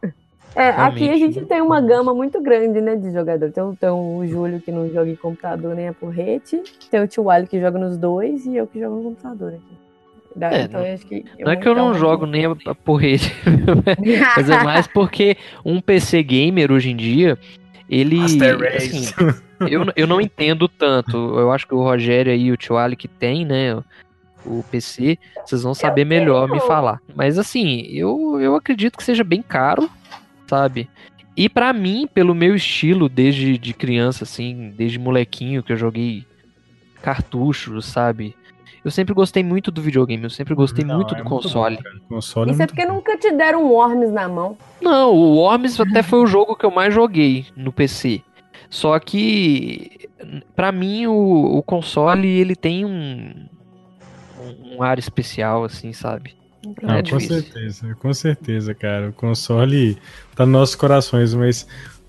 É, 0.55 0.69
aqui 0.71 1.09
a 1.09 1.17
gente 1.17 1.41
tem 1.47 1.61
uma 1.63 1.81
gama 1.81 2.13
muito 2.13 2.41
grande, 2.43 2.81
né, 2.81 2.97
de 2.97 3.13
jogador. 3.13 3.51
Tem, 3.53 3.63
o- 3.63 3.77
tem 3.79 3.89
o 3.89 4.27
Júlio 4.27 4.61
que 4.61 4.73
não 4.73 4.89
joga 4.91 5.09
em 5.11 5.15
computador 5.17 5.75
nem 5.77 5.89
a 5.89 5.93
porrete, 5.93 6.61
tem 6.91 7.01
o 7.03 7.07
Tio 7.07 7.31
Ali 7.31 7.47
que 7.47 7.61
joga 7.61 7.79
nos 7.79 7.97
dois 7.97 8.45
e 8.47 8.57
eu 8.57 8.67
que 8.67 8.81
jogo 8.81 8.97
no 8.97 9.03
computador 9.05 9.55
aqui. 9.55 9.81
Da- 10.35 10.53
É, 10.53 10.63
então 10.63 10.81
não- 10.81 10.87
eu 10.89 10.95
acho 10.95 11.07
que 11.07 11.25
Não 11.39 11.53
é 11.53 11.57
que 11.57 11.69
eu 11.69 11.75
não 11.75 11.89
então- 11.91 12.01
jogo 12.01 12.27
nem 12.27 12.47
a, 12.47 12.55
a 12.67 12.75
porrete, 12.75 13.33
mas 14.37 14.51
é 14.51 14.63
mais 14.65 14.87
porque 14.93 15.37
um 15.65 15.81
PC 15.81 16.23
gamer 16.23 16.71
hoje 16.73 16.91
em 16.91 16.97
dia, 16.97 17.39
Ele. 17.89 18.21
Assim, 18.21 19.13
eu, 19.69 19.85
eu 19.97 20.07
não 20.07 20.21
entendo 20.21 20.69
tanto. 20.69 21.17
Eu 21.17 21.51
acho 21.53 21.67
que 21.67 21.75
o 21.75 21.83
Rogério 21.83 22.33
aí, 22.33 22.51
o 22.53 22.57
tio 22.57 22.77
Ali 22.77 22.95
que 22.97 23.09
tem, 23.09 23.45
né? 23.45 23.77
O 24.47 24.65
PC, 24.71 25.19
vocês 25.45 25.63
vão 25.65 25.75
saber 25.75 26.05
melhor 26.05 26.49
me 26.49 26.61
falar. 26.61 27.01
Mas 27.15 27.37
assim, 27.39 27.83
eu, 27.91 28.41
eu 28.41 28.55
acredito 28.55 28.97
que 28.97 29.03
seja 29.05 29.23
bem 29.25 29.43
caro, 29.43 29.91
sabe? 30.51 30.89
E 31.37 31.49
pra 31.49 31.73
mim, 31.73 32.09
pelo 32.13 32.35
meu 32.35 32.57
estilo, 32.57 33.09
desde 33.09 33.57
de 33.57 33.73
criança, 33.73 34.25
assim, 34.25 34.75
desde 34.77 34.99
molequinho 34.99 35.63
que 35.63 35.73
eu 35.73 35.77
joguei 35.77 36.27
cartuchos, 37.01 37.87
sabe? 37.87 38.35
Eu 38.85 38.91
sempre 38.91 39.15
gostei 39.15 39.45
muito 39.45 39.71
do 39.71 39.81
videogame, 39.81 40.25
eu 40.25 40.31
sempre 40.31 40.55
gostei 40.55 40.85
Não, 40.85 40.97
muito 40.97 41.15
é 41.15 41.19
do 41.19 41.25
console. 41.25 41.77
bom, 41.77 42.17
console 42.17 42.51
Isso 42.51 42.61
é 42.61 42.67
muito 42.67 42.75
porque 42.75 42.87
bom. 42.87 42.95
nunca 42.95 43.17
te 43.17 43.31
deram 43.31 43.65
um 43.65 43.69
Worms 43.69 44.11
na 44.11 44.29
mão. 44.29 44.57
Não, 44.83 45.15
o 45.15 45.37
Worms 45.37 45.79
até 45.81 46.03
foi 46.03 46.19
o 46.21 46.27
jogo 46.27 46.57
que 46.57 46.67
eu 46.67 46.71
mais 46.71 46.93
joguei 46.93 47.47
no 47.55 47.73
PC. 47.73 48.23
Só 48.69 48.99
que, 48.99 50.09
pra 50.57 50.73
mim, 50.73 51.07
o, 51.07 51.59
o 51.59 51.63
console, 51.63 52.27
ele 52.27 52.57
tem 52.57 52.85
um, 52.85 53.47
um 54.75 54.83
ar 54.83 54.99
especial, 54.99 55.65
assim, 55.65 55.93
sabe? 55.93 56.35
Não, 56.83 56.97
É 56.97 57.03
com 57.03 57.19
difícil. 57.19 57.43
certeza, 57.43 57.95
com 58.01 58.13
certeza, 58.15 58.75
cara. 58.75 59.09
O 59.09 59.13
console 59.13 59.97
tá 60.35 60.45
nos 60.45 60.53
nossos 60.53 60.75
corações, 60.75 61.33
mas, 61.35 61.67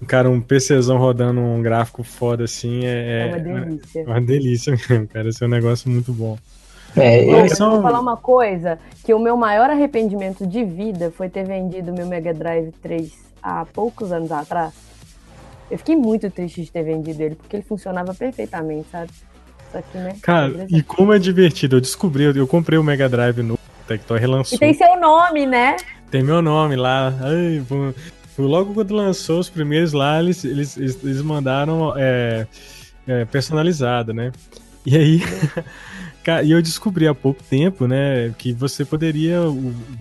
cara, 0.07 0.29
um 0.29 0.41
PCzão 0.41 0.97
rodando 0.97 1.39
um 1.39 1.61
gráfico 1.61 2.03
foda 2.03 2.43
assim 2.43 2.85
É, 2.85 3.21
é, 3.21 3.25
uma 3.27 3.37
é 3.37 3.39
delícia. 3.39 4.03
uma 4.05 4.21
delícia 4.21 4.71
mesmo, 4.89 5.07
cara. 5.07 5.29
Esse 5.29 5.43
é 5.43 5.47
um 5.47 5.49
negócio 5.49 5.89
muito 5.89 6.11
bom. 6.11 6.37
É, 6.97 7.23
eu, 7.23 7.47
são- 7.55 7.71
Vou 7.71 7.81
falar 7.81 8.01
uma 8.01 8.17
coisa, 8.17 8.77
que 9.05 9.13
o 9.13 9.19
meu 9.19 9.37
maior 9.37 9.69
arrependimento 9.69 10.45
de 10.45 10.65
vida 10.65 11.09
foi 11.11 11.29
ter 11.29 11.45
vendido 11.45 11.93
meu 11.93 12.05
Mega 12.05 12.33
Drive 12.33 12.71
3 12.81 13.13
há 13.41 13.65
poucos 13.65 14.11
anos 14.11 14.29
atrás. 14.31 14.73
Eu 15.69 15.77
fiquei 15.77 15.95
muito 15.95 16.29
triste 16.29 16.61
de 16.63 16.69
ter 16.69 16.83
vendido 16.83 17.23
ele, 17.23 17.35
porque 17.35 17.55
ele 17.55 17.63
funcionava 17.63 18.13
perfeitamente, 18.13 18.89
sabe? 18.91 19.09
Só 19.71 19.81
que, 19.81 19.97
né? 19.97 20.17
Cara, 20.21 20.49
beleza. 20.49 20.67
e 20.75 20.83
como 20.83 21.13
é 21.13 21.17
divertido. 21.19 21.77
Eu 21.77 21.81
descobri, 21.81 22.25
eu, 22.25 22.45
comprei 22.45 22.77
o 22.77 22.83
Mega 22.83 23.07
Drive 23.07 23.37
no 23.41 23.57
Tectoy, 23.91 24.19
relançou. 24.19 24.55
E 24.55 24.59
tem 24.59 24.73
seu 24.73 24.99
nome, 24.99 25.45
né? 25.45 25.75
Tem 26.09 26.23
meu 26.23 26.41
nome 26.41 26.75
lá. 26.75 27.13
Ai, 27.21 27.63
foi 28.35 28.45
logo 28.45 28.73
quando 28.73 28.95
lançou 28.95 29.39
os 29.39 29.49
primeiros 29.49 29.93
lá, 29.93 30.19
eles, 30.19 30.43
eles, 30.43 30.77
eles 30.77 31.21
mandaram 31.21 31.93
é, 31.97 32.47
é, 33.07 33.25
personalizado, 33.25 34.13
né? 34.13 34.31
E 34.85 34.97
aí, 34.97 35.21
e 36.45 36.51
eu 36.51 36.61
descobri 36.61 37.07
há 37.07 37.13
pouco 37.13 37.43
tempo, 37.43 37.87
né, 37.87 38.33
que 38.37 38.53
você 38.53 38.83
poderia 38.83 39.39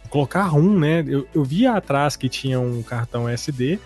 colocar 0.08 0.44
ROM, 0.44 0.78
né? 0.78 1.04
Eu, 1.06 1.26
eu 1.34 1.44
vi 1.44 1.66
atrás 1.66 2.16
que 2.16 2.28
tinha 2.28 2.58
um 2.58 2.82
cartão 2.82 3.28
SD, 3.28 3.78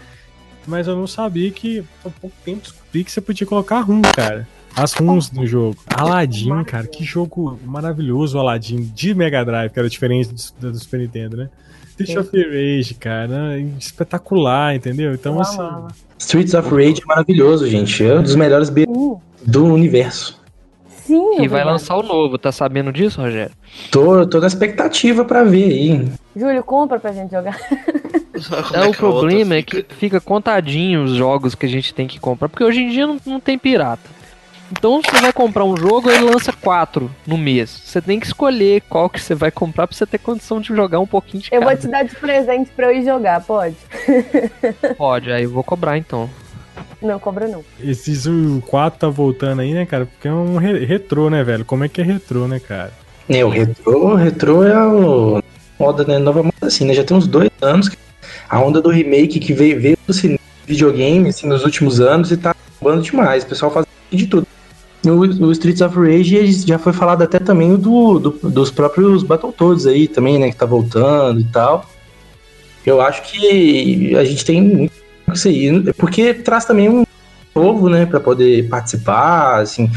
mas 0.67 0.87
eu 0.87 0.97
não 0.97 1.07
sabia 1.07 1.51
que 1.51 1.85
há 2.05 2.11
pouco 2.11 2.37
tempo 2.45 2.63
descobri 2.63 3.03
que 3.03 3.11
você 3.11 3.21
podia 3.21 3.47
colocar 3.47 3.81
ROM, 3.81 4.03
cara. 4.15 4.47
As 4.77 4.93
ROMs 4.93 5.31
no 5.33 5.47
jogo. 5.47 5.77
Aladdin, 5.87 6.65
cara, 6.65 6.87
que 6.87 7.05
jogo 7.05 7.59
maravilhoso 7.65 8.39
Aladdin 8.39 8.91
de 8.95 9.15
Mega 9.15 9.45
Drive, 9.45 9.71
que 9.71 9.79
era 9.79 9.89
diferente 9.89 10.31
do, 10.61 10.73
do 10.73 10.79
Super 10.79 11.01
Nintendo, 11.01 11.37
né? 11.37 11.49
Street 11.99 12.17
of 12.19 12.31
Rage, 12.37 12.95
cara, 12.95 13.57
espetacular, 13.79 14.75
entendeu? 14.75 15.15
Então, 15.15 15.41
assim. 15.41 15.59
Streets 16.19 16.55
of 16.55 16.69
Rage 16.71 17.03
é 17.03 17.07
maravilhoso, 17.07 17.69
gente. 17.69 18.05
É 18.05 18.17
um 18.17 18.23
dos 18.23 18.35
melhores 18.35 18.69
B 18.69 18.85
Sim, 18.85 19.17
do 19.47 19.65
universo. 19.67 20.41
sim. 21.07 21.35
E 21.35 21.35
é 21.35 21.39
vai 21.39 21.49
verdade. 21.49 21.71
lançar 21.71 21.97
o 21.97 22.03
novo, 22.03 22.37
tá 22.37 22.51
sabendo 22.51 22.93
disso, 22.93 23.21
Rogério? 23.21 23.55
Tô, 23.93 24.27
tô 24.27 24.41
na 24.41 24.49
expectativa 24.49 25.25
pra 25.25 25.45
ver 25.45 25.71
aí. 25.71 26.09
Júlio, 26.35 26.65
compra 26.65 26.99
pra 26.99 27.13
gente 27.13 27.31
jogar. 27.31 27.57
Como 27.59 28.77
É, 28.77 28.81
o 28.83 28.87
outra 28.87 28.99
problema 28.99 29.55
é 29.55 29.63
que 29.63 29.87
fica 29.97 30.21
contadinho 30.21 31.05
os 31.05 31.13
jogos 31.13 31.55
que 31.55 31.65
a 31.65 31.69
gente 31.69 31.95
tem 31.95 32.09
que 32.09 32.19
comprar, 32.19 32.49
porque 32.49 32.65
hoje 32.65 32.81
em 32.81 32.91
dia 32.91 33.07
não, 33.07 33.19
não 33.25 33.39
tem 33.39 33.57
pirata. 33.57 34.03
Então 34.77 35.01
você 35.01 35.21
vai 35.21 35.33
comprar 35.33 35.65
um 35.65 35.77
jogo 35.77 36.11
e 36.11 36.15
ele 36.15 36.25
lança 36.31 36.53
quatro 36.53 37.11
no 37.27 37.39
mês. 37.39 37.71
Você 37.85 38.01
tem 38.03 38.19
que 38.19 38.27
escolher 38.27 38.83
qual 38.89 39.09
que 39.09 39.21
você 39.21 39.35
vai 39.35 39.51
comprar 39.51 39.87
pra 39.87 39.97
você 39.97 40.05
ter 40.07 40.19
condição 40.19 40.61
de 40.61 40.69
jogar 40.69 40.99
um 41.01 41.07
pouquinho 41.07 41.43
de 41.43 41.49
Eu 41.53 41.61
cada. 41.61 41.73
vou 41.73 41.81
te 41.81 41.87
dar 41.89 42.03
de 42.03 42.15
presente 42.17 42.71
pra 42.75 42.93
eu 42.93 42.99
ir 42.99 43.05
jogar, 43.05 43.41
pode? 43.43 43.77
Pode, 44.97 45.31
aí 45.33 45.45
eu 45.45 45.51
vou 45.51 45.63
cobrar 45.63 45.97
então. 45.97 46.29
Não, 47.01 47.19
cobra 47.19 47.47
não. 47.47 47.63
esses 47.83 48.27
o 48.27 48.63
4 48.67 48.99
tá 48.99 49.09
voltando 49.09 49.61
aí, 49.61 49.73
né, 49.75 49.85
cara? 49.87 50.07
Porque 50.07 50.27
é 50.27 50.33
um 50.33 50.57
re- 50.57 50.85
retrô, 50.85 51.29
né, 51.31 51.45
velho? 51.45 51.65
Como 51.65 51.85
é 51.85 51.89
que 51.89 52.01
é 52.01 52.05
retrô, 52.05 52.49
né, 52.49 52.59
cara? 52.59 52.93
É, 53.29 53.45
o 53.45 53.49
retrô, 53.51 54.13
o 54.13 54.15
retrô 54.15 54.65
é 54.65 54.87
o 54.87 55.43
moda, 55.79 56.05
né? 56.05 56.19
Nova 56.19 56.43
moda 56.43 56.55
assim, 56.67 56.85
né? 56.87 56.95
Já 56.95 57.05
tem 57.05 57.17
uns 57.17 57.27
dois 57.27 57.51
anos 57.61 57.89
que 57.89 57.97
a 58.49 58.61
onda 58.61 58.81
do 58.81 58.89
remake 58.91 59.39
que 59.39 59.53
veio, 59.53 59.81
veio 59.81 59.99
do 60.07 60.13
cinema, 60.13 60.41
videogame, 60.67 61.29
assim, 61.29 61.47
nos 61.47 61.65
últimos 61.65 62.01
anos 62.01 62.31
e 62.33 62.37
tá 62.37 62.55
bombando 62.81 63.03
demais. 63.03 63.45
O 63.45 63.47
pessoal 63.47 63.71
faz 63.71 63.87
de 64.11 64.27
tudo. 64.27 64.47
O, 65.11 65.21
o 65.47 65.53
Streets 65.53 65.81
of 65.83 65.97
Rage 65.99 66.53
já 66.67 66.79
foi 66.79 66.93
falado 66.93 67.23
até 67.23 67.39
também 67.39 67.77
do, 67.77 68.19
do- 68.19 68.51
dos 68.51 68.71
próprios 68.71 69.23
Battletoads 69.23 69.87
aí 69.87 70.09
também, 70.09 70.39
né? 70.39 70.51
Que 70.51 70.57
tá 70.57 70.67
voltando 70.67 71.41
e 71.41 71.45
tal. 71.45 71.85
Eu 72.85 73.01
acho 73.01 73.23
que 73.23 74.15
a 74.17 74.25
gente 74.25 74.45
tem 74.45 74.61
muito 74.63 74.93
isso 75.33 75.49
aí, 75.49 75.93
porque 75.95 76.35
traz 76.35 76.65
também 76.67 76.89
um 76.89 77.05
novo, 77.55 77.89
né, 77.89 78.05
Pra 78.05 78.21
poder 78.21 78.69
participar, 78.69 79.61
assim, 79.63 79.89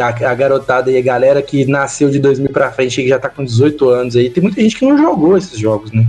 a, 0.00 0.06
a 0.08 0.34
garotada 0.34 0.90
e 0.90 0.96
a 0.96 1.02
galera 1.02 1.40
que 1.42 1.64
nasceu 1.66 2.10
de 2.10 2.18
2000 2.18 2.50
pra 2.50 2.72
frente 2.72 3.00
e 3.00 3.04
que 3.04 3.08
já 3.10 3.18
tá 3.18 3.28
com 3.28 3.44
18 3.44 3.88
anos 3.90 4.16
aí, 4.16 4.28
tem 4.30 4.42
muita 4.42 4.60
gente 4.60 4.76
que 4.78 4.84
não 4.86 4.96
jogou 4.98 5.36
esses 5.36 5.58
jogos, 5.58 5.92
né? 5.92 6.06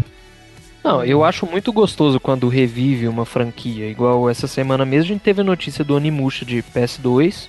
Não, 0.84 1.04
eu 1.06 1.24
acho 1.24 1.46
muito 1.46 1.72
gostoso 1.72 2.20
quando 2.20 2.48
revive 2.50 3.08
uma 3.08 3.26
franquia. 3.26 3.88
Igual 3.90 4.30
essa 4.30 4.48
semana 4.48 4.84
mesmo 4.86 5.04
a 5.06 5.08
gente 5.14 5.22
teve 5.22 5.42
a 5.42 5.44
notícia 5.44 5.84
do 5.84 5.96
Onimusha 5.96 6.44
de 6.46 6.64
PS2, 6.76 7.48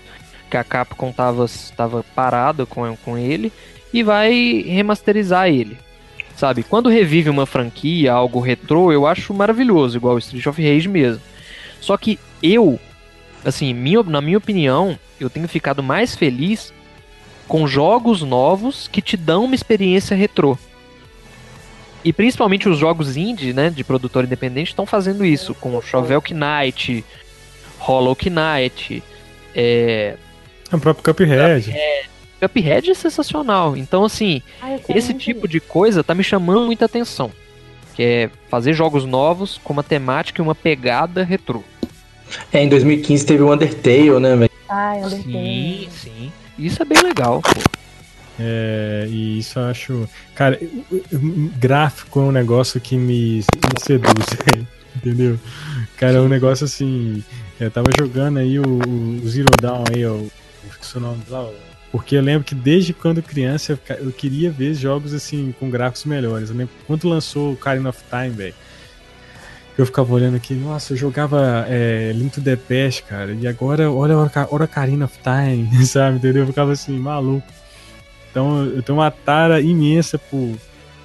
que 0.51 0.57
a 0.57 0.65
Capcom 0.65 1.13
tava, 1.13 1.47
tava 1.77 2.05
parada 2.15 2.65
com, 2.67 2.97
com 2.97 3.19
ele, 3.19 3.53
e 3.93 4.03
vai 4.03 4.65
remasterizar 4.67 5.49
ele. 5.49 5.79
Sabe, 6.37 6.65
quando 6.65 6.89
revive 6.89 7.31
uma 7.31 7.47
franquia, 7.47 8.13
algo 8.13 8.41
retrô, 8.41 8.91
eu 8.91 9.07
acho 9.07 9.33
maravilhoso, 9.33 9.97
igual 9.97 10.19
Street 10.19 10.47
of 10.47 10.61
Rage 10.61 10.89
mesmo. 10.89 11.23
Só 11.81 11.97
que 11.97 12.19
eu, 12.43 12.79
assim, 13.45 13.73
minha, 13.73 14.03
na 14.03 14.21
minha 14.21 14.39
opinião, 14.39 14.99
eu 15.21 15.31
tenho 15.31 15.47
ficado 15.47 15.83
mais 15.83 16.17
feliz 16.17 16.73
com 17.47 17.69
jogos 17.69 18.23
novos 18.23 18.89
que 18.89 19.01
te 19.01 19.17
dão 19.17 19.45
uma 19.45 19.55
experiência 19.55 20.17
retrô. 20.17 20.59
E 22.03 22.13
principalmente 22.13 22.69
os 22.69 22.79
jogos 22.79 23.17
indie, 23.17 23.53
né, 23.53 23.71
de 23.71 23.85
produtor 23.85 24.25
independente, 24.25 24.69
estão 24.69 24.85
fazendo 24.85 25.25
isso, 25.25 25.55
com 25.55 25.81
Shovel 25.81 26.23
Knight, 26.31 27.05
Hollow 27.79 28.17
Knight, 28.17 29.03
é... 29.55 30.17
É 30.71 30.77
o 30.77 30.81
próprio 30.81 31.05
Cuphead. 31.05 31.75
Cuphead 32.41 32.91
é 32.91 32.95
sensacional. 32.95 33.77
Então, 33.77 34.05
assim, 34.05 34.43
quero 34.87 34.99
esse 34.99 35.15
tipo 35.15 35.47
de 35.49 35.61
coisa 35.61 36.05
tá 36.05 36.15
me 36.15 36.25
chamando 36.25 36.67
muita 36.67 36.85
atenção. 36.85 37.31
Que 37.95 38.03
é 38.03 38.31
fazer 38.49 38.73
jogos 38.73 39.05
novos 39.05 39.61
com 39.63 39.73
uma 39.73 39.83
temática 39.83 40.41
e 40.41 40.43
uma 40.43 40.55
pegada 40.55 41.23
retrô. 41.23 41.63
É, 42.53 42.63
em 42.63 42.69
2015 42.69 43.27
teve 43.27 43.43
o 43.43 43.53
Undertale, 43.53 44.19
né, 44.19 44.37
velho? 44.37 44.51
Sim, 44.69 45.05
Undertale. 45.05 45.89
sim. 45.93 46.33
Isso 46.59 46.83
é 46.83 46.85
bem 46.85 47.03
legal, 47.03 47.41
pô. 47.41 47.51
É, 48.39 49.07
e 49.09 49.39
isso 49.39 49.59
eu 49.59 49.65
acho. 49.67 50.09
Cara, 50.35 50.59
gráfico 51.59 52.19
é 52.21 52.23
um 52.23 52.33
negócio 52.33 52.81
que 52.81 52.97
me, 52.97 53.37
me 53.39 53.81
seduz, 53.81 54.27
entendeu? 54.97 55.39
Cara, 55.97 56.19
é 56.19 56.21
um 56.21 56.29
negócio 56.29 56.65
assim. 56.65 57.23
Eu 57.61 57.71
tava 57.71 57.91
jogando 57.97 58.39
aí 58.39 58.59
o, 58.59 58.65
o 58.65 59.29
Zero 59.29 59.51
Dawn 59.61 59.85
aí, 59.95 60.05
ó. 60.05 60.19
O 60.95 61.01
nome 61.01 61.23
lá. 61.29 61.49
Porque 61.93 62.17
eu 62.17 62.23
lembro 62.23 62.45
que 62.45 62.55
desde 62.55 62.93
quando 62.93 63.23
criança 63.23 63.79
eu, 64.01 64.11
queria 64.11 64.51
ver 64.51 64.75
jogos 64.75 65.15
assim 65.15 65.55
com 65.61 65.71
gráficos 65.71 66.05
melhores. 66.05 66.51
Eu 66.51 66.57
lembro 66.57 66.75
quando 66.87 67.09
lançou 67.09 67.51
o 67.51 67.53
Ocarina 67.55 67.91
of 67.91 68.01
Time, 68.11 68.31
velho. 68.31 68.55
Eu 69.77 69.87
ficava 69.87 70.13
olhando 70.13 70.37
aqui, 70.37 70.55
nossa, 70.55 70.93
eu 70.93 70.97
jogava 70.97 71.65
é, 71.69 72.13
Link 72.15 72.33
to 72.33 72.41
the 72.41 72.55
Past, 72.57 73.03
cara, 73.05 73.33
e 73.33 73.47
agora 73.47 73.91
olha 73.91 74.17
o 74.17 74.25
Oca- 74.25 74.49
Ocarina 74.51 75.05
of 75.05 75.19
Time, 75.19 75.69
sabe, 75.87 76.17
entendeu? 76.19 76.43
Eu 76.43 76.47
ficava 76.47 76.73
assim, 76.73 76.97
maluco. 76.99 77.47
Então 78.31 78.65
eu 78.65 78.83
tenho 78.83 78.99
uma 78.99 79.11
tara 79.11 79.61
imensa 79.61 80.19
por, 80.19 80.57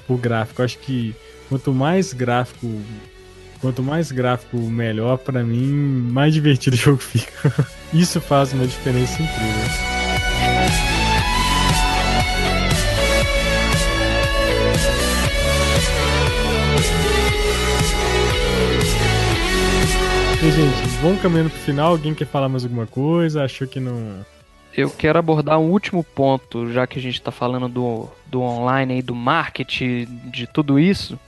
por 0.07 0.18
gráfico. 0.18 0.62
Eu 0.62 0.66
acho 0.66 0.78
que 0.80 1.16
quanto 1.47 1.72
mais 1.74 2.14
gráfico, 2.14 2.68
quanto 3.60 3.84
mais 3.84 4.12
gráfico 4.12 4.57
melhor 4.57 5.18
pra 5.18 5.43
mim, 5.43 5.72
mais 6.12 6.34
divertido 6.34 6.76
o 6.78 6.80
jogo 6.80 6.97
fica. 6.97 7.53
Isso 7.93 8.20
faz 8.22 8.53
uma 8.53 8.66
diferença 8.66 9.22
incrível. 9.22 9.99
E, 20.41 20.51
gente, 20.51 20.88
vamos 21.01 21.22
caminhando 21.22 21.49
pro 21.49 21.60
final. 21.60 21.91
Alguém 21.91 22.14
quer 22.14 22.26
falar 22.26 22.47
mais 22.47 22.64
alguma 22.64 22.88
coisa? 22.88 23.43
Achou 23.43 23.68
que 23.68 23.80
não. 23.80 24.26
Eu 24.74 24.89
quero 24.89 25.20
abordar 25.20 25.60
um 25.60 25.70
último 25.70 26.01
ponto, 26.01 26.72
já 26.72 26.88
que 26.88 26.97
a 26.97 27.01
gente 27.01 27.22
tá 27.22 27.30
falando 27.30 27.68
do, 27.68 28.07
do 28.26 28.41
online 28.41 28.93
aí, 28.93 29.01
do 29.01 29.14
marketing, 29.14 30.05
de 30.32 30.47
tudo 30.47 30.80
isso. 30.80 31.20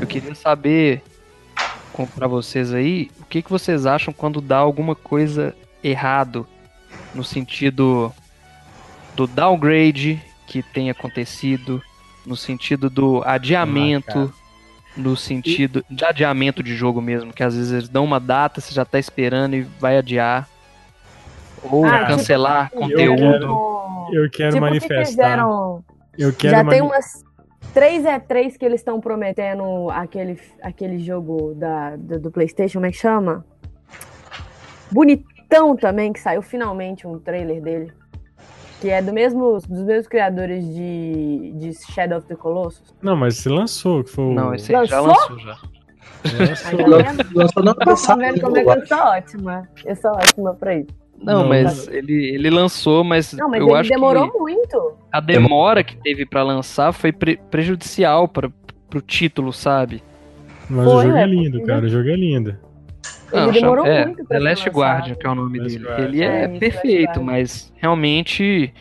Eu 0.00 0.06
queria 0.06 0.34
saber 0.34 1.02
pra 2.14 2.26
vocês 2.26 2.72
aí, 2.72 3.10
o 3.20 3.24
que, 3.24 3.42
que 3.42 3.50
vocês 3.50 3.86
acham 3.86 4.12
quando 4.12 4.40
dá 4.40 4.56
alguma 4.58 4.94
coisa 4.94 5.54
errado 5.82 6.46
no 7.14 7.22
sentido 7.24 8.12
do 9.14 9.26
downgrade 9.26 10.20
que 10.46 10.62
tem 10.62 10.90
acontecido, 10.90 11.82
no 12.26 12.36
sentido 12.36 12.88
do 12.90 13.22
adiamento, 13.24 14.32
no 14.96 15.16
sentido 15.16 15.84
de 15.90 16.04
adiamento 16.04 16.62
de 16.62 16.74
jogo 16.74 17.00
mesmo, 17.00 17.32
que 17.32 17.42
às 17.42 17.54
vezes 17.56 17.72
eles 17.72 17.88
dão 17.88 18.04
uma 18.04 18.18
data, 18.20 18.60
você 18.60 18.74
já 18.74 18.84
tá 18.84 18.98
esperando 18.98 19.54
e 19.54 19.62
vai 19.78 19.96
adiar. 19.98 20.48
Ou 21.62 21.84
Ah, 21.84 21.98
tipo, 22.00 22.06
cancelar 22.12 22.70
eu 22.74 22.80
conteúdo. 22.80 23.46
Eu 24.12 24.30
quero 24.30 24.50
tipo, 24.50 24.54
que 24.54 24.60
manifestar. 24.60 25.06
fizeram 25.06 25.84
Eu 26.18 26.32
quero 26.32 26.56
Já 26.56 26.64
tem 26.64 26.80
mani- 26.80 26.92
umas 26.92 27.24
3 27.74 28.04
é 28.04 28.18
3 28.18 28.56
que 28.56 28.64
eles 28.64 28.80
estão 28.80 29.00
prometendo 29.00 29.88
aquele, 29.90 30.40
aquele 30.62 30.98
jogo 30.98 31.54
da, 31.54 31.94
do, 31.96 32.18
do 32.18 32.30
PlayStation, 32.30 32.74
como 32.78 32.86
é 32.86 32.90
que 32.90 32.96
chama? 32.96 33.44
Bonitão 34.90 35.76
também, 35.76 36.12
que 36.12 36.20
saiu 36.20 36.42
finalmente 36.42 37.06
um 37.06 37.18
trailer 37.18 37.62
dele. 37.62 37.92
Que 38.80 38.88
é 38.90 39.02
do 39.02 39.12
mesmo, 39.12 39.52
dos 39.68 39.84
mesmos 39.84 40.08
criadores 40.08 40.64
de, 40.64 41.52
de 41.56 41.72
Shadow 41.92 42.18
of 42.18 42.26
the 42.26 42.34
Colossus. 42.34 42.94
Não, 43.02 43.14
mas 43.14 43.36
você 43.36 43.48
lançou, 43.50 44.02
que 44.02 44.10
foi 44.10 44.24
o. 44.24 44.32
Não, 44.32 44.54
esse 44.54 44.74
aí 44.74 44.86
já 44.86 45.00
Lançou? 45.00 45.36
lançou 45.36 45.38
já. 45.38 45.58
lançou. 46.38 46.78
Tá? 46.78 47.24
Lançou 47.34 47.62
no 47.62 47.70
ano 47.70 47.74
Tá 47.78 47.84
passado. 47.84 48.18
vendo 48.20 48.40
como 48.40 48.56
é 48.56 48.64
que 48.64 48.70
eu 48.70 48.86
sou 48.86 48.98
ótima? 48.98 49.68
Eu 49.84 49.96
sou 49.96 50.10
ótima 50.12 50.54
pra 50.54 50.74
isso. 50.76 50.88
Não, 51.22 51.42
Não, 51.42 51.48
mas 51.48 51.86
ele, 51.88 52.14
ele 52.34 52.48
lançou, 52.50 53.04
mas, 53.04 53.32
Não, 53.34 53.48
mas 53.48 53.60
eu 53.60 53.68
ele 53.68 53.76
acho 53.76 53.90
demorou 53.90 54.30
que 54.30 54.38
muito. 54.38 54.92
a 55.12 55.20
demora 55.20 55.84
que 55.84 55.96
teve 55.96 56.24
pra 56.24 56.42
lançar 56.42 56.92
foi 56.92 57.12
pre- 57.12 57.38
prejudicial 57.50 58.26
para 58.26 58.50
pro 58.88 59.00
título, 59.02 59.52
sabe? 59.52 60.02
Mas 60.68 60.86
o 60.86 60.90
Foi, 60.90 61.04
jogo 61.06 61.16
é 61.16 61.22
é, 61.22 61.26
lindo, 61.26 61.58
porque- 61.58 61.66
cara. 61.66 61.84
O 61.84 61.88
jogo 61.88 62.08
é 62.08 62.16
lindo. 62.16 62.56
Ele 63.32 63.40
Não, 63.46 63.52
demorou 63.52 63.86
é, 63.86 64.06
muito 64.06 64.24
pra 64.24 64.38
The 64.38 64.42
Last 64.44 64.68
lançado. 64.68 64.80
Guardian, 64.80 65.14
que 65.14 65.26
é 65.26 65.30
o 65.30 65.34
nome 65.34 65.58
Last 65.58 65.72
dele. 65.78 65.88
Guardian. 65.88 66.08
Ele 66.08 66.22
É, 66.22 66.42
é, 66.44 66.48
perfeito, 66.58 67.22
mas 67.22 67.72
realmente 67.76 68.72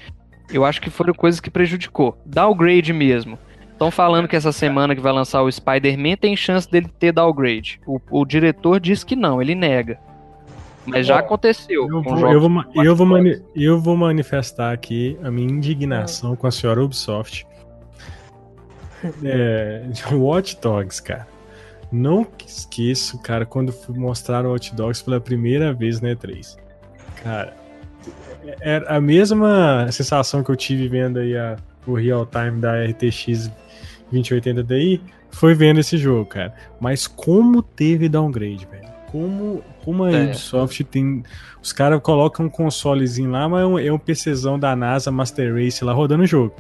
eu 0.52 0.66
acho 0.66 0.82
que 0.82 0.90
foram 0.90 1.14
coisas 1.14 1.40
que 1.40 1.52
prejudicou. 1.52 2.18
Downgrade 2.26 2.92
mesmo. 2.94 3.38
Estão 3.72 3.92
falando 3.92 4.28
que 4.28 4.36
essa 4.36 4.52
semana 4.52 4.96
que 4.96 5.02
vai 5.02 5.14
lançar 5.14 5.42
o 5.44 5.52
Spider-Man 5.52 6.16
tem 6.18 6.36
chance 6.36 6.70
dele 6.70 6.88
ter 7.00 7.12
downgrade. 7.12 7.80
O, 7.86 8.00
o 8.10 8.26
diretor 8.26 8.80
diz 8.80 9.04
que 9.04 9.16
não, 9.16 9.42
ele 9.42 9.54
nega. 9.56 10.00
Mas 10.90 11.06
já 11.08 11.20
aconteceu. 11.20 11.88
Eu 11.90 12.02
vou, 12.02 12.32
eu, 12.32 12.40
vou, 12.40 12.50
ma- 12.50 12.66
como 12.66 12.86
eu, 12.86 12.96
vou 12.96 13.08
Watch 13.08 13.24
mani- 13.24 13.42
eu 13.56 13.80
vou 13.80 13.98
manifestar 13.98 14.74
aqui 14.74 15.18
a 15.24 15.30
minha 15.32 15.48
indignação 15.50 16.36
com 16.36 16.48
a 16.48 16.52
senhora 16.52 16.84
Ubisoft. 16.84 17.46
É, 19.24 19.84
Watch 20.12 20.58
Dogs, 20.62 21.02
cara. 21.02 21.28
Não 21.92 22.26
esqueço, 22.46 23.20
cara, 23.20 23.46
quando 23.46 23.72
fui 23.72 23.98
mostrar 23.98 24.46
o 24.46 24.52
Watch 24.52 24.76
Dogs 24.76 25.04
pela 25.04 25.20
primeira 25.20 25.74
vez 25.74 26.00
na 26.02 26.10
E3. 26.10 26.58
Cara, 27.24 27.56
era 28.62 28.96
a 28.96 29.02
mesma 29.02 29.88
sensação 29.92 30.44
que 30.44 30.52
eu 30.52 30.56
tive 30.56 30.88
vendo 30.88 31.20
aí 31.20 31.36
a, 31.36 31.56
o 31.88 31.94
real 31.96 32.26
time 32.26 32.60
da 32.62 32.84
RTX 32.86 33.50
2080 34.12 34.64
Ti 34.64 35.02
foi 35.32 35.54
vendo 35.56 35.80
esse 35.80 35.98
jogo, 35.98 36.26
cara. 36.28 36.54
Mas 36.80 37.08
como 37.08 37.62
teve 37.64 38.08
downgrade, 38.08 38.68
velho. 38.70 38.90
Como, 39.12 39.64
como 39.90 40.04
a 40.04 40.12
É. 40.12 40.26
Ubisoft 40.26 40.84
tem. 40.84 41.24
Os 41.62 41.74
caras 41.74 42.00
colocam 42.02 42.46
um 42.46 42.50
consolezinho 42.50 43.32
lá, 43.32 43.50
mas 43.50 43.64
é 43.64 43.66
um, 43.66 43.80
é 43.80 43.92
um 43.92 43.98
PCzão 43.98 44.60
da 44.60 44.76
NASA 44.76 45.12
Master 45.12 45.54
Race 45.56 45.84
lá 45.84 45.92
rodando 45.92 46.24
o 46.24 46.28
jogo. 46.28 46.54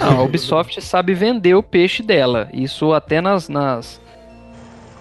Não, 0.00 0.20
a 0.20 0.22
Ubisoft 0.22 0.80
sabe 0.80 1.12
vender 1.12 1.54
o 1.54 1.62
peixe 1.62 2.02
dela. 2.02 2.48
Isso 2.52 2.92
até 2.92 3.20
nas. 3.20 3.48
nas 3.48 4.00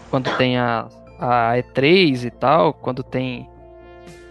quando 0.09 0.30
tem 0.38 0.57
a, 0.57 0.88
a 1.18 1.53
E3 1.55 2.26
e 2.26 2.30
tal, 2.30 2.74
quando 2.74 3.01
tem 3.01 3.49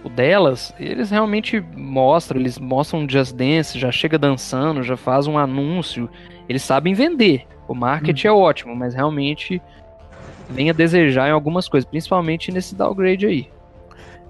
o 0.05 0.09
delas, 0.09 0.73
eles 0.79 1.11
realmente 1.11 1.61
mostram, 1.77 2.39
eles 2.39 2.59
mostram 2.59 3.09
Just 3.09 3.35
Dance, 3.35 3.79
já 3.79 3.91
chega 3.91 4.19
dançando, 4.19 4.83
já 4.83 4.97
faz 4.97 5.27
um 5.27 5.39
anúncio. 5.39 6.09
Eles 6.49 6.63
sabem 6.63 6.95
vender. 6.95 7.47
O 7.67 7.75
marketing 7.75 8.27
é 8.27 8.33
ótimo, 8.33 8.77
mas 8.77 8.95
realmente 8.95 9.61
vem 10.55 10.71
a 10.71 10.73
desejar 10.73 11.29
em 11.29 11.33
algumas 11.33 11.69
coisas, 11.69 11.89
principalmente 11.89 12.51
nesse 12.53 12.75
downgrade 12.75 13.27
aí. 13.27 13.49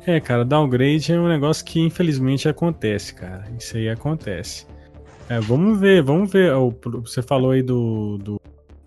É, 0.07 0.19
cara, 0.21 0.45
downgrade 0.45 1.13
é 1.13 1.19
um 1.19 1.29
negócio 1.29 1.65
que 1.65 1.81
infelizmente 1.81 2.49
acontece, 2.49 3.15
cara. 3.15 3.45
Isso 3.59 3.77
aí 3.77 3.89
acontece. 3.89 4.67
É, 5.29 5.39
vamos 5.41 5.79
ver, 5.79 6.03
vamos 6.03 6.31
ver. 6.33 6.53
o- 6.55 6.75
Você 7.05 7.23
falou 7.23 7.53
aí 7.53 7.63
do, 7.63 8.19
do, 8.19 8.41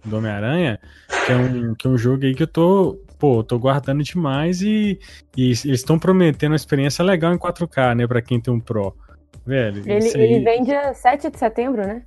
do 0.03 0.17
Homem-Aranha, 0.17 0.77
que, 1.25 1.31
é 1.31 1.36
um, 1.38 1.73
que 1.75 1.88
é 1.88 1.89
um 1.89 1.97
jogo 1.97 2.25
aí 2.25 2.36
que 2.36 2.43
eu 2.43 2.47
tô, 2.47 2.99
pô, 3.17 3.41
tô 3.43 3.57
guardando 3.57 4.03
demais 4.03 4.61
e, 4.61 4.99
e 5.38 5.45
eles 5.45 5.63
estão 5.65 5.97
prometendo 5.97 6.51
uma 6.51 6.57
experiência 6.57 7.03
legal 7.03 7.33
em 7.33 7.38
4K, 7.38 7.95
né, 7.95 8.05
pra 8.07 8.21
quem 8.21 8.39
tem 8.41 8.53
um 8.53 8.59
Pro. 8.59 8.93
Velho, 9.45 9.83
Ele, 9.86 9.99
isso 9.99 10.17
aí... 10.17 10.23
ele 10.23 10.43
vem 10.43 10.63
dia 10.63 10.93
7 10.93 11.29
de 11.29 11.38
setembro, 11.39 11.86
né? 11.86 12.01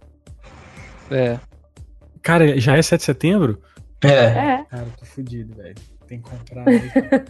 É. 1.11 1.39
Cara, 2.20 2.59
já 2.61 2.76
é 2.76 2.83
7 2.83 2.99
de 3.01 3.05
setembro? 3.07 3.59
É. 4.03 4.09
É. 4.09 4.64
Cara, 4.70 4.86
tô 4.99 5.05
fudido, 5.05 5.55
velho. 5.55 5.74
Tem 6.07 6.20
que 6.20 6.30
comprar. 6.30 6.68
aí. 6.68 6.80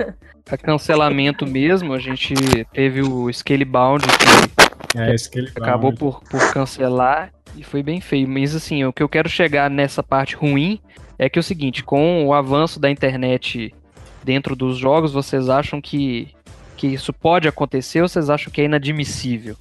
A 0.51 0.57
cancelamento 0.57 1.47
mesmo, 1.47 1.93
a 1.93 1.99
gente 1.99 2.35
teve 2.73 3.03
o 3.03 3.31
Scalebound 3.33 4.05
que 4.07 4.99
é, 4.99 5.15
acabou 5.57 5.93
por, 5.93 6.23
por 6.23 6.53
cancelar 6.53 7.31
e 7.55 7.63
foi 7.63 7.83
bem 7.83 8.01
feio. 8.01 8.27
Mas 8.29 8.55
assim, 8.55 8.85
o 8.85 8.93
que 8.93 9.03
eu 9.03 9.09
quero 9.09 9.29
chegar 9.29 9.69
nessa 9.69 10.03
parte 10.03 10.37
ruim 10.37 10.81
é 11.19 11.29
que 11.29 11.39
é 11.39 11.41
o 11.41 11.43
seguinte, 11.43 11.83
com 11.83 12.27
o 12.27 12.33
avanço 12.33 12.79
da 12.81 12.91
internet 12.91 13.75
dentro 14.23 14.55
dos 14.55 14.79
jogos, 14.79 15.13
vocês 15.13 15.49
acham 15.49 15.81
que, 15.81 16.29
que 16.77 16.87
isso 16.87 17.13
pode 17.13 17.49
acontecer 17.49 18.01
ou 18.01 18.09
vocês 18.09 18.31
acham 18.31 18.53
que 18.53 18.61
é 18.61 18.65
inadmissível? 18.65 19.57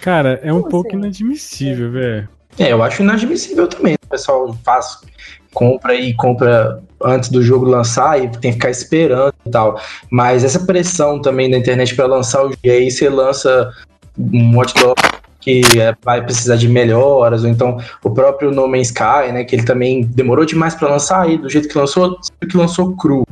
Cara, 0.00 0.40
é 0.42 0.52
um 0.52 0.60
Como 0.60 0.70
pouco 0.70 0.88
assim? 0.88 0.98
inadmissível, 0.98 1.92
velho. 1.92 2.28
É, 2.58 2.72
eu 2.72 2.82
acho 2.82 3.02
inadmissível 3.02 3.66
também. 3.66 3.94
O 4.04 4.08
pessoal 4.08 4.52
faz, 4.64 5.00
compra 5.54 5.94
e 5.94 6.12
compra 6.14 6.82
antes 7.02 7.30
do 7.30 7.42
jogo 7.42 7.64
lançar 7.64 8.22
e 8.22 8.28
tem 8.28 8.50
que 8.50 8.52
ficar 8.52 8.70
esperando 8.70 9.34
e 9.46 9.50
tal. 9.50 9.80
Mas 10.10 10.44
essa 10.44 10.60
pressão 10.60 11.20
também 11.20 11.50
da 11.50 11.56
internet 11.56 11.94
para 11.94 12.06
lançar 12.06 12.40
o 12.40 12.48
jogo, 12.48 12.58
e 12.64 12.70
aí 12.70 12.90
você 12.90 13.08
lança 13.08 13.72
um 14.18 14.56
Watch 14.56 14.74
Dogs 14.74 15.13
que 15.44 15.60
é, 15.78 15.94
vai 16.02 16.24
precisar 16.24 16.56
de 16.56 16.66
melhoras, 16.68 17.44
ou 17.44 17.50
então 17.50 17.78
o 18.02 18.10
próprio 18.10 18.50
No 18.50 18.66
Man's 18.66 18.88
Sky, 18.88 19.30
né, 19.30 19.44
que 19.44 19.54
ele 19.54 19.64
também 19.64 20.02
demorou 20.02 20.46
demais 20.46 20.74
para 20.74 20.88
lançar 20.88 21.30
e 21.30 21.36
do 21.36 21.50
jeito 21.50 21.68
que 21.68 21.76
lançou, 21.76 22.18
que 22.50 22.56
lançou 22.56 22.96
cru. 22.96 23.24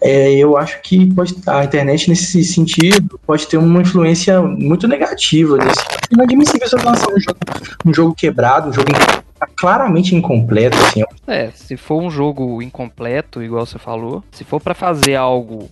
É, 0.00 0.32
eu 0.32 0.56
acho 0.56 0.80
que 0.82 1.14
pode, 1.14 1.36
a 1.46 1.62
internet 1.62 2.08
nesse 2.08 2.42
sentido 2.42 3.20
pode 3.24 3.46
ter 3.46 3.56
uma 3.56 3.82
influência 3.82 4.40
muito 4.42 4.88
negativa. 4.88 5.58
É 5.58 6.12
inadmissível 6.12 6.68
você 6.68 6.76
lançar 6.76 7.12
um 7.12 7.20
jogo, 7.20 7.38
um 7.86 7.94
jogo 7.94 8.14
quebrado, 8.14 8.70
um 8.70 8.72
jogo 8.72 8.90
in- 8.90 9.22
claramente 9.56 10.16
incompleto, 10.16 10.76
assim. 10.78 11.02
É, 11.26 11.50
se 11.54 11.76
for 11.76 12.02
um 12.02 12.10
jogo 12.10 12.60
incompleto, 12.62 13.42
igual 13.42 13.64
você 13.64 13.78
falou, 13.78 14.24
se 14.32 14.42
for 14.42 14.60
pra 14.60 14.74
fazer 14.74 15.14
algo 15.14 15.68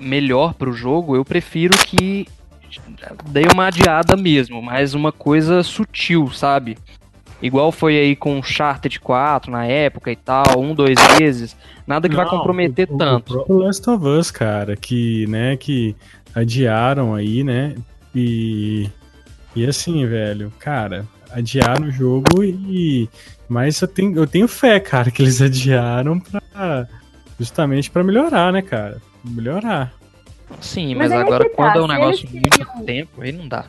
melhor 0.00 0.54
pro 0.54 0.72
jogo, 0.72 1.14
eu 1.14 1.24
prefiro 1.24 1.76
que 1.76 2.26
dê 3.28 3.42
uma 3.52 3.66
adiada 3.66 4.16
mesmo, 4.16 4.60
mas 4.62 4.94
uma 4.94 5.12
coisa 5.12 5.62
sutil, 5.62 6.30
sabe? 6.30 6.76
Igual 7.40 7.70
foi 7.70 7.96
aí 7.96 8.16
com 8.16 8.34
o 8.34 8.38
Uncharted 8.38 8.98
4 8.98 9.50
na 9.52 9.64
época 9.64 10.10
e 10.10 10.16
tal, 10.16 10.58
um, 10.58 10.74
dois 10.74 10.96
meses, 11.20 11.56
nada 11.86 12.08
que 12.08 12.16
vai 12.16 12.24
Não, 12.24 12.30
comprometer 12.32 12.88
o- 12.90 12.94
o- 12.94 12.98
tanto. 12.98 13.44
O 13.48 13.58
Last 13.58 13.88
of 13.88 14.04
Us, 14.04 14.30
cara, 14.30 14.76
que, 14.76 15.24
né, 15.28 15.56
que 15.56 15.94
adiaram 16.34 17.14
aí, 17.14 17.44
né? 17.44 17.76
E, 18.14 18.88
e 19.54 19.64
assim, 19.66 20.04
velho, 20.06 20.52
cara, 20.58 21.06
adiaram 21.30 21.86
o 21.86 21.90
jogo 21.92 22.42
e. 22.42 23.08
Mas 23.48 23.80
eu 23.80 23.86
tenho, 23.88 24.16
eu 24.16 24.26
tenho 24.26 24.48
fé, 24.48 24.80
cara, 24.80 25.10
que 25.10 25.22
eles 25.22 25.40
adiaram 25.42 26.18
pra. 26.18 26.88
Justamente 27.38 27.88
pra 27.88 28.02
melhorar, 28.02 28.52
né, 28.52 28.60
cara? 28.62 29.00
Melhorar. 29.24 29.92
Sim, 30.60 30.94
Mas 30.94 31.10
mas, 31.10 31.12
aí 31.12 31.26
agora 31.26 31.44
que 31.44 31.50
tá, 31.50 31.56
quando 31.56 31.78
é 31.78 31.82
um 31.82 31.86
negócio 31.86 32.26
eles 32.26 32.32
muito 32.32 32.58
queriam- 32.58 32.84
tempo, 32.84 33.22
aí 33.22 33.32
não 33.32 33.46
dá. 33.48 33.66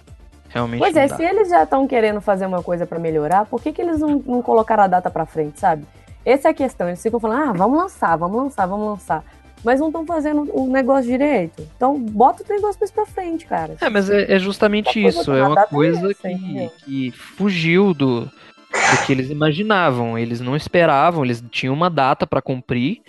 Realmente 0.49 0.80
Pois 0.80 0.95
é, 0.95 1.07
dá. 1.07 1.15
se 1.15 1.23
eles 1.23 1.49
já 1.49 1.64
estão 1.64 1.88
querendo 1.88 2.19
fazer 2.22 2.45
uma 2.45 2.64
coisa 2.64 2.85
pra 2.88 2.97
melhorar, 2.97 3.45
por 3.45 3.61
que, 3.61 3.72
que 3.72 3.81
eles 3.81 3.99
não, 3.99 4.22
não 4.26 4.41
colocaram 4.41 4.84
a 4.84 4.88
data 4.88 5.10
pra 5.10 5.26
frente, 5.26 5.60
sabe? 5.60 5.84
Essa 6.26 6.47
é 6.47 6.51
a 6.51 6.53
questão. 6.53 6.88
Eles 6.88 7.01
ficam 7.01 7.19
falando, 7.19 7.49
ah, 7.49 7.53
vamos 7.53 7.77
lançar, 7.77 8.15
vamos 8.18 8.35
lançar, 8.43 8.65
vamos 8.65 8.88
lançar. 8.88 9.23
Mas 9.64 9.80
não 9.80 9.88
estão 9.88 10.06
fazendo 10.06 10.49
o 10.53 10.68
negócio 10.72 11.03
direito. 11.10 11.68
Então, 11.76 11.99
bota 11.99 12.43
o 12.43 12.53
negócio 12.53 12.80
mais 12.80 12.89
pra 12.91 13.06
frente, 13.06 13.45
cara. 13.45 13.76
É, 13.81 13.89
mas 13.89 14.10
é, 14.10 14.34
é 14.34 14.39
justamente 14.39 15.06
isso. 15.06 15.26
que 15.26 15.38
É 15.38 15.43
uma 15.45 15.61
é 15.61 15.65
coisa 15.68 16.10
essa, 16.11 16.30
que, 16.30 16.72
que 16.85 17.11
fugiu 17.11 17.93
do, 17.93 18.22
do 18.22 19.06
que 19.06 19.11
eles 19.11 19.30
imaginavam. 19.30 20.18
Eles 20.18 20.39
não 20.39 20.56
esperavam, 20.56 21.23
eles 21.26 21.43
tinham 21.51 21.73
uma 21.76 21.89
data 21.89 22.26
pra 22.26 22.41
cumprir 22.41 23.01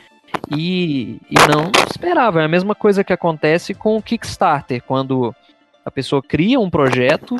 e, 0.51 1.21
e 1.31 1.35
não 1.49 1.71
esperavam. 1.89 2.43
É 2.43 2.45
a 2.45 2.49
mesma 2.49 2.75
coisa 2.75 3.05
que 3.05 3.13
acontece 3.13 3.75
com 3.75 3.97
o 3.97 4.03
Kickstarter, 4.03 4.83
quando 4.83 5.35
a 5.85 5.91
pessoa 5.91 6.23
cria 6.23 6.59
um 6.59 6.71
projeto 6.71 7.37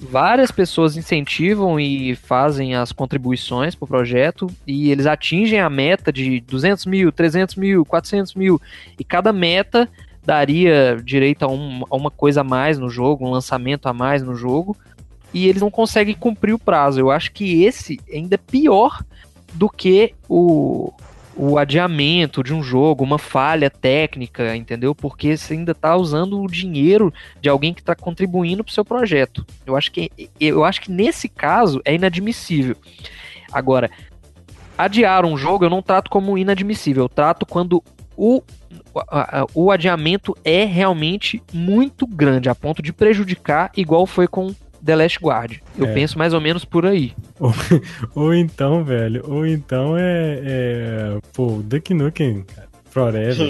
várias 0.00 0.50
pessoas 0.50 0.96
incentivam 0.96 1.78
e 1.78 2.14
fazem 2.14 2.74
as 2.74 2.90
contribuições 2.92 3.74
para 3.74 3.84
o 3.84 3.88
projeto 3.88 4.46
e 4.66 4.90
eles 4.90 5.06
atingem 5.06 5.60
a 5.60 5.68
meta 5.68 6.12
de 6.12 6.40
200 6.40 6.86
mil, 6.86 7.12
300 7.12 7.56
mil, 7.56 7.84
400 7.84 8.34
mil 8.34 8.60
e 8.98 9.04
cada 9.04 9.32
meta 9.32 9.88
daria 10.24 10.98
direito 11.04 11.44
a, 11.44 11.48
um, 11.48 11.84
a 11.90 11.96
uma 11.96 12.10
coisa 12.10 12.40
a 12.40 12.44
mais 12.44 12.78
no 12.78 12.88
jogo, 12.88 13.26
um 13.26 13.30
lançamento 13.30 13.86
a 13.86 13.92
mais 13.92 14.22
no 14.22 14.34
jogo 14.34 14.76
e 15.34 15.46
eles 15.46 15.60
não 15.60 15.70
conseguem 15.70 16.14
cumprir 16.14 16.54
o 16.54 16.58
prazo. 16.58 16.98
Eu 16.98 17.10
acho 17.10 17.30
que 17.32 17.62
esse 17.64 18.00
ainda 18.12 18.36
é 18.36 18.38
pior 18.38 19.02
do 19.52 19.68
que 19.68 20.14
o, 20.28 20.92
o 21.42 21.56
adiamento 21.56 22.44
de 22.44 22.52
um 22.52 22.62
jogo, 22.62 23.02
uma 23.02 23.18
falha 23.18 23.70
técnica, 23.70 24.54
entendeu? 24.54 24.94
Porque 24.94 25.38
você 25.38 25.54
ainda 25.54 25.72
está 25.72 25.96
usando 25.96 26.38
o 26.38 26.46
dinheiro 26.46 27.10
de 27.40 27.48
alguém 27.48 27.72
que 27.72 27.80
está 27.80 27.94
contribuindo 27.94 28.62
para 28.62 28.70
o 28.70 28.74
seu 28.74 28.84
projeto. 28.84 29.46
Eu 29.64 29.74
acho 29.74 29.90
que 29.90 30.10
eu 30.38 30.66
acho 30.66 30.82
que 30.82 30.92
nesse 30.92 31.30
caso 31.30 31.80
é 31.82 31.94
inadmissível. 31.94 32.76
Agora, 33.50 33.90
adiar 34.76 35.24
um 35.24 35.34
jogo 35.34 35.64
eu 35.64 35.70
não 35.70 35.80
trato 35.80 36.10
como 36.10 36.36
inadmissível, 36.36 37.04
eu 37.04 37.08
trato 37.08 37.46
quando 37.46 37.82
o 38.14 38.42
o 39.54 39.70
adiamento 39.70 40.36
é 40.44 40.64
realmente 40.64 41.42
muito 41.54 42.06
grande, 42.06 42.50
a 42.50 42.54
ponto 42.54 42.82
de 42.82 42.92
prejudicar, 42.92 43.70
igual 43.76 44.04
foi 44.04 44.28
com 44.28 44.54
The 44.84 44.96
Last 44.96 45.18
Guard. 45.20 45.58
Eu 45.76 45.86
é. 45.86 45.92
penso 45.92 46.18
mais 46.18 46.32
ou 46.32 46.40
menos 46.40 46.64
por 46.64 46.86
aí. 46.86 47.12
Ou, 47.38 47.52
ou 48.14 48.34
então, 48.34 48.84
velho, 48.84 49.24
ou 49.26 49.46
então 49.46 49.96
é. 49.96 50.40
é 50.42 51.18
pô, 51.32 51.60
Duck 51.62 51.92
Nukem, 51.94 52.42
cara. 52.42 52.70
Forever. 52.90 53.48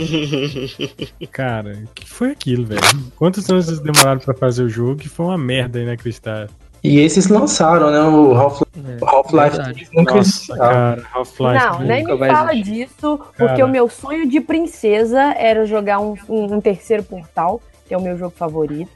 cara, 1.33 1.73
o 1.85 1.95
que 1.95 2.09
foi 2.09 2.31
aquilo, 2.31 2.67
velho? 2.67 2.81
Quantos 3.17 3.49
anos 3.49 3.69
eles 3.69 3.81
demoraram 3.81 4.21
pra 4.21 4.35
fazer 4.35 4.63
o 4.63 4.69
jogo 4.69 4.97
que 4.97 5.09
foi 5.09 5.25
uma 5.25 5.39
merda 5.39 5.81
inacreditável? 5.81 6.51
E 6.83 6.99
esses 6.99 7.29
lançaram, 7.29 7.91
né? 7.91 8.01
O 8.01 8.35
Half-Life 8.35 9.61
Half 9.61 9.93
nunca 9.93 10.15
Nossa, 10.15 10.57
cara, 10.57 11.03
Half-Life. 11.13 11.65
Não, 11.65 11.81
nem 11.81 12.05
me 12.05 12.19
fala 12.19 12.53
existir. 12.53 12.73
disso, 12.73 13.21
porque 13.37 13.57
cara. 13.57 13.67
o 13.67 13.69
meu 13.69 13.89
sonho 13.89 14.29
de 14.29 14.41
princesa 14.41 15.35
era 15.37 15.67
jogar 15.67 16.01
um, 16.01 16.15
um, 16.29 16.55
um 16.55 16.61
terceiro 16.61 17.03
portal, 17.03 17.61
que 17.87 17.93
é 17.93 17.99
o 17.99 18.01
meu 18.01 18.17
jogo 18.17 18.35
favorito. 18.35 18.91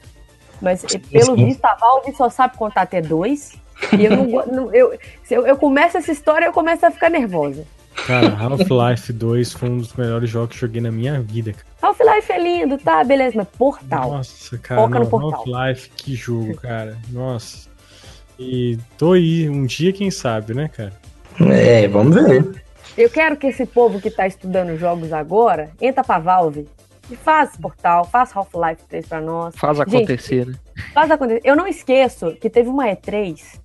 Mas 0.61 0.83
pelo 1.11 1.35
visto, 1.35 1.63
a 1.65 1.75
Valve 1.75 2.15
só 2.15 2.29
sabe 2.29 2.57
contar 2.57 2.81
até 2.81 3.01
dois. 3.01 3.53
E 3.97 4.05
eu 4.05 4.15
não, 4.47 4.73
eu, 4.73 4.97
se 5.23 5.33
eu, 5.33 5.45
eu 5.45 5.57
começo 5.57 5.97
essa 5.97 6.11
história, 6.11 6.45
eu 6.45 6.53
começo 6.53 6.85
a 6.85 6.91
ficar 6.91 7.09
nervosa. 7.09 7.65
Cara, 8.07 8.35
Half-Life 8.37 9.13
2 9.13 9.53
foi 9.53 9.69
um 9.69 9.77
dos 9.77 9.93
melhores 9.93 10.29
jogos 10.29 10.53
que 10.53 10.61
joguei 10.61 10.81
na 10.81 10.91
minha 10.91 11.21
vida. 11.21 11.55
Half-Life 11.81 12.31
é 12.31 12.39
lindo, 12.39 12.77
tá? 12.77 13.03
Beleza, 13.03 13.33
mas 13.37 13.47
Portal. 13.47 14.11
Nossa, 14.11 14.57
cara, 14.57 14.81
Half-Life, 14.81 15.89
que 15.91 16.13
jogo, 16.13 16.55
cara. 16.57 16.97
Nossa. 17.09 17.69
E 18.37 18.77
tô 18.97 19.13
aí, 19.13 19.49
um 19.49 19.65
dia, 19.65 19.93
quem 19.93 20.11
sabe, 20.11 20.53
né, 20.53 20.67
cara? 20.67 20.93
É, 21.39 21.87
vamos 21.87 22.15
ver. 22.15 22.63
Eu 22.97 23.09
quero 23.09 23.35
que 23.37 23.47
esse 23.47 23.65
povo 23.65 23.99
que 23.99 24.09
tá 24.09 24.27
estudando 24.27 24.77
jogos 24.77 25.11
agora 25.11 25.71
entra 25.81 26.03
pra 26.03 26.19
Valve 26.19 26.67
e 27.09 27.15
faz 27.15 27.55
Portal, 27.55 28.05
faz 28.05 28.35
Half-Life 28.35 28.83
3 28.89 29.07
pra 29.07 29.21
nós. 29.21 29.55
Faz 29.55 29.79
acontecer, 29.79 30.45
Gente, 30.45 30.57
né? 30.75 30.83
Faz 30.93 31.11
acontecer. 31.11 31.41
Eu 31.43 31.55
não 31.55 31.67
esqueço 31.67 32.33
que 32.35 32.49
teve 32.49 32.69
uma 32.69 32.85
E3 32.85 33.59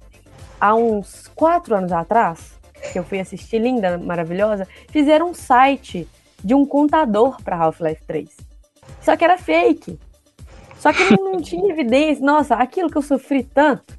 há 0.61 0.75
uns 0.75 1.29
quatro 1.35 1.75
anos 1.75 1.93
atrás, 1.93 2.59
que 2.93 2.99
eu 2.99 3.05
fui 3.05 3.19
assistir, 3.19 3.59
linda, 3.59 3.97
maravilhosa, 3.99 4.69
fizeram 4.89 5.31
um 5.31 5.35
site 5.35 6.07
de 6.43 6.55
um 6.55 6.65
contador 6.67 7.43
para 7.43 7.57
Half-Life 7.57 8.03
3. 8.07 8.29
Só 9.01 9.17
que 9.17 9.25
era 9.25 9.39
fake. 9.39 9.99
Só 10.79 10.93
que 10.93 11.11
não, 11.11 11.33
não 11.33 11.41
tinha 11.41 11.69
evidência. 11.73 12.25
Nossa, 12.25 12.55
aquilo 12.55 12.91
que 12.91 12.97
eu 12.97 13.03
sofri 13.03 13.43
tanto. 13.43 13.99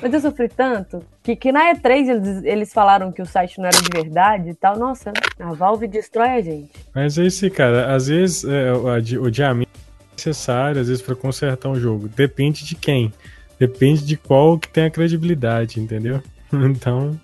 Mas 0.00 0.12
eu 0.12 0.20
sofri 0.20 0.48
tanto 0.48 1.02
que, 1.22 1.34
que 1.34 1.50
na 1.50 1.74
E3 1.74 2.08
eles, 2.08 2.44
eles 2.44 2.72
falaram 2.72 3.10
que 3.10 3.22
o 3.22 3.26
site 3.26 3.58
não 3.58 3.66
era 3.66 3.80
de 3.80 3.88
verdade 3.88 4.50
e 4.50 4.54
tal. 4.54 4.78
Nossa, 4.78 5.12
a 5.40 5.52
Valve 5.52 5.88
destrói 5.88 6.28
a 6.28 6.40
gente. 6.40 6.70
Mas 6.94 7.18
é 7.18 7.24
isso, 7.24 7.50
cara. 7.50 7.94
Às 7.94 8.08
vezes 8.08 8.44
é, 8.44 8.72
o, 8.72 9.30
diamante 9.30 9.68
é 9.68 10.14
necessário, 10.14 10.80
às 10.80 10.88
vezes, 10.88 11.02
para 11.02 11.16
consertar 11.16 11.68
um 11.68 11.80
jogo. 11.80 12.08
Depende 12.08 12.64
de 12.64 12.74
quem. 12.74 13.12
Depende 13.58 14.04
de 14.04 14.16
qual 14.16 14.58
que 14.58 14.68
tem 14.68 14.84
a 14.84 14.90
credibilidade, 14.90 15.80
entendeu? 15.80 16.22
Então, 16.52 17.18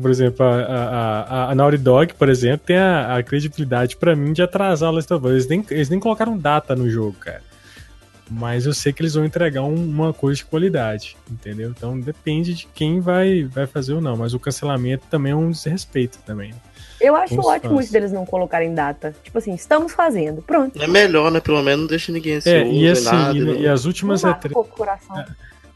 por 0.00 0.10
exemplo, 0.10 0.44
a, 0.46 0.54
a, 0.54 1.50
a, 1.50 1.54
Naughty 1.54 1.76
Dog, 1.76 2.14
por 2.14 2.30
exemplo, 2.30 2.66
tem 2.66 2.78
a, 2.78 3.18
a 3.18 3.22
credibilidade 3.22 3.94
para 3.96 4.16
mim 4.16 4.32
de 4.32 4.40
atrasar 4.40 4.90
o 4.90 4.94
Last 4.94 5.12
of 5.12 5.26
Us. 5.26 5.32
Eles 5.32 5.46
nem, 5.48 5.64
eles 5.70 5.88
nem 5.90 6.00
colocaram 6.00 6.38
data 6.38 6.74
no 6.74 6.88
jogo, 6.88 7.12
cara. 7.20 7.42
Mas 8.30 8.66
eu 8.66 8.74
sei 8.74 8.92
que 8.92 9.00
eles 9.00 9.14
vão 9.14 9.24
entregar 9.24 9.62
um, 9.62 9.74
uma 9.74 10.12
coisa 10.12 10.36
de 10.36 10.44
qualidade, 10.44 11.16
entendeu? 11.30 11.70
Então 11.70 11.98
depende 11.98 12.54
de 12.54 12.66
quem 12.74 13.00
vai, 13.00 13.44
vai 13.44 13.66
fazer 13.66 13.94
ou 13.94 14.00
não. 14.00 14.16
Mas 14.16 14.34
o 14.34 14.38
cancelamento 14.38 15.06
também 15.10 15.32
é 15.32 15.36
um 15.36 15.50
desrespeito 15.50 16.18
também. 16.26 16.54
Eu 17.00 17.14
acho 17.14 17.38
ótimo 17.40 17.80
isso 17.80 17.92
deles 17.92 18.12
não 18.12 18.26
colocarem 18.26 18.74
data. 18.74 19.14
Tipo 19.22 19.38
assim, 19.38 19.54
estamos 19.54 19.92
fazendo, 19.92 20.42
pronto. 20.42 20.82
É 20.82 20.86
melhor, 20.86 21.30
né? 21.30 21.40
Pelo 21.40 21.62
menos 21.62 21.80
não 21.80 21.86
deixa 21.86 22.10
ninguém 22.12 22.40
se 22.40 22.50
é, 22.50 22.66
e 22.66 22.88
assim, 22.88 23.04
nada, 23.04 23.38
e, 23.38 23.62
e, 23.62 23.68
as 23.68 23.84
últimas 23.84 24.22
E3. 24.22 25.26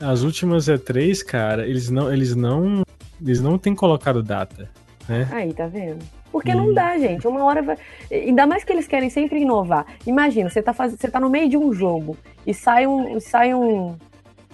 É, 0.01 0.05
as 0.05 0.23
últimas 0.23 0.67
E3, 0.67 1.25
cara, 1.25 1.67
eles 1.67 1.89
não, 1.89 2.13
eles 2.13 2.35
não, 2.35 2.83
eles 3.21 3.41
não 3.41 3.57
têm 3.57 3.75
colocado 3.75 4.23
data, 4.23 4.69
né? 5.09 5.29
Aí, 5.31 5.55
tá 5.55 5.67
vendo? 5.69 6.05
Porque 6.33 6.55
não 6.55 6.73
dá, 6.73 6.99
gente. 6.99 7.29
Uma 7.29 7.45
hora 7.45 7.63
vai. 7.63 7.77
Ainda 8.11 8.47
mais 8.47 8.65
que 8.65 8.73
eles 8.73 8.89
querem 8.89 9.11
sempre 9.11 9.41
inovar. 9.41 9.85
Imagina, 10.07 10.49
você 10.49 10.63
tá, 10.63 10.73
faz... 10.73 10.93
você 10.95 11.09
tá 11.09 11.21
no 11.21 11.29
meio 11.29 11.49
de 11.49 11.59
um 11.59 11.73
jogo 11.73 12.17
e 12.47 12.55
sai 12.55 12.87
um. 12.87 13.21
Sai 13.21 13.55
um 13.55 13.95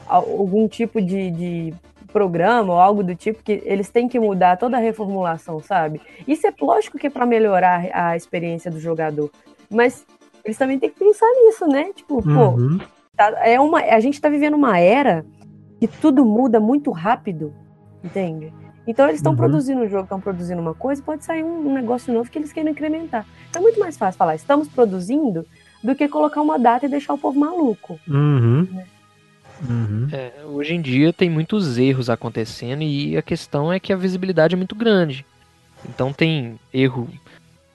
algum 0.07 0.67
tipo 0.67 1.01
de, 1.01 1.31
de 1.31 1.75
programa 2.13 2.73
ou 2.73 2.81
algo 2.81 3.03
do 3.03 3.15
tipo 3.15 3.43
que 3.43 3.63
eles 3.65 3.91
têm 3.91 4.09
que 4.09 4.19
mudar 4.19 4.57
toda 4.57 4.77
a 4.77 4.81
reformulação, 4.81 5.61
sabe? 5.61 6.01
Isso 6.27 6.47
é 6.47 6.55
lógico 6.61 6.99
que 6.99 7.07
é 7.07 7.11
para 7.11 7.27
melhorar 7.27 7.89
a 7.93 8.17
experiência 8.17 8.71
do 8.71 8.81
jogador. 8.81 9.31
Mas 9.71 10.07
eles 10.45 10.57
também 10.57 10.79
têm 10.79 10.91
que 10.91 10.99
pensar 10.99 11.31
nisso, 11.45 11.67
né? 11.67 11.93
Tipo, 11.95 12.17
uhum. 12.17 12.79
pô, 12.79 12.87
tá, 13.17 13.47
é 13.47 13.61
uma, 13.61 13.81
a 13.81 14.01
gente 14.01 14.21
tá 14.21 14.29
vivendo 14.29 14.55
uma 14.55 14.79
era 14.79 15.25
que 15.79 15.87
tudo 15.87 16.25
muda 16.25 16.59
muito 16.59 16.91
rápido, 16.91 17.55
entende? 18.03 18.53
Então 18.89 19.06
eles 19.06 19.19
estão 19.19 19.32
uhum. 19.32 19.36
produzindo 19.36 19.82
um 19.82 19.89
jogo, 19.89 20.05
estão 20.05 20.19
produzindo 20.19 20.62
uma 20.62 20.73
coisa, 20.73 21.02
pode 21.02 21.23
sair 21.23 21.44
um, 21.44 21.69
um, 21.69 21.74
negócio 21.74 22.12
novo 22.12 22.31
que 22.31 22.39
eles 22.39 22.55
querem 22.55 22.73
incrementar. 22.73 23.27
Então 23.51 23.60
é 23.60 23.62
muito 23.62 23.78
mais 23.78 23.98
fácil 23.98 24.16
falar, 24.16 24.35
estamos 24.35 24.66
produzindo, 24.66 25.44
do 25.85 25.94
que 25.94 26.09
colocar 26.09 26.40
uma 26.40 26.59
data 26.59 26.86
e 26.86 26.89
deixar 26.89 27.12
o 27.12 27.19
povo 27.19 27.39
maluco. 27.39 28.01
Uhum. 28.09 28.66
Né? 28.73 28.86
Uhum. 29.69 30.09
É, 30.10 30.32
hoje 30.43 30.74
em 30.74 30.81
dia 30.81 31.12
tem 31.12 31.28
muitos 31.28 31.77
erros 31.77 32.09
acontecendo 32.09 32.82
e 32.82 33.15
a 33.15 33.23
questão 33.23 33.70
é 33.70 33.78
que 33.78 33.93
a 33.93 33.97
visibilidade 33.97 34.55
é 34.55 34.56
muito 34.56 34.74
grande. 34.74 35.27
Então 35.86 36.10
tem 36.10 36.59
erro, 36.73 37.10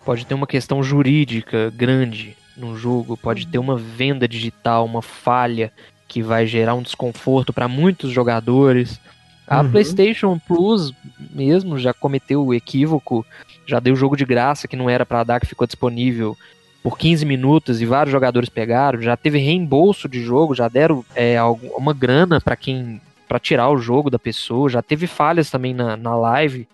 pode 0.03 0.25
ter 0.25 0.33
uma 0.33 0.47
questão 0.47 0.81
jurídica 0.81 1.69
grande 1.69 2.35
no 2.57 2.75
jogo, 2.75 3.15
pode 3.15 3.45
ter 3.45 3.59
uma 3.59 3.77
venda 3.77 4.27
digital, 4.27 4.83
uma 4.83 5.03
falha 5.03 5.71
que 6.07 6.23
vai 6.23 6.47
gerar 6.47 6.73
um 6.73 6.81
desconforto 6.81 7.53
para 7.53 7.67
muitos 7.67 8.11
jogadores. 8.11 8.99
A 9.47 9.61
uhum. 9.61 9.71
PlayStation 9.71 10.39
Plus 10.39 10.93
mesmo 11.33 11.77
já 11.77 11.93
cometeu 11.93 12.45
o 12.45 12.53
equívoco, 12.53 13.25
já 13.65 13.79
deu 13.79 13.95
jogo 13.95 14.15
de 14.15 14.25
graça 14.25 14.67
que 14.67 14.75
não 14.75 14.89
era 14.89 15.05
para 15.05 15.23
dar, 15.23 15.39
que 15.39 15.47
ficou 15.47 15.67
disponível 15.67 16.37
por 16.81 16.97
15 16.97 17.25
minutos 17.25 17.81
e 17.81 17.85
vários 17.85 18.11
jogadores 18.11 18.49
pegaram. 18.49 19.01
Já 19.01 19.15
teve 19.15 19.39
reembolso 19.39 20.09
de 20.09 20.21
jogo, 20.21 20.53
já 20.53 20.67
deram 20.67 21.03
é, 21.15 21.37
uma 21.77 21.93
grana 21.93 22.41
para 22.41 22.55
quem 22.55 23.01
para 23.27 23.39
tirar 23.39 23.69
o 23.69 23.77
jogo 23.77 24.09
da 24.09 24.19
pessoa. 24.19 24.69
Já 24.69 24.81
teve 24.81 25.07
falhas 25.07 25.49
também 25.49 25.73
na, 25.73 25.95
na 25.97 26.15
live. 26.15 26.67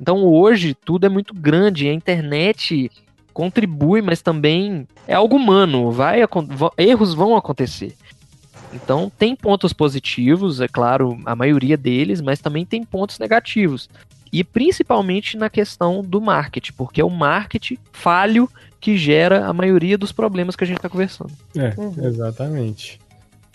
Então 0.00 0.24
hoje 0.24 0.74
tudo 0.74 1.06
é 1.06 1.08
muito 1.08 1.34
grande. 1.34 1.88
A 1.88 1.92
internet 1.92 2.90
contribui, 3.32 4.02
mas 4.02 4.22
também 4.22 4.86
é 5.08 5.14
algo 5.14 5.36
humano. 5.36 5.90
Vai, 5.90 6.20
erros 6.78 7.14
vão 7.14 7.34
acontecer. 7.34 7.94
Então 8.72 9.10
tem 9.18 9.34
pontos 9.34 9.72
positivos, 9.72 10.60
é 10.60 10.68
claro, 10.68 11.18
a 11.24 11.34
maioria 11.34 11.76
deles, 11.76 12.20
mas 12.20 12.40
também 12.40 12.64
tem 12.64 12.82
pontos 12.82 13.18
negativos. 13.18 13.88
E 14.32 14.42
principalmente 14.42 15.36
na 15.36 15.48
questão 15.48 16.02
do 16.02 16.20
marketing, 16.20 16.72
porque 16.72 17.00
é 17.00 17.04
o 17.04 17.10
marketing 17.10 17.78
falho 17.92 18.48
que 18.80 18.96
gera 18.96 19.46
a 19.46 19.52
maioria 19.52 19.96
dos 19.96 20.12
problemas 20.12 20.56
que 20.56 20.64
a 20.64 20.66
gente 20.66 20.76
está 20.76 20.88
conversando. 20.88 21.32
É, 21.56 21.72
uhum. 21.80 22.06
exatamente. 22.06 23.00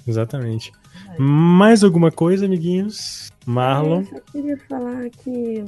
Exatamente. 0.08 0.72
Mais 1.18 1.84
alguma 1.84 2.12
coisa, 2.12 2.46
amiguinhos? 2.46 3.32
Marlon? 3.46 4.02
Eu 4.02 4.06
só 4.06 4.20
queria 4.32 4.58
falar 4.68 5.10
que 5.10 5.64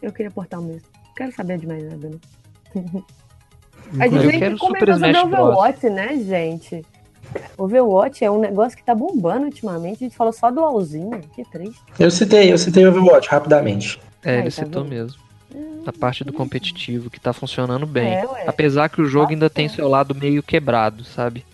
eu 0.00 0.12
queria 0.12 0.30
portar 0.30 0.60
o 0.60 0.62
mesmo. 0.62 0.88
Não 1.04 1.14
quero 1.14 1.32
saber 1.32 1.58
de 1.58 1.66
mais 1.66 1.82
nada, 1.84 2.08
né? 2.08 2.18
A 3.98 4.06
gente 4.06 4.38
sempre 4.38 4.58
comenta 4.58 4.92
sobre 4.94 5.16
Overwatch, 5.16 5.88
né, 5.88 6.18
gente? 6.18 6.84
Overwatch 7.56 8.24
é 8.24 8.30
um 8.30 8.40
negócio 8.40 8.76
que 8.76 8.84
tá 8.84 8.94
bombando 8.94 9.46
ultimamente. 9.46 10.04
A 10.04 10.08
gente 10.08 10.16
falou 10.16 10.32
só 10.32 10.50
do 10.50 10.60
LOLzinho. 10.60 11.20
Que 11.34 11.44
triste. 11.44 11.80
Eu 11.98 12.10
citei, 12.10 12.52
eu 12.52 12.58
citei 12.58 12.86
Overwatch 12.86 13.28
rapidamente. 13.28 14.00
É, 14.22 14.30
Aí, 14.32 14.36
ele 14.38 14.44
tá 14.44 14.50
citou 14.50 14.82
vendo? 14.84 14.94
mesmo. 14.94 15.18
A 15.86 15.92
parte 15.92 16.22
do 16.22 16.32
competitivo 16.32 17.08
que 17.08 17.18
tá 17.18 17.32
funcionando 17.32 17.86
bem. 17.86 18.08
É, 18.08 18.26
Apesar 18.46 18.88
que 18.88 19.00
o 19.00 19.06
jogo 19.06 19.32
ainda 19.32 19.48
tem 19.48 19.68
seu 19.68 19.88
lado 19.88 20.14
meio 20.14 20.42
quebrado, 20.42 21.02
sabe? 21.04 21.44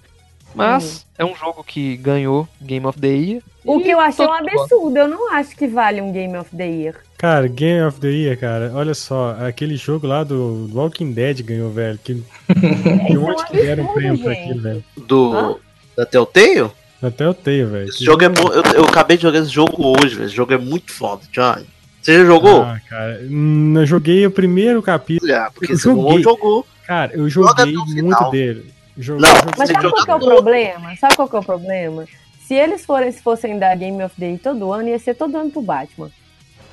Mas 0.55 1.05
é 1.19 1.25
um 1.25 1.35
jogo 1.35 1.65
que 1.65 1.97
ganhou 1.97 2.49
Game 2.61 2.87
of 2.87 2.99
the 3.01 3.09
Year. 3.09 3.43
O 3.65 3.81
que 3.81 3.91
eu 3.91 3.99
achei 3.99 4.25
um 4.25 4.29
todo 4.29 4.39
mundo 4.39 4.61
absurdo. 4.61 4.99
Eu 4.99 5.09
não 5.09 5.33
acho 5.33 5.57
que 5.57 5.67
vale 5.67 6.01
um 6.01 6.13
Game 6.13 6.37
of 6.37 6.55
the 6.57 6.67
Year. 6.67 6.97
Cara, 7.17 7.49
Game 7.49 7.83
of 7.83 7.99
the 8.01 8.09
Year, 8.09 8.39
cara, 8.39 8.71
olha 8.75 8.95
só, 8.95 9.37
aquele 9.41 9.77
jogo 9.77 10.07
lá 10.07 10.23
do 10.23 10.69
Walking 10.73 11.13
Dead 11.13 11.43
ganhou, 11.43 11.71
velho. 11.71 11.99
Que, 11.99 12.15
de 12.15 12.23
Isso 12.23 13.15
é 13.15 13.19
um 13.19 13.25
onde 13.25 13.47
que 13.47 13.57
deram 13.57 13.85
um 13.85 13.95
prêmio 13.95 14.23
pra 14.23 14.33
aquilo, 14.33 14.61
velho? 14.61 14.85
Do. 15.07 15.33
Hã? 15.33 15.57
Da 15.97 16.05
Telltale? 16.07 16.71
Até 17.03 17.25
eu 17.27 17.35
tenho, 17.35 17.69
velho. 17.69 17.89
Esse 17.89 18.03
jogo 18.05 18.25
é 18.25 18.29
bom. 18.29 18.49
Eu, 18.49 18.63
eu 18.75 18.85
acabei 18.85 19.17
de 19.17 19.23
jogar 19.25 19.39
esse 19.41 19.51
jogo 19.51 19.75
hoje, 19.99 20.15
velho. 20.15 20.27
Esse 20.27 20.35
jogo 20.35 20.53
é 20.55 20.59
muito 20.59 20.91
foda, 20.93 21.23
Johnny. 21.31 21.67
Você 22.01 22.19
já 22.19 22.25
jogou? 22.25 22.63
Ah, 22.63 22.81
cara, 22.89 23.21
hum, 23.31 23.75
eu 23.77 23.87
joguei 23.87 24.27
o 24.27 24.31
primeiro 24.31 24.83
capítulo. 24.83 25.31
Já, 25.31 25.51
porque 25.51 25.73
eu 25.73 25.79
você 25.79 25.89
não 25.89 25.97
joguei. 26.03 26.23
jogou. 26.23 26.67
Cara, 26.87 27.13
eu 27.15 27.29
Joga 27.29 27.65
joguei 27.67 27.77
o 27.77 28.05
muito 28.05 28.31
dele. 28.31 28.73
Jo- 28.97 29.17
Não, 29.19 29.29
joguei- 29.29 29.51
Mas 29.59 29.71
sabe 29.71 29.91
qual 29.91 30.05
que 30.05 30.11
é 30.11 30.15
o 30.15 30.21
problema? 30.21 30.97
Sabe 30.97 31.17
qual 31.17 31.29
que 31.29 31.37
é 31.37 31.39
o 31.39 31.43
problema? 31.45 32.07
Se 32.47 32.55
eles 32.55 32.85
forem, 32.85 33.11
se 33.11 33.23
fossem 33.23 33.59
dar 33.59 33.75
Game 33.77 34.03
of 34.03 34.15
the 34.19 34.27
Year 34.27 34.39
todo 34.43 34.71
ano, 34.73 34.89
ia 34.89 34.99
ser 34.99 35.15
todo 35.15 35.37
ano 35.37 35.51
pro 35.51 35.63
Batman. 35.63 36.11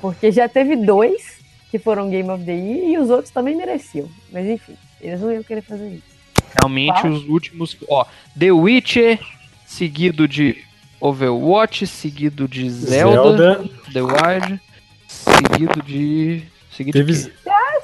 Porque 0.00 0.30
já 0.30 0.48
teve 0.48 0.76
dois 0.76 1.38
que 1.70 1.78
foram 1.78 2.10
Game 2.10 2.28
of 2.30 2.44
the 2.44 2.52
Year 2.52 2.88
e 2.90 2.98
os 2.98 3.08
outros 3.08 3.30
também 3.32 3.56
mereciam. 3.56 4.08
Mas 4.30 4.46
enfim, 4.46 4.74
eles 5.00 5.20
não 5.20 5.32
iam 5.32 5.42
querer 5.42 5.62
fazer 5.62 5.88
isso. 5.88 6.11
Realmente 6.60 7.06
os 7.06 7.28
últimos. 7.28 7.76
Ó, 7.88 8.04
The 8.38 8.52
Witcher, 8.52 9.18
seguido 9.66 10.26
de 10.28 10.56
Overwatch, 11.00 11.86
seguido 11.86 12.46
de 12.46 12.70
Zelda, 12.70 13.56
Zelda. 13.56 13.70
The 13.92 14.02
Wild, 14.02 14.60
seguido 15.08 15.82
de. 15.82 16.42
Seguido 16.70 16.98
Teve, 16.98 17.12
de 17.12 17.32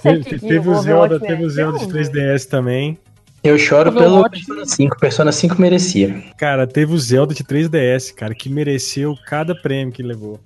teve, 0.03 0.39
teve 0.39 0.69
o 0.69 0.74
Zelda, 0.81 1.20
teve 1.20 1.45
o 1.45 1.51
Zelda 1.51 1.78
de 1.78 1.86
mereceu, 1.86 2.12
3DS 2.15 2.47
também. 2.49 2.97
Eu 3.45 3.59
choro 3.59 3.93
pelo 3.93 4.07
Overwatch. 4.20 4.45
Persona 4.47 4.65
5. 4.66 4.99
Persona 4.99 5.32
5 5.32 5.61
merecia. 5.61 6.24
Cara, 6.39 6.66
teve 6.66 6.93
o 6.95 6.99
Zelda 6.99 7.35
de 7.35 7.45
3DS, 7.45 8.12
cara, 8.15 8.35
que 8.35 8.49
mereceu 8.49 9.15
cada 9.27 9.55
prêmio 9.55 9.93
que 9.93 10.03
levou. 10.03 10.40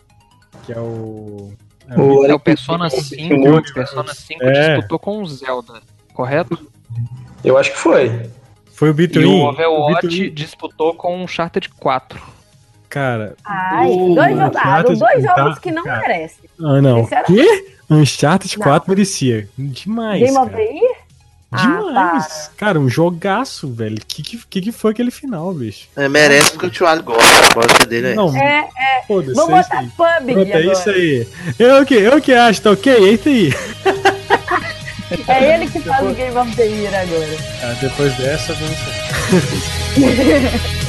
Que 0.66 0.72
é 0.72 0.78
o. 0.78 1.52
é 1.88 2.00
O- 2.00 2.24
É 2.26 2.34
o 2.34 2.40
Persona 2.40 2.90
5. 2.90 3.34
O 3.58 3.72
Persona 3.74 4.12
5 4.12 4.42
É. 4.44 4.76
disputou 4.76 4.98
com 4.98 5.22
o 5.22 5.26
Zelda, 5.26 5.80
correto? 6.12 6.58
Eu 7.44 7.58
acho 7.58 7.72
que 7.72 7.78
foi. 7.78 8.30
Foi 8.74 8.88
o 8.88 8.92
E 8.92 8.94
Between. 8.94 9.42
o 9.42 9.48
Overwatch 9.48 10.06
Between- 10.08 10.34
disputou 10.34 10.94
com 10.94 11.16
o 11.20 11.22
Uncharted 11.24 11.68
4. 11.78 12.20
Cara, 12.88 13.34
Ai, 13.44 13.88
O 13.90 14.14
dois 14.14 14.32
Uncharted 14.32 14.54
jogados, 14.58 14.98
dois 14.98 15.24
tá- 15.24 15.36
jogos 15.36 15.58
que 15.58 15.70
não 15.70 15.82
cara. 15.84 16.00
merecem. 16.00 16.44
ah 16.60 16.80
não. 16.82 17.06
Quê? 17.26 17.66
Uncharted 17.90 18.58
Não. 18.58 18.64
4 18.64 18.90
merecia. 18.90 19.48
Demais. 19.56 20.22
Game 20.22 20.36
of 20.38 20.50
cara. 20.50 20.62
the 20.62 20.70
Year? 20.72 20.96
Ah, 21.54 21.56
Demais. 21.66 22.50
cara, 22.56 22.80
um 22.80 22.88
jogaço, 22.88 23.70
velho. 23.70 23.98
Que, 24.08 24.22
que 24.22 24.38
que 24.46 24.60
que 24.62 24.72
foi 24.72 24.92
aquele 24.92 25.10
final, 25.10 25.52
bicho? 25.52 25.86
É, 25.94 26.08
merece 26.08 26.52
porque 26.52 26.66
o 26.66 26.70
Tio 26.70 26.86
gosta. 27.02 27.46
A 27.50 27.54
bosta 27.54 27.86
dele 27.86 28.08
é. 28.12 28.14
Não, 28.14 28.34
É, 28.34 28.68
foda-se. 29.06 29.34
vamos 29.34 29.52
é 29.58 29.62
botar 29.62 29.78
aí. 29.80 29.88
PUBG 29.88 30.32
Pronto, 30.34 30.48
é 30.48 30.58
agora. 30.58 30.72
isso 30.72 30.90
aí. 30.90 31.28
Eu 31.58 31.84
que, 31.86 31.94
eu 31.94 32.20
que 32.22 32.32
acho, 32.32 32.62
tá 32.62 32.70
ok? 32.70 32.92
É 32.94 33.12
isso 33.12 33.28
aí. 33.28 33.50
É 35.28 35.54
ele 35.54 35.68
que 35.68 35.80
faz 35.80 36.06
o 36.06 36.14
Game 36.14 36.36
of 36.36 36.54
the 36.56 36.66
Year 36.66 36.94
agora. 36.94 37.36
Ah, 37.62 37.76
depois 37.80 38.14
dessa, 38.16 38.54
vamos. 38.54 38.78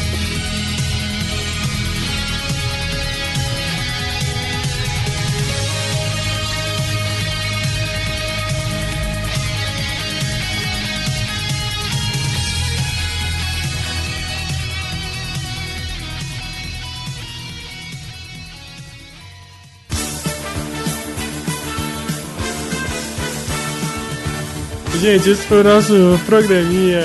Gente, 25.04 25.32
esse 25.32 25.46
foi 25.48 25.60
o 25.60 25.64
nosso 25.66 25.94
programinha 26.26 27.02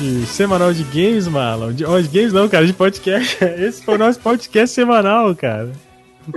de 0.00 0.24
semanal 0.24 0.72
de 0.72 0.82
games, 0.84 1.28
Marlon. 1.28 1.70
De, 1.70 1.84
oh, 1.84 2.00
de 2.00 2.08
games 2.08 2.32
não, 2.32 2.48
cara, 2.48 2.66
de 2.66 2.72
podcast. 2.72 3.36
Esse 3.44 3.84
foi 3.84 3.96
o 3.96 3.98
nosso 3.98 4.18
podcast 4.18 4.74
semanal, 4.74 5.36
cara. 5.36 5.70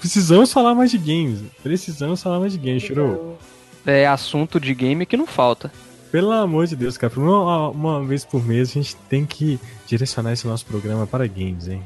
Precisamos 0.00 0.52
falar 0.52 0.74
mais 0.74 0.90
de 0.90 0.98
games. 0.98 1.44
Precisamos 1.62 2.20
falar 2.20 2.40
mais 2.40 2.54
de 2.54 2.58
games, 2.58 2.82
Churou. 2.82 3.38
É 3.86 4.04
assunto 4.04 4.58
de 4.58 4.74
game 4.74 5.06
que 5.06 5.16
não 5.16 5.28
falta. 5.28 5.70
Pelo 6.10 6.32
amor 6.32 6.66
de 6.66 6.74
Deus, 6.74 6.98
cara. 6.98 7.12
Uma, 7.16 7.68
uma 7.68 8.04
vez 8.04 8.24
por 8.24 8.44
mês 8.44 8.70
a 8.70 8.72
gente 8.72 8.96
tem 9.08 9.24
que 9.24 9.60
direcionar 9.86 10.32
esse 10.32 10.44
nosso 10.44 10.66
programa 10.66 11.06
para 11.06 11.24
games, 11.28 11.68
hein? 11.68 11.84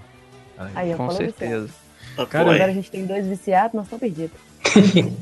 Aí, 0.74 0.94
Com 0.94 1.10
certeza. 1.10 1.68
Cara, 2.30 2.52
Agora 2.52 2.64
a 2.64 2.72
gente 2.72 2.90
tem 2.90 3.04
dois 3.04 3.26
viciados, 3.26 3.74
nós 3.74 3.84
estamos 3.84 4.00
perdidos. 4.00 4.38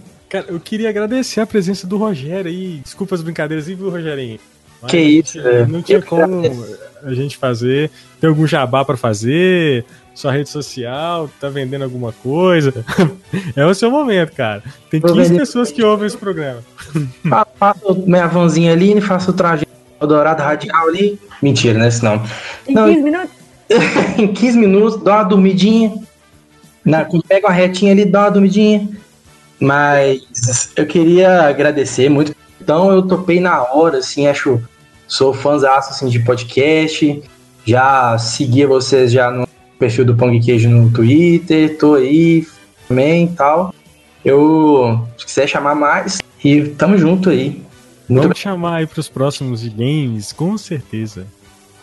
Cara, 0.29 0.47
eu 0.49 0.59
queria 0.59 0.89
agradecer 0.89 1.41
a 1.41 1.47
presença 1.47 1.87
do 1.87 1.97
Rogério 1.97 2.51
aí. 2.51 2.81
Desculpa 2.83 3.15
as 3.15 3.23
brincadeiras, 3.23 3.67
viu, 3.67 3.89
Rogerinho? 3.91 4.39
Mas 4.83 4.91
Que 4.91 4.99
isso, 4.99 5.41
velho. 5.43 5.69
Não 5.69 5.83
tinha 5.83 6.03
como 6.03 6.43
a 7.03 7.15
gente 7.15 7.37
fazer. 7.37 7.91
Tem 8.21 8.29
algum 8.29 8.47
jabá 8.47 8.85
pra 8.85 8.97
fazer? 8.97 9.85
Sua 10.15 10.31
rede 10.33 10.49
social? 10.49 11.29
Tá 11.41 11.49
vendendo 11.49 11.83
alguma 11.85 12.13
coisa? 12.13 12.73
É 13.57 13.65
o 13.67 13.75
seu 13.75 13.91
momento, 13.91 14.33
cara. 14.33 14.63
Tem 14.91 15.01
Tô 15.01 15.09
15 15.09 15.21
vendendo- 15.21 15.39
pessoas 15.39 15.71
que 15.73 15.83
ouvem 15.83 16.07
esse 16.07 16.17
programa. 16.17 16.63
Fa- 17.29 17.47
Faço 17.59 17.95
minha 18.07 18.27
vanzinha 18.27 18.73
ali, 18.73 19.01
faço 19.01 19.31
o 19.31 19.35
traje 19.35 19.65
dourado 20.01 20.43
radical 20.43 20.89
ali. 20.89 21.19
Mentira, 21.43 21.79
né? 21.79 21.89
Isso 21.89 22.05
não. 22.05 22.23
Em 22.69 22.75
Não, 22.75 22.89
15 22.89 23.03
minutos? 23.03 23.31
em 24.19 24.27
15 24.33 24.59
minutos, 24.59 25.03
dá 25.03 25.15
uma 25.17 25.23
dormidinha. 25.25 25.95
Na, 26.85 27.05
quando 27.05 27.23
pega 27.25 27.47
uma 27.47 27.53
retinha 27.55 27.93
ali, 27.93 28.05
dá 28.05 28.21
uma 28.25 28.31
dormidinha. 28.31 28.87
Mas 29.61 30.71
eu 30.77 30.87
queria 30.87 31.43
agradecer 31.43 32.09
muito. 32.09 32.35
Então 32.61 32.91
eu 32.93 33.03
topei 33.03 33.41
na 33.41 33.63
hora, 33.63 33.99
assim, 33.99 34.27
acho. 34.27 34.61
Sou 35.07 35.35
fãzaço 35.35 35.91
assim, 35.91 36.09
de 36.09 36.19
podcast. 36.21 37.23
Já 37.65 38.17
seguia 38.19 38.67
vocês 38.67 39.13
já 39.13 39.31
no 39.31 39.47
perfil 39.79 40.05
do 40.05 40.17
Pong 40.17 40.39
Queijo 40.41 40.69
no 40.69 40.91
Twitter. 40.91 41.79
Tô 41.79 41.95
aí 41.95 42.47
também 42.89 43.27
e 43.27 43.29
tal. 43.29 43.75
Eu, 44.25 45.07
se 45.19 45.27
quiser 45.27 45.47
chamar 45.47 45.75
mais, 45.75 46.19
e 46.43 46.63
tamo 46.69 46.97
junto 46.97 47.29
aí. 47.31 47.63
Muito 48.09 48.23
Vamos 48.23 48.39
chamar 48.39 48.77
aí 48.77 48.87
pros 48.87 49.09
próximos 49.09 49.61
de 49.61 49.71
games, 49.71 50.33
com 50.33 50.57
certeza. 50.59 51.27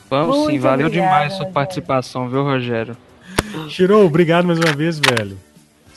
Vamos 0.09 0.47
sim, 0.47 0.59
valeu 0.59 0.87
obrigada, 0.87 0.89
demais 0.89 1.29
sua 1.29 1.37
Rogério. 1.37 1.53
participação, 1.53 2.29
viu, 2.29 2.43
Rogério? 2.43 2.97
Shiro, 3.69 4.05
obrigado 4.05 4.45
mais 4.45 4.59
uma 4.59 4.73
vez, 4.73 4.99
velho. 4.99 5.37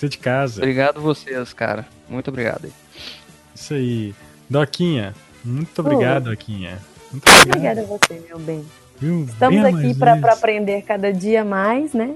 Você 0.04 0.08
de 0.08 0.18
casa. 0.18 0.60
Obrigado 0.60 1.00
vocês, 1.00 1.52
cara. 1.52 1.86
Muito 2.08 2.28
obrigado. 2.28 2.70
Isso 3.54 3.74
aí. 3.74 4.14
Doquinha, 4.48 5.14
muito 5.44 5.78
obrigado, 5.80 6.24
Doquinha. 6.24 6.78
Muito 7.10 7.24
Obrigada 7.46 7.80
a 7.80 7.84
você, 7.84 8.22
meu 8.28 8.38
bem. 8.38 8.64
Viu? 8.98 9.24
Estamos 9.24 9.62
Venha 9.62 9.68
aqui 9.76 9.94
para 9.94 10.32
aprender 10.32 10.82
cada 10.82 11.12
dia 11.12 11.44
mais, 11.44 11.92
né? 11.92 12.14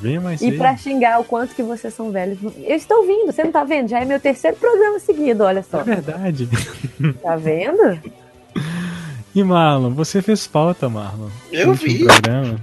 Venha 0.00 0.20
mais 0.20 0.40
E 0.40 0.52
para 0.52 0.76
xingar 0.76 1.20
o 1.20 1.24
quanto 1.24 1.54
que 1.54 1.62
vocês 1.62 1.92
são 1.92 2.10
velhos. 2.10 2.38
Eu 2.42 2.76
estou 2.76 3.06
vindo, 3.06 3.32
você 3.32 3.42
não 3.44 3.52
tá 3.52 3.64
vendo? 3.64 3.88
Já 3.88 4.00
é 4.00 4.04
meu 4.04 4.20
terceiro 4.20 4.56
programa 4.56 4.98
seguido, 4.98 5.44
olha 5.44 5.62
só. 5.62 5.80
É 5.80 5.84
verdade. 5.84 6.48
Tá 7.22 7.36
vendo? 7.36 7.98
E 9.34 9.42
Marlon, 9.42 9.90
você 9.90 10.22
fez 10.22 10.46
pauta, 10.46 10.88
Marlon. 10.88 11.28
Eu 11.50 11.74
vi. 11.74 12.04
Programa. 12.04 12.60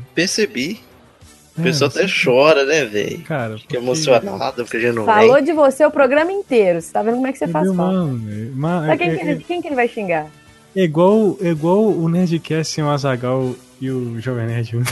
Percebi. 1.56 1.68
O 1.68 1.70
É, 1.70 1.74
você- 1.74 2.00
até 2.00 2.08
chora, 2.24 2.66
né, 2.66 2.86
velho? 2.86 3.20
Cara, 3.24 3.58
Fica 3.58 3.78
emocionado 3.78 4.64
porque 4.64 4.80
já 4.80 4.94
não 4.94 5.06
Falou 5.06 5.36
vem. 5.36 5.44
de 5.44 5.52
você 5.54 5.86
o 5.86 5.92
programa 5.92 6.32
inteiro. 6.32 6.82
Você 6.82 6.92
tá 6.92 7.02
vendo 7.04 7.16
como 7.16 7.28
é 7.28 7.32
que 7.32 7.38
você 7.38 7.48
faz 7.48 7.68
falta. 7.68 7.82
Marlon? 7.84 8.18
É, 8.30 8.50
ma- 8.56 8.82
Pra 8.86 8.98
quem, 8.98 9.10
é- 9.10 9.16
que 9.18 9.22
ele, 9.26 9.44
quem 9.44 9.62
que 9.62 9.68
ele 9.68 9.76
vai 9.76 9.88
xingar? 9.88 10.28
é 10.76 10.82
igual, 10.84 11.38
é 11.42 11.48
igual 11.50 11.84
o 11.84 12.08
Nerdcast 12.08 12.74
sem 12.74 12.84
o 12.84 12.90
Azagal 12.90 13.54
e 13.82 13.92
o 13.92 14.20
Jovem 14.22 14.48
Nerd 14.48 14.72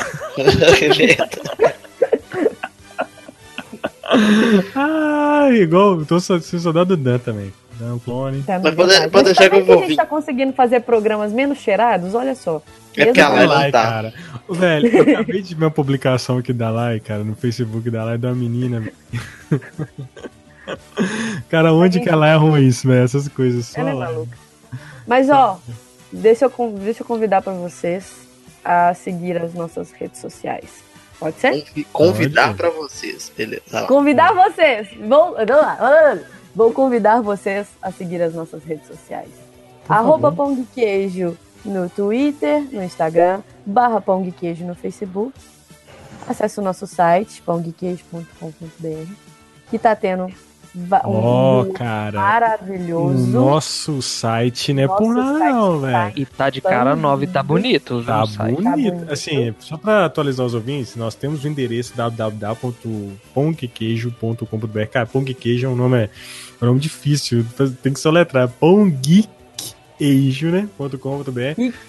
ah, 4.75 5.49
igual, 5.51 6.03
tô 6.05 6.19
só, 6.19 6.39
soldado 6.39 6.97
Dan 6.97 7.19
também. 7.19 7.53
Dan 7.79 7.97
Clone. 7.99 8.43
Tá, 8.43 8.59
Mas 8.59 8.73
é 8.73 8.75
pode- 8.75 8.93
pode 8.93 9.09
Mas 9.13 9.23
deixar 9.23 9.49
que 9.49 9.55
eu 9.55 9.59
é 9.59 9.63
vou 9.63 9.79
a 9.79 9.87
gente 9.87 9.95
tá 9.95 10.05
conseguindo 10.05 10.51
fazer 10.53 10.81
programas 10.81 11.31
menos 11.31 11.59
cheirados? 11.59 12.13
Olha 12.13 12.35
só. 12.35 12.61
É 13.01 13.05
porque 13.05 13.21
a 13.21 13.29
like, 13.29 13.71
tá. 13.71 13.83
cara. 13.83 14.13
Velho, 14.49 14.87
eu 14.87 15.01
acabei 15.15 15.41
de 15.41 15.55
ver 15.55 15.65
uma 15.65 15.71
publicação 15.71 16.37
aqui 16.39 16.51
da 16.53 16.69
Lai, 16.69 16.99
cara, 16.99 17.23
no 17.23 17.35
Facebook 17.35 17.89
da 17.89 18.03
Lai, 18.03 18.17
de 18.17 18.25
uma 18.25 18.35
menina. 18.35 18.83
cara, 21.49 21.73
onde 21.73 21.99
que 21.99 22.09
ela 22.09 22.31
errou 22.31 22.57
isso, 22.57 22.87
velho? 22.87 23.03
Essas 23.03 23.27
coisas. 23.27 23.65
Só 23.67 23.81
Ela 23.81 23.89
é 23.91 23.93
lá. 23.93 24.05
maluca. 24.05 24.37
Mas, 25.07 25.29
ó, 25.29 25.59
deixa 26.11 26.45
eu, 26.45 26.51
deixa 26.83 27.01
eu 27.01 27.05
convidar 27.05 27.41
pra 27.41 27.53
vocês 27.53 28.11
a 28.63 28.93
seguir 28.93 29.37
as 29.41 29.53
nossas 29.53 29.91
redes 29.91 30.19
sociais. 30.19 30.65
Pode 31.19 31.37
ser? 31.39 31.51
Convi- 31.65 31.87
Convidar 31.91 32.45
Pode. 32.47 32.57
pra 32.57 32.69
vocês. 32.69 33.31
Beleza. 33.35 33.61
Lá. 33.71 33.83
Convidar 33.87 34.33
vocês. 34.33 34.87
Vou, 34.99 35.33
vamos 35.35 35.49
lá. 35.49 36.17
Vou 36.55 36.71
convidar 36.71 37.21
vocês 37.21 37.67
a 37.81 37.91
seguir 37.91 38.21
as 38.21 38.33
nossas 38.33 38.63
redes 38.63 38.87
sociais. 38.87 39.29
Por 39.85 39.93
Arroba 39.93 40.31
favor. 40.31 40.35
Pão 40.47 40.55
de 40.55 40.63
Queijo 40.73 41.37
no 41.65 41.89
Twitter, 41.89 42.63
no 42.71 42.83
Instagram, 42.83 43.41
barra 43.65 43.99
Pão 44.01 44.21
de 44.23 44.31
Queijo 44.31 44.65
no 44.65 44.75
Facebook. 44.75 45.33
Acesse 46.27 46.59
o 46.59 46.63
nosso 46.63 46.85
site, 46.85 47.41
pãodequeijo.com.br, 47.41 49.11
que 49.69 49.79
tá 49.79 49.95
tendo 49.95 50.23
um 50.25 50.27
vídeo 50.27 50.49
cara. 51.73 52.17
O 52.17 52.21
maravilhoso. 52.21 53.27
nosso 53.31 54.01
site 54.03 54.71
não 54.73 54.83
é 54.83 54.87
por 54.87 55.15
nada, 55.15 55.39
não, 55.39 55.81
tá 55.81 55.87
velho. 55.87 56.13
E 56.15 56.25
tá 56.25 56.49
de 56.51 56.61
cara 56.61 56.95
nova 56.95 57.23
e 57.23 57.27
tá 57.27 57.41
bonito. 57.41 57.95
viu, 57.97 58.05
Tá 58.05 58.21
o 58.23 58.27
site. 58.27 58.55
bonito. 58.55 58.63
Tá 58.63 58.71
bonito. 58.75 59.11
Assim, 59.11 59.55
só 59.59 59.77
pra 59.77 60.05
atualizar 60.05 60.45
os 60.45 60.53
ouvintes, 60.53 60.95
nós 60.95 61.15
temos 61.15 61.43
o 61.43 61.47
endereço 61.47 61.95
www.pongqueijo.com.br. 61.95 64.85
Cara, 64.91 65.09
de 65.25 65.33
queijo 65.33 65.65
é 65.65 65.69
um 65.69 65.75
nome, 65.75 66.03
é 66.03 66.09
um 66.61 66.67
nome 66.67 66.79
difícil, 66.79 67.43
tem 67.81 67.91
que 67.93 67.99
soletrar. 67.99 68.47
Pongqueijo, 69.99 70.47
né? 70.49 70.67
.com.br. 70.77 71.39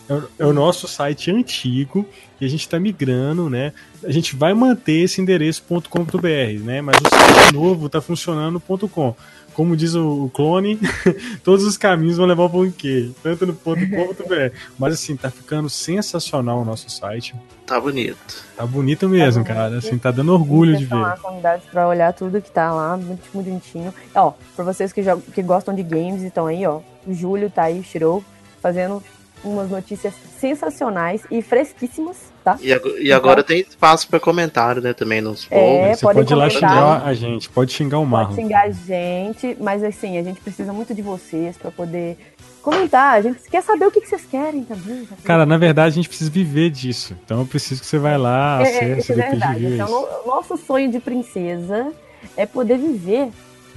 É, 0.08 0.14
o- 0.14 0.28
é 0.40 0.46
o 0.46 0.52
nosso 0.52 0.88
site 0.88 1.30
antigo 1.30 2.04
e 2.40 2.44
a 2.44 2.48
gente 2.48 2.68
tá 2.68 2.78
migrando, 2.80 3.48
né? 3.48 3.72
A 4.04 4.10
gente 4.10 4.34
vai 4.34 4.52
manter 4.52 5.00
esse 5.04 5.20
endereço 5.20 5.62
.com.br, 5.88 6.62
né? 6.64 6.80
Mas 6.82 6.96
o 6.96 7.08
site 7.08 7.54
novo 7.54 7.88
tá 7.88 8.00
funcionando 8.00 8.60
.com. 8.60 9.14
Como 9.54 9.76
diz 9.76 9.94
o 9.94 10.24
o 10.24 10.30
clone, 10.30 10.78
todos 11.44 11.64
os 11.64 11.76
caminhos 11.76 12.16
vão 12.16 12.24
levar 12.26 12.44
ao 12.44 12.50
pão 12.50 12.66
de 12.66 12.72
queijo, 12.72 13.14
tanto 13.22 13.46
no 13.46 13.52
.com.br. 13.54 14.56
Mas 14.78 14.94
assim, 14.94 15.16
tá 15.16 15.30
ficando 15.30 15.68
sensacional 15.68 16.60
o 16.62 16.64
nosso 16.64 16.88
site. 16.88 17.34
Tá 17.66 17.78
bonito. 17.80 18.16
Tá 18.56 18.64
bonito 18.66 19.08
mesmo, 19.08 19.44
Tá 19.44 19.54
cara. 19.54 19.76
Assim, 19.78 19.98
tá 19.98 20.10
dando 20.10 20.32
orgulho 20.32 20.76
de 20.76 20.86
lá 20.86 21.14
ver. 21.14 21.20
convidados 21.20 21.64
pra 21.66 21.86
olhar 21.86 22.12
tudo 22.12 22.40
que 22.40 22.50
tá 22.50 22.72
lá, 22.72 22.96
muito 22.96 23.22
bonitinho. 23.32 23.92
Ó, 24.14 24.32
pra 24.56 24.64
vocês 24.64 24.92
que, 24.92 25.02
jogam, 25.02 25.22
que 25.32 25.42
gostam 25.42 25.74
de 25.74 25.82
games, 25.82 26.22
estão 26.22 26.46
aí, 26.46 26.64
ó. 26.66 26.80
O 27.06 27.12
Júlio 27.14 27.50
tá 27.50 27.64
aí, 27.64 27.82
Shirou, 27.82 28.22
fazendo 28.60 29.02
umas 29.42 29.70
notícias 29.70 30.12
sensacionais 30.38 31.22
e 31.30 31.40
fresquíssimas, 31.40 32.16
tá? 32.44 32.58
E, 32.60 32.70
ag- 32.72 32.98
e 33.00 33.10
agora 33.10 33.42
tem 33.42 33.60
espaço 33.60 34.06
pra 34.08 34.20
comentário, 34.20 34.82
né? 34.82 34.92
Também 34.92 35.20
nos 35.22 35.46
É. 35.50 35.94
Você 35.94 36.02
pode 36.02 36.30
ir 36.32 36.36
lá 36.36 36.50
xingar 36.50 37.02
a 37.06 37.14
gente, 37.14 37.48
pode 37.48 37.72
xingar 37.72 37.98
o 37.98 38.02
Pode 38.02 38.10
Marlon. 38.10 38.34
xingar 38.34 38.64
a 38.66 38.70
gente, 38.70 39.56
mas 39.58 39.82
assim, 39.82 40.18
a 40.18 40.22
gente 40.22 40.40
precisa 40.42 40.72
muito 40.74 40.94
de 40.94 41.00
vocês 41.00 41.56
pra 41.56 41.70
poder 41.70 42.18
comentar. 42.60 43.14
A 43.16 43.22
gente 43.22 43.38
quer 43.50 43.62
saber 43.62 43.86
o 43.86 43.90
que, 43.90 44.02
que 44.02 44.08
vocês 44.08 44.26
querem 44.30 44.62
também. 44.62 45.06
tá? 45.06 45.16
Cara, 45.24 45.46
na 45.46 45.56
verdade 45.56 45.88
a 45.88 45.96
gente 45.96 46.08
precisa 46.08 46.30
viver 46.30 46.68
disso. 46.68 47.16
Então 47.24 47.40
eu 47.40 47.46
preciso 47.46 47.80
que 47.80 47.86
você 47.86 47.98
vai 47.98 48.18
lá, 48.18 48.60
É, 48.60 48.64
é, 48.64 48.68
acesse, 48.76 49.00
isso 49.00 49.12
é 49.12 49.14
depois 49.16 49.32
de 49.32 49.38
verdade. 49.46 49.66
ver 49.66 49.74
Então, 49.76 49.86
isso. 49.86 50.08
o 50.24 50.28
nosso 50.28 50.56
sonho 50.58 50.90
de 50.90 51.00
princesa 51.00 51.92
é 52.36 52.44
poder 52.44 52.76
viver 52.76 53.30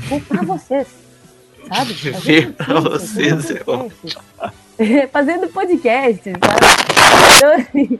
com- 0.09 0.19
pra 0.19 0.41
vocês. 0.43 0.87
Sabe? 1.73 1.93
Viver 1.93 2.53
Fazendo 2.53 2.53
pra 2.53 2.79
vocês, 2.79 3.33
fazendo 3.33 3.57
é 3.57 3.63
podcast. 3.63 4.23
Fazendo 5.11 5.47
podcast, 5.47 6.23
sabe? 6.23 6.65
Então, 7.37 7.53
assim, 7.53 7.99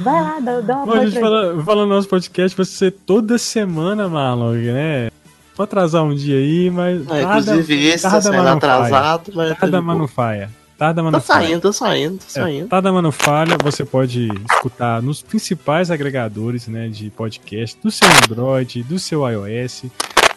vai 0.00 0.22
lá, 0.22 0.40
dá, 0.40 0.60
dá 0.60 0.76
uma 0.76 0.86
Bom, 0.86 0.92
a 0.92 1.06
gente 1.06 1.20
fala, 1.20 1.62
fala 1.64 1.82
no 1.82 1.94
nosso 1.94 2.08
podcast, 2.08 2.56
vai 2.56 2.66
ser 2.66 2.90
toda 2.90 3.38
semana, 3.38 4.08
Marlon, 4.08 4.52
né? 4.54 5.10
Pode 5.54 5.68
atrasar 5.68 6.04
um 6.04 6.14
dia 6.14 6.36
aí, 6.36 6.70
mas. 6.70 7.08
É, 7.10 7.22
inclusive, 7.22 7.86
esse 7.86 8.02
tá 8.02 8.10
tarda, 8.10 8.28
saindo 8.30 8.42
não 8.42 8.52
atrasado, 8.52 9.32
mas. 9.34 9.48
tá 9.50 9.54
Tarda, 9.56 9.82
mas 9.82 9.98
não 9.98 10.08
falha. 10.08 10.50
Tarda, 10.78 11.02
mas 11.02 11.12
Tá 11.12 11.18
não 11.18 11.24
saindo, 11.24 11.60
tá 11.62 11.72
saindo, 11.72 12.18
tá 12.18 12.24
É, 12.26 12.30
saindo. 12.30 12.68
Tarda, 12.68 12.92
mas 12.92 13.02
não 13.02 13.12
falha. 13.12 13.56
Você 13.62 13.84
pode 13.84 14.28
escutar 14.52 15.00
nos 15.00 15.22
principais 15.22 15.90
agregadores 15.90 16.68
né, 16.68 16.88
de 16.88 17.08
podcast 17.08 17.78
do 17.82 17.90
seu 17.90 18.06
Android, 18.22 18.82
do 18.82 18.98
seu 18.98 19.26
iOS. 19.26 19.84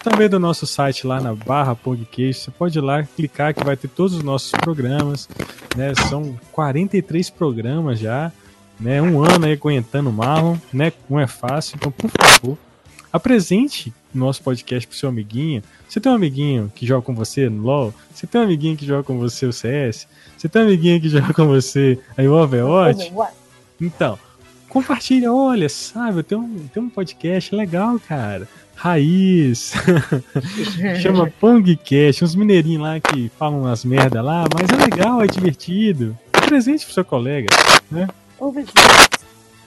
Também 0.03 0.29
do 0.29 0.39
nosso 0.39 0.65
site 0.65 1.05
lá 1.05 1.19
na 1.19 1.35
barra 1.35 1.75
podcast. 1.75 2.45
Você 2.45 2.51
pode 2.51 2.77
ir 2.77 2.81
lá 2.81 3.03
clicar 3.03 3.53
que 3.53 3.63
vai 3.63 3.75
ter 3.75 3.89
todos 3.89 4.15
os 4.15 4.23
nossos 4.23 4.51
programas. 4.51 5.27
Né? 5.75 5.93
São 6.09 6.39
43 6.53 7.29
programas 7.29 7.99
já. 7.99 8.31
Né? 8.79 9.01
Um 9.01 9.21
ano 9.23 9.45
aí 9.45 9.53
aguentando 9.53 10.09
o 10.09 10.13
Marlon. 10.13 10.55
Né? 10.71 10.93
Não 11.09 11.19
é 11.19 11.27
fácil. 11.27 11.75
Então, 11.75 11.91
por 11.91 12.09
favor, 12.09 12.57
apresente 13.11 13.93
nosso 14.13 14.41
podcast 14.41 14.87
pro 14.87 14.97
seu 14.97 15.09
amiguinho. 15.09 15.61
Você 15.87 15.99
tem 15.99 16.11
um 16.11 16.15
amiguinho 16.15 16.71
que 16.73 16.85
joga 16.85 17.01
com 17.01 17.13
você 17.13 17.49
no 17.49 17.63
LoL? 17.63 17.93
Você 18.13 18.25
tem 18.25 18.39
um 18.39 18.43
amiguinho 18.45 18.77
que 18.77 18.85
joga 18.85 19.03
com 19.03 19.17
você 19.19 19.45
o 19.45 19.53
CS? 19.53 20.07
Você 20.37 20.47
tem 20.47 20.61
um 20.61 20.65
amiguinho 20.65 21.01
que 21.01 21.09
joga 21.09 21.33
com 21.33 21.45
você 21.45 21.99
aí 22.15 22.27
o 22.27 22.33
Overwatch? 22.33 23.11
Então, 23.81 24.17
compartilha, 24.69 25.31
olha, 25.33 25.67
sabe, 25.67 26.23
tenho 26.23 26.41
um, 26.41 26.67
tenho 26.67 26.85
um 26.85 26.89
podcast 26.89 27.53
legal, 27.53 27.99
cara. 27.99 28.47
Raiz. 28.79 29.73
Chama 31.03 31.29
Pongcast, 31.37 32.23
uns 32.23 32.33
mineirinhos 32.33 32.81
lá 32.81 32.97
que 32.97 33.29
falam 33.37 33.63
umas 33.63 33.83
merda 33.83 34.21
lá, 34.21 34.45
mas 34.53 34.69
é 34.69 34.85
legal, 34.85 35.21
é 35.21 35.27
divertido. 35.27 36.17
É 36.31 36.39
presente 36.39 36.85
pro 36.85 36.93
seu 36.93 37.03
colega, 37.03 37.47
Overwatch. 38.39 38.71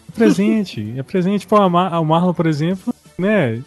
é 0.09 0.13
presente, 0.15 0.95
é 0.97 1.03
presente. 1.03 1.47
Pô, 1.47 1.59
o 1.59 1.69
Marlon, 1.69 2.33
por 2.33 2.47
exemplo, 2.47 2.95
né, 3.19 3.61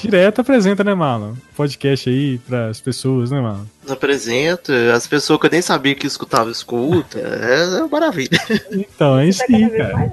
direto 0.00 0.40
apresenta, 0.40 0.82
né, 0.82 0.94
Marlon? 0.94 1.34
Podcast 1.54 2.08
aí 2.08 2.38
pras 2.38 2.80
pessoas, 2.80 3.30
né, 3.30 3.38
Marlon? 3.38 3.64
Apresenta, 3.86 4.94
as 4.94 5.06
pessoas 5.06 5.38
que 5.38 5.46
eu 5.46 5.50
nem 5.50 5.60
sabia 5.60 5.94
que 5.94 6.06
escutava, 6.06 6.50
escuta. 6.50 7.18
É, 7.18 7.80
é 7.80 7.86
maravilha. 7.86 8.40
Então, 8.70 9.18
é 9.18 9.28
isso 9.28 9.40
Tá 9.40 9.54
aí, 9.54 9.68
cara. 9.68 10.12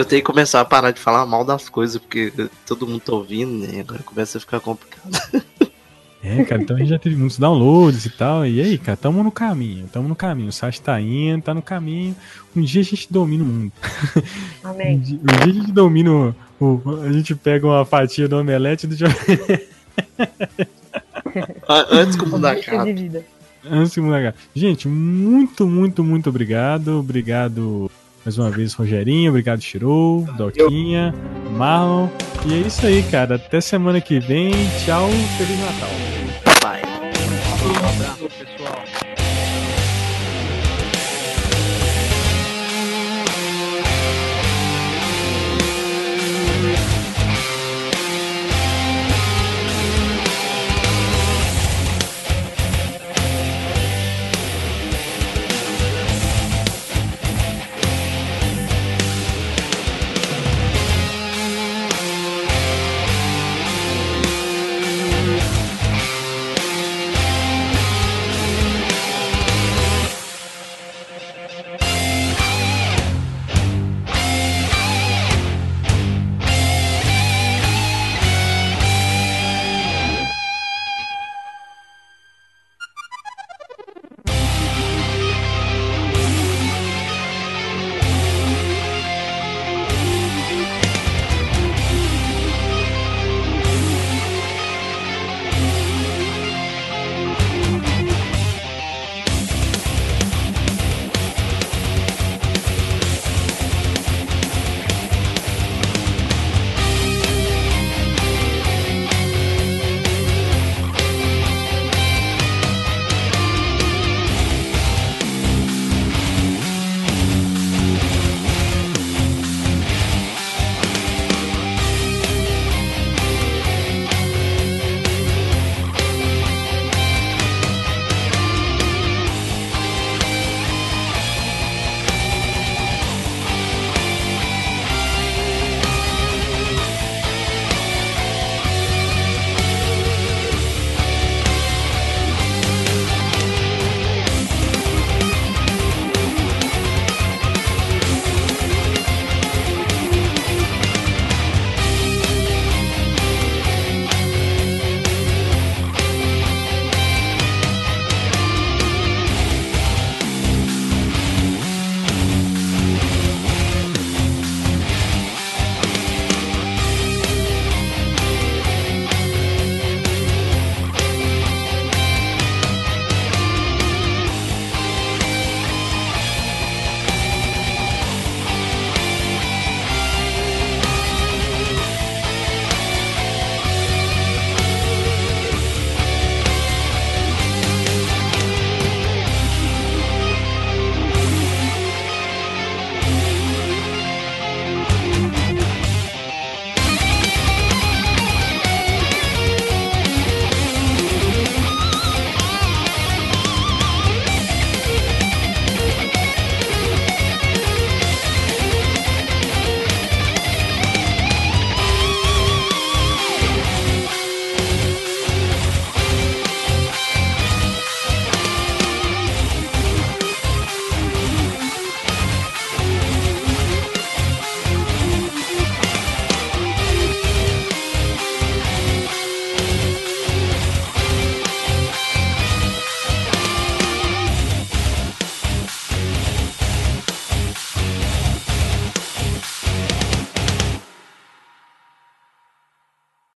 Eu 0.00 0.04
tenho 0.04 0.22
que 0.22 0.26
começar 0.26 0.60
a 0.60 0.64
parar 0.64 0.90
de 0.92 0.98
falar 1.00 1.26
mal 1.26 1.44
das 1.44 1.68
coisas, 1.68 1.98
porque 2.00 2.32
todo 2.66 2.86
mundo 2.86 3.00
tá 3.00 3.12
ouvindo, 3.12 3.66
né? 3.66 3.80
Agora 3.80 4.02
começa 4.02 4.38
a 4.38 4.40
ficar 4.40 4.60
complicado. 4.60 5.10
É, 6.22 6.44
cara, 6.44 6.60
então 6.60 6.76
a 6.76 6.78
gente 6.78 6.90
já 6.90 6.98
teve 6.98 7.16
muitos 7.16 7.38
downloads 7.38 8.04
e 8.04 8.10
tal. 8.10 8.44
E 8.44 8.60
aí, 8.60 8.76
cara, 8.76 8.94
tamo 8.94 9.22
no 9.22 9.32
caminho, 9.32 9.88
tamo 9.90 10.06
no 10.06 10.14
caminho. 10.14 10.50
O 10.50 10.52
site 10.52 10.78
tá 10.82 11.00
indo, 11.00 11.40
tá 11.42 11.54
no 11.54 11.62
caminho. 11.62 12.14
Um 12.54 12.60
dia 12.60 12.82
a 12.82 12.84
gente 12.84 13.10
domina 13.10 13.42
o 13.42 13.46
mundo. 13.46 13.72
Um 14.62 14.68
Amém. 14.68 14.98
dia, 14.98 15.18
um 15.18 15.24
dia 15.24 15.38
a 15.44 15.48
gente 15.54 15.72
domina 15.72 16.10
o, 16.12 16.34
o- 16.60 17.00
A 17.06 17.10
gente 17.10 17.34
pega 17.34 17.66
uma 17.66 17.86
fatia 17.86 18.28
do 18.28 18.36
omelete 18.38 18.86
do 18.86 18.94
Ah, 21.66 21.86
Antes 21.90 22.16
que 22.16 22.24
o 22.24 22.28
mundo 22.28 22.46
Objetivo 22.46 22.76
acabe. 22.76 22.92
de 22.92 23.02
vida. 23.02 23.24
Antes 23.64 23.92
de 23.92 24.00
mudar. 24.02 24.34
Gente, 24.54 24.88
muito, 24.88 25.66
muito, 25.66 26.04
muito 26.04 26.28
obrigado. 26.28 26.98
Obrigado 26.98 27.90
mais 28.24 28.38
uma 28.38 28.50
vez, 28.50 28.74
Rogerinho. 28.74 29.30
Obrigado, 29.30 29.60
Shirou, 29.60 30.26
Doquinha, 30.36 31.14
Marlon. 31.56 32.08
E 32.46 32.54
é 32.54 32.58
isso 32.58 32.86
aí, 32.86 33.02
cara. 33.04 33.36
Até 33.36 33.60
semana 33.60 34.00
que 34.00 34.18
vem. 34.18 34.52
Tchau. 34.84 35.08
Feliz 35.36 35.60
Natal. 35.60 35.90
Pessoal. 36.44 36.89